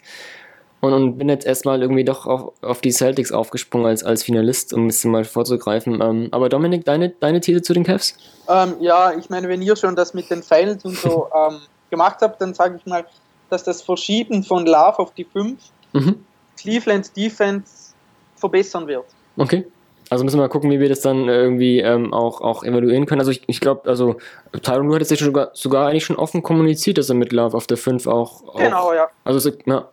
Und, 0.80 0.92
und 0.92 1.18
bin 1.18 1.28
jetzt 1.28 1.46
erstmal 1.46 1.80
irgendwie 1.80 2.04
doch 2.04 2.26
auf, 2.26 2.52
auf 2.62 2.80
die 2.80 2.92
Celtics 2.92 3.32
aufgesprungen 3.32 3.86
als, 3.86 4.04
als 4.04 4.22
Finalist, 4.22 4.72
um 4.72 4.84
ein 4.84 4.86
bisschen 4.88 5.10
mal 5.10 5.24
vorzugreifen. 5.24 6.00
Ähm, 6.02 6.28
aber 6.32 6.48
Dominik, 6.48 6.84
deine, 6.84 7.10
deine 7.10 7.40
These 7.40 7.62
zu 7.62 7.72
den 7.72 7.84
Cavs? 7.84 8.16
Ähm, 8.48 8.74
ja, 8.80 9.12
ich 9.16 9.30
meine, 9.30 9.48
wenn 9.48 9.62
ihr 9.62 9.74
schon 9.74 9.96
das 9.96 10.12
mit 10.14 10.30
den 10.30 10.42
Finals 10.42 10.84
und 10.84 10.96
so 10.96 11.28
ähm, 11.48 11.58
gemacht 11.90 12.18
habt, 12.20 12.40
dann 12.40 12.54
sage 12.54 12.76
ich 12.76 12.86
mal, 12.86 13.04
dass 13.48 13.64
das 13.64 13.82
Verschieben 13.82 14.42
von 14.42 14.66
Love 14.66 14.98
auf 14.98 15.14
die 15.14 15.24
5 15.24 15.58
mhm. 15.92 16.24
Cleveland 16.58 17.16
Defense 17.16 17.94
verbessern 18.36 18.86
wird. 18.86 19.04
Okay. 19.36 19.66
Also 20.08 20.24
müssen 20.24 20.36
wir 20.36 20.42
mal 20.42 20.48
gucken, 20.48 20.70
wie 20.70 20.78
wir 20.78 20.88
das 20.88 21.00
dann 21.00 21.28
irgendwie 21.28 21.80
ähm, 21.80 22.12
auch, 22.12 22.40
auch 22.40 22.62
evaluieren 22.62 23.06
können. 23.06 23.20
Also 23.20 23.32
ich, 23.32 23.42
ich 23.48 23.60
glaube, 23.60 23.88
also 23.88 24.16
Tyron 24.62 24.94
hat 24.94 25.02
es 25.02 25.10
ja 25.10 25.16
sogar, 25.16 25.50
sogar 25.52 25.88
eigentlich 25.88 26.04
schon 26.04 26.16
offen 26.16 26.44
kommuniziert, 26.44 26.98
dass 26.98 27.08
er 27.08 27.16
mit 27.16 27.32
Love 27.32 27.56
auf 27.56 27.66
der 27.66 27.76
5 27.76 28.06
auch, 28.06 28.46
auch. 28.46 28.56
Genau, 28.56 28.92
ja. 28.92 29.08
Also 29.24 29.50
ja. 29.66 29.88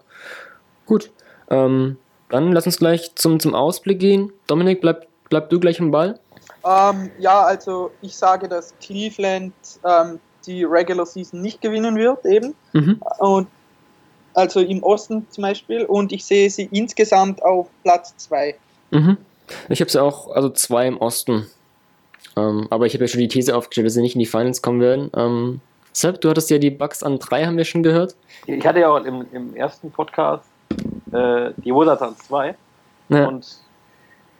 Gut. 0.86 1.12
Ähm, 1.50 1.98
dann 2.30 2.52
lass 2.52 2.66
uns 2.66 2.78
gleich 2.78 3.14
zum, 3.16 3.40
zum 3.40 3.54
Ausblick 3.54 4.00
gehen. 4.00 4.32
Dominik, 4.48 4.82
bleib, 4.82 5.08
bleib 5.30 5.50
du 5.50 5.60
gleich 5.60 5.80
im 5.80 5.92
Ball. 5.92 6.20
Ähm, 6.66 7.12
ja, 7.20 7.42
also 7.42 7.92
ich 8.02 8.16
sage, 8.16 8.48
dass 8.48 8.74
Cleveland 8.80 9.54
ähm, 9.84 10.20
die 10.46 10.64
Regular 10.64 11.06
Season 11.06 11.42
nicht 11.42 11.62
gewinnen 11.62 11.96
wird, 11.96 12.26
eben. 12.26 12.56
Mhm. 12.74 13.02
Und 13.20 13.48
also 14.34 14.62
im 14.62 14.82
Osten 14.84 15.28
zum 15.30 15.44
Beispiel, 15.44 15.86
und 15.86 16.12
ich 16.12 16.26
sehe 16.26 16.50
sie 16.50 16.70
insgesamt 16.72 17.44
auf 17.44 17.68
Platz 17.84 18.16
2. 18.18 18.56
Mhm. 18.92 19.18
Ich 19.70 19.82
habe 19.82 19.92
sie 19.92 20.02
auch, 20.02 20.32
also 20.32 20.50
zwei 20.50 20.88
im 20.88 20.98
Osten. 20.98 21.48
Ähm, 22.36 22.68
aber 22.70 22.86
ich 22.86 22.94
habe 22.94 23.04
ja 23.04 23.08
schon 23.08 23.20
die 23.20 23.28
These 23.28 23.56
aufgestellt, 23.56 23.86
dass 23.86 23.94
sie 23.94 24.02
nicht 24.02 24.16
in 24.16 24.20
die 24.20 24.26
Finals 24.26 24.62
kommen 24.62 24.82
werden. 24.82 25.12
Ähm, 25.16 25.62
Sepp, 25.92 26.22
du 26.22 26.30
hattest 26.30 26.50
ja 26.50 26.58
die 26.58 26.72
Bugs 26.72 27.04
an 27.04 27.20
3, 27.20 27.46
haben 27.46 27.58
wir 27.58 27.66
schon 27.66 27.84
gehört. 27.84 28.16
Ich 28.48 28.66
hatte 28.66 28.80
ja 28.80 28.90
auch 28.90 29.04
im, 29.04 29.26
im 29.32 29.56
ersten 29.56 29.92
Podcast 29.92 30.46
äh, 31.14 31.54
die 31.58 31.74
Wizards 31.74 32.02
an 32.02 32.16
2. 32.16 32.56
Ja. 33.10 33.28
Und 33.28 33.60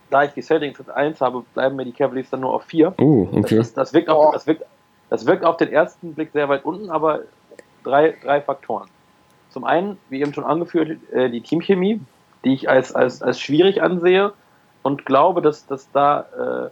da 0.10 0.24
ich 0.24 0.32
die 0.32 0.42
Settings 0.42 0.80
an 0.80 0.90
1 0.90 1.22
habe, 1.22 1.44
bleiben 1.54 1.76
mir 1.76 1.86
die 1.86 1.92
Cavaliers 1.92 2.30
dann 2.30 2.42
nur 2.42 2.54
auf 2.54 2.64
4. 2.64 2.94
Uh, 3.00 3.28
okay. 3.32 3.58
Das, 3.58 3.74
das, 3.74 3.74
das, 3.74 3.94
wirkt 3.94 4.10
auf, 4.10 4.34
das, 4.34 4.48
wirkt, 4.48 4.66
das 5.10 5.26
wirkt 5.26 5.44
auf 5.44 5.58
den 5.58 5.72
ersten 5.72 6.14
Blick 6.14 6.32
sehr 6.34 6.50
weit 6.50 6.66
unten, 6.66 6.90
aber 6.90 7.22
drei, 7.84 8.16
drei 8.24 8.42
Faktoren. 8.42 8.88
Zum 9.50 9.64
einen, 9.66 9.98
wie 10.10 10.22
eben 10.22 10.34
schon 10.34 10.46
angeführt, 10.46 10.98
äh, 11.12 11.30
die 11.30 11.42
Teamchemie, 11.42 12.02
die 12.44 12.54
ich 12.54 12.70
als, 12.70 12.94
als, 12.94 13.22
als 13.22 13.40
schwierig 13.40 13.82
ansehe 13.82 14.34
und 14.82 15.06
glaube, 15.06 15.42
dass, 15.42 15.66
dass 15.68 15.92
da, 15.92 16.22
äh, 16.22 16.70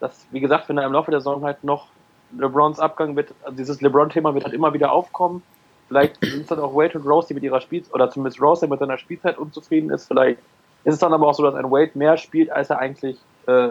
dass, 0.00 0.26
wie 0.30 0.40
gesagt, 0.40 0.68
wenn 0.68 0.76
da 0.76 0.84
im 0.84 0.92
Laufe 0.92 1.10
der 1.10 1.20
Saison 1.20 1.44
halt 1.44 1.64
noch 1.64 1.88
LeBrons 2.36 2.80
Abgang 2.80 3.16
wird, 3.16 3.32
also 3.42 3.56
dieses 3.56 3.80
LeBron-Thema 3.80 4.34
wird 4.34 4.44
halt 4.44 4.54
immer 4.54 4.74
wieder 4.74 4.92
aufkommen. 4.92 5.42
Vielleicht 5.88 6.20
sind 6.24 6.42
es 6.42 6.46
dann 6.46 6.58
auch 6.58 6.74
Wade 6.74 6.98
und 6.98 7.06
Rose, 7.06 7.28
die 7.28 7.34
mit 7.34 7.44
ihrer 7.44 7.60
Spielzeit, 7.60 7.94
oder 7.94 8.10
zumindest 8.10 8.40
Rose, 8.40 8.60
der 8.60 8.68
mit 8.70 8.80
seiner 8.80 8.98
Spielzeit 8.98 9.38
unzufrieden 9.38 9.90
ist. 9.90 10.06
Vielleicht 10.06 10.38
ist 10.84 10.94
es 10.94 11.00
dann 11.00 11.12
aber 11.12 11.28
auch 11.28 11.34
so, 11.34 11.42
dass 11.42 11.54
ein 11.54 11.70
Wade 11.70 11.92
mehr 11.94 12.16
spielt, 12.16 12.50
als 12.50 12.70
er 12.70 12.78
eigentlich 12.78 13.18
äh, 13.46 13.68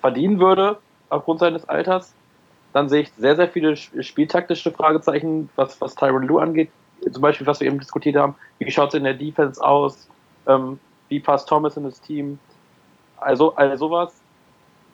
verdienen 0.00 0.40
würde, 0.40 0.78
aufgrund 1.10 1.40
seines 1.40 1.68
Alters. 1.68 2.14
Dann 2.72 2.88
sehe 2.88 3.02
ich 3.02 3.12
sehr, 3.18 3.36
sehr 3.36 3.48
viele 3.48 3.76
spieltaktische 3.76 4.72
Fragezeichen, 4.72 5.50
was, 5.56 5.80
was 5.80 5.94
Tyron 5.94 6.22
Lue 6.22 6.40
angeht. 6.40 6.70
Zum 7.10 7.20
Beispiel, 7.20 7.46
was 7.46 7.60
wir 7.60 7.66
eben 7.66 7.78
diskutiert 7.78 8.16
haben. 8.16 8.34
Wie 8.58 8.70
schaut 8.70 8.88
es 8.88 8.94
in 8.94 9.04
der 9.04 9.14
Defense 9.14 9.62
aus? 9.62 10.08
Ähm, 10.46 10.78
wie 11.08 11.20
passt 11.20 11.48
Thomas 11.48 11.76
in 11.76 11.84
das 11.84 12.00
Team? 12.00 12.38
Also, 13.18 13.54
all 13.56 13.76
sowas. 13.76 14.14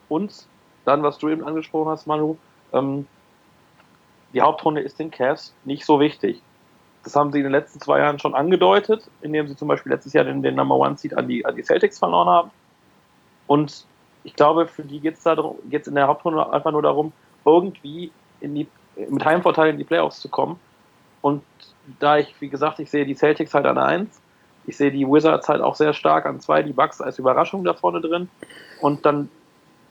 Und 0.09 0.47
dann, 0.85 1.03
was 1.03 1.19
du 1.19 1.29
eben 1.29 1.45
angesprochen 1.45 1.91
hast, 1.91 2.07
Manu, 2.07 2.37
ähm, 2.73 3.07
die 4.33 4.41
Hauptrunde 4.41 4.81
ist 4.81 4.99
den 4.99 5.11
Cavs 5.11 5.55
nicht 5.65 5.85
so 5.85 6.01
wichtig. 6.01 6.43
Das 7.05 7.17
haben 7.17 7.33
sie 7.33 7.39
in 7.39 7.45
den 7.45 7.53
letzten 7.53 7.81
zwei 7.81 8.01
Jahren 8.01 8.19
schon 8.19 8.35
angedeutet, 8.35 9.09
indem 9.23 9.49
sie 9.49 9.57
zum 9.57 9.69
Beispiel 9.69 9.93
letztes 9.93 10.13
Jahr 10.13 10.25
den, 10.25 10.43
den 10.43 10.57
Number 10.57 10.77
One 10.77 10.97
Seed 10.97 11.17
an 11.17 11.29
die, 11.29 11.45
an 11.47 11.57
die 11.57 11.63
Celtics 11.63 11.99
verloren 11.99 12.29
haben. 12.29 12.51
Und 13.47 13.87
ich 14.25 14.35
glaube, 14.35 14.67
für 14.67 14.83
die 14.83 15.01
geht 15.01 15.17
es 15.17 15.25
geht's 15.71 15.89
in 15.89 15.95
der 15.95 16.07
Hauptrunde 16.07 16.53
einfach 16.53 16.73
nur 16.73 16.83
darum, 16.83 17.13
irgendwie 17.45 18.11
in 18.41 18.55
die, 18.55 18.69
mit 19.09 19.25
Heimvorteil 19.25 19.71
in 19.71 19.79
die 19.79 19.85
Playoffs 19.85 20.21
zu 20.21 20.29
kommen. 20.29 20.59
Und 21.23 21.43
da 21.99 22.19
ich, 22.19 22.35
wie 22.41 22.49
gesagt, 22.49 22.79
ich 22.79 22.91
sehe 22.91 23.07
die 23.07 23.15
Celtics 23.15 23.55
halt 23.55 23.67
an 23.67 23.79
1, 23.79 24.21
ich 24.67 24.77
sehe 24.77 24.91
die 24.91 25.07
Wizards 25.07 25.49
halt 25.49 25.63
auch 25.63 25.75
sehr 25.75 25.95
stark 25.95 26.27
an 26.27 26.41
2, 26.41 26.63
die 26.63 26.73
Bucks 26.75 27.01
als 27.01 27.19
Überraschung 27.19 27.65
da 27.65 27.73
vorne 27.73 28.03
drin. 28.03 28.29
Und 28.83 29.07
dann 29.07 29.31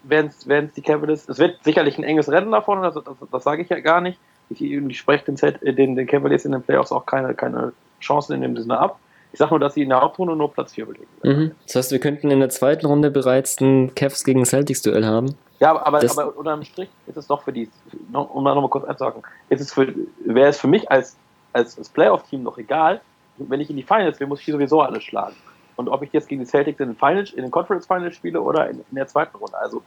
werden 0.09 0.31
es 0.37 0.73
die 0.73 0.81
Cavaliers, 0.81 1.27
es 1.27 1.39
wird 1.39 1.63
sicherlich 1.63 1.97
ein 1.97 2.03
enges 2.03 2.29
Rennen 2.29 2.51
da 2.51 2.61
vorne, 2.61 2.81
das, 2.81 2.95
das, 2.95 3.15
das 3.31 3.43
sage 3.43 3.61
ich 3.61 3.69
ja 3.69 3.79
gar 3.79 4.01
nicht. 4.01 4.19
Ich, 4.49 4.61
ich 4.61 4.97
spreche 4.97 5.25
den, 5.25 5.75
den, 5.75 5.95
den 5.95 6.07
Cavaliers 6.07 6.45
in 6.45 6.53
den 6.53 6.61
Playoffs 6.61 6.91
auch 6.91 7.05
keine, 7.05 7.33
keine 7.33 7.73
Chancen 7.99 8.33
in 8.33 8.41
dem 8.41 8.57
Sinne 8.57 8.79
ab. 8.79 8.99
Ich 9.33 9.39
sage 9.39 9.51
nur, 9.51 9.59
dass 9.59 9.73
sie 9.73 9.81
in 9.81 9.89
der 9.89 10.01
Hauptrunde 10.01 10.35
nur 10.35 10.51
Platz 10.51 10.73
4 10.73 10.85
belegen. 10.85 11.07
Mhm. 11.23 11.51
Das 11.65 11.75
heißt, 11.75 11.91
wir 11.91 11.99
könnten 11.99 12.31
in 12.31 12.39
der 12.39 12.49
zweiten 12.49 12.85
Runde 12.85 13.11
bereits 13.11 13.59
ein 13.59 13.93
Cavs 13.93 14.23
gegen 14.23 14.45
Celtics 14.45 14.81
Duell 14.81 15.05
haben. 15.05 15.35
Ja, 15.59 15.79
aber, 15.81 15.99
das 15.99 16.17
aber 16.17 16.37
unterm 16.37 16.63
Strich 16.63 16.89
ist 17.07 17.17
es 17.17 17.27
doch 17.27 17.43
für 17.43 17.51
die, 17.51 17.69
um 18.13 18.43
mal 18.43 18.53
nochmal 18.55 18.69
kurz 18.69 18.85
einzusagen, 18.85 19.23
wäre 19.49 20.49
es 20.49 20.59
für 20.59 20.67
mich 20.67 20.89
als, 20.89 21.17
als, 21.51 21.77
als 21.77 21.89
Playoff-Team 21.89 22.43
noch 22.43 22.57
egal, 22.57 23.01
wenn 23.37 23.59
ich 23.59 23.69
in 23.69 23.75
die 23.75 23.83
Finals 23.83 24.19
will, 24.19 24.27
muss 24.27 24.39
ich 24.39 24.47
sowieso 24.47 24.81
alle 24.81 25.01
schlagen. 25.01 25.35
Und 25.77 25.87
ob 25.87 26.03
ich 26.03 26.11
jetzt 26.11 26.27
gegen 26.27 26.41
die 26.41 26.47
Celtics 26.47 26.79
in 26.79 26.89
den, 26.89 26.95
Finals, 26.97 27.31
in 27.31 27.43
den 27.43 27.51
Conference 27.51 27.85
Finals 27.87 28.15
spiele 28.15 28.41
oder 28.41 28.69
in, 28.69 28.79
in 28.89 28.95
der 28.95 29.07
zweiten 29.07 29.37
Runde. 29.37 29.57
Also, 29.57 29.81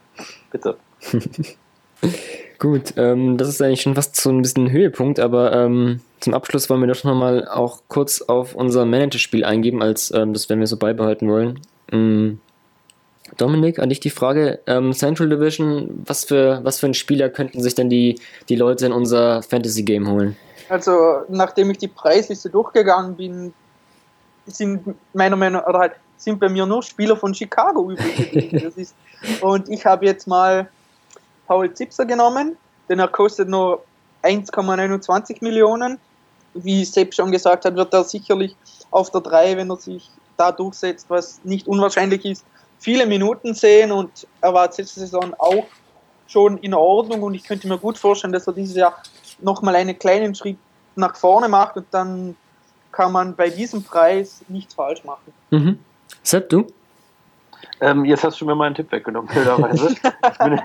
bitte. 0.49 0.77
Gut, 2.59 2.93
ähm, 2.97 3.37
das 3.37 3.49
ist 3.49 3.61
eigentlich 3.61 3.81
schon 3.81 3.95
fast 3.95 4.15
so 4.15 4.29
ein 4.29 4.41
bisschen 4.41 4.65
ein 4.65 4.71
Höhepunkt, 4.71 5.19
aber 5.19 5.53
ähm, 5.53 5.99
zum 6.19 6.33
Abschluss 6.33 6.69
wollen 6.69 6.81
wir 6.81 6.87
doch 6.87 7.03
nochmal 7.03 7.47
auch 7.47 7.81
kurz 7.87 8.21
auf 8.21 8.55
unser 8.55 8.85
Managerspiel 8.85 9.43
eingeben, 9.43 9.81
als 9.81 10.11
ähm, 10.13 10.33
das 10.33 10.47
werden 10.47 10.59
wir 10.59 10.67
so 10.67 10.77
beibehalten 10.77 11.29
wollen. 11.29 11.59
Ähm, 11.91 12.39
Dominik, 13.37 13.79
an 13.79 13.89
dich 13.89 13.99
die 13.99 14.09
Frage, 14.09 14.59
ähm, 14.67 14.93
Central 14.93 15.29
Division, 15.29 16.03
was 16.05 16.25
für, 16.25 16.59
was 16.63 16.79
für 16.79 16.87
einen 16.87 16.93
Spieler 16.93 17.29
könnten 17.29 17.61
sich 17.61 17.75
denn 17.75 17.89
die, 17.89 18.19
die 18.49 18.55
Leute 18.55 18.85
in 18.85 18.91
unser 18.91 19.41
Fantasy-Game 19.41 20.09
holen? 20.09 20.35
Also, 20.69 21.21
nachdem 21.29 21.71
ich 21.71 21.79
die 21.79 21.87
Preisliste 21.87 22.49
durchgegangen 22.49 23.15
bin, 23.15 23.53
sind 24.55 24.95
meiner 25.13 25.35
Meinung 25.35 25.61
nach, 25.61 25.67
oder 25.67 25.79
halt, 25.79 25.93
sind 26.17 26.39
bei 26.39 26.49
mir 26.49 26.65
nur 26.65 26.83
Spieler 26.83 27.15
von 27.15 27.33
Chicago 27.33 27.91
übrig 27.91 28.93
und 29.41 29.69
ich 29.69 29.85
habe 29.85 30.05
jetzt 30.05 30.27
mal 30.27 30.69
Paul 31.47 31.73
Zipser 31.73 32.05
genommen, 32.05 32.55
denn 32.87 32.99
er 32.99 33.07
kostet 33.07 33.49
nur 33.49 33.83
1,29 34.23 35.37
Millionen. 35.41 35.99
Wie 36.53 36.85
Sepp 36.85 37.13
schon 37.13 37.31
gesagt 37.31 37.65
hat, 37.65 37.75
wird 37.75 37.93
er 37.93 38.03
sicherlich 38.03 38.55
auf 38.91 39.09
der 39.09 39.21
3, 39.21 39.57
wenn 39.57 39.69
er 39.69 39.77
sich 39.77 40.09
da 40.37 40.51
durchsetzt, 40.51 41.05
was 41.09 41.39
nicht 41.43 41.67
unwahrscheinlich 41.67 42.25
ist, 42.25 42.45
viele 42.79 43.05
Minuten 43.05 43.53
sehen 43.53 43.91
und 43.91 44.27
er 44.41 44.53
war 44.53 44.65
letzte 44.65 44.99
Saison 44.99 45.33
auch 45.37 45.65
schon 46.27 46.57
in 46.57 46.73
Ordnung 46.73 47.21
und 47.23 47.35
ich 47.35 47.43
könnte 47.43 47.67
mir 47.67 47.77
gut 47.77 47.97
vorstellen, 47.97 48.33
dass 48.33 48.47
er 48.47 48.53
dieses 48.53 48.75
Jahr 48.75 49.01
nochmal 49.39 49.75
einen 49.75 49.97
kleinen 49.97 50.33
Schritt 50.33 50.57
nach 50.95 51.15
vorne 51.15 51.47
macht 51.47 51.77
und 51.77 51.85
dann 51.91 52.35
kann 52.91 53.11
man 53.11 53.35
bei 53.35 53.49
diesem 53.49 53.83
Preis 53.83 54.43
nichts 54.47 54.73
falsch 54.73 55.03
machen. 55.03 55.33
Mhm. 55.49 55.79
Sepp, 56.23 56.49
du? 56.49 56.67
Ähm, 57.79 58.05
jetzt 58.05 58.23
hast 58.23 58.39
du 58.39 58.45
mir 58.45 58.53
meinen 58.53 58.75
Tipp 58.75 58.91
weggenommen, 58.91 59.27
ich, 59.73 60.37
bin, 60.37 60.61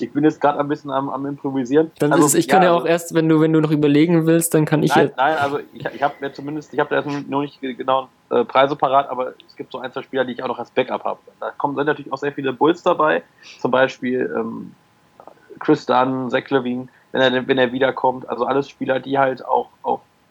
ich 0.00 0.12
bin 0.12 0.24
jetzt 0.24 0.38
gerade 0.38 0.60
ein 0.60 0.68
bisschen 0.68 0.90
am, 0.90 1.08
am 1.08 1.24
Improvisieren. 1.24 1.90
Dann 1.98 2.12
also, 2.12 2.26
ist, 2.26 2.34
ich 2.34 2.46
kann 2.46 2.62
ja, 2.62 2.68
ja 2.68 2.74
auch 2.74 2.80
also, 2.80 2.88
erst, 2.88 3.14
wenn 3.14 3.26
du, 3.26 3.40
wenn 3.40 3.54
du 3.54 3.60
noch 3.60 3.70
überlegen 3.70 4.26
willst, 4.26 4.52
dann 4.52 4.66
kann 4.66 4.82
ich 4.82 4.94
nein, 4.94 5.10
Nein, 5.16 5.38
also 5.38 5.60
ich, 5.72 5.86
ich 5.86 6.02
habe 6.02 6.14
mir 6.20 6.30
zumindest, 6.30 6.74
ich 6.74 6.78
habe 6.78 6.90
da 6.90 6.96
jetzt 7.00 7.28
noch 7.28 7.40
nicht 7.40 7.58
genau 7.62 8.08
äh, 8.28 8.44
Preise 8.44 8.76
parat, 8.76 9.08
aber 9.08 9.32
es 9.46 9.56
gibt 9.56 9.72
so 9.72 9.78
ein, 9.78 9.90
zwei 9.92 10.02
Spieler, 10.02 10.26
die 10.26 10.32
ich 10.32 10.42
auch 10.42 10.48
noch 10.48 10.58
als 10.58 10.70
Backup 10.70 11.04
habe. 11.04 11.20
Da 11.40 11.52
kommen 11.52 11.74
sind 11.74 11.86
natürlich 11.86 12.12
auch 12.12 12.18
sehr 12.18 12.32
viele 12.32 12.52
Bulls 12.52 12.82
dabei, 12.82 13.22
zum 13.60 13.70
Beispiel 13.70 14.30
ähm, 14.36 14.74
Chris 15.60 15.86
Dunn, 15.86 16.28
Zach 16.28 16.50
Levine, 16.50 16.88
wenn 17.12 17.22
er, 17.22 17.48
wenn 17.48 17.56
er 17.56 17.72
wiederkommt. 17.72 18.28
Also 18.28 18.44
alles 18.44 18.68
Spieler, 18.68 19.00
die 19.00 19.18
halt 19.18 19.42
auch, 19.42 19.70
auch 19.77 19.77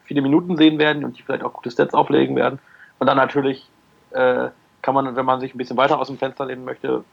viele 0.07 0.21
Minuten 0.21 0.57
sehen 0.57 0.79
werden 0.79 1.03
und 1.03 1.17
die 1.17 1.21
vielleicht 1.21 1.43
auch 1.43 1.53
gute 1.53 1.69
Stats 1.69 1.93
auflegen 1.93 2.35
werden. 2.35 2.59
Und 2.97 3.07
dann 3.07 3.17
natürlich 3.17 3.67
äh, 4.11 4.47
kann 4.81 4.95
man, 4.95 5.15
wenn 5.15 5.25
man 5.25 5.39
sich 5.41 5.53
ein 5.53 5.57
bisschen 5.57 5.77
weiter 5.77 5.99
aus 5.99 6.07
dem 6.07 6.17
Fenster 6.17 6.45
lehnen 6.45 6.65
möchte, 6.65 7.03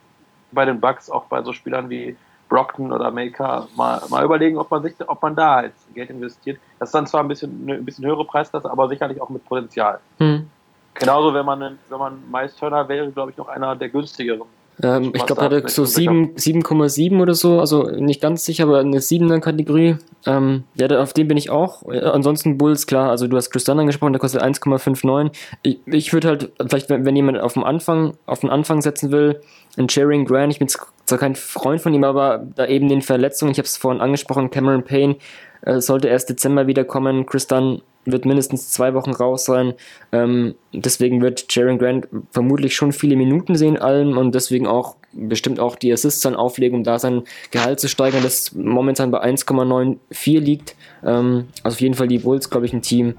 bei 0.53 0.65
den 0.65 0.81
Bucks 0.81 1.11
auch 1.11 1.25
bei 1.25 1.43
so 1.43 1.53
Spielern 1.53 1.91
wie 1.91 2.17
Brockton 2.49 2.93
oder 2.93 3.11
Maker 3.11 3.69
mal, 3.77 4.01
mal 4.11 4.25
überlegen, 4.25 4.59
ob 4.59 4.71
man 4.71 4.83
sich, 4.83 4.95
ob 5.07 5.21
man 5.23 5.35
da 5.35 5.57
halt 5.57 5.73
Geld 5.95 6.11
investiert. 6.11 6.61
Das 6.79 6.91
ist 6.91 6.95
dann 6.95 7.07
zwar 7.07 7.23
ein 7.23 7.29
bisschen 7.29 7.63
eine 7.65 7.75
ein 7.79 7.85
bisschen 7.85 8.07
höhere 8.07 8.25
Preisklasse, 8.25 8.71
aber 8.71 8.89
sicherlich 8.89 9.21
auch 9.21 9.29
mit 9.29 9.45
Potenzial. 9.45 9.99
Hm. 10.19 10.49
Genauso, 10.95 11.35
wenn 11.35 11.45
man 11.45 11.79
wenn 11.89 11.99
man 11.99 12.23
Miles 12.31 12.55
Turner 12.55 12.89
wäre, 12.89 13.11
glaube 13.11 13.33
ich, 13.33 13.37
noch 13.37 13.49
einer 13.49 13.75
der 13.75 13.89
günstigeren 13.89 14.47
ähm, 14.83 15.12
ich 15.14 15.25
glaube, 15.25 15.41
er 15.41 15.45
hatte 15.45 15.68
so 15.68 15.85
7,7 15.85 17.20
oder 17.20 17.35
so, 17.35 17.61
also 17.61 17.85
nicht 17.85 18.20
ganz 18.20 18.45
sicher, 18.45 18.64
aber 18.64 18.81
eine 18.81 18.99
7er 18.99 19.41
Kategorie. 19.41 19.97
Ähm, 20.27 20.64
ja, 20.75 20.89
auf 21.01 21.12
den 21.12 21.29
bin 21.29 21.37
ich 21.37 21.51
auch. 21.51 21.83
Ansonsten 21.87 22.59
Bulls, 22.59 22.87
klar, 22.87 23.11
also 23.11 23.29
du 23.29 23.37
hast 23.37 23.51
Tristan 23.51 23.79
angesprochen, 23.79 24.12
der 24.12 24.20
kostet 24.20 24.43
1,59. 24.43 25.31
Ich, 25.62 25.79
ich 25.87 26.12
würde 26.12 26.29
halt, 26.29 26.53
vielleicht, 26.66 26.91
wenn, 26.91 27.05
wenn, 27.05 27.14
jemand 27.14 27.39
auf 27.41 27.53
dem 27.53 27.64
Anfang, 27.64 28.14
auf 28.27 28.41
den 28.41 28.51
Anfang 28.51 28.83
setzen 28.83 29.12
will, 29.12 29.41
ein 29.77 29.89
Sharing 29.89 30.25
Grant, 30.25 30.53
ich 30.53 30.59
bin 30.59 30.68
zwar 30.68 31.18
kein 31.18 31.37
Freund 31.37 31.81
von 31.81 31.95
ihm, 31.95 32.05
aber 32.05 32.45
da 32.55 32.66
eben 32.66 32.89
den 32.89 33.03
Verletzungen, 33.03 33.53
ich 33.53 33.59
habe 33.59 33.66
es 33.66 33.77
vorhin 33.77 34.01
angesprochen, 34.01 34.51
Cameron 34.51 34.83
Payne 34.83 35.16
äh, 35.62 35.81
sollte 35.81 36.09
erst 36.09 36.31
Dezember 36.31 36.66
wiederkommen, 36.66 37.27
Chris 37.27 37.47
Dunn 37.47 37.83
wird 38.05 38.25
mindestens 38.25 38.71
zwei 38.71 38.95
Wochen 38.95 39.11
raus 39.11 39.45
sein. 39.45 39.75
Ähm, 40.13 40.55
deswegen 40.73 41.23
wird 41.23 41.47
Jaron 41.55 41.79
Grant 41.79 42.09
vermutlich 42.31 42.75
schon 42.75 42.93
viele 42.93 43.17
Minuten 43.17 43.57
sehen 43.57 43.79
allem 43.79 44.17
und 44.17 44.35
deswegen 44.35 44.67
auch 44.67 44.97
bestimmt 45.13 45.61
auch 45.61 45.77
die 45.77 45.93
Assists 45.93 46.21
dann 46.23 46.35
auflegen, 46.35 46.79
um 46.79 46.85
da 46.85 46.99
sein 46.99 47.23
Gehalt 47.51 47.81
zu 47.81 47.89
steigern, 47.89 48.23
das 48.23 48.53
momentan 48.55 49.11
bei 49.11 49.23
1,94 49.23 50.41
liegt. 50.41 50.77
Ähm, 51.05 51.47
also 51.63 51.75
auf 51.75 51.81
jeden 51.81 51.95
Fall 51.95 52.09
die 52.09 52.19
Bulls, 52.19 52.51
glaube 52.51 52.67
ich, 52.67 52.73
ein 52.73 52.83
Team, 52.83 53.15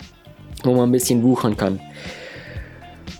wo 0.63 0.73
man 0.73 0.89
ein 0.89 0.91
bisschen 0.91 1.23
wuchern 1.23 1.57
kann. 1.57 1.79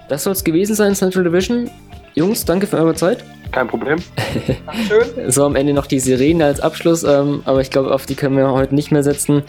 Das 0.10 0.24
soll 0.24 0.34
es 0.34 0.44
gewesen 0.44 0.76
sein, 0.76 0.94
Central 0.94 1.24
Division. 1.24 1.70
Jungs, 2.14 2.46
danke 2.46 2.68
für 2.68 2.78
eure 2.78 2.94
Zeit. 2.94 3.24
Kein 3.56 3.70
Problem. 3.70 4.00
So 5.28 5.46
am 5.46 5.56
Ende 5.56 5.74
noch 5.74 5.86
die 5.86 6.00
Sirene 6.02 6.44
als 6.44 6.60
Abschluss, 6.60 7.04
ähm, 7.04 7.42
aber 7.46 7.62
ich 7.62 7.72
glaube, 7.72 7.94
auf 7.94 8.06
die 8.06 8.16
können 8.16 8.36
wir 8.36 8.52
heute 8.52 8.76
nicht 8.76 8.92
mehr 8.92 9.02
setzen. 9.02 9.44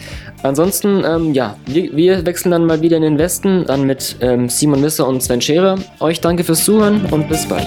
Ansonsten, 0.44 1.02
ähm, 1.04 1.34
ja, 1.34 1.56
wir, 1.66 1.96
wir, 1.96 2.24
wechseln 2.24 2.52
dann 2.52 2.66
mal 2.66 2.80
wieder 2.82 2.96
in 2.96 3.02
den 3.02 3.18
Westen, 3.18 3.64
dann 3.66 3.82
mit 3.82 4.16
ähm, 4.20 4.48
Simon 4.48 4.82
Wisser 4.82 5.08
und 5.08 5.22
Sven 5.22 5.40
Scherer. 5.40 5.76
Euch 5.98 6.20
danke 6.20 6.44
fürs 6.44 6.64
Zuhören 6.64 7.04
und 7.10 7.28
bis 7.28 7.46
bald. 7.48 7.66